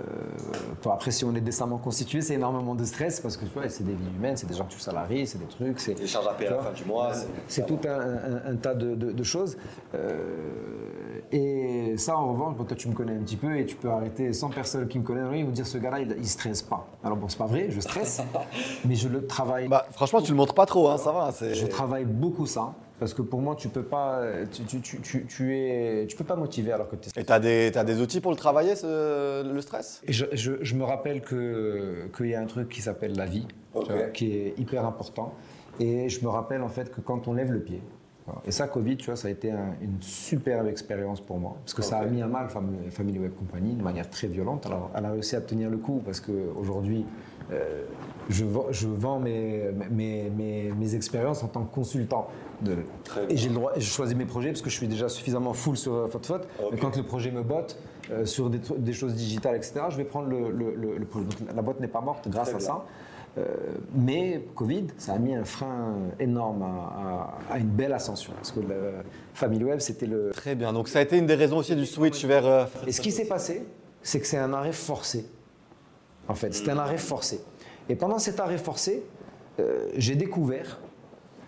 après, 0.91 1.11
si 1.11 1.25
on 1.25 1.35
est 1.35 1.41
décemment 1.41 1.79
constitué, 1.79 2.21
c'est 2.21 2.35
énormément 2.35 2.75
de 2.75 2.85
stress 2.85 3.21
parce 3.21 3.37
que 3.37 3.45
tu 3.45 3.51
vois, 3.53 3.69
c'est 3.69 3.85
des 3.85 3.95
vies 3.95 4.15
humaines, 4.17 4.37
c'est 4.37 4.47
des 4.47 4.55
gens 4.55 4.65
que 4.65 4.73
tu 4.73 4.79
salariés, 4.81 5.27
c'est 5.27 5.39
des 5.39 5.47
trucs. 5.47 5.81
C'est 5.81 5.99
Les 5.99 6.07
charges 6.07 6.27
à 6.29 6.35
payer 6.35 6.51
à 6.51 6.57
la 6.57 6.63
fin 6.63 6.73
du 6.73 6.85
mois. 6.85 7.13
c'est 7.49 7.67
tout 7.67 7.79
un, 7.87 7.91
un- 7.91 8.53
un 8.53 8.57
tas 8.57 8.75
de, 8.75 8.95
de- 8.95 9.13
de 9.13 9.23
choses. 9.23 9.57
Euh, 9.95 11.21
et 11.33 11.95
ça, 11.99 12.17
en 12.17 12.33
revanche, 12.33 12.57
bon, 12.57 12.65
toi, 12.65 12.77
tu 12.77 12.89
me 12.89 12.95
connais 12.95 13.13
un 13.13 13.23
petit 13.23 13.37
peu 13.37 13.57
et 13.59 13.67
tu 13.67 13.75
peux 13.77 13.91
arrêter 13.91 14.33
100 14.33 14.51
personnes 14.51 14.87
qui 14.89 14.99
me 14.99 15.05
connaissent, 15.05 15.27
ils 15.35 15.45
vont 15.45 15.51
dire 15.51 15.67
ce 15.67 15.79
gars-là, 15.79 16.01
il, 16.01 16.15
il 16.19 16.29
stresse 16.29 16.63
pas. 16.63 16.87
Alors 17.03 17.17
bon, 17.17 17.27
c'est 17.29 17.39
pas 17.39 17.47
vrai, 17.47 17.67
je 17.71 17.81
stresse, 17.81 18.21
mais 18.85 18.95
je 18.95 19.09
le 19.09 19.27
travaille. 19.27 19.69
Bah, 19.69 19.87
franchement, 19.91 20.21
tu 20.23 20.31
le 20.31 20.37
montres 20.37 20.55
pas 20.55 20.67
trop, 20.67 20.89
hein, 20.89 20.99
ça 20.99 21.11
va. 21.13 21.33
c'est- 21.33 21.55
Je 21.55 21.67
travaille 21.67 22.05
beaucoup 22.05 22.47
ça 22.47 22.73
parce 22.99 23.13
que 23.15 23.23
pour 23.23 23.41
moi, 23.41 23.55
tu 23.57 23.69
peux 23.69 23.83
pas, 23.83 24.23
tu, 24.51 24.63
tu, 24.65 24.81
tu, 24.81 25.01
tu, 25.01 25.27
tu 25.27 25.55
es, 25.57 26.07
tu 26.09 26.17
peux 26.17 26.25
pas 26.25 26.37
motiver 26.37 26.73
alors 26.73 26.89
que 26.89 26.97
tu 26.97 27.09
es 27.09 27.21
Et 27.21 27.25
t'as 27.25 27.39
des, 27.39 27.71
t'as 27.73 27.85
des 27.85 28.01
outils 28.01 28.21
pour 28.21 28.31
le 28.31 28.37
travailler, 28.37 28.75
ce- 28.77 29.43
le 29.53 29.61
stress? 29.61 30.03
Je, 30.09 30.25
je- 30.33 30.63
je 30.63 30.75
me 30.75 30.85
rappelle 30.85 31.21
que- 31.23 32.09
qu'il 32.17 32.27
y 32.29 32.35
a 32.35 32.41
un 32.41 32.47
truc 32.47 32.69
qui 32.69 32.81
s'appelle 32.83 33.17
la 33.17 33.27
vie, 33.27 33.47
tu 33.85 33.93
vois, 33.93 34.03
qui 34.13 34.33
est 34.37 34.55
hyper 34.59 34.85
important. 34.87 35.33
Et 35.79 36.09
je 36.09 36.25
me 36.25 36.29
rappelle 36.31 36.63
en 36.63 36.69
fait 36.69 36.91
que 36.95 37.01
quand 37.03 37.29
on 37.29 37.35
lève 37.35 37.53
le 37.53 37.61
pied, 37.61 37.83
et 38.45 38.51
ça, 38.51 38.67
Covid, 38.67 38.97
tu 38.97 39.07
vois, 39.07 39.15
ça 39.15 39.29
a 39.29 39.31
été 39.31 39.53
un- 39.53 39.75
une 39.81 40.01
superbe 40.01 40.67
expérience 40.67 41.21
pour 41.21 41.39
moi, 41.39 41.59
parce 41.63 41.75
que 41.75 41.83
ça 41.83 41.99
a 41.99 42.07
mis 42.07 42.23
à 42.23 42.27
mal 42.27 42.49
Fam- 42.49 42.91
Family 42.91 43.21
Web 43.21 43.35
Company 43.39 43.75
de 43.75 43.83
manière 43.85 44.11
très 44.11 44.27
violente. 44.27 44.67
Alors, 44.67 44.91
elle 44.97 45.05
a 45.05 45.13
réussi 45.13 45.37
à 45.37 45.41
tenir 45.41 45.71
le 45.71 45.77
coup, 45.77 46.03
parce 46.05 46.19
qu'aujourd'hui, 46.21 47.05
euh, 47.53 47.85
je 48.29 48.45
vends, 48.45 48.67
je 48.73 48.89
vends 48.89 49.21
mes, 49.21 49.71
mes, 49.93 50.29
mes, 50.31 50.73
mes 50.77 50.95
expériences 50.97 51.45
en 51.45 51.47
tant 51.47 51.63
que 51.63 51.73
consultant. 51.73 52.27
De, 52.63 52.77
Très 53.05 53.31
et 53.31 53.37
j'ai 53.37 53.49
le 53.49 53.55
droit, 53.55 53.73
et 53.77 53.81
je 53.81 53.91
choisis 53.91 54.17
mes 54.17 54.25
projets 54.25 54.49
parce 54.51 54.63
que 54.63 54.71
je 54.71 54.77
suis 54.77 54.89
déjà 54.89 55.09
suffisamment 55.09 55.53
full 55.53 55.77
sur 55.77 55.93
euh, 55.95 56.07
FotFot. 56.09 56.35
Ok. 56.37 56.69
Mais 56.73 56.79
quand 56.79 56.97
le 56.97 57.03
projet 57.03 57.31
me 57.31 57.43
botte 57.43 57.79
euh, 58.11 58.25
sur 58.25 58.49
des, 58.51 58.93
choses 58.93 59.15
digitales, 59.15 59.57
etc., 59.57 59.81
je 59.91 59.97
vais 59.97 60.05
prendre 60.05 60.29
le, 60.29 60.51
le- 60.51 60.75
le- 60.75 60.97
le 60.97 61.05
projet. 61.05 61.27
Donc 61.27 61.37
la 61.55 61.63
boîte 61.63 61.81
n'est 61.81 61.89
pas 61.89 62.01
morte 62.01 62.29
grâce 62.29 62.49
Très 62.49 62.55
à 62.55 62.59
bien. 62.59 62.67
ça. 62.67 62.85
Euh, 63.39 63.45
mais 63.95 64.47
Covid, 64.55 64.87
ça 64.97 65.13
a 65.13 65.19
mis 65.19 65.35
un 65.35 65.45
frein 65.45 65.97
énorme 66.19 66.63
à, 66.63 66.67
à- 67.51 67.55
à 67.55 67.59
une 67.59 67.69
belle 67.69 67.93
ascension. 67.93 68.33
Parce 68.35 68.53
que 68.53 68.61
le 68.61 68.93
Family 69.35 69.63
Web, 69.65 69.81
c'était 69.81 70.07
le. 70.07 70.31
Très 70.31 70.55
bien. 70.55 70.73
Donc 70.73 70.89
ça 70.89 71.01
a 71.01 71.03
été 71.03 71.19
une 71.19 71.27
des 71.27 71.35
raisons 71.35 71.59
aussi 71.59 71.77
du 71.77 71.85
switch 71.85 72.25
vers. 72.25 72.47
euh, 72.47 72.65
Et 72.87 72.93
ce 72.93 73.03
qui 73.03 73.13
s'est 73.13 73.27
passé, 73.27 73.67
c'est 74.03 74.21
que 74.21 74.27
c'est 74.27 74.39
un 74.39 74.55
arrêt 74.55 74.73
forcé. 74.73 75.27
En 76.29 76.35
fait, 76.35 76.55
c'est 76.55 76.71
un 76.71 76.79
arrêt 76.79 76.97
forcé. 76.99 77.41
Et 77.91 77.97
pendant 77.97 78.19
cet 78.19 78.41
arrêt 78.41 78.57
forcé, 78.59 79.05
euh, 79.61 79.89
j'ai 79.97 80.17
découvert 80.17 80.79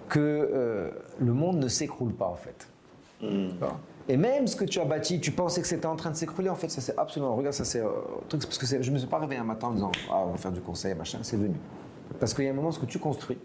que 0.09 0.18
euh, 0.20 0.90
le 1.20 1.32
monde 1.32 1.59
ne 1.59 1.68
s'écroule 1.68 2.12
pas, 2.12 2.26
en 2.26 2.35
fait. 2.36 2.68
Voilà. 3.20 3.74
Et 4.10 4.16
même 4.16 4.47
ce 4.47 4.56
que 4.56 4.64
tu 4.64 4.80
as 4.80 4.85
bâti, 4.85 5.20
tu 5.20 5.32
pensais 5.32 5.60
que 5.60 5.66
c'était 5.66 5.86
en 5.86 5.97
train 5.97 6.10
de 6.10 6.16
s'écrouler, 6.16 6.48
en 6.48 6.55
fait, 6.55 6.70
ça 6.70 6.80
c'est 6.80 6.97
absolument. 6.98 7.35
Regarde, 7.36 7.55
ça 7.55 7.64
c'est. 7.64 7.80
euh, 7.80 7.89
truc, 8.28 8.43
parce 8.43 8.56
que 8.56 8.64
je 8.66 8.89
ne 8.89 8.94
me 8.94 8.98
suis 8.98 9.09
pas 9.09 9.18
réveillé 9.18 9.40
un 9.40 9.44
matin 9.44 9.66
en 9.68 9.72
disant 9.72 9.93
Ah, 10.10 10.22
on 10.26 10.30
va 10.30 10.36
faire 10.39 10.52
du 10.52 10.60
conseil, 10.60 10.94
machin, 10.94 11.18
c'est 11.22 11.36
venu. 11.36 11.55
Parce 12.18 12.32
qu'il 12.32 12.44
y 12.44 12.48
a 12.48 12.51
un 12.51 12.55
moment, 12.55 12.70
ce 12.72 12.78
que 12.78 12.86
tu 12.86 12.98
construis, 12.98 13.36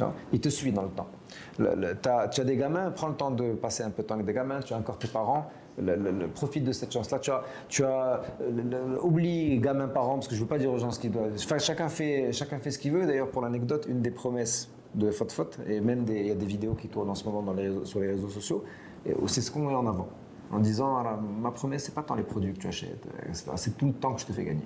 hein, 0.00 0.12
il 0.32 0.40
te 0.40 0.48
suit 0.48 0.72
dans 0.72 0.82
le 0.82 0.88
temps. 0.88 1.08
Le- 1.58 1.74
le- 1.74 1.94
t'as- 1.94 2.28
tu 2.28 2.40
as 2.40 2.44
des 2.44 2.56
gamins, 2.56 2.90
prends 2.90 3.08
le 3.08 3.16
temps 3.16 3.30
de 3.30 3.52
passer 3.52 3.82
un 3.82 3.90
peu 3.90 4.02
de 4.02 4.06
temps 4.08 4.14
avec 4.14 4.24
des 4.26 4.32
gamins, 4.32 4.60
tu 4.60 4.72
as 4.72 4.78
encore 4.78 4.96
tes 4.98 5.08
parents, 5.08 5.50
le- 5.76 6.26
profite 6.28 6.64
de 6.64 6.72
cette 6.72 6.90
chance-là. 6.92 7.18
Tu 7.18 7.30
as, 7.30 7.42
tu 7.68 7.84
as 7.84 8.22
oublie 9.02 9.58
gamin 9.58 9.88
parents, 9.88 10.14
parce 10.14 10.28
que 10.28 10.34
je 10.34 10.40
ne 10.40 10.44
veux 10.44 10.48
pas 10.48 10.58
dire 10.58 10.72
aux 10.72 10.78
gens 10.78 10.90
ce 10.90 11.00
qu'ils 11.00 11.10
doivent. 11.12 11.32
Enfin, 11.34 11.58
chacun 11.58 11.88
fait, 11.90 12.32
chacun 12.32 12.58
fait 12.60 12.70
ce 12.70 12.78
qu'il 12.78 12.92
veut. 12.92 13.06
D'ailleurs, 13.06 13.28
pour 13.30 13.42
l'anecdote, 13.42 13.84
une 13.88 14.00
des 14.00 14.10
promesses 14.10 14.70
de 14.94 15.10
FotFot, 15.10 15.50
et 15.66 15.80
même 15.80 16.04
il 16.08 16.26
y 16.26 16.30
a 16.30 16.34
des 16.34 16.46
vidéos 16.46 16.74
qui 16.74 16.88
tournent 16.88 17.10
en 17.10 17.14
ce 17.14 17.24
moment 17.24 17.42
dans 17.42 17.52
les 17.52 17.68
réseaux- 17.68 17.84
sur 17.84 18.00
les 18.00 18.08
réseaux 18.08 18.28
sociaux, 18.28 18.64
et 19.06 19.14
c'est 19.26 19.40
ce 19.40 19.50
qu'on 19.50 19.60
met 19.66 19.74
en 19.74 19.86
avant. 19.86 20.08
En 20.50 20.58
disant, 20.60 20.96
Alors, 20.96 21.20
ma 21.20 21.50
promesse, 21.50 21.84
c'est 21.84 21.94
pas 21.94 22.02
tant 22.02 22.14
les 22.14 22.22
produits 22.22 22.54
que 22.54 22.58
tu 22.58 22.66
achètes, 22.68 23.04
euh, 23.06 23.52
c'est 23.56 23.76
tout 23.76 23.86
le 23.86 23.92
temps 23.92 24.14
que 24.14 24.20
je 24.22 24.26
te 24.26 24.32
fais 24.32 24.44
gagner. 24.44 24.64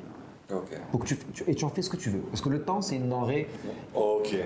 Ok. 0.53 0.79
Pour 0.91 1.01
que 1.01 1.07
tu, 1.07 1.19
et 1.47 1.55
tu 1.55 1.65
en 1.65 1.71
fais 1.71 1.83
ce 1.83 1.91
que 1.91 1.97
tu 1.97 2.11
veux. 2.11 2.21
Parce 2.21 2.41
que 2.43 2.49
le 2.51 2.63
temps, 2.63 2.83
c'est 2.83 2.97
une 2.97 3.09
denrée 3.09 3.49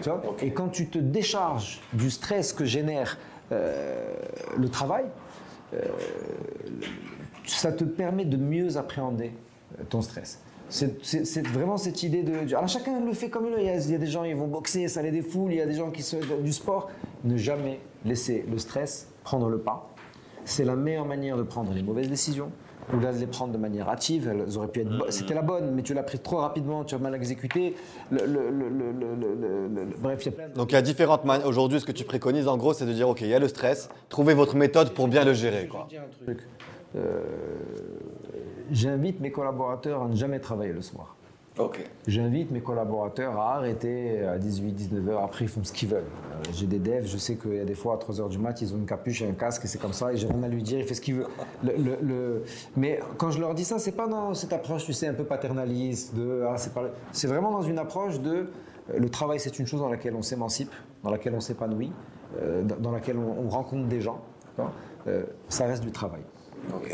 tu 0.02 0.08
vois. 0.08 0.22
Et 0.40 0.52
quand 0.52 0.68
tu 0.68 0.88
te 0.88 0.98
décharges 0.98 1.80
du 1.92 2.10
stress 2.10 2.52
que 2.52 2.64
génère 2.64 3.18
euh, 3.52 4.14
le 4.56 4.68
travail, 4.68 5.04
euh, 5.74 5.80
ça 7.44 7.72
te 7.72 7.84
permet 7.84 8.24
de 8.24 8.36
mieux 8.36 8.76
appréhender 8.76 9.32
ton 9.88 10.00
stress. 10.00 10.40
C'est 10.68 11.46
vraiment 11.46 11.76
cette 11.76 12.02
idée 12.02 12.22
de. 12.22 12.54
Alors 12.54 12.68
chacun 12.68 13.00
le 13.00 13.12
fait 13.12 13.28
comme 13.30 13.46
il 13.46 13.52
veut. 13.52 13.60
Il 13.60 13.66
y 13.66 13.70
a, 13.70 13.76
il 13.76 13.90
y 13.90 13.94
a 13.94 13.98
des 13.98 14.06
gens 14.06 14.24
qui 14.24 14.32
vont 14.32 14.48
boxer, 14.48 14.88
ça 14.88 15.02
les 15.02 15.10
défoule. 15.10 15.52
Il 15.52 15.58
y 15.58 15.60
a 15.62 15.66
des 15.66 15.74
gens 15.74 15.90
qui 15.90 16.02
sont 16.02 16.18
du 16.42 16.52
sport. 16.52 16.90
Ne 17.24 17.36
jamais 17.36 17.80
laisser 18.04 18.44
le 18.50 18.58
stress 18.58 19.08
prendre 19.24 19.48
le 19.48 19.58
pas. 19.58 19.88
C'est 20.44 20.64
la 20.64 20.76
meilleure 20.76 21.06
manière 21.06 21.36
de 21.36 21.42
prendre 21.42 21.72
les 21.72 21.82
mauvaises 21.82 22.08
décisions 22.08 22.50
ou 22.94 23.00
là 23.00 23.12
de 23.12 23.18
les 23.18 23.26
prendre 23.26 23.52
de 23.52 23.58
manière 23.58 23.88
hâtive. 23.88 24.28
Elles 24.28 24.56
auraient 24.58 24.68
pu 24.68 24.80
être. 24.82 24.96
bo- 24.96 25.06
C'était 25.10 25.34
la 25.34 25.42
bonne, 25.42 25.72
mais 25.74 25.82
tu 25.82 25.92
l'as 25.94 26.02
prise 26.04 26.22
trop 26.22 26.36
rapidement. 26.36 26.84
Tu 26.84 26.94
as 26.94 26.98
mal 26.98 27.14
exécuté. 27.14 27.74
Le- 28.10 28.24
le- 28.26 28.50
le- 28.50 29.86
bref, 30.00 30.20
il 30.22 30.26
y 30.26 30.28
a 30.28 30.32
plein 30.32 30.48
de. 30.48 30.54
Donc 30.54 30.70
il 30.72 30.74
y 30.74 30.78
a 30.78 30.82
différentes 30.82 31.24
manières. 31.24 31.46
Aujourd'hui, 31.48 31.80
ce 31.80 31.84
que 31.86 31.92
tu 31.92 32.04
préconises, 32.04 32.46
en 32.48 32.56
gros, 32.56 32.74
c'est 32.74 32.86
de 32.86 32.92
dire 32.92 33.08
ok, 33.08 33.20
il 33.22 33.28
y 33.28 33.34
a 33.34 33.38
le 33.40 33.48
stress, 33.48 33.88
trouvez 34.08 34.34
votre 34.34 34.54
méthode 34.56 34.90
pour 34.94 35.08
bien 35.08 35.24
le 35.24 35.32
gérer. 35.32 35.66
Quoi. 35.68 35.88
Euh, 36.96 37.22
J'invite 38.72 39.20
mes 39.20 39.30
collaborateurs 39.30 40.02
à 40.02 40.08
ne 40.08 40.16
jamais 40.16 40.40
travailler 40.40 40.72
le 40.72 40.80
soir. 40.82 41.14
Ok. 41.58 41.88
J'invite 42.06 42.50
mes 42.50 42.60
collaborateurs 42.60 43.38
à 43.40 43.54
arrêter 43.56 44.22
à 44.24 44.38
18-19 44.38 45.08
heures. 45.08 45.22
Après, 45.22 45.44
ils 45.46 45.48
font 45.48 45.62
ce 45.64 45.72
qu'ils 45.72 45.88
veulent. 45.88 46.02
Euh, 46.02 46.42
J'ai 46.52 46.66
des 46.66 46.78
devs, 46.80 47.06
je 47.06 47.16
sais 47.16 47.36
qu'il 47.36 47.54
y 47.54 47.60
a 47.60 47.64
des 47.64 47.74
fois 47.76 47.94
à 47.94 47.96
3 47.96 48.20
heures 48.20 48.28
du 48.28 48.38
mat, 48.38 48.60
ils 48.60 48.74
ont 48.74 48.76
une 48.76 48.84
capuche 48.84 49.22
et 49.22 49.28
un 49.28 49.32
casque 49.32 49.64
et 49.64 49.68
c'est 49.68 49.78
comme 49.80 49.92
ça. 49.94 50.12
Et 50.12 50.16
j'ai 50.16 50.26
rien 50.26 50.42
à 50.42 50.48
lui 50.48 50.62
dire, 50.62 50.78
il 50.80 50.84
fait 50.84 50.94
ce 50.94 51.00
qu'il 51.00 51.14
veut. 51.14 51.26
Le- 51.62 51.76
le- 51.76 51.98
le- 52.02 52.42
Mais 52.76 52.98
quand 53.16 53.30
je 53.30 53.40
leur 53.40 53.54
dis 53.54 53.64
ça, 53.64 53.78
c'est 53.78 53.92
pas 53.96 54.06
dans 54.08 54.34
cette 54.34 54.52
approche, 54.52 54.84
tu 54.84 54.92
sais, 54.92 55.06
un 55.06 55.14
peu 55.14 55.24
paternaliste. 55.24 56.14
De, 56.14 56.42
ah, 56.46 56.58
c'est 56.58 56.74
pas- 56.74 56.90
c'est 57.12 57.28
vraiment 57.28 57.52
dans 57.52 57.62
une 57.62 57.78
approche 57.78 58.20
de 58.20 58.30
euh, 58.90 58.98
le 58.98 59.08
travail, 59.08 59.38
c'est 59.40 59.58
une 59.58 59.66
chose 59.66 59.80
dans 59.80 59.88
laquelle 59.88 60.14
on 60.16 60.22
s'émancipe, 60.22 60.72
dans 61.04 61.10
laquelle 61.10 61.34
on 61.34 61.40
s'épanouit, 61.40 61.92
euh, 62.42 62.62
dans 62.64 62.90
laquelle 62.90 63.16
on, 63.16 63.46
on 63.46 63.48
rencontre 63.48 63.86
des 63.88 64.00
gens. 64.00 64.20
Euh, 65.06 65.22
ça 65.48 65.66
reste 65.66 65.84
du 65.84 65.92
travail. 65.92 66.22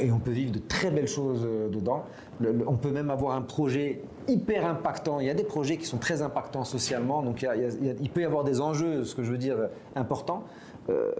Et 0.00 0.10
on 0.10 0.18
peut 0.18 0.30
vivre 0.30 0.52
de 0.52 0.58
très 0.58 0.90
belles 0.90 1.08
choses 1.08 1.42
euh, 1.44 1.68
dedans. 1.68 2.04
Le- 2.40 2.52
le- 2.52 2.68
on 2.68 2.76
peut 2.76 2.90
même 2.90 3.10
avoir 3.10 3.36
un 3.36 3.42
projet 3.42 4.02
hyper 4.28 4.66
impactant. 4.66 5.20
Il 5.20 5.26
y 5.26 5.30
a 5.30 5.34
des 5.34 5.44
projets 5.44 5.76
qui 5.76 5.86
sont 5.86 5.98
très 5.98 6.22
impactants 6.22 6.64
socialement, 6.64 7.22
donc 7.22 7.42
il, 7.42 7.44
y 7.46 7.48
a- 7.48 7.56
il 7.56 7.62
y 7.62 7.66
a- 7.66 7.68
il 7.80 7.86
y 7.86 7.90
a- 7.90 7.94
il 8.00 8.10
peut 8.10 8.20
y 8.20 8.24
avoir 8.24 8.44
des 8.44 8.60
enjeux, 8.60 9.04
ce 9.04 9.14
que 9.14 9.22
je 9.22 9.30
veux 9.30 9.38
dire, 9.38 9.56
euh, 9.58 9.66
importants. 9.96 10.44
Euh, 10.90 11.12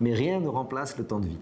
mais 0.00 0.12
rien 0.14 0.40
ne 0.40 0.48
remplace 0.48 0.96
le 0.98 1.04
temps 1.04 1.20
de 1.20 1.26
vie. 1.26 1.38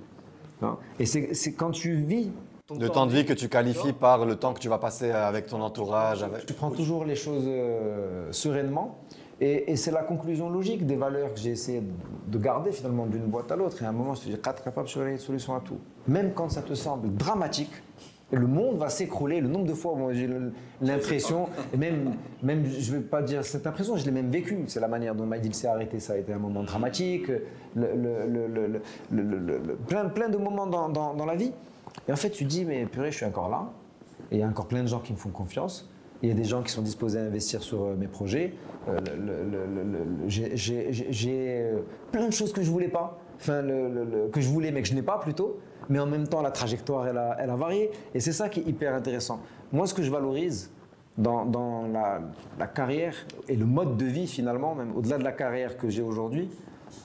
hein. 0.63 0.77
Et 0.99 1.07
c'est 1.07 1.53
quand 1.55 1.71
tu 1.71 1.95
vis 1.95 2.31
Le 2.79 2.89
temps 2.91 3.07
de 3.07 3.13
vie 3.13 3.25
que 3.25 3.33
tu 3.33 3.49
qualifies 3.49 3.95
par 3.95 4.27
le 4.27 4.37
temps 4.37 4.53
que 4.53 4.61
tu 4.61 4.69
vas 4.69 4.79
passer 4.79 5.11
avec 5.11 5.47
ton 5.47 5.61
entourage. 5.63 6.23
Avec... 6.23 6.45
tu 6.45 6.53
prends 6.53 6.71
toujours 6.71 7.05
les 7.07 7.15
choses 7.17 7.45
euh, 7.47 8.31
sereinement. 8.31 8.99
Et, 9.41 9.71
et 9.73 9.77
c'est 9.77 9.93
la 9.93 10.03
conclusion 10.03 10.51
logique 10.51 10.85
des 10.85 10.97
valeurs 10.97 11.33
que 11.33 11.39
j'ai 11.41 11.51
essayé 11.53 11.81
de 12.27 12.39
garder 12.39 12.73
finalement 12.73 13.07
d'une 13.07 13.23
boîte 13.27 13.51
à 13.53 13.57
l'autre. 13.57 13.81
Et 13.83 13.87
à 13.87 13.89
un 13.89 13.93
moment, 13.93 14.15
je 14.15 14.21
te 14.23 14.27
dis, 14.27 14.33
être 14.35 14.63
capable 14.65 14.87
de 14.89 14.93
trouver 14.93 15.13
une 15.13 15.19
solution 15.19 15.55
à 15.55 15.61
tout. 15.61 15.79
Même 16.09 16.33
quand 16.35 16.49
ça 16.49 16.63
te 16.63 16.75
semble 16.75 17.15
dramatique, 17.15 17.71
le 18.31 18.47
monde 18.47 18.77
va 18.79 18.89
s'écrouler. 18.89 19.41
Le 19.41 19.49
nombre 19.49 19.67
de 19.67 19.75
fois 19.75 19.93
où 19.93 20.13
j'ai 20.13 20.29
l'impression, 20.83 21.49
même, 21.77 22.15
même, 22.43 22.65
je 22.67 22.93
ne 22.93 22.99
vais 22.99 23.03
pas 23.03 23.23
dire 23.23 23.45
cette 23.45 23.67
impression, 23.67 23.97
je 23.97 24.05
l'ai 24.05 24.11
même 24.11 24.31
vécu. 24.31 24.59
C'est 24.67 24.81
la 24.81 24.89
manière 24.89 25.15
dont 25.15 25.25
Maïdil 25.27 25.55
s'est 25.55 25.69
arrêté, 25.69 25.99
ça 26.01 26.15
a 26.15 26.17
été 26.17 26.33
un 26.33 26.39
moment 26.39 26.63
dramatique. 26.63 27.29
Le- 27.29 27.43
le- 27.77 28.27
le- 28.27 28.47
le- 28.47 28.67
le- 28.67 28.81
le- 29.23 29.23
le- 29.39 29.59
le- 29.67 29.75
plein, 29.77 30.07
plein 30.07 30.29
de 30.29 30.37
moments 30.39 30.67
dans, 30.67 30.89
dans- 30.89 31.15
dans 31.15 31.27
la 31.27 31.37
vie. 31.37 31.53
Et 32.07 32.13
en 32.13 32.17
fait, 32.17 32.31
tu 32.31 32.45
dis, 32.45 32.65
mais 32.65 32.85
purée, 32.87 33.11
je 33.11 33.17
suis 33.17 33.27
encore 33.27 33.49
là. 33.49 33.71
Et 34.31 34.37
il 34.37 34.41
y 34.41 34.43
a 34.43 34.47
encore 34.49 34.67
plein 34.67 34.83
de 34.83 34.89
gens 34.89 35.01
qui 35.01 35.13
me 35.13 35.19
font 35.19 35.31
confiance. 35.31 35.89
Il 36.23 36.29
y 36.29 36.33
a 36.33 36.35
des 36.35 36.45
gens 36.45 36.63
qui 36.63 36.73
sont 36.73 36.83
disposés 36.83 37.19
à 37.19 37.23
investir 37.23 37.63
sur 37.63 37.83
euh, 37.85 37.95
mes 37.97 38.09
projets. 38.09 38.53
Euh, 38.89 38.99
j'ai- 40.27 41.61
euh, 41.63 41.79
plein 42.13 42.27
de 42.27 42.33
choses 42.33 42.53
que 42.53 42.63
je 42.63 42.71
voulais 42.71 42.89
pas, 42.89 43.19
enfin 43.37 43.63
que 44.33 44.41
je 44.41 44.49
voulais 44.49 44.71
mais 44.73 44.83
que 44.83 44.89
je 44.89 44.95
n'ai 44.95 45.03
pas 45.03 45.19
plutôt. 45.19 45.61
Mais 45.89 45.99
en 45.99 46.07
même 46.07 46.29
temps, 46.29 46.43
la 46.43 46.51
trajectoire, 46.51 47.07
elle 47.07 47.19
a, 47.19 47.37
elle 47.39 47.51
a 47.51 47.57
varié. 47.57 47.91
Et 48.15 48.21
c'est 48.21 48.33
ça 48.33 48.49
qui 48.49 48.61
est 48.61 48.65
hyper 48.65 48.95
intéressant. 48.95 49.41
Moi, 49.73 49.87
ce 49.87 49.95
que 49.95 50.03
je 50.03 50.11
valorise 50.11 50.71
dans, 51.17 51.45
dans 51.45 51.89
la, 51.89 52.21
la 52.59 52.67
carrière 52.67 53.15
et 53.49 53.57
le 53.57 53.67
mode 53.67 53.97
de 53.97 54.05
vie 54.05 54.27
finalement, 54.27 54.75
même 54.75 54.97
au-delà 54.97 55.19
de 55.19 55.25
la 55.25 55.33
carrière 55.33 55.77
que 55.77 55.89
j'ai 55.89 56.03
aujourd'hui, 56.03 56.51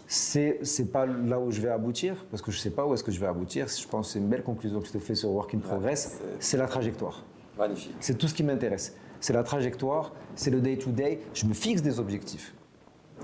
c'est 0.07 0.59
c'est 0.61 0.91
pas 0.91 1.05
là 1.05 1.39
où 1.39 1.51
je 1.51 1.59
vais 1.59 1.69
aboutir, 1.69 2.25
parce 2.29 2.41
que 2.41 2.51
je 2.51 2.59
sais 2.59 2.69
pas 2.69 2.85
où 2.85 2.93
est-ce 2.93 3.03
que 3.03 3.11
je 3.11 3.19
vais 3.19 3.27
aboutir. 3.27 3.67
Je 3.67 3.87
pense 3.87 4.07
que 4.07 4.13
c'est 4.13 4.19
une 4.19 4.27
belle 4.27 4.43
conclusion 4.43 4.79
que 4.79 4.87
je 4.87 4.93
te 4.93 4.99
fais 4.99 5.15
sur 5.15 5.31
Work 5.31 5.55
in 5.55 5.59
Progress. 5.59 6.19
C'est 6.39 6.57
la 6.57 6.67
trajectoire. 6.67 7.23
Magnifique. 7.57 7.95
C'est 7.99 8.17
tout 8.17 8.27
ce 8.27 8.33
qui 8.33 8.43
m'intéresse. 8.43 8.95
C'est 9.19 9.33
la 9.33 9.43
trajectoire, 9.43 10.13
c'est 10.35 10.51
le 10.51 10.59
day-to-day. 10.59 11.19
Je 11.33 11.45
me 11.45 11.53
fixe 11.53 11.81
des 11.81 11.99
objectifs. 11.99 12.53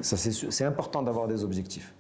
Ça, 0.02 0.18
c'est 0.18 0.32
sûr. 0.32 0.52
C'est 0.54 0.66
important 0.66 1.02
d'avoir 1.04 1.28
des 1.28 1.44
objectifs. 1.44 1.94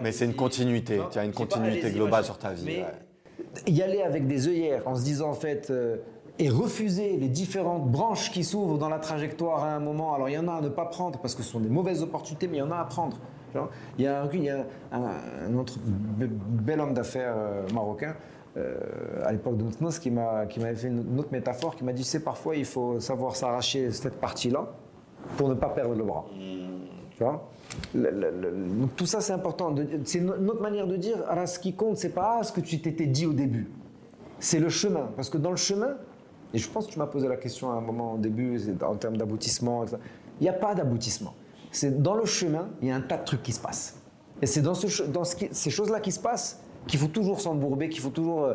Mais 0.00 0.12
c'est 0.12 0.24
une 0.24 0.34
continuité. 0.34 1.00
Tu 1.10 1.18
as 1.18 1.24
une 1.24 1.32
continuité 1.32 1.90
globale 1.90 2.24
sur 2.24 2.38
ta 2.38 2.52
vie. 2.52 2.64
Mais 2.64 2.78
ouais. 2.80 3.72
y 3.72 3.82
aller 3.82 4.02
avec 4.02 4.26
des 4.26 4.48
œillères 4.48 4.86
en 4.86 4.94
se 4.94 5.04
disant 5.04 5.28
en 5.30 5.34
fait 5.34 5.70
euh, 5.70 5.96
et 6.38 6.48
refuser 6.48 7.16
les 7.18 7.28
différentes 7.28 7.90
branches 7.90 8.30
qui 8.30 8.42
s'ouvrent 8.44 8.78
dans 8.78 8.88
la 8.88 8.98
trajectoire 8.98 9.64
à 9.64 9.74
un 9.74 9.80
moment. 9.80 10.14
Alors 10.14 10.28
il 10.28 10.32
y 10.32 10.38
en 10.38 10.48
a 10.48 10.54
à 10.54 10.60
ne 10.60 10.68
pas 10.68 10.86
prendre 10.86 11.18
parce 11.20 11.34
que 11.34 11.42
ce 11.42 11.50
sont 11.50 11.60
des 11.60 11.68
mauvaises 11.68 12.02
opportunités, 12.02 12.48
mais 12.48 12.56
il 12.56 12.60
y 12.60 12.62
en 12.62 12.70
a 12.70 12.78
à 12.78 12.84
prendre. 12.84 13.18
Il 13.98 14.04
y 14.04 14.06
a 14.06 14.22
un, 14.22 14.30
il 14.32 14.44
y 14.44 14.48
a 14.48 14.64
un, 14.92 15.10
un 15.46 15.54
autre 15.58 15.74
be- 16.18 16.26
bel 16.26 16.80
homme 16.80 16.94
d'affaires 16.94 17.34
euh, 17.36 17.66
marocain 17.74 18.16
euh, 18.56 18.76
à 19.24 19.30
l'époque 19.32 19.58
de 19.58 19.64
Noutnos 19.64 19.98
qui 19.98 20.10
m'a 20.10 20.46
qui 20.46 20.58
m'avait 20.58 20.74
fait 20.74 20.88
une, 20.88 21.06
une 21.12 21.20
autre 21.20 21.28
métaphore 21.32 21.76
qui 21.76 21.84
m'a 21.84 21.92
dit 21.92 22.02
c'est 22.04 22.24
parfois 22.24 22.56
il 22.56 22.64
faut 22.64 22.98
savoir 22.98 23.36
s'arracher 23.36 23.90
cette 23.90 24.18
partie-là 24.18 24.68
pour 25.36 25.50
ne 25.50 25.54
pas 25.54 25.68
perdre 25.68 25.94
le 25.94 26.02
bras. 26.02 26.24
Tout 28.96 29.06
ça 29.06 29.20
c'est 29.20 29.32
important. 29.32 29.74
C'est 30.04 30.20
no- 30.20 30.36
notre 30.36 30.60
manière 30.60 30.86
de 30.86 30.96
dire 30.96 31.16
alors, 31.28 31.48
ce 31.48 31.58
qui 31.58 31.74
compte 31.74 31.96
c'est 31.96 32.10
pas 32.14 32.42
ce 32.42 32.52
que 32.52 32.60
tu 32.60 32.80
t'étais 32.80 33.06
dit 33.06 33.26
au 33.26 33.32
début, 33.32 33.70
c'est 34.38 34.60
le 34.60 34.68
chemin. 34.68 35.08
Parce 35.16 35.30
que 35.30 35.38
dans 35.38 35.50
le 35.50 35.56
chemin, 35.56 35.96
et 36.54 36.58
je 36.58 36.68
pense 36.68 36.86
que 36.86 36.92
tu 36.92 36.98
m'as 36.98 37.06
posé 37.06 37.28
la 37.28 37.36
question 37.36 37.70
à 37.72 37.76
un 37.76 37.80
moment 37.80 38.14
au 38.14 38.18
début 38.18 38.60
en 38.82 38.96
termes 38.96 39.16
d'aboutissement, 39.16 39.84
il 40.40 40.42
n'y 40.42 40.48
a 40.48 40.52
pas 40.54 40.74
d'aboutissement. 40.74 41.34
C'est 41.70 42.02
dans 42.02 42.14
le 42.14 42.26
chemin, 42.26 42.68
il 42.82 42.88
y 42.88 42.90
a 42.90 42.96
un 42.96 43.00
tas 43.00 43.16
de 43.16 43.24
trucs 43.24 43.42
qui 43.42 43.52
se 43.52 43.60
passent. 43.60 43.96
Et 44.42 44.46
c'est 44.46 44.60
dans, 44.60 44.74
ces 44.74 45.70
choses-là 45.70 46.00
qui 46.00 46.12
se 46.12 46.20
passent 46.20 46.60
qu'il 46.86 46.98
faut 46.98 47.06
toujours 47.08 47.40
s'embourber, 47.40 47.88
qu'il 47.88 48.00
faut 48.00 48.10
toujours 48.10 48.44
euh, 48.44 48.54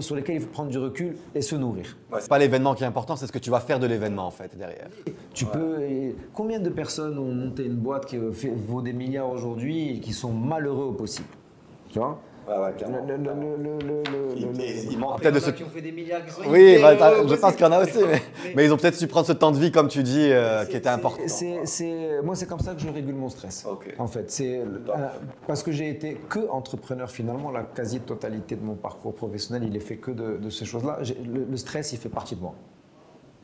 sur 0.00 0.14
lesquelles 0.16 0.36
il 0.36 0.40
faut 0.42 0.48
prendre 0.48 0.70
du 0.70 0.78
recul 0.78 1.16
et 1.34 1.42
se 1.42 1.56
nourrir. 1.56 1.96
C'est 2.20 2.28
pas 2.28 2.38
l'événement 2.38 2.74
qui 2.74 2.84
est 2.84 2.86
important, 2.86 3.16
c'est 3.16 3.26
ce 3.26 3.32
que 3.32 3.38
tu 3.38 3.50
vas 3.50 3.60
faire 3.60 3.78
de 3.80 3.86
l'événement 3.86 4.26
en 4.26 4.30
fait 4.30 4.56
derrière. 4.56 4.88
Tu 5.34 5.44
peux. 5.44 5.82
et 5.82 6.14
combien 6.34 6.60
de 6.60 6.70
personnes 6.70 7.18
ont 7.18 7.32
monté 7.32 7.64
une 7.64 7.76
boîte 7.76 8.06
qui 8.06 8.16
fait- 8.32 8.52
vaut 8.54 8.82
des 8.82 8.92
milliards 8.92 9.30
aujourd'hui 9.30 9.96
et 9.96 10.00
qui 10.00 10.12
sont 10.12 10.32
malheureux 10.32 10.86
au 10.86 10.92
possible? 10.92 11.28
Tu 11.90 11.98
vois? 11.98 12.20
Il- 14.36 14.98
manque 14.98 15.20
Peut-être 15.20 15.34
de 15.34 15.40
ce- 15.40 15.50
qui 15.50 15.62
ont 15.64 15.68
fait 15.68 15.80
des 15.80 15.92
milliards 15.92 16.24
qui 16.24 16.32
sont 16.32 16.42
Oui, 16.48 16.74
hyper 16.78 16.98
bah, 16.98 17.12
au 17.22 17.28
je 17.28 17.34
pense 17.34 17.52
qu'il 17.54 17.64
y 17.64 17.68
en 17.68 17.72
a 17.72 17.82
aussi, 17.82 17.98
mais, 18.54 18.64
ils 18.64 18.72
ont 18.72 18.76
peut-être 18.76 18.94
su 18.94 19.06
prendre 19.06 19.26
ce 19.26 19.32
temps 19.32 19.50
de 19.50 19.58
vie, 19.58 19.70
comme 19.70 19.88
tu 19.88 20.02
dis, 20.02 20.28
euh, 20.30 20.64
qui 20.64 20.76
était 20.76 20.88
important. 20.88 21.22
c'est- 21.64 22.22
moi, 22.22 22.34
c'est 22.34 22.46
comme 22.46 22.60
ça 22.60 22.74
que 22.74 22.80
je 22.80 22.88
régule 22.88 23.14
mon 23.14 23.28
stress. 23.28 23.66
En 23.98 24.06
fait, 24.06 24.30
c'est 24.30 24.62
Top. 24.86 24.94
euh, 24.96 25.08
parce 25.46 25.62
que 25.62 25.72
j'ai 25.72 25.88
été 25.88 26.14
que 26.28 26.48
entrepreneur 26.50 27.10
finalement. 27.10 27.50
La 27.50 27.62
quasi-totalité 27.62 28.56
de 28.56 28.64
mon 28.64 28.74
parcours 28.74 29.14
professionnel, 29.14 29.64
il 29.68 29.76
est 29.76 29.80
fait 29.80 29.96
que 29.96 30.10
de, 30.10 30.36
de 30.36 30.50
ces 30.50 30.64
choses-là. 30.64 30.98
Le, 31.24 31.44
le 31.50 31.56
stress, 31.56 31.92
il 31.92 31.98
fait 31.98 32.08
partie 32.08 32.36
de 32.36 32.40
moi. 32.40 32.54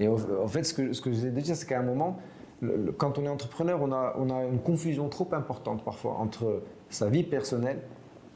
Et 0.00 0.08
en, 0.08 0.14
en 0.42 0.48
fait, 0.48 0.64
ce 0.64 0.74
que, 0.74 0.92
ce 0.92 1.00
que 1.00 1.12
j'ai 1.12 1.30
dit, 1.30 1.54
c'est 1.54 1.66
qu'à 1.66 1.78
un 1.78 1.82
moment, 1.82 2.18
le- 2.60 2.76
le- 2.76 2.92
quand 2.92 3.18
on 3.18 3.24
est 3.24 3.28
entrepreneur, 3.28 3.78
on 3.82 3.92
a, 3.92 4.14
on 4.18 4.30
a 4.30 4.44
une 4.44 4.58
confusion 4.60 5.08
trop 5.08 5.28
importante 5.32 5.84
parfois 5.84 6.16
entre 6.18 6.62
sa 6.88 7.08
vie 7.08 7.22
personnelle 7.22 7.78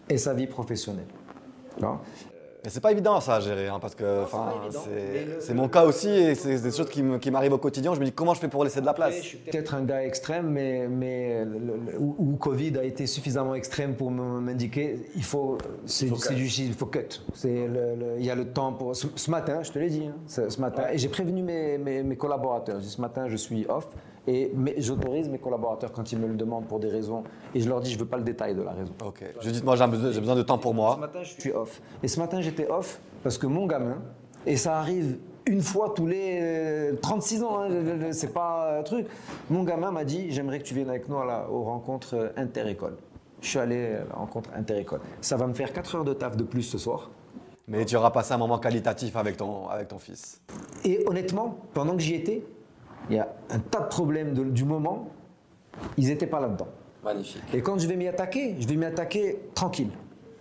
et 0.09 0.18
sa 0.18 0.35
vie 0.35 0.47
professionnelle. 0.47 1.06
Vois 1.78 2.01
Mais 2.64 2.70
c'est 2.70 2.80
pas 2.80 2.90
évident 2.90 3.20
ça 3.20 3.36
à 3.36 3.40
gérer, 3.40 3.68
hein, 3.68 3.78
parce 3.80 3.94
que 3.94 4.05
évident, 4.64 4.80
c'est 5.39 5.55
mon 5.55 5.68
cas 5.68 5.85
aussi, 5.85 6.09
et 6.09 6.35
c'est 6.35 6.59
des 6.60 6.72
choses 6.72 6.89
qui 6.89 7.30
m'arrivent 7.30 7.52
au 7.52 7.59
quotidien. 7.59 7.94
Je 7.94 8.01
me 8.01 8.05
dis 8.05 8.12
comment 8.12 8.35
je 8.35 8.40
fais 8.40 8.48
pour 8.48 8.64
laisser 8.64 8.80
de 8.80 8.86
la 8.86 8.94
place. 8.94 9.14
Je 9.16 9.20
suis 9.22 9.39
peut-être 9.39 9.74
un 9.74 9.82
gars 9.85 10.05
extrême, 10.05 10.48
mais, 10.51 10.89
mais 10.89 11.44
le- 11.44 11.59
le- 11.59 11.98
où, 12.01 12.16
où 12.18 12.36
Covid 12.36 12.76
a 12.78 12.85
été 12.85 13.06
suffisamment 13.06 13.55
extrême 13.55 13.94
pour 13.94 14.10
me- 14.10 14.40
m'indiquer, 14.40 14.98
il 15.14 15.22
faut, 15.22 15.56
c'est 15.86 16.06
du 16.35 16.47
il 16.47 16.74
faut 16.74 16.86
cut. 16.86 17.22
C'est 17.32 17.68
le- 17.68 17.94
le- 17.94 18.16
il 18.18 18.24
y 18.26 18.30
a 18.30 18.35
le 18.35 18.47
temps 18.48 18.72
pour. 18.72 18.97
Ce, 18.97 19.06
ce 19.14 19.30
matin, 19.30 19.62
je 19.62 19.70
te 19.70 19.78
l'ai 19.78 19.89
dit, 19.89 20.06
hein, 20.09 20.16
ce, 20.26 20.51
ce 20.51 20.60
matin, 20.60 20.82
et 20.93 20.98
j'ai 20.98 21.09
prévenu 21.09 21.43
mes, 21.43 21.78
mes- 21.78 22.02
mes 22.02 22.16
collaborateurs. 22.16 22.82
Ce 22.82 23.01
matin, 23.01 23.28
je 23.28 23.36
suis 23.36 23.66
off, 23.68 23.86
et 24.28 24.52
mais 24.55 24.74
j'autorise 24.78 25.28
mes 25.28 25.38
collaborateurs 25.38 25.90
quand 25.90 26.12
ils 26.12 26.18
me 26.18 26.26
le 26.28 26.34
demandent 26.34 26.66
pour 26.66 26.78
des 26.78 26.88
raisons, 26.88 27.24
et 27.55 27.60
je 27.60 27.68
leur 27.68 27.80
dis, 27.80 27.90
je 27.90 27.98
veux 27.98 28.05
pas 28.06 28.18
le 28.18 28.24
détail 28.24 28.55
de 28.55 28.62
la 28.62 28.72
raison. 28.72 28.92
Ok. 29.05 29.24
Je 29.40 29.50
dis 29.50 29.62
moi 29.64 29.74
j'ai 29.74 29.86
besoin, 29.86 30.10
j'ai 30.12 30.20
besoin 30.20 30.36
de 30.36 30.42
temps 30.42 30.59
pour 30.59 30.72
Ce 30.72 30.76
moi. 30.76 30.96
matin, 30.98 31.20
je 31.22 31.40
suis 31.40 31.50
off. 31.52 31.80
Et 32.02 32.09
ce 32.09 32.20
matin, 32.20 32.40
j'étais 32.40 32.68
off 32.68 33.00
parce 33.22 33.38
que 33.38 33.46
mon 33.46 33.66
gamin, 33.66 33.98
et 34.46 34.56
ça 34.56 34.78
arrive 34.78 35.18
une 35.46 35.62
fois 35.62 35.94
tous 35.96 36.06
les 36.06 36.38
euh, 36.42 36.96
36 37.00 37.42
ans, 37.42 37.62
hein, 37.62 37.68
c'est 38.12 38.34
pas 38.34 38.78
un 38.78 38.82
truc. 38.82 39.06
Mon 39.48 39.62
gamin 39.64 39.90
m'a 39.90 40.05
dit 40.05 40.30
J'aimerais 40.30 40.59
que 40.59 40.64
tu 40.64 40.74
viennes 40.74 40.90
avec 40.90 41.09
nous 41.09 41.16
à 41.18 41.24
la- 41.24 41.48
aux 41.50 41.62
rencontres 41.62 42.14
euh, 42.14 42.28
inter-école. 42.36 42.96
Je 43.40 43.48
suis 43.48 43.59
allé 43.59 43.94
à 43.94 44.05
la 44.10 44.14
rencontre 44.16 44.50
inter-école. 44.55 45.00
Ça 45.22 45.36
va 45.36 45.46
me 45.46 45.55
faire 45.55 45.72
4 45.72 45.94
heures 45.96 46.05
de 46.05 46.12
taf 46.12 46.36
de 46.36 46.42
plus 46.44 46.62
ce 46.62 46.76
soir. 46.76 47.10
Mais 47.66 47.84
tu 47.84 47.96
auras 47.96 48.10
passé 48.10 48.32
un 48.34 48.38
moment 48.38 48.59
qualitatif 48.59 49.14
avec 49.16 49.36
ton, 49.36 49.68
avec 49.68 49.88
ton 49.88 49.98
fils. 49.98 50.40
Et 50.84 51.05
honnêtement, 51.06 51.56
pendant 51.74 51.94
que 51.94 52.00
j'y 52.02 52.14
étais, 52.14 52.42
il 53.10 53.16
y 53.16 53.18
a 53.18 53.28
un 53.51 53.59
tas 53.59 53.80
de 53.80 53.89
problèmes 53.89 54.35
de- 54.35 54.44
du 54.44 54.64
moment, 54.64 55.09
ils 55.97 56.06
n'étaient 56.09 56.26
pas 56.26 56.40
là-dedans. 56.40 56.68
Magnifique. 57.05 57.43
Et 57.55 57.62
quand 57.62 57.78
je 57.78 57.86
vais 57.86 57.97
m'y 57.97 58.09
attaquer, 58.09 58.56
je 58.59 58.66
vais 58.66 58.76
m'y 58.76 58.85
attaquer 58.85 59.39
tranquille. 59.55 59.90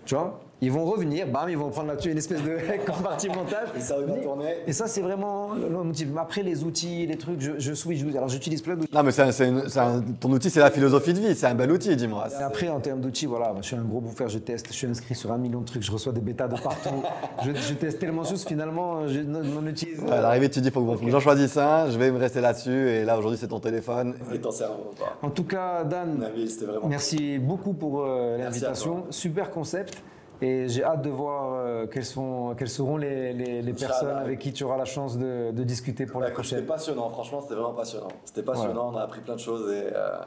Tu 0.05 0.15
vois? 0.15 0.39
Ils 0.59 0.71
vont 0.71 0.85
revenir, 0.85 1.27
bam, 1.27 1.47
ils 1.49 1.57
vont 1.57 1.69
prendre 1.69 1.89
là-dessus 1.89 2.09
une 2.11 2.17
espèce 2.17 2.41
de 2.41 2.57
compartimentage. 2.91 3.67
Et 3.77 3.79
ça 3.79 3.99
va 3.99 4.11
tourner. 4.13 4.55
Et 4.65 4.73
ça, 4.73 4.87
c'est 4.87 5.01
vraiment 5.01 5.53
le 5.53 5.69
motif. 5.69 6.07
Après, 6.17 6.41
les 6.41 6.63
outils, 6.63 7.05
les 7.05 7.15
trucs, 7.17 7.39
je, 7.39 7.51
je 7.59 7.73
switch. 7.73 8.01
Alors, 8.15 8.27
j'utilise 8.27 8.61
plein 8.63 8.75
d'outils. 8.75 8.93
Non 8.93 9.03
mais 9.03 9.11
c'est 9.11 9.21
un- 9.21 9.31
c'est 9.31 9.47
une- 9.49 9.69
c'est 9.69 9.79
un- 9.79 10.01
ton 10.19 10.31
outil 10.31 10.49
c'est 10.49 10.59
la 10.59 10.71
philosophie 10.71 11.13
de 11.13 11.19
vie, 11.19 11.35
c'est 11.35 11.45
un 11.45 11.53
bel 11.53 11.71
outil, 11.71 11.95
dis-moi. 11.95 12.27
Et 12.39 12.43
après, 12.43 12.69
en 12.69 12.79
termes 12.79 13.01
d'outils, 13.01 13.27
voilà, 13.27 13.53
je 13.61 13.67
suis 13.67 13.75
un 13.75 13.83
gros 13.83 13.99
bouffeur, 14.01 14.29
je 14.29 14.39
teste, 14.39 14.67
je 14.69 14.73
suis 14.73 14.87
inscrit 14.87 15.13
sur 15.13 15.31
un 15.31 15.37
million 15.37 15.59
de 15.61 15.65
trucs, 15.65 15.83
je 15.83 15.91
reçois 15.91 16.11
des 16.11 16.21
bêtas 16.21 16.47
de 16.47 16.59
partout. 16.59 17.03
je, 17.45 17.51
je 17.53 17.73
teste 17.75 17.99
tellement 17.99 18.23
de 18.23 18.27
choses, 18.27 18.43
finalement, 18.43 19.07
je 19.07 19.19
n'en 19.19 19.65
utilise. 19.67 19.99
À 20.09 20.21
l'arrivée 20.21 20.49
tu 20.49 20.59
dis 20.61 20.71
faut, 20.71 20.83
faut 20.95 21.05
que 21.05 21.11
j'en 21.11 21.19
choisisse 21.19 21.55
un, 21.57 21.89
je 21.91 21.97
vais 21.99 22.09
me 22.09 22.17
rester 22.17 22.41
là-dessus, 22.41 22.89
et 22.89 23.05
là 23.05 23.17
aujourd'hui 23.19 23.37
c'est 23.39 23.47
ton 23.49 23.59
téléphone. 23.59 24.15
Et 24.33 24.39
ton 24.39 24.51
cerveau. 24.51 24.91
En 25.21 25.29
tout 25.29 25.43
cas, 25.43 25.83
Dan, 25.83 26.17
vraiment. 26.65 26.87
Merci 26.87 27.37
beaucoup 27.37 27.73
pour 27.73 28.01
euh, 28.03 28.37
l'invitation. 28.39 29.03
Super 29.11 29.51
concept. 29.51 30.01
Et 30.41 30.67
j'ai 30.69 30.83
hâte 30.83 31.01
de 31.01 31.09
voir 31.09 31.53
euh, 31.53 31.87
quelles, 31.87 32.05
sont, 32.05 32.53
quelles 32.57 32.69
seront 32.69 32.97
les, 32.97 33.33
les- 33.33 33.61
les 33.61 33.73
personnes 33.73 34.17
avec 34.17 34.37
qui 34.39 34.53
tu 34.53 34.63
auras 34.63 34.77
la 34.77 34.85
chance 34.85 35.17
de, 35.17 35.51
de 35.51 35.63
discuter 35.63 36.05
pour 36.05 36.21
la 36.21 36.27
Bah, 36.27 36.33
C'était 36.35 36.49
prochaine. 36.57 36.65
passionnant, 36.67 37.09
franchement, 37.09 37.41
c'était 37.41 37.55
vraiment 37.55 37.73
passionnant. 37.73 38.09
C'était 38.23 38.43
passionnant, 38.43 38.91
on 38.93 38.97
a 38.97 39.01
appris 39.01 39.21
plein 39.21 39.35
de 39.35 39.39
choses 39.39 39.71
et. 39.71 39.87
euh, 39.95 40.17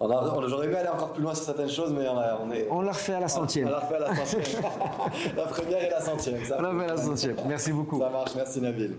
on 0.00 0.10
a- 0.10 0.34
on- 0.36 0.48
J'aurais 0.48 0.66
aimé 0.66 0.76
aller 0.76 0.88
encore 0.88 1.12
plus 1.12 1.22
loin 1.22 1.34
sur 1.34 1.44
certaines 1.44 1.68
choses, 1.68 1.92
mais 1.92 2.08
on, 2.08 2.16
a- 2.18 2.38
on 2.42 2.50
est. 2.50 2.66
On 2.70 2.80
la 2.80 2.92
refait 2.92 3.12
à 3.14 3.20
la 3.20 3.28
centième. 3.28 3.68
On 3.68 3.70
l'a 3.70 3.78
refait 3.80 3.94
à 3.96 3.98
la 4.00 4.14
centième. 4.16 4.62
la 5.36 5.42
première 5.44 5.84
et 5.84 5.90
la 5.90 6.00
centième. 6.00 6.44
ça. 6.44 6.56
On 6.58 6.62
la 6.62 6.70
refait 6.70 6.84
à 6.84 6.88
la 6.88 6.96
centième. 6.96 7.36
Merci 7.46 7.72
beaucoup. 7.72 8.00
Ça 8.00 8.08
marche, 8.10 8.30
merci 8.34 8.60
Nabil. 8.60 8.96